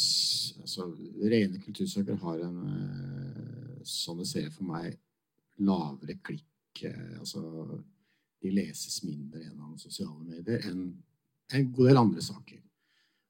altså, 0.59 0.89
Rene 1.23 1.61
kultursaker 1.63 2.19
har 2.25 2.43
en 2.43 2.59
eh, 2.67 3.79
sånn 3.87 4.19
det 4.19 4.27
ser 4.27 4.51
for 4.51 4.67
meg, 4.67 4.99
lavere 5.63 6.19
klikk 6.19 6.43
eh, 6.87 7.19
altså, 7.19 7.41
De 8.39 8.51
leses 8.55 9.01
mindre 9.03 9.41
gjennom 9.43 9.77
sosiale 9.77 10.23
medier 10.23 10.63
enn 10.69 10.83
en 11.51 11.71
god 11.73 11.89
del 11.89 11.97
andre 11.99 12.21
saker. 12.23 12.61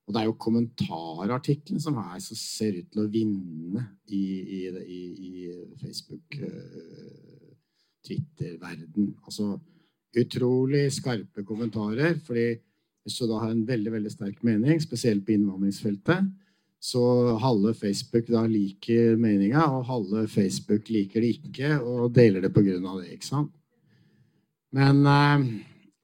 Og 0.06 0.14
det 0.14 0.22
er 0.22 0.28
jo 0.28 0.36
kommentarartiklene 0.42 1.82
som 1.82 1.98
er 2.02 2.20
som 2.22 2.38
ser 2.38 2.78
ut 2.78 2.92
til 2.92 3.02
å 3.04 3.10
vinne 3.10 3.86
i, 4.06 4.22
i, 4.58 4.60
i, 4.68 5.00
i 5.30 5.32
Facebook, 5.82 6.38
Twitter-verden. 8.06 9.14
Altså 9.24 9.54
utrolig 10.18 10.88
skarpe 10.94 11.46
kommentarer. 11.46 12.20
fordi 12.26 12.60
hvis 13.04 13.18
du 13.18 13.28
da 13.28 13.40
har 13.44 13.52
en 13.52 13.68
veldig 13.68 13.92
veldig 13.92 14.12
sterk 14.12 14.44
mening, 14.44 14.82
spesielt 14.82 15.26
på 15.26 15.34
innvandringsfeltet, 15.34 16.30
så 16.80 17.04
halve 17.44 17.74
Facebook 17.76 18.30
da 18.32 18.46
liker 18.48 19.18
meninga, 19.20 19.66
og 19.68 19.88
halve 19.90 20.28
Facebook 20.32 20.88
liker 20.90 21.24
det 21.24 21.34
ikke 21.36 21.74
og 21.84 22.14
deler 22.16 22.42
det 22.42 22.54
pga. 22.56 22.80
det. 22.80 23.14
ikke 23.14 23.26
sant? 23.26 23.52
Men 24.72 25.06
eh, 25.06 25.46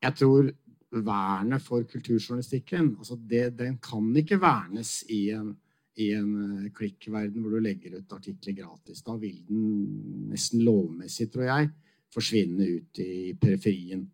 jeg 0.04 0.18
tror 0.20 0.52
vernet 0.96 1.64
for 1.64 1.84
kulturjournalistikken 1.84 2.96
altså 2.98 3.18
det, 3.20 3.58
Den 3.58 3.78
kan 3.84 4.16
ikke 4.16 4.40
vernes 4.42 5.04
i 5.12 5.30
en, 5.36 5.56
i 5.98 6.12
en 6.16 6.36
uh, 6.36 6.70
klikkverden 6.76 7.42
hvor 7.42 7.56
du 7.56 7.64
legger 7.64 7.98
ut 7.98 8.14
artikler 8.16 8.56
gratis. 8.62 9.04
Da 9.04 9.16
vil 9.20 9.42
den 9.48 10.30
nesten 10.32 10.64
lovmessig, 10.64 11.30
tror 11.32 11.50
jeg, 11.50 11.70
forsvinne 12.14 12.68
ut 12.78 13.00
i 13.04 13.34
periferien. 13.40 14.06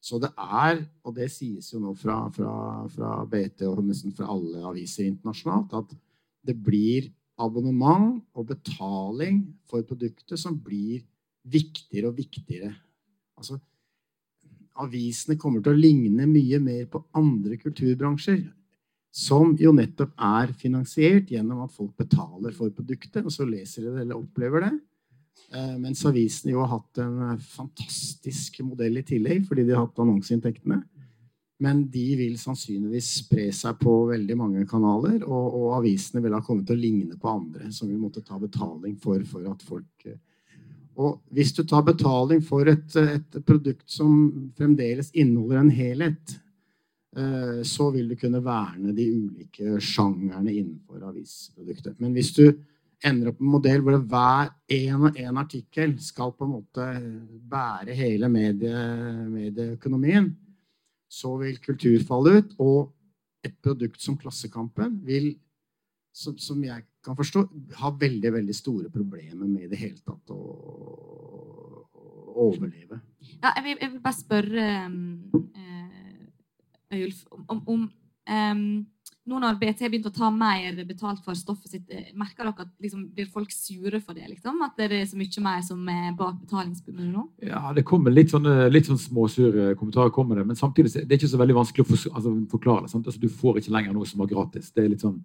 Så 0.00 0.16
det 0.20 0.30
er, 0.40 0.80
og 1.04 1.14
det 1.16 1.28
sies 1.32 1.68
jo 1.74 1.80
nå 1.82 1.92
fra, 1.98 2.22
fra, 2.32 2.52
fra 2.88 3.16
BT 3.28 3.66
og 3.68 3.82
nesten 3.84 4.14
fra 4.16 4.30
alle 4.32 4.62
aviser 4.70 5.10
internasjonalt, 5.10 5.74
at 5.76 5.92
det 6.48 6.56
blir 6.56 7.10
abonnement 7.40 8.20
og 8.36 8.48
betaling 8.48 9.42
for 9.68 9.84
produktet 9.88 10.40
som 10.40 10.56
blir 10.56 11.02
viktigere 11.50 12.08
og 12.08 12.16
viktigere. 12.16 12.72
Altså, 13.36 13.58
avisene 14.80 15.36
kommer 15.40 15.60
til 15.64 15.74
å 15.74 15.80
ligne 15.80 16.28
mye 16.28 16.60
mer 16.62 16.86
på 16.88 17.02
andre 17.16 17.58
kulturbransjer, 17.60 18.42
som 19.10 19.56
jo 19.58 19.72
nettopp 19.74 20.12
er 20.16 20.52
finansiert 20.56 21.32
gjennom 21.32 21.64
at 21.64 21.74
folk 21.74 21.92
betaler 21.98 22.54
for 22.56 22.72
produktet, 22.72 23.24
og 23.24 23.34
så 23.34 23.44
leser 23.48 23.84
de 23.84 23.94
det 23.96 24.04
eller 24.04 24.20
opplever 24.20 24.64
det. 24.68 24.74
Eh, 25.50 25.76
mens 25.82 26.04
avisene 26.06 26.52
jo 26.54 26.62
har 26.62 26.76
hatt 26.76 27.00
en 27.02 27.22
eh, 27.26 27.42
fantastisk 27.42 28.60
modell 28.62 29.00
i 29.00 29.06
tillegg, 29.06 29.48
fordi 29.48 29.64
de 29.66 29.74
har 29.74 29.82
hatt 29.82 29.98
annonseinntektene. 29.98 30.78
Men 31.60 31.82
de 31.92 32.04
vil 32.16 32.36
sannsynligvis 32.40 33.08
spre 33.24 33.48
seg 33.52 33.80
på 33.82 33.96
veldig 34.12 34.36
mange 34.38 34.62
kanaler, 34.70 35.18
og, 35.26 35.56
og, 35.58 35.66
avisene 35.80 36.22
vil 36.24 36.36
ha 36.38 36.40
kommet 36.44 36.68
til 36.68 36.78
å 36.78 36.80
ligne 36.84 37.18
på 37.20 37.32
andre, 37.32 37.72
som 37.74 37.90
vi 37.90 37.98
måtte 37.98 38.22
ta 38.24 38.38
betaling 38.40 38.94
for, 39.02 39.26
for 39.28 39.50
at 39.50 39.66
folk 39.66 40.06
eh, 40.06 40.20
Og 41.00 41.18
hvis 41.34 41.52
du 41.56 41.64
tar 41.64 41.82
betaling 41.86 42.44
for 42.46 42.70
et, 42.70 42.94
et 43.00 43.42
produkt 43.46 43.88
som 43.90 44.14
fremdeles 44.58 45.10
inneholder 45.14 45.62
en 45.62 45.74
helhet, 45.74 46.38
så 47.66 47.88
vil 47.90 48.06
du 48.06 48.14
kunne 48.14 48.38
verne 48.44 48.92
de 48.94 49.02
ulike 49.10 49.80
sjangerne 49.82 50.52
innenfor 50.52 51.08
avisproduktet. 51.08 51.96
Men 51.98 52.12
hvis 52.14 52.28
du 52.36 52.44
ender 53.06 53.30
opp 53.30 53.40
med 53.40 53.46
en 53.46 53.54
modell 53.54 53.82
hvor 53.84 53.96
hver 54.12 54.50
en 54.76 55.08
og 55.08 55.18
en 55.20 55.40
artikkel 55.40 55.94
skal 56.02 56.32
på 56.36 56.46
en 56.46 56.54
måte 56.58 56.86
bære 57.50 57.96
hele 57.96 58.28
medie, 58.32 58.84
medieøkonomien, 59.30 60.30
så 61.10 61.34
vil 61.40 61.60
kultur 61.64 61.98
falle 62.06 62.38
ut. 62.40 62.56
Og 62.60 62.90
et 63.46 63.56
produkt 63.64 64.02
som 64.04 64.18
Klassekampen 64.20 64.98
vil, 65.06 65.32
som, 66.12 66.36
som, 66.38 66.60
jeg 66.64 66.84
kan 67.04 67.16
forstå, 67.16 67.46
ha 67.80 67.92
veldig 67.96 68.34
veldig 68.36 68.56
store 68.56 68.90
problemer 68.92 69.48
med 69.48 69.64
i 69.64 69.70
det 69.70 69.80
hele 69.80 70.00
tatt 70.04 70.34
å, 70.34 70.40
å 71.88 72.34
overleve. 72.50 73.00
Ja, 73.40 73.54
jeg, 73.56 73.64
vil, 73.64 73.78
jeg, 73.80 73.92
vil, 73.94 74.02
bare 74.04 74.18
spørre 74.18 74.66
um, 74.86 74.98
Øyulf 76.90 77.24
om, 77.30 77.62
om 77.64 77.82
um, 78.28 78.64
nå 79.30 79.38
når 79.40 79.58
BT 79.60 79.84
har 79.84 79.92
begynt 79.92 80.08
å 80.10 80.12
ta 80.14 80.28
mer 80.34 80.76
betalt 80.88 81.22
for 81.24 81.38
stoffet 81.38 81.74
sitt, 81.74 81.86
eh, 81.94 82.10
merker 82.18 82.44
dere 82.44 82.66
at 82.66 82.70
liksom, 82.82 83.06
blir 83.14 83.28
folk 83.30 83.52
sure 83.54 84.00
for 84.02 84.18
det? 84.18 84.26
Liksom? 84.28 84.60
At 84.66 84.76
det 84.80 84.90
er 84.90 85.04
så 85.06 85.18
mye 85.20 85.44
mer 85.44 85.60
som 85.66 85.88
er 85.88 86.14
bak 86.18 86.40
betalingsbunnen 86.42 87.12
nå? 87.14 87.26
Ja, 87.46 87.72
det 87.76 87.86
kommer 87.88 88.14
litt 88.14 88.34
sånne, 88.34 88.68
litt 88.72 88.90
sånne 88.90 89.02
småsure 89.02 89.74
kommentarer, 89.78 90.12
kommer 90.14 90.40
det, 90.40 90.46
men 90.50 90.58
samtidig 90.58 90.92
det 90.96 91.06
er 91.06 91.20
ikke 91.20 91.34
så 91.34 91.42
veldig 91.42 91.58
vanskelig 91.60 91.86
å 91.86 91.90
for, 91.90 92.08
altså, 92.14 92.34
forklare 92.54 92.86
det. 92.86 92.94
Altså, 93.00 93.20
du 93.20 93.28
får 93.42 93.60
ikke 93.60 93.76
lenger 93.76 93.94
noe 93.94 94.08
som 94.08 94.24
er 94.24 94.32
gratis. 94.32 94.72
Det 94.74 94.84
er 94.84 94.96
sånn, 95.00 95.20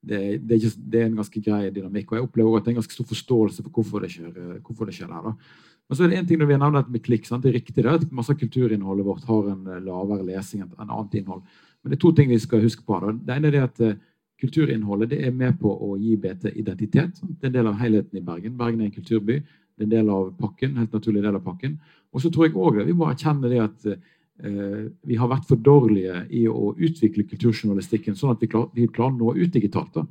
det, 0.00 0.20
det, 0.46 0.54
er 0.54 0.60
ikke, 0.60 0.76
det, 0.78 1.00
er 1.00 1.10
en 1.10 1.18
ganske 1.20 1.42
grei 1.44 1.64
dynamikk. 1.74 2.12
Og 2.12 2.20
jeg 2.20 2.28
opplever 2.28 2.56
at 2.56 2.64
det 2.64 2.72
er 2.72 2.78
en 2.78 2.82
ganske 2.82 2.96
stor 2.96 3.10
forståelse 3.10 3.66
for 3.66 3.80
hvorfor 3.80 4.06
det 4.06 4.14
skjer, 4.14 4.30
hvorfor 4.64 4.88
det 4.88 4.96
skjer 4.96 5.10
der. 5.10 5.32
da. 5.32 5.68
Men 5.90 5.98
så 5.98 6.04
er 6.06 6.12
det 6.12 6.18
en 6.20 6.26
ting 6.28 6.38
når 6.38 6.46
vi 6.46 6.54
har 6.54 6.70
nevnt 6.70 6.92
med 6.94 7.02
klikk. 7.02 7.24
Sant? 7.26 7.42
Det 7.42 7.50
er 7.50 7.56
riktig 7.58 7.82
det, 7.82 7.90
at 7.90 8.12
masse 8.14 8.30
av 8.30 8.38
kulturinnholdet 8.38 9.06
vårt 9.08 9.26
har 9.26 9.48
en 9.50 9.64
eh, 9.66 9.82
lavere 9.82 10.22
lesing 10.28 10.62
enn 10.62 10.84
annet 10.86 11.16
innhold. 11.18 11.42
Men 11.82 11.92
det 11.92 11.98
er 11.98 12.04
to 12.04 12.12
ting 12.16 12.30
vi 12.30 12.38
skal 12.42 12.62
huske 12.64 12.84
på. 12.86 13.00
Det 13.24 13.36
ene 13.36 13.50
er 13.50 13.64
at 13.64 13.80
eh, 13.84 13.96
kulturinnholdet 14.40 15.12
det 15.12 15.22
er 15.26 15.34
med 15.36 15.58
på 15.60 15.72
å 15.72 15.96
gi 16.00 16.16
BT 16.20 16.52
identitet. 16.54 17.20
Det 17.22 17.46
er 17.46 17.50
en 17.50 17.56
del 17.58 17.70
av 17.70 17.80
helheten 17.80 18.20
i 18.20 18.24
Bergen. 18.24 18.56
Bergen 18.58 18.80
er 18.82 18.90
en 18.90 18.94
kulturby. 18.94 19.40
Det 19.40 19.84
er 19.84 19.88
en 19.88 19.96
del 19.96 20.12
av 20.12 20.30
pakken, 20.40 20.76
helt 20.80 20.96
naturlig 20.96 21.24
del 21.24 21.38
av 21.38 21.44
pakken. 21.44 21.78
Og 22.12 22.22
så 22.22 22.30
tror 22.32 22.48
jeg 22.48 22.56
også, 22.56 22.86
vi 22.88 22.96
må 22.96 23.08
erkjenne 23.08 23.50
det 23.52 23.60
at 23.64 23.90
eh, 23.90 24.86
vi 25.08 25.18
har 25.20 25.30
vært 25.30 25.48
for 25.48 25.60
dårlige 25.60 26.24
i 26.36 26.46
å 26.50 26.72
utvikle 26.76 27.28
kulturjournalistikken 27.30 28.16
sånn 28.18 28.34
at 28.34 28.42
vi 28.44 28.50
klarer, 28.50 28.72
vi 28.76 28.88
klarer 28.88 29.16
å 29.16 29.20
nå 29.20 29.36
ut 29.40 29.54
digitalt. 29.54 29.94
da. 29.94 30.04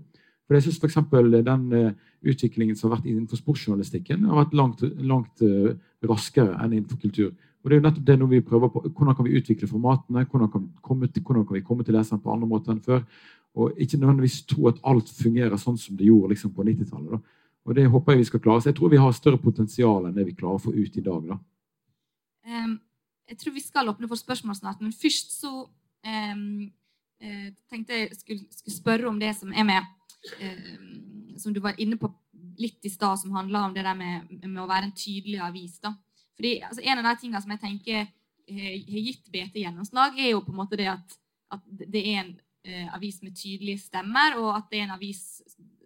For 0.49 0.57
jeg 0.57 0.65
synes 0.65 0.79
for 0.81 1.27
den 1.29 1.65
uh, 1.77 1.91
utviklingen 2.25 2.75
som 2.75 2.89
har 2.89 2.97
vært 2.97 3.09
innenfor 3.11 3.37
sportsjournalistikken, 3.37 4.23
har 4.25 4.39
vært 4.39 4.55
langt, 4.57 4.81
langt 4.97 5.43
raskere 6.07 6.55
enn 6.59 6.73
innenfor 6.73 6.99
kultur. 7.01 7.33
Og 7.59 7.69
det 7.69 7.75
er 7.75 7.81
jo 7.81 7.85
nettopp 7.87 8.05
det 8.07 8.15
når 8.19 8.29
vi 8.31 8.45
prøver 8.45 8.71
på, 8.71 8.81
Hvordan 8.87 9.15
kan 9.15 9.25
vi 9.25 9.35
utvikle 9.37 9.67
formatene? 9.67 10.25
Hvordan 10.25 10.51
kan, 10.51 10.69
til, 11.11 11.23
hvordan 11.23 11.45
kan 11.45 11.55
vi 11.57 11.65
komme 11.65 11.83
til 11.83 11.93
leseren 11.93 12.21
på 12.21 12.31
andre 12.31 12.47
måter 12.47 12.71
enn 12.71 12.81
før? 12.81 13.03
Og 13.55 13.73
ikke 13.77 13.97
nødvendigvis 13.97 14.45
tro 14.47 14.67
at 14.69 14.79
alt 14.83 15.09
fungerer 15.09 15.57
sånn 15.57 15.77
som 15.77 15.97
det 15.97 16.07
gjorde 16.07 16.31
liksom, 16.33 16.53
på 16.55 16.63
90-tallet. 16.63 17.19
Og 17.65 17.75
det 17.75 17.89
håper 17.91 18.13
jeg 18.13 18.21
vi 18.23 18.29
skal 18.29 18.43
klare. 18.43 18.61
Så 18.61 18.71
jeg 18.71 18.77
tror 18.77 18.93
vi 18.93 19.01
har 19.01 19.11
større 19.17 19.41
potensial 19.41 20.07
enn 20.07 20.15
det 20.15 20.25
vi 20.29 20.35
klarer 20.37 20.59
å 20.59 20.63
få 20.63 20.73
ut 20.73 20.95
i 20.97 21.03
dag. 21.03 21.27
da. 21.33 21.39
Um, 22.49 22.79
jeg 23.29 23.37
tror 23.37 23.53
vi 23.53 23.65
skal 23.65 23.91
åpne 23.91 24.07
for 24.09 24.17
spørsmål 24.17 24.55
snart, 24.55 24.81
men 24.81 24.95
først 24.95 25.35
så 25.41 25.51
um, 25.67 26.71
uh, 27.21 27.49
tenkte 27.69 27.97
jeg 27.97 28.15
skulle, 28.17 28.47
skulle, 28.55 28.77
spørre 28.77 29.09
om 29.11 29.19
det 29.19 29.35
som 29.37 29.51
er 29.53 29.67
med 29.67 29.83
um, 30.41 31.35
Som 31.37 31.53
du 31.53 31.59
var 31.63 31.77
inne 31.77 31.95
på 31.97 32.09
litt 32.59 32.85
i 32.85 32.91
stad, 32.91 33.19
som 33.21 33.35
handla 33.35 33.65
om 33.65 33.73
det 33.75 33.85
der 33.87 33.97
med, 33.97 34.29
med, 34.43 34.59
å 34.61 34.67
være 34.69 34.89
en 34.89 34.95
tydelig 34.95 35.39
avis. 35.43 35.79
da. 35.83 35.93
Fordi 36.37 36.53
altså, 36.67 36.83
En 36.83 37.01
av 37.01 37.07
de 37.07 37.15
tingene 37.21 37.41
som 37.41 37.55
jeg 37.55 37.63
tenker 37.63 38.07
har 38.49 39.01
gitt 39.05 39.27
BT 39.29 39.61
gjennomslag, 39.61 40.17
er 40.19 40.31
jo 40.33 40.43
på 40.43 40.53
en 40.53 40.61
måte 40.61 40.79
det 40.79 40.87
at, 40.89 41.17
at 41.53 41.65
det 41.69 42.01
er 42.01 42.23
en 42.23 42.31
eh, 42.65 42.87
avis 42.95 43.21
med 43.21 43.37
tydelige 43.37 43.83
stemmer, 43.83 44.39
og 44.41 44.55
at 44.55 44.71
det 44.71 44.79
er 44.79 44.87
en 44.87 44.95
avis 44.97 45.21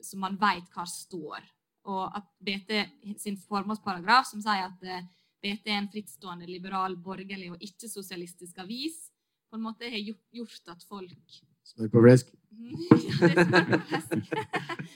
som 0.03 0.23
man 0.23 0.37
veit 0.39 0.69
hva 0.71 0.85
står 0.87 1.43
og 1.89 2.15
at 2.15 2.27
BT 2.43 2.71
sin 3.19 3.37
formålsparagraf, 3.39 4.27
som 4.29 4.43
sier 4.43 4.67
at 4.69 4.85
eh, 4.87 5.07
BT 5.43 5.67
er 5.67 5.81
en 5.81 5.89
frittstående, 5.91 6.47
liberal, 6.47 6.95
borgerlig 7.03 7.49
og 7.51 7.63
ikke-sosialistisk 7.63 8.61
avis, 8.63 9.09
på 9.51 9.59
en 9.59 9.65
måte 9.65 9.89
har 9.91 9.99
gjort 9.99 10.71
at 10.71 10.85
folk 10.87 11.41
Smør 11.67 11.91
på 11.93 12.03
flesk? 12.05 12.33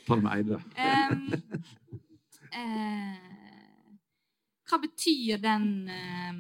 med 0.08 0.30
Eide. 0.36 0.58
um, 0.58 1.26
uh, 2.58 3.18
hva 4.68 4.80
betyr 4.84 5.40
den 5.44 5.66
uh, 5.88 6.38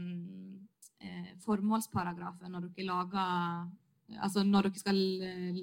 formålsparagrafen 1.45 2.51
når 2.51 2.69
dere 2.69 2.87
lager 2.91 3.67
Altså 4.23 4.39
når 4.47 4.69
dere 4.69 4.79
skal 4.79 4.99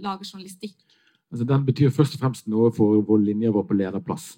lage 0.05 0.27
journalistikk? 0.29 0.77
Altså, 1.33 1.47
den 1.49 1.63
betyr 1.65 1.89
først 1.91 2.15
og 2.15 2.21
fremst 2.21 2.49
noe 2.53 2.69
for 2.77 3.01
vår 3.09 3.23
linje 3.25 3.49
vår 3.51 3.65
på 3.65 3.77
lederplass. 3.79 4.35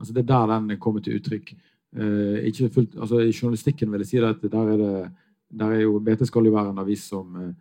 Altså 0.00 0.14
Det 0.14 0.22
er 0.22 0.30
der 0.30 0.46
den 0.54 0.80
kommer 0.80 1.00
til 1.04 1.18
uttrykk. 1.20 1.52
Eh, 1.92 2.46
ikke 2.48 2.70
fullt, 2.72 2.94
altså 2.96 3.18
I 3.20 3.34
journalistikken 3.36 3.92
vil 3.92 4.00
jeg 4.00 4.08
si 4.08 4.16
at 4.16 4.40
der 4.42 4.68
er, 4.72 4.76
det, 4.80 5.12
der 5.60 5.74
er 5.76 5.80
jo, 5.80 5.98
BT 6.00 6.26
skal 6.26 6.46
jo 6.48 6.54
være 6.54 6.70
en 6.70 6.78
avis 6.78 7.04
som, 7.04 7.36
eh, 7.36 7.52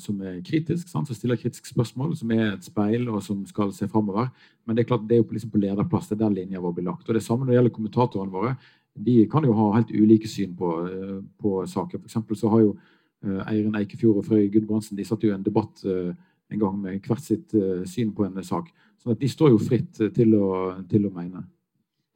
som 0.00 0.20
er 0.24 0.40
kritisk, 0.42 0.88
sant? 0.88 1.06
som 1.06 1.14
stiller 1.14 1.38
kritiske 1.38 1.68
spørsmål, 1.68 2.16
som 2.18 2.30
er 2.34 2.54
et 2.54 2.64
speil 2.66 3.04
og 3.12 3.20
som 3.22 3.44
skal 3.46 3.70
se 3.76 3.86
framover. 3.86 4.30
Men 4.66 4.76
det 4.76 4.82
er 4.82 4.88
klart, 4.88 5.04
det 5.06 5.16
er 5.16 5.20
jo 5.20 5.28
liksom 5.30 5.52
på 5.52 5.60
lederplass. 5.62 6.08
Det 6.08 6.16
er 6.16 6.24
der 6.24 6.34
linja 6.34 6.62
vår 6.62 6.74
blir 6.78 6.88
lagt. 6.88 7.06
Og 7.06 7.14
det 7.14 7.22
samme 7.22 7.44
når 7.44 7.52
det 7.52 7.58
gjelder 7.58 7.74
kommentatorene 7.76 8.32
våre. 8.32 8.54
De 8.96 9.16
kan 9.30 9.44
jo 9.44 9.54
ha 9.56 9.66
helt 9.76 9.92
ulike 9.92 10.28
syn 10.28 10.54
på, 10.56 10.70
eh, 10.88 11.18
på 11.40 11.66
saker. 11.68 12.00
For 12.00 12.08
eksempel 12.08 12.36
så 12.36 12.50
har 12.52 12.64
jo 12.64 12.72
eh, 12.72 13.42
Eirin 13.52 13.76
Eikefjord 13.76 14.22
og 14.22 14.26
Frøy 14.26 14.48
Gudbrandsen 14.52 14.96
de 14.96 15.04
satt 15.04 15.24
jo 15.24 15.34
en 15.34 15.44
debatt 15.44 15.84
eh, 15.84 16.14
en 16.50 16.62
gang 16.62 16.78
med 16.80 17.04
hvert 17.04 17.22
sitt 17.22 17.54
syn 17.90 18.12
på 18.14 18.24
en 18.24 18.42
sak. 18.44 18.70
Så 19.02 19.14
de 19.18 19.28
står 19.28 19.50
jo 19.50 19.58
fritt 19.58 19.98
til 20.14 20.34
å, 20.38 20.78
til 20.88 21.08
å 21.08 21.12
mene. 21.12 21.42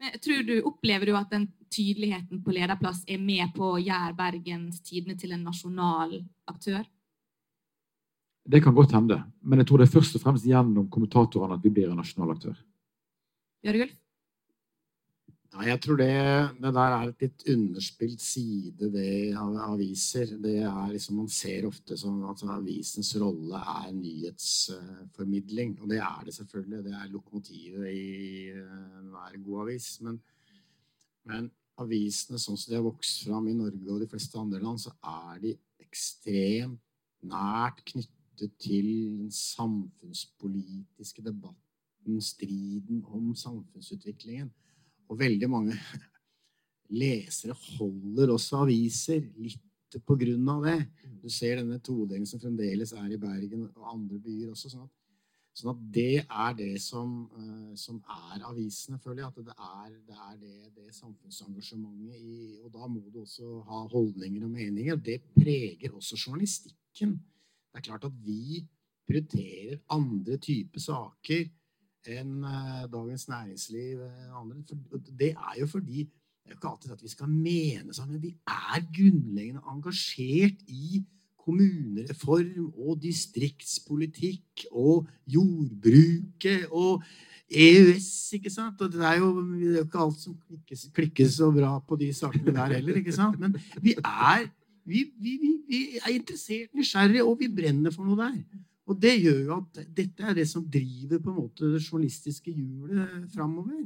Men 0.01 0.15
tror 0.23 0.45
du, 0.47 0.55
Opplever 0.65 1.11
du 1.11 1.17
at 1.19 1.33
den 1.35 1.49
tydeligheten 1.71 2.41
på 2.45 2.55
lederplass 2.55 3.03
er 3.11 3.19
med 3.21 3.51
på 3.57 3.75
å 3.75 3.83
gjøre 3.83 4.17
Bergens 4.17 4.81
Tidende 4.87 5.19
til 5.19 5.35
en 5.35 5.45
nasjonal 5.45 6.15
aktør? 6.49 6.87
Det 8.49 8.63
kan 8.65 8.75
godt 8.75 8.95
hende, 8.97 9.21
men 9.43 9.61
jeg 9.61 9.69
tror 9.69 9.81
det 9.81 9.89
er 9.89 9.93
først 9.93 10.17
og 10.17 10.23
fremst 10.23 10.47
gjennom 10.49 10.89
kommentatorene 10.91 11.59
at 11.59 11.65
vi 11.65 11.73
blir 11.75 11.91
en 11.91 12.01
nasjonal 12.01 12.33
aktør. 12.35 12.57
Bjørgulf? 13.61 13.99
Ja, 15.51 15.65
jeg 15.67 15.81
tror 15.83 15.97
det, 15.99 16.13
det 16.63 16.71
der 16.77 16.93
er 16.95 17.09
et 17.09 17.23
litt 17.25 17.45
underspilt 17.51 18.23
side 18.23 18.91
ved 18.95 19.35
aviser. 19.35 20.37
Det 20.39 20.61
er 20.63 20.93
liksom, 20.93 21.17
Man 21.19 21.29
ser 21.29 21.67
ofte 21.67 21.97
som 21.99 22.21
at 22.31 22.45
avisens 22.55 23.11
rolle 23.19 23.59
er 23.59 23.89
nyhetsformidling. 23.97 25.75
Og 25.83 25.91
det 25.91 25.99
er 25.99 26.21
det 26.25 26.37
selvfølgelig. 26.37 26.85
Det 26.85 26.95
er 26.95 27.11
lokomotivet 27.11 27.91
i 27.91 28.05
enhver 28.55 29.41
god 29.43 29.65
avis. 29.67 29.89
Men, 30.07 30.21
men, 31.27 31.51
avisene 31.81 32.39
sånn 32.39 32.59
som 32.61 32.71
de 32.71 32.77
har 32.77 32.85
vokst 32.85 33.25
fram 33.25 33.47
i 33.49 33.57
Norge 33.57 33.89
og 33.89 34.03
de 34.03 34.09
fleste 34.11 34.39
andre 34.39 34.61
land, 34.61 34.83
så 34.83 34.93
er 35.01 35.39
de 35.41 35.55
ekstremt 35.81 36.79
nært 37.25 37.81
knyttet 37.89 38.20
til 38.61 38.87
den 39.19 39.31
samfunnspolitiske 39.35 41.23
debatten, 41.25 42.21
striden 42.25 43.05
om 43.05 43.35
samfunnsutviklingen. 43.37 44.51
Og 45.11 45.19
veldig 45.19 45.51
mange 45.51 45.75
lesere 46.91 47.55
holder 47.77 48.33
også 48.35 48.65
aviser 48.65 49.21
litt 49.39 49.99
på 50.07 50.17
grunn 50.19 50.49
av 50.53 50.65
det. 50.67 50.79
Du 51.23 51.29
ser 51.33 51.59
denne 51.61 51.81
todelingen 51.83 52.29
som 52.29 52.41
fremdeles 52.43 52.95
er 52.97 53.11
i 53.11 53.21
Bergen 53.21 53.69
og 53.69 53.93
andre 53.93 54.19
byer 54.23 54.53
også. 54.53 54.71
sånn 54.71 54.85
at, 54.87 54.93
sånn 55.59 55.73
at 55.73 55.81
det 55.97 56.23
er 56.23 56.55
det 56.59 56.75
som, 56.83 57.17
uh, 57.35 57.73
som, 57.79 57.99
er 58.31 58.47
avisene, 58.47 59.01
føler 59.03 59.25
jeg. 59.25 59.33
At 59.33 59.51
det 59.51 59.57
er 59.57 59.89
det, 59.97 60.19
er 60.29 60.37
det, 60.45 60.55
det 60.79 60.95
samfunnsengasjementet 60.95 62.23
i 62.23 62.61
Og 62.63 62.71
da 62.75 62.87
må 62.87 63.03
du 63.11 63.23
også 63.25 63.61
ha 63.67 63.83
holdninger 63.91 64.47
og 64.47 64.55
meninger. 64.55 64.97
Det 65.11 65.21
preger 65.35 65.95
også 65.95 66.19
journalistikken. 66.19 67.19
Det 67.71 67.81
er 67.81 67.87
klart 67.87 68.07
at 68.09 68.17
vi 68.25 68.65
prioriterer 69.09 69.81
andre 69.95 70.39
typer 70.43 70.83
saker 70.83 71.49
enn 72.11 72.45
eh, 72.47 72.85
Dagens 72.91 73.29
Næringsliv 73.29 74.03
eh, 74.07 74.37
andre. 74.41 74.63
det 75.19 75.31
er 75.35 75.61
jo 75.61 75.67
fordi 75.67 76.05
det 76.05 76.49
er 76.49 76.55
jo 76.55 76.59
ikke 76.59 76.69
alltid 76.69 76.93
at 76.93 77.03
vi 77.03 77.13
skal 77.13 77.31
mene 77.31 77.95
sånn, 77.95 78.11
men 78.11 78.23
vi 78.23 78.35
er 78.49 78.85
grunnleggende 78.91 79.63
engasjert 79.71 80.63
i 80.67 81.03
kommunereform 81.41 82.71
og 82.75 83.01
distriktspolitikk 83.03 84.67
og 84.71 85.09
jordbruket 85.31 86.67
og 86.71 87.05
EØS, 87.51 88.09
ikke 88.39 88.53
sant? 88.53 88.81
Og 88.81 88.93
det 88.93 89.03
er 89.05 89.19
jo, 89.19 89.31
det 89.43 89.71
er 89.75 89.87
ikke 89.87 90.03
alt 90.05 90.21
som 90.23 90.37
klikkes, 90.47 90.87
klikkes, 90.95 91.37
så 91.41 91.51
bra 91.55 91.73
på 91.83 91.99
de 91.99 92.13
sakene 92.15 92.55
der 92.55 92.77
heller, 92.77 93.01
ikke 93.01 93.15
sant? 93.15 93.41
Men 93.43 93.57
vi 93.83 93.97
er, 93.99 94.47
vi, 94.85 95.05
vi, 95.21 95.37
vi 95.69 95.81
er 96.01 96.13
interessert, 96.15 96.75
nysgjerrige, 96.77 97.25
og 97.25 97.39
vi 97.41 97.51
brenner 97.53 97.95
for 97.95 98.09
noe 98.09 98.19
der. 98.21 98.61
Og 98.91 98.99
det 98.99 99.15
gjør 99.21 99.41
jo 99.45 99.57
at 99.61 99.81
dette 99.97 100.27
er 100.27 100.35
det 100.35 100.49
som 100.51 100.67
driver 100.67 101.21
på 101.23 101.31
en 101.31 101.41
måte 101.45 101.69
det 101.71 101.83
journalistiske 101.85 102.51
hjulet 102.51 103.27
framover. 103.35 103.85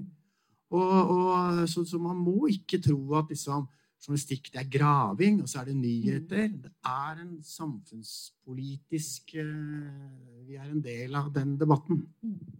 Og, 0.74 1.11
og, 1.14 1.64
så, 1.68 1.84
så, 1.86 2.01
man 2.01 2.16
må 2.16 2.49
ikke 2.51 2.80
tro 2.82 2.99
at 3.18 3.28
liksom, 3.30 3.66
journalistikk 4.01 4.49
det 4.53 4.62
er 4.62 4.70
graving, 4.72 5.42
og 5.42 5.51
så 5.51 5.61
er 5.61 5.68
det 5.68 5.76
nyheter. 5.76 6.49
Det 6.64 6.72
er 6.88 7.20
en 7.20 7.36
samfunnspolitisk 7.45 9.36
uh, 9.38 10.40
Vi 10.49 10.57
er 10.57 10.70
en 10.70 10.82
del 10.84 11.14
av 11.20 11.30
den 11.34 11.55
debatten. 11.61 12.03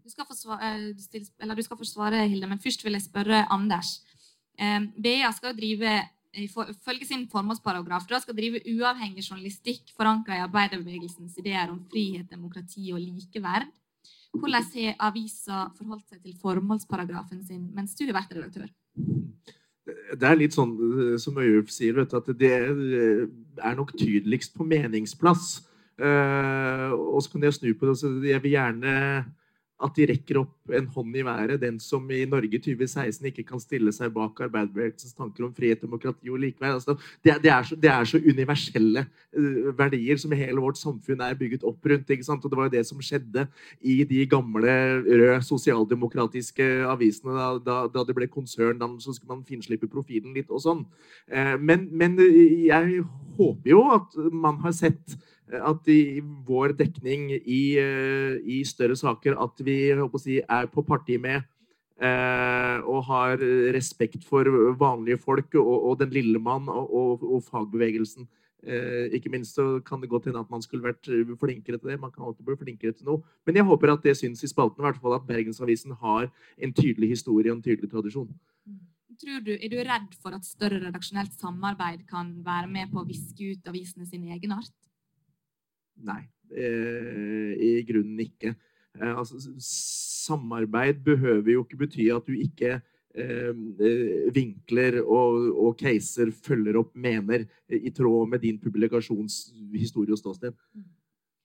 Du 0.05 0.13
skal 0.13 0.29
få 0.29 0.37
svare, 0.37 0.75
eller 1.41 1.57
du 1.57 1.65
skal 1.65 1.81
få 1.81 1.89
svare 1.89 2.27
Hilde, 2.29 2.49
men 2.51 2.61
først 2.61 2.85
vil 2.85 2.97
jeg 2.97 3.09
spørre 3.09 3.47
Anders. 3.53 3.99
Um, 4.61 4.93
BA 5.03 5.33
skal 5.35 5.57
drive 5.57 5.97
ifølge 6.43 7.07
sin 7.09 7.25
formålsparagraf 7.31 8.07
da 8.11 8.21
skal 8.23 8.37
drive 8.37 8.63
uavhengig 8.73 9.25
journalistikk 9.25 9.93
forankra 9.97 10.39
i 10.39 10.45
arbeiderbevegelsens 10.45 11.39
ideer 11.41 11.73
om 11.73 11.81
frihet, 11.91 12.29
demokrati 12.31 12.91
og 12.93 13.03
likeverd. 13.03 13.69
Hvordan 14.35 14.67
har 14.75 14.97
avisa 15.11 15.69
forholdt 15.79 16.09
seg 16.11 16.25
til 16.25 16.35
formålsparagrafen 16.43 17.45
sin 17.47 17.69
mens 17.75 17.95
du 17.95 18.05
har 18.09 18.17
vært 18.19 18.35
redaktør? 18.35 18.73
Det 19.85 20.27
er 20.27 20.39
litt 20.39 20.57
sånn 20.57 20.73
eh, 20.75 21.15
som 21.21 21.39
Øyulf 21.39 21.71
sier, 21.73 22.01
at 22.03 22.29
det 22.41 22.53
eh, 22.57 23.25
er 23.61 23.79
nok 23.79 23.93
tydeligst 23.99 24.55
på 24.57 24.67
meningsplass. 24.67 25.63
Uh, 25.95 26.91
og 26.91 27.21
så 27.23 27.31
kan 27.31 27.45
jeg 27.47 27.55
snu 27.55 27.69
på 27.79 27.87
det. 27.87 28.09
Jeg 28.27 28.43
vil 28.43 28.57
gjerne 28.57 28.95
at 29.85 29.97
de 29.99 30.07
rekker 30.09 30.39
opp 30.41 30.73
en 30.73 30.87
hånd 30.95 31.17
i 31.17 31.25
været, 31.27 31.61
den 31.61 31.77
som 31.83 32.07
i 32.13 32.23
Norge 32.29 32.59
2016 32.63 33.27
ikke 33.29 33.45
kan 33.51 33.61
stille 33.61 33.93
seg 33.93 34.13
bak 34.15 34.41
arbeiderbevegelsens 34.47 35.17
tanker 35.17 35.45
om 35.45 35.53
frihet, 35.55 35.83
demokrati 35.83 36.31
og 36.33 36.41
likeverd. 36.41 36.79
Altså, 36.79 36.95
det, 37.25 37.37
det, 37.45 37.51
er 37.53 37.69
så, 37.69 37.77
det, 37.77 37.91
er 37.93 38.09
så, 38.09 38.21
universelle 38.25 39.05
uh, 39.05 39.69
verdier 39.77 40.21
som 40.21 40.33
hele 40.33 40.63
vårt 40.65 40.81
samfunn 40.81 41.21
er 41.25 41.37
bygget 41.39 41.67
opp 41.69 41.85
rundt. 41.85 42.15
Og 42.15 42.49
Det 42.49 42.59
var 42.59 42.71
jo 42.71 42.75
det 42.77 42.85
som 42.89 43.03
skjedde 43.05 43.47
i 43.81 43.99
de 44.09 44.25
gamle 44.31 44.75
røde 45.05 45.43
sosialdemokratiske 45.45 46.65
avisene. 46.89 47.37
Da, 47.37 47.51
da, 47.67 47.77
da, 47.93 48.07
det 48.09 48.17
ble 48.17 48.31
konsern, 48.33 48.81
så 49.01 49.13
skulle 49.13 49.37
man 49.37 49.45
finslippe 49.45 49.91
profilen 49.91 50.33
litt 50.37 50.51
og 50.51 50.65
sånn. 50.65 50.85
Uh, 51.29 51.55
men, 51.61 51.91
men 51.93 52.17
jeg 52.21 53.05
håper 53.37 53.75
jo 53.75 53.85
at 53.93 54.17
man 54.33 54.63
har 54.65 54.73
sett 54.77 55.19
at 55.53 55.89
i 55.93 56.21
vår 56.47 56.73
dekning 56.79 57.31
i, 57.37 57.77
eh, 57.81 58.39
i 58.45 58.63
større 58.65 58.97
saker 58.97 59.37
at 59.41 59.61
vi 59.65 59.77
si, 60.23 60.39
er 60.41 60.71
på 60.73 60.83
parti 60.83 61.19
med 61.21 61.43
eh, 62.01 62.79
og 62.81 63.05
har 63.11 63.37
respekt 63.77 64.25
for 64.25 64.49
vanlige 64.81 65.19
folk 65.19 65.55
og, 65.61 65.91
og 65.91 65.99
den 66.01 66.11
lille 66.17 66.39
mann 66.39 66.69
og, 66.69 66.89
og, 66.95 67.23
og, 67.23 67.45
fagbevegelsen 67.45 68.29
Eh, 68.65 69.13
ikke 69.13 69.29
minst 69.29 69.59
så 69.59 69.81
kan 69.85 70.01
det 70.01 70.09
godt 70.09 70.25
hende 70.31 70.41
at 70.41 70.51
man 70.51 70.63
skulle 70.65 70.87
vært 70.87 71.05
flinkere 71.41 71.79
til 71.79 71.91
det. 71.91 72.01
Man 72.01 72.13
kan 72.13 72.25
alltid 72.25 72.47
bli 72.47 72.57
flinkere 72.57 72.97
til 72.97 73.09
noe. 73.11 73.21
Men 73.47 73.61
jeg 73.61 73.69
håper 73.69 73.93
at 73.93 74.05
det 74.07 74.17
syns 74.17 74.45
i 74.45 74.49
spalten, 74.49 74.81
i 74.81 74.87
hvert 74.87 75.01
fall 75.03 75.17
at 75.19 75.27
Bergensavisen 75.29 75.93
har 76.01 76.31
en 76.57 76.73
tydelig 76.73 77.11
historie 77.13 77.53
og 77.53 77.59
en 77.59 77.67
tydelig 77.67 77.91
tradisjon. 77.93 78.31
Du, 79.25 79.53
er 79.53 79.69
du 79.71 79.77
redd 79.79 80.17
for 80.21 80.35
at 80.35 80.47
større 80.49 80.81
redaksjonelt 80.83 81.37
samarbeid 81.39 82.03
kan 82.09 82.33
være 82.45 82.71
med 82.73 82.91
på 82.91 83.03
å 83.03 83.07
viske 83.07 83.53
ut 83.53 83.69
avisene 83.71 84.09
sin 84.09 84.25
egenart? 84.33 84.73
Nei, 86.03 86.23
eh, 86.51 87.53
i 87.55 87.71
grunnen 87.87 88.19
ikke. 88.25 88.55
Eh, 88.99 89.13
altså, 89.15 89.39
samarbeid 89.59 91.05
behøver 91.05 91.53
jo 91.55 91.65
ikke 91.65 91.85
bety 91.85 92.11
at 92.15 92.27
du 92.27 92.35
ikke 92.39 92.81
Eh, 93.15 93.55
vinkler 94.35 94.97
og, 95.05 95.45
og 95.55 95.77
caser 95.79 96.33
følger 96.35 96.81
opp, 96.81 96.97
mener, 96.99 97.45
i 97.71 97.93
tråd 97.95 98.33
med 98.33 98.43
din 98.43 98.57
publikasjonshistorie 98.59 100.17
og 100.17 100.19
ståsted. 100.19 100.57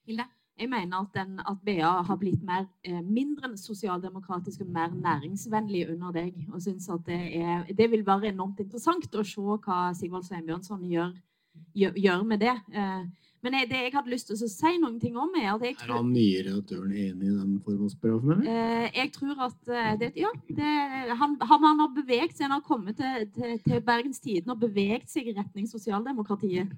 Hilde? 0.09 0.25
Jeg 0.59 0.67
mener 0.67 1.05
at, 1.05 1.11
den, 1.13 1.37
at 1.39 1.59
BA 1.63 1.91
har 2.03 2.17
blitt 2.19 2.41
mer, 2.43 2.65
mindre 3.05 3.53
sosialdemokratisk 3.55 4.65
og 4.65 4.73
mer 4.75 4.89
næringsvennlig 4.91 5.85
under 5.93 6.11
deg. 6.17 6.41
og 6.51 6.61
synes 6.61 6.89
at 6.89 7.05
det, 7.05 7.19
er, 7.37 7.69
det, 7.69 7.87
vil 7.91 8.03
være 8.07 8.33
enormt 8.33 8.59
interessant 8.59 9.13
å 9.15 9.23
se 9.23 9.39
hva 9.39 9.93
Sigvald 9.95 10.25
Sveinbjørnson 10.25 10.83
gjør, 10.89 11.13
gjør, 11.77 11.93
gjør, 11.95 12.25
med 12.33 12.43
det. 12.43 12.57
Eh, 12.73 13.05
men 13.43 13.55
jeg, 13.55 13.69
det 13.69 13.79
jeg 13.85 13.93
hadde 13.95 14.11
lyst 14.11 14.27
til 14.27 14.35
å 14.35 14.49
si 14.51 14.71
noen 14.81 14.97
ting 14.99 15.15
om, 15.19 15.31
er 15.39 15.53
at 15.53 15.63
jeg 15.63 15.77
tror 15.79 15.93
Er 15.93 16.01
han 16.01 16.11
nye 16.11 16.41
redaktøren 16.43 16.91
enig 16.91 17.29
i 17.29 17.35
den 17.37 17.53
formålsparagrafen? 17.63 18.41
Eh, 18.51 18.87
jeg 18.97 19.11
tror 19.15 19.43
at 19.47 19.71
eh, 19.71 19.91
det, 20.01 20.09
Ja. 20.19 20.31
Det, 20.49 20.73
han, 21.21 21.37
han, 21.39 21.67
har 21.79 21.93
beveget 21.95 22.35
seg, 22.35 22.49
han 22.49 22.57
har 22.57 22.65
kommet 22.67 22.99
til, 22.99 23.29
til, 23.35 23.55
til 23.63 23.83
Bergens 23.85 24.19
Tidende 24.19 24.57
og 24.57 24.63
beveget 24.65 25.07
seg 25.11 25.29
i 25.31 25.35
retning 25.37 25.69
sosialdemokratiet. 25.71 26.73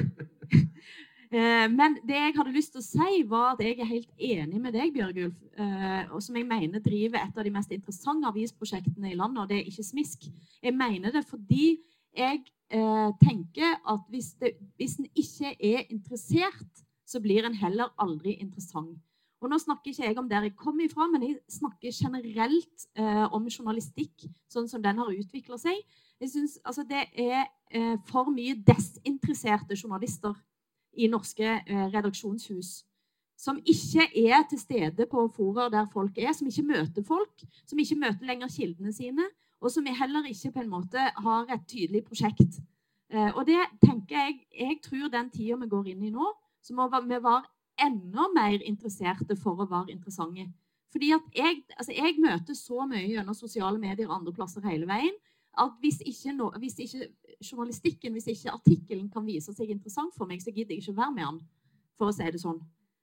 eh, 1.36 1.66
men 1.72 1.96
det 2.04 2.18
jeg 2.18 2.36
hadde 2.36 2.56
lyst 2.58 2.76
til 2.76 2.84
å 2.84 2.88
si, 2.90 3.22
var 3.30 3.54
at 3.54 3.64
jeg 3.64 3.78
er 3.80 3.88
helt 3.88 4.12
enig 4.18 4.60
med 4.60 4.76
deg, 4.76 4.92
Bjørgulf. 4.96 5.38
Eh, 5.56 6.02
og 6.12 6.20
som 6.24 6.36
jeg 6.36 6.48
mener 6.50 6.84
driver 6.84 7.22
et 7.24 7.40
av 7.40 7.46
de 7.46 7.54
mest 7.56 7.72
interessante 7.72 8.28
avisprosjektene 8.28 9.14
i 9.14 9.16
landet, 9.16 9.46
og 9.46 9.48
det 9.48 9.62
er 9.62 9.72
ikke 9.72 9.88
smisk. 9.94 10.28
Jeg 10.60 10.76
mener 10.76 11.16
det 11.16 11.24
fordi 11.30 11.78
jeg 12.16 12.42
eh, 12.70 13.10
tenker 13.22 13.76
at 13.88 14.06
hvis, 14.08 14.32
det, 14.40 14.54
hvis 14.76 14.98
en 15.00 15.06
ikke 15.14 15.54
er 15.54 15.86
interessert, 15.90 16.84
så 17.06 17.20
blir 17.20 17.46
en 17.46 17.56
heller 17.58 17.90
aldri 17.98 18.36
interessant. 18.38 18.98
Og 19.40 19.48
nå 19.48 19.56
snakker 19.58 19.90
ikke 19.90 20.04
jeg 20.04 20.18
om 20.20 20.28
der 20.28 20.44
jeg 20.46 20.56
kommer 20.56 20.84
ifra, 20.84 21.06
men 21.08 21.22
jeg 21.24 21.38
snakker 21.48 21.94
generelt 21.96 22.86
eh, 22.94 23.24
om 23.32 23.48
journalistikk 23.48 24.26
sånn 24.52 24.68
som 24.68 24.82
den 24.84 25.00
har 25.00 25.08
utvikla 25.14 25.56
seg. 25.58 25.78
Jeg 26.20 26.32
synes 26.34 26.58
altså, 26.64 26.84
Det 26.84 27.06
er 27.16 27.46
eh, 27.72 27.96
for 28.08 28.28
mye 28.34 28.58
desinteresserte 28.66 29.78
journalister 29.78 30.36
i 30.92 31.08
norske 31.08 31.46
eh, 31.46 31.86
redaksjonshus. 31.94 32.82
Som 33.40 33.56
ikke 33.64 34.04
er 34.20 34.42
til 34.50 34.60
stede 34.60 35.06
på 35.08 35.24
fora 35.32 35.70
der 35.72 35.88
folk 35.88 36.18
er, 36.20 36.34
som 36.36 36.50
ikke 36.50 36.66
møter 36.74 37.06
folk. 37.06 37.46
Som 37.64 37.80
ikke 37.80 37.96
møter 37.96 38.28
lenger 38.28 38.52
kildene 38.52 38.92
sine, 38.92 39.24
og 39.60 39.72
som 39.72 39.84
vi 39.84 39.94
heller 39.96 40.26
ikke 40.30 40.52
på 40.54 40.62
en 40.64 40.72
måte 40.72 41.06
har 41.24 41.52
et 41.52 41.64
tydelig 41.68 42.04
prosjekt. 42.06 42.60
Eh, 43.12 43.30
og 43.34 43.46
det 43.46 43.60
tenker 43.82 44.16
jeg 44.16 44.46
Jeg 44.56 44.80
tror 44.82 45.08
den 45.08 45.30
tida 45.30 45.56
vi 45.56 45.68
går 45.68 45.88
inn 45.92 46.02
i 46.02 46.10
nå, 46.10 46.32
så 46.62 46.74
må 46.74 46.88
vi 46.88 47.16
være 47.16 47.42
enda 47.80 48.28
mer 48.34 48.60
interesserte 48.62 49.36
for 49.36 49.60
å 49.60 49.68
være 49.68 49.92
interessante. 49.92 50.50
Fordi 50.90 51.12
at 51.14 51.26
jeg, 51.34 51.62
altså 51.78 51.92
jeg 51.92 52.18
møter 52.18 52.54
så 52.54 52.86
mye 52.86 53.06
gjennom 53.06 53.34
sosiale 53.34 53.78
medier 53.78 54.08
og 54.08 54.16
andre 54.20 54.32
plasser 54.32 54.64
hele 54.66 54.86
veien 54.86 55.14
at 55.58 55.72
hvis 55.82 56.00
ikke, 56.06 56.32
no, 56.32 56.50
hvis 56.58 56.78
ikke 56.78 57.08
journalistikken, 57.50 58.12
hvis 58.12 58.28
ikke 58.30 58.52
artikkelen 58.54 59.08
kan 59.10 59.26
vise 59.26 59.52
seg 59.54 59.70
interessant 59.70 60.14
for 60.16 60.28
meg, 60.30 60.42
så 60.42 60.52
gidder 60.54 60.76
jeg 60.76 60.84
ikke 60.84 60.94
å 60.94 61.00
være 61.00 61.14
med 61.16 61.26
den, 61.26 61.40
for 61.98 62.10
å 62.10 62.14
si 62.14 62.28
det 62.30 62.42
sånn. 62.42 62.60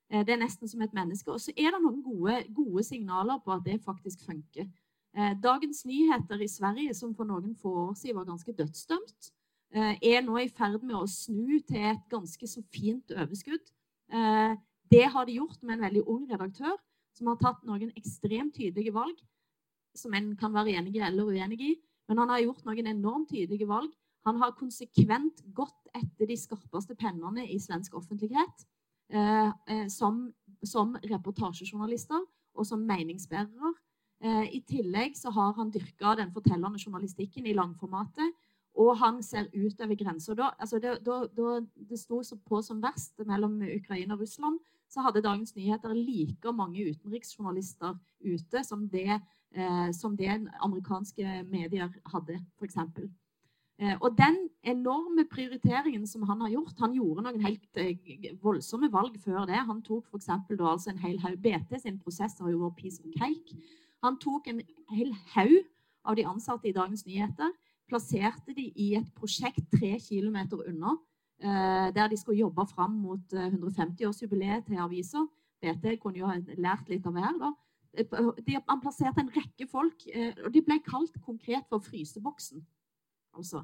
Eh, 0.09 0.23
det 0.25 0.35
er 0.35 0.41
nesten 0.41 0.71
som 0.71 0.81
et 0.81 0.95
menneske. 0.95 1.31
Og 1.31 1.41
så 1.43 1.53
er 1.55 1.75
det 1.75 1.81
noen 1.83 1.99
gode, 2.05 2.39
gode 2.55 2.85
signaler 2.87 3.41
på 3.43 3.53
at 3.55 3.65
det 3.67 3.81
faktisk 3.83 4.23
funker. 4.27 4.69
Eh, 5.17 5.33
Dagens 5.41 5.85
Nyheter 5.85 6.41
i 6.41 6.47
Sverige, 6.47 6.93
som 6.93 7.15
for 7.17 7.25
noen 7.25 7.55
få 7.57 7.71
år 7.87 7.95
siden 7.97 8.19
var 8.19 8.27
ganske 8.27 8.53
dødsdømt, 8.53 9.31
eh, 9.73 9.95
er 9.97 10.21
nå 10.21 10.37
i 10.37 10.49
ferd 10.49 10.83
med 10.83 10.95
å 10.95 11.07
snu 11.09 11.57
til 11.65 11.89
et 11.89 12.03
ganske 12.09 12.47
så 12.47 12.61
fint 12.69 13.09
overskudd. 13.09 13.71
Eh, 14.13 14.53
det 14.91 15.05
har 15.09 15.25
de 15.25 15.39
gjort 15.39 15.63
med 15.63 15.77
en 15.77 15.85
veldig 15.87 16.03
ung 16.07 16.27
redaktør 16.29 16.77
som 17.17 17.27
har 17.27 17.37
tatt 17.41 17.65
noen 17.65 17.91
ekstremt 17.97 18.53
tydelige 18.53 18.93
valg, 18.93 19.17
som 19.95 20.13
en 20.13 20.35
kan 20.37 20.53
være 20.53 20.77
enig 20.77 20.95
i 20.95 21.01
eller 21.01 21.33
uenig 21.33 21.61
i. 21.61 21.75
Men 22.07 22.19
han 22.19 22.29
har 22.29 22.43
gjort 22.45 22.63
noen 22.65 22.85
enormt 22.85 23.29
tydelige 23.29 23.67
valg. 23.67 23.91
Han 24.23 24.37
har 24.37 24.53
konsekvent 24.53 25.41
gått 25.51 25.89
etter 25.95 26.27
de 26.27 26.37
skarpeste 26.37 26.95
pennene 26.95 27.49
i 27.49 27.57
svensk 27.57 27.95
offentlighet. 27.95 28.65
som, 29.87 30.33
som 30.63 30.97
reportasjejournalister 30.99 32.25
og 32.55 32.65
som 32.65 32.81
meningsbærere. 32.83 33.71
Eh, 34.23 34.55
I 34.57 34.61
tillegg 34.65 35.17
så 35.17 35.31
har 35.33 35.53
han 35.57 35.71
dyrka 35.73 36.15
den 36.17 36.31
fortellende 36.33 36.79
journalistikken 36.81 37.45
i 37.45 37.55
langformatet. 37.57 38.33
Og 38.77 38.93
han 38.99 39.21
ser 39.25 39.49
utover 39.53 39.97
grensa. 39.97 40.35
Da, 40.37 40.51
altså 40.59 40.79
da, 40.79 40.95
da, 41.01 41.23
da, 41.33 41.59
det 41.89 41.97
sto 41.99 42.21
på 42.45 42.61
som 42.61 42.81
verst 42.81 43.17
mellom 43.25 43.57
Ukraina 43.61 44.13
og 44.13 44.21
Russland, 44.21 44.59
så 44.87 45.03
hadde 45.03 45.23
Dagens 45.25 45.55
Nyheter 45.55 45.93
like 45.97 46.51
mange 46.55 46.85
utenriksjournalister 46.85 47.97
ute 48.21 48.63
som 48.63 48.85
det, 48.89 49.19
eh, 49.51 49.89
som 49.91 50.15
det 50.17 50.29
amerikanske 50.61 51.41
medier 51.49 51.89
hadde, 52.13 52.37
f.eks. 52.59 52.77
Eh, 53.79 53.97
og 54.01 54.15
den 54.17 54.37
enorme 54.63 55.25
prioriteringen 55.29 56.07
som 56.07 56.23
han 56.25 56.39
har 56.41 56.49
gjort 56.49 56.79
Han 56.81 56.95
gjorde 56.97 57.27
noen 57.27 57.43
helt 57.43 57.77
eh, 57.77 58.31
voldsomme 58.41 58.89
valg 58.89 59.19
før 59.21 59.45
det. 59.45 59.59
Han 59.69 59.83
tok 59.85 60.07
f.eks. 60.09 60.29
Altså 60.57 60.93
en 60.93 61.03
hel 61.03 61.19
haug 61.21 61.37
BT 61.41 61.81
sin 61.83 61.99
prosess 62.01 62.39
har 62.39 62.49
jo 62.49 62.63
vært 62.63 62.79
piece 62.79 63.03
of 63.03 63.13
cake. 63.13 63.59
Han 64.05 64.17
tok 64.21 64.47
en 64.51 64.61
hel 64.93 65.13
haug 65.33 65.63
av 66.07 66.17
de 66.17 66.25
ansatte 66.27 66.69
i 66.69 66.75
Dagens 66.75 67.05
Nyheter, 67.07 67.53
plasserte 67.87 68.55
de 68.55 68.67
i 68.75 68.93
et 68.99 69.07
prosjekt 69.15 69.63
tre 69.73 69.95
kilometer 70.03 70.61
unna, 70.67 70.97
eh, 71.41 71.87
der 71.95 72.09
de 72.11 72.17
skulle 72.17 72.39
jobbe 72.39 72.65
fram 72.67 72.99
mot 73.01 73.33
150-årsjubileet 73.33 74.59
eh, 74.61 74.65
til 74.67 74.83
avisa. 74.83 75.23
BT 75.61 75.97
kunne 76.01 76.19
jo 76.19 76.27
ha 76.29 76.37
lært 76.57 76.89
litt 76.91 77.07
av 77.07 77.15
hver. 77.15 77.39
da. 77.39 77.53
Eh, 77.97 78.59
han 78.67 78.83
plasserte 78.83 79.23
en 79.23 79.33
rekke 79.33 79.67
folk, 79.67 80.05
og 80.45 80.51
de 80.53 80.61
ble 80.61 80.79
kalt 80.85 81.17
konkret 81.25 81.65
for 81.69 81.79
fryseboksen. 81.79 82.61
Altså. 83.33 83.63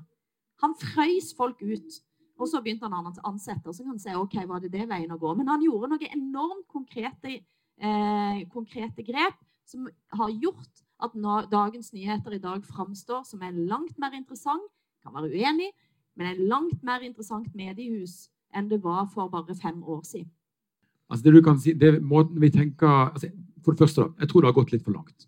Han 0.64 0.76
frøys 0.80 1.34
folk 1.38 1.62
ut. 1.62 2.02
Og 2.42 2.50
så 2.50 2.64
begynte 2.64 2.90
han 2.90 3.06
å 3.06 3.14
ansette. 3.30 3.68
og 3.68 3.76
så 3.76 3.84
kan 3.84 3.94
han 3.94 4.00
si 4.00 4.10
ok, 4.18 4.48
var 4.50 4.60
det 4.60 4.72
det 4.74 4.88
veien 4.90 5.12
å 5.12 5.20
gå? 5.20 5.36
Men 5.38 5.48
han 5.48 5.62
gjorde 5.62 5.92
noen 5.92 6.16
enormt 6.18 6.68
konkrete, 6.68 7.44
eh, 7.78 8.48
konkrete 8.50 9.04
grep 9.06 9.38
som 9.66 9.88
har 10.14 10.30
gjort 10.30 10.84
at 11.04 11.16
dagens 11.52 11.94
nyheter 11.94 12.36
i 12.36 12.42
dag 12.44 12.64
framstår 12.66 13.24
som 13.28 13.42
en 13.42 13.66
langt 13.68 13.98
mer 14.00 14.16
interessant, 14.16 14.70
kan 15.04 15.14
være 15.16 15.34
uenig, 15.34 15.72
men 16.16 16.30
en 16.30 16.48
langt 16.48 16.84
mer 16.84 17.04
interessant 17.04 17.50
mediehus 17.56 18.30
enn 18.56 18.70
det 18.70 18.84
var 18.84 19.10
for 19.12 19.32
bare 19.34 19.56
fem 19.56 19.84
år 19.84 20.04
siden. 20.08 20.32
Altså 21.10 21.24
det 21.26 21.34
du 21.36 21.42
kan 21.46 21.60
si, 21.60 21.74
det 21.74 21.98
måten 22.02 22.42
vi 22.42 22.50
tenker, 22.50 22.88
altså 22.88 23.30
For 23.64 23.72
det 23.72 23.80
første, 23.80 24.02
da, 24.02 24.08
jeg 24.20 24.30
tror 24.30 24.42
det 24.42 24.48
har 24.50 24.56
gått 24.58 24.72
litt 24.74 24.84
for 24.84 24.92
langt. 24.92 25.28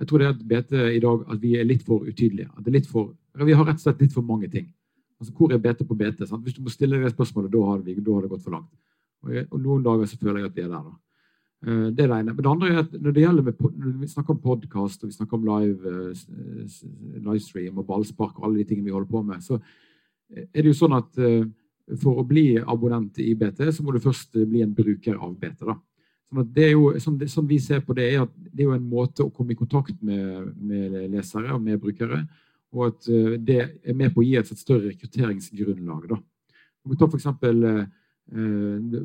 Jeg 0.00 0.08
tror 0.08 0.18
det 0.18 0.26
er 0.26 0.32
at 0.32 0.40
BT 0.42 0.72
i 0.96 1.02
dag 1.04 1.20
at 1.30 1.42
vi 1.42 1.52
er 1.54 1.64
litt 1.64 1.84
for 1.86 2.02
utydelige. 2.02 2.48
At 2.50 2.64
det 2.64 2.72
er 2.72 2.78
litt 2.80 2.88
for, 2.90 3.12
vi 3.38 3.54
har 3.54 3.64
rett 3.68 3.78
og 3.78 3.84
slett 3.84 4.00
litt 4.02 4.14
for 4.14 4.26
mange 4.26 4.48
ting. 4.50 4.72
Altså 5.22 5.32
Hvor 5.36 5.52
er 5.54 5.60
BT 5.62 5.84
på 5.86 5.94
BT? 5.94 6.26
Hvis 6.42 6.56
du 6.56 6.62
må 6.62 6.72
stille 6.74 6.98
det 6.98 7.12
spørsmålet, 7.12 7.52
da 7.52 7.60
har, 7.68 7.78
vi, 7.78 7.94
da 7.94 8.16
har 8.16 8.26
det 8.26 8.32
gått 8.32 8.42
for 8.42 8.56
langt. 8.56 8.72
Og, 9.22 9.34
jeg, 9.36 9.46
og 9.50 9.60
Noen 9.62 9.84
dager 9.86 10.10
så 10.10 10.18
føler 10.18 10.40
jeg 10.40 10.50
at 10.50 10.56
vi 10.56 10.64
er 10.64 10.72
der. 10.72 10.82
da. 10.82 10.96
Eh, 11.64 11.86
det 11.96 12.04
er 12.04 12.10
det 12.10 12.18
ene. 12.18 12.34
Men 12.34 12.42
det 12.42 12.50
andre 12.50 12.70
er 12.70 12.82
at 12.82 12.94
når 13.00 13.14
det 13.14 13.24
gjelder 13.24 13.46
når 13.48 13.96
vi 14.02 14.10
snakker 14.10 14.34
om 14.34 14.42
podkast 14.42 15.04
og 15.04 15.10
vi 15.10 15.16
snakker 15.16 15.38
om 15.38 15.46
live, 15.48 15.94
eh, 16.12 16.76
livestream 17.24 17.80
og 17.80 17.86
ballspark 17.88 18.38
og 18.38 18.48
alle 18.48 18.60
de 18.60 18.68
tingene 18.68 18.90
vi 18.90 18.94
holder 18.94 19.10
på 19.10 19.22
med, 19.24 19.42
så 19.44 19.60
er 20.34 20.60
det 20.60 20.70
jo 20.70 20.76
sånn 20.76 20.96
at 20.96 21.18
eh, 21.18 21.44
for 22.00 22.20
å 22.20 22.26
bli 22.28 22.58
abonnent 22.58 23.18
i 23.20 23.34
BT, 23.36 23.66
så 23.72 23.84
må 23.84 23.92
du 23.92 24.00
først 24.00 24.36
bli 24.36 24.62
en 24.64 24.76
bruker 24.76 25.16
av 25.16 25.34
BT. 25.40 25.64
da. 25.64 25.76
Sånn 26.28 26.52
det 26.52 26.68
er 26.68 26.72
jo, 26.72 26.86
som, 27.00 27.18
det, 27.20 27.28
som, 27.32 27.46
vi 27.46 27.58
ser 27.60 27.84
på 27.84 27.96
det, 27.96 28.10
er 28.12 28.24
at 28.24 28.32
det 28.50 28.64
er 28.64 28.70
jo 28.70 28.76
en 28.76 28.88
måte 28.88 29.24
å 29.24 29.32
komme 29.32 29.52
i 29.52 29.58
kontakt 29.58 30.00
med, 30.02 30.54
med 30.56 30.96
lesere 31.12 31.52
og 31.54 31.60
med 31.62 31.80
brukere, 31.80 32.24
og 32.74 32.88
at 32.88 33.06
det 33.38 33.58
er 33.84 33.94
med 33.94 34.10
på 34.14 34.22
å 34.22 34.24
gi 34.24 34.32
et 34.40 34.48
større 34.50 34.88
rekrutteringsgrunnlag. 34.88 36.08
da. 36.10 36.16
Vi 36.88 36.96
tar 36.98 37.12
for 37.12 37.20
eksempel, 37.20 37.60
Eh, 37.68 37.84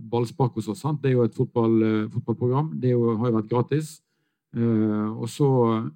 ballspark 0.10 0.56
hos 0.56 0.70
oss. 0.72 0.82
Sant? 0.82 1.02
Det 1.02 1.12
er 1.12 1.18
jo 1.18 1.26
et 1.28 1.36
fotball, 1.36 1.84
eh, 1.84 2.10
fotballprogram. 2.10 2.80
Det 2.80 2.92
jo, 2.92 3.18
har 3.18 3.30
jo 3.30 3.38
vært 3.38 3.50
gratis. 3.50 4.02
Eh, 4.56 5.10
og 5.12 5.28
så 5.30 5.92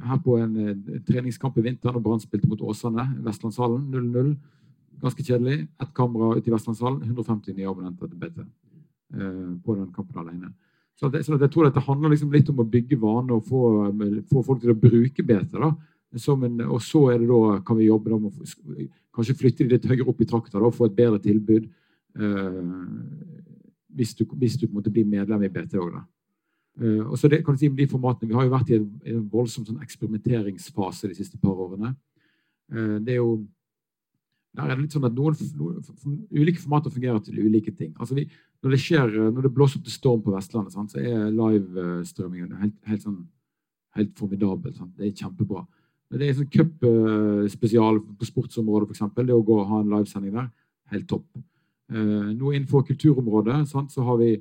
her 0.00 0.18
på 0.22 0.38
en 0.38 0.54
treningskamp 1.02 1.56
i 1.58 1.62
vinter 1.66 1.92
når 1.92 2.02
Brann 2.02 2.20
spilte 2.22 2.46
mot 2.48 2.60
Åsane, 2.60 3.22
Vestlandshallen 3.24 3.90
0-0. 3.90 4.36
Ganske 5.02 5.24
kjedelig. 5.24 5.68
Ett 5.80 5.94
kamera 5.94 6.36
ute 6.36 6.48
i 6.48 6.54
Vestlandshallen, 6.54 7.02
150 7.02 7.56
nye 7.56 7.68
abonnenter 7.68 8.08
til 8.08 8.18
BT 8.18 8.46
på 9.64 9.74
den 9.74 9.88
kampen 9.90 10.20
alene. 10.20 10.52
Så, 10.94 11.08
det, 11.08 11.24
så 11.26 11.34
jeg 11.34 11.50
tror 11.50 11.66
dette 11.66 11.82
handler 11.82 12.12
liksom 12.12 12.30
litt 12.30 12.48
om 12.52 12.60
å 12.62 12.68
bygge 12.68 12.98
vaner 13.00 13.34
og 13.34 13.46
få, 13.48 13.90
få, 14.30 14.42
folk 14.46 14.60
til 14.62 14.70
å 14.70 14.78
bruke 14.78 15.24
BT. 15.24 15.56
da. 15.58 15.72
en, 16.12 16.60
og 16.68 16.82
så 16.84 17.10
er 17.10 17.18
det 17.18 17.26
da, 17.26 17.58
kan 17.66 17.76
vi 17.80 17.88
jobbe 17.88 18.10
da 18.12 18.30
kanskje 19.16 19.34
flytte 19.40 19.64
de 19.64 19.74
litt 19.74 19.88
høyere 19.88 20.06
opp 20.06 20.20
i 20.20 20.28
trakta 20.28 20.60
og 20.60 20.76
få 20.76 20.86
et 20.86 20.94
bedre 20.94 21.18
tilbud. 21.18 21.66
Eh, 22.16 22.62
hvis 23.94 24.14
du, 24.14 24.24
hvis 24.38 24.56
du 24.58 24.68
måtte 24.70 24.92
bli 24.92 25.04
medlem 25.04 25.42
i 25.44 25.52
BT 25.52 25.78
òg, 25.80 25.94
da. 25.98 26.04
Uh, 26.80 27.02
og 27.10 27.18
så 27.18 27.28
det, 27.28 27.42
kan 27.44 27.56
du 27.56 27.60
si 27.60 27.68
de 27.68 27.86
formatene, 27.90 28.28
Vi 28.30 28.36
har 28.38 28.44
jo 28.46 28.52
vært 28.52 28.68
i 28.70 28.76
en, 28.78 28.84
en 29.10 29.24
voldsom 29.28 29.64
sånn 29.66 29.82
eksperimenteringsfase 29.82 31.10
de 31.10 31.16
siste 31.18 31.36
par 31.42 31.58
årene. 31.58 31.90
Uh, 32.72 32.96
det 33.02 33.16
er 33.16 33.18
jo 33.18 33.40
der 34.56 34.66
er 34.66 34.74
det 34.74 34.82
litt 34.82 34.94
sånn 34.94 35.06
at 35.06 35.14
noen, 35.14 35.36
noen 35.58 36.14
Ulike 36.34 36.62
formater 36.62 36.90
fungerer 36.90 37.20
til 37.22 37.38
ulike 37.38 37.70
ting. 37.70 37.92
Altså 38.02 38.16
vi, 38.16 38.24
når, 38.64 38.72
det 38.74 38.80
skjer, 38.82 39.12
når 39.30 39.46
det 39.46 39.52
blåser 39.54 39.78
opp 39.78 39.84
til 39.86 39.94
storm 39.94 40.24
på 40.24 40.32
Vestlandet, 40.34 40.74
sant, 40.74 40.90
så 40.90 40.98
er 40.98 41.28
livestrømmingen 41.30 42.56
helt, 42.58 42.74
helt, 42.90 43.04
sånn, 43.04 43.20
helt 43.94 44.10
formidabel. 44.18 44.74
Sant? 44.74 44.90
Det 44.98 45.06
er 45.06 45.14
kjempebra. 45.20 45.62
Det 46.10 46.26
er 46.26 46.34
sånn 46.40 46.50
cupspesial 46.50 48.02
på 48.18 48.26
sportsområdet, 48.26 48.90
f.eks. 48.90 49.14
Det 49.20 49.36
å 49.36 49.46
gå 49.46 49.60
og 49.60 49.70
ha 49.70 49.84
en 49.84 49.94
livesending 49.94 50.34
der, 50.34 50.50
helt 50.96 51.06
topp. 51.12 51.28
Uh, 51.90 52.30
nå 52.32 52.52
innenfor 52.54 52.84
kulturområdet 52.86 53.64
sant, 53.68 53.92
så 53.92 54.16
vi 54.20 54.36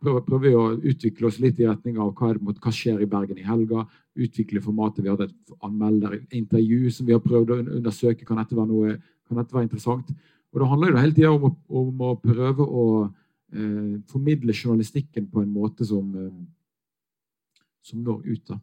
prøver, 0.00 0.22
prøver, 0.24 0.42
vi 0.44 0.54
å 0.56 0.92
utvikle 0.92 1.28
oss 1.28 1.38
litt 1.42 1.58
i 1.60 1.66
retning 1.68 1.98
av 2.00 2.12
hva, 2.16 2.32
mot, 2.40 2.58
hva 2.62 2.72
skjer 2.72 3.02
i 3.02 3.08
Bergen 3.10 3.40
i 3.40 3.46
helga. 3.46 3.84
Utvikle 4.16 4.62
formatet. 4.64 5.04
Vi 5.04 5.12
hadde 5.12 5.28
et 5.28 5.56
anmelderintervju 5.66 6.92
som 6.94 7.08
vi 7.08 7.16
har 7.16 7.24
prøvd 7.24 7.52
å 7.52 7.60
undersøke. 7.78 8.24
Kan 8.28 8.40
dette 8.40 8.56
være, 8.56 8.70
noe, 8.70 8.96
kan 9.28 9.40
dette 9.40 9.56
være 9.56 9.68
interessant? 9.68 10.12
Og 10.54 10.60
Det 10.62 10.70
handler 10.70 10.92
jo 10.92 11.02
hele 11.02 11.16
tida 11.16 11.32
om, 11.34 11.50
om, 11.68 12.04
å 12.06 12.14
prøve 12.22 12.64
å 12.64 12.86
eh, 13.04 13.98
formidle 14.08 14.56
journalistikken 14.56 15.28
på 15.28 15.42
en 15.42 15.52
måte 15.52 15.84
som, 15.84 16.08
eh, 16.16 17.60
som 17.84 18.00
når 18.00 18.24
ut. 18.30 18.44
da. 18.48 18.60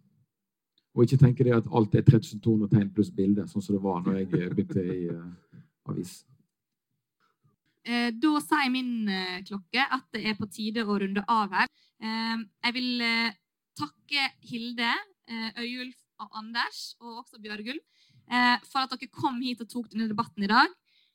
Og 0.93 1.05
ikke 1.05 1.21
tenke 1.21 1.45
det 1.45 1.53
at 1.57 1.69
alt 1.69 1.95
er 1.95 2.05
3200 2.07 2.69
tegn 2.71 2.89
pluss 2.93 3.13
bilde, 3.13 3.45
sånn 3.49 3.61
som 3.65 3.75
det 3.75 3.83
var 3.83 4.01
når 4.01 4.23
jeg 4.23 4.31
begynte 4.31 4.81
i 4.81 5.03
eh, 5.11 5.59
avis. 5.89 6.23
Eh, 7.83 8.15
da 8.15 8.39
sier 8.39 8.69
min 8.71 9.09
eh, 9.11 9.41
klokke 9.43 9.83
at 9.83 10.05
det 10.15 10.21
er 10.29 10.37
på 10.39 10.47
tide 10.47 10.85
å 10.87 10.95
runde 11.01 11.19
av 11.27 11.51
her. 11.51 11.67
Eh, 11.99 12.39
jeg 12.67 12.73
vil 12.77 13.03
takke 13.79 14.29
Hilde, 14.45 14.91
Øyulf 15.57 15.97
og 16.21 16.29
Anders, 16.37 16.95
og 17.01 17.23
også 17.23 17.39
Bjørgulv, 17.41 17.81
for 18.67 18.79
at 18.83 18.91
dere 18.91 19.07
kom 19.09 19.41
hit 19.41 19.61
og 19.63 19.69
tok 19.71 19.87
denne 19.89 20.05
debatten 20.11 20.43
i 20.45 20.51
dag. 20.51 20.69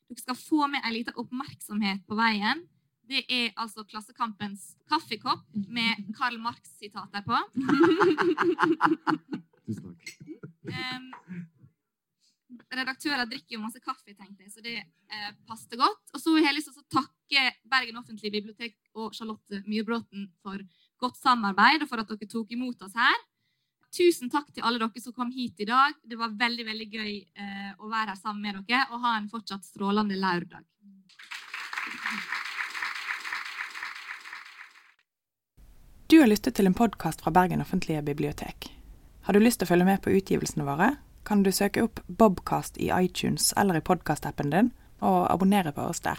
Dere 0.09 0.19
skal 0.19 0.35
få 0.35 0.67
med 0.67 0.81
en 0.83 0.95
liten 0.95 1.15
oppmerksomhet 1.21 1.99
på 2.09 2.15
veien. 2.19 2.65
Det 3.09 3.21
er 3.31 3.53
altså 3.55 3.85
Klassekampens 3.87 4.75
kaffekopp 4.91 5.45
med 5.71 5.91
Karl 6.17 6.37
Marx-sitater 6.41 7.23
på. 7.25 7.37
Tusen 9.69 9.93
takk. 9.93 10.05
Redaktører 12.49 13.27
drikker 13.29 13.55
jo 13.55 13.61
masse 13.61 13.81
kaffe, 13.83 14.15
tenkte 14.15 14.45
jeg, 14.45 14.51
så 14.53 14.63
det 14.65 14.77
eh, 14.79 15.33
passet 15.45 15.75
godt. 15.77 16.01
Og 16.15 16.21
så 16.21 16.33
har 16.37 16.47
jeg 16.47 16.57
lyst 16.57 16.71
til 16.71 16.81
å 16.81 17.01
takke 17.01 17.43
Bergen 17.69 17.99
offentlige 17.99 18.33
bibliotek 18.39 18.77
og 18.97 19.13
Charlotte 19.13 19.61
Myrbråten 19.67 20.25
for 20.41 20.61
godt 20.99 21.19
samarbeid, 21.21 21.83
og 21.83 21.91
for 21.91 22.01
at 22.01 22.09
dere 22.09 22.29
tok 22.29 22.55
imot 22.55 22.81
oss 22.87 22.97
her. 22.97 23.19
Tusen 23.93 24.29
takk 24.33 24.49
til 24.53 24.65
alle 24.65 24.81
dere 24.81 25.01
som 25.01 25.13
kom 25.13 25.29
hit 25.33 25.61
i 25.61 25.67
dag. 25.69 25.93
Det 26.05 26.17
var 26.17 26.33
veldig 26.37 26.65
veldig 26.65 26.87
gøy 26.89 27.13
eh, 27.19 27.69
å 27.77 27.89
være 27.89 28.15
her 28.15 28.19
sammen 28.19 28.41
med 28.45 28.63
dere, 28.69 28.87
og 28.93 29.05
ha 29.05 29.15
en 29.17 29.29
fortsatt 29.29 29.65
strålende 29.65 30.17
lørdag. 30.17 30.65
Du 36.09 36.17
har 36.17 36.29
lyttet 36.29 36.57
til 36.57 36.65
en 36.65 36.73
podkast 36.73 37.21
fra 37.21 37.29
Bergen 37.29 37.61
offentlige 37.61 38.01
bibliotek. 38.01 38.71
Har 39.29 39.37
du 39.37 39.43
lyst 39.43 39.61
til 39.61 39.69
å 39.69 39.73
følge 39.75 39.85
med 39.85 40.01
på 40.01 40.15
utgivelsene 40.17 40.65
våre? 40.65 40.95
Kan 41.29 41.43
du 41.45 41.51
søke 41.53 41.83
opp 41.85 42.01
Bobcast 42.07 42.79
i 42.81 42.89
iTunes 42.89 43.51
eller 43.57 43.77
i 43.77 43.85
podkastappen 43.85 44.49
din, 44.49 44.71
og 45.05 45.27
abonnere 45.29 45.71
på 45.75 45.85
oss 45.91 46.01
der. 46.01 46.17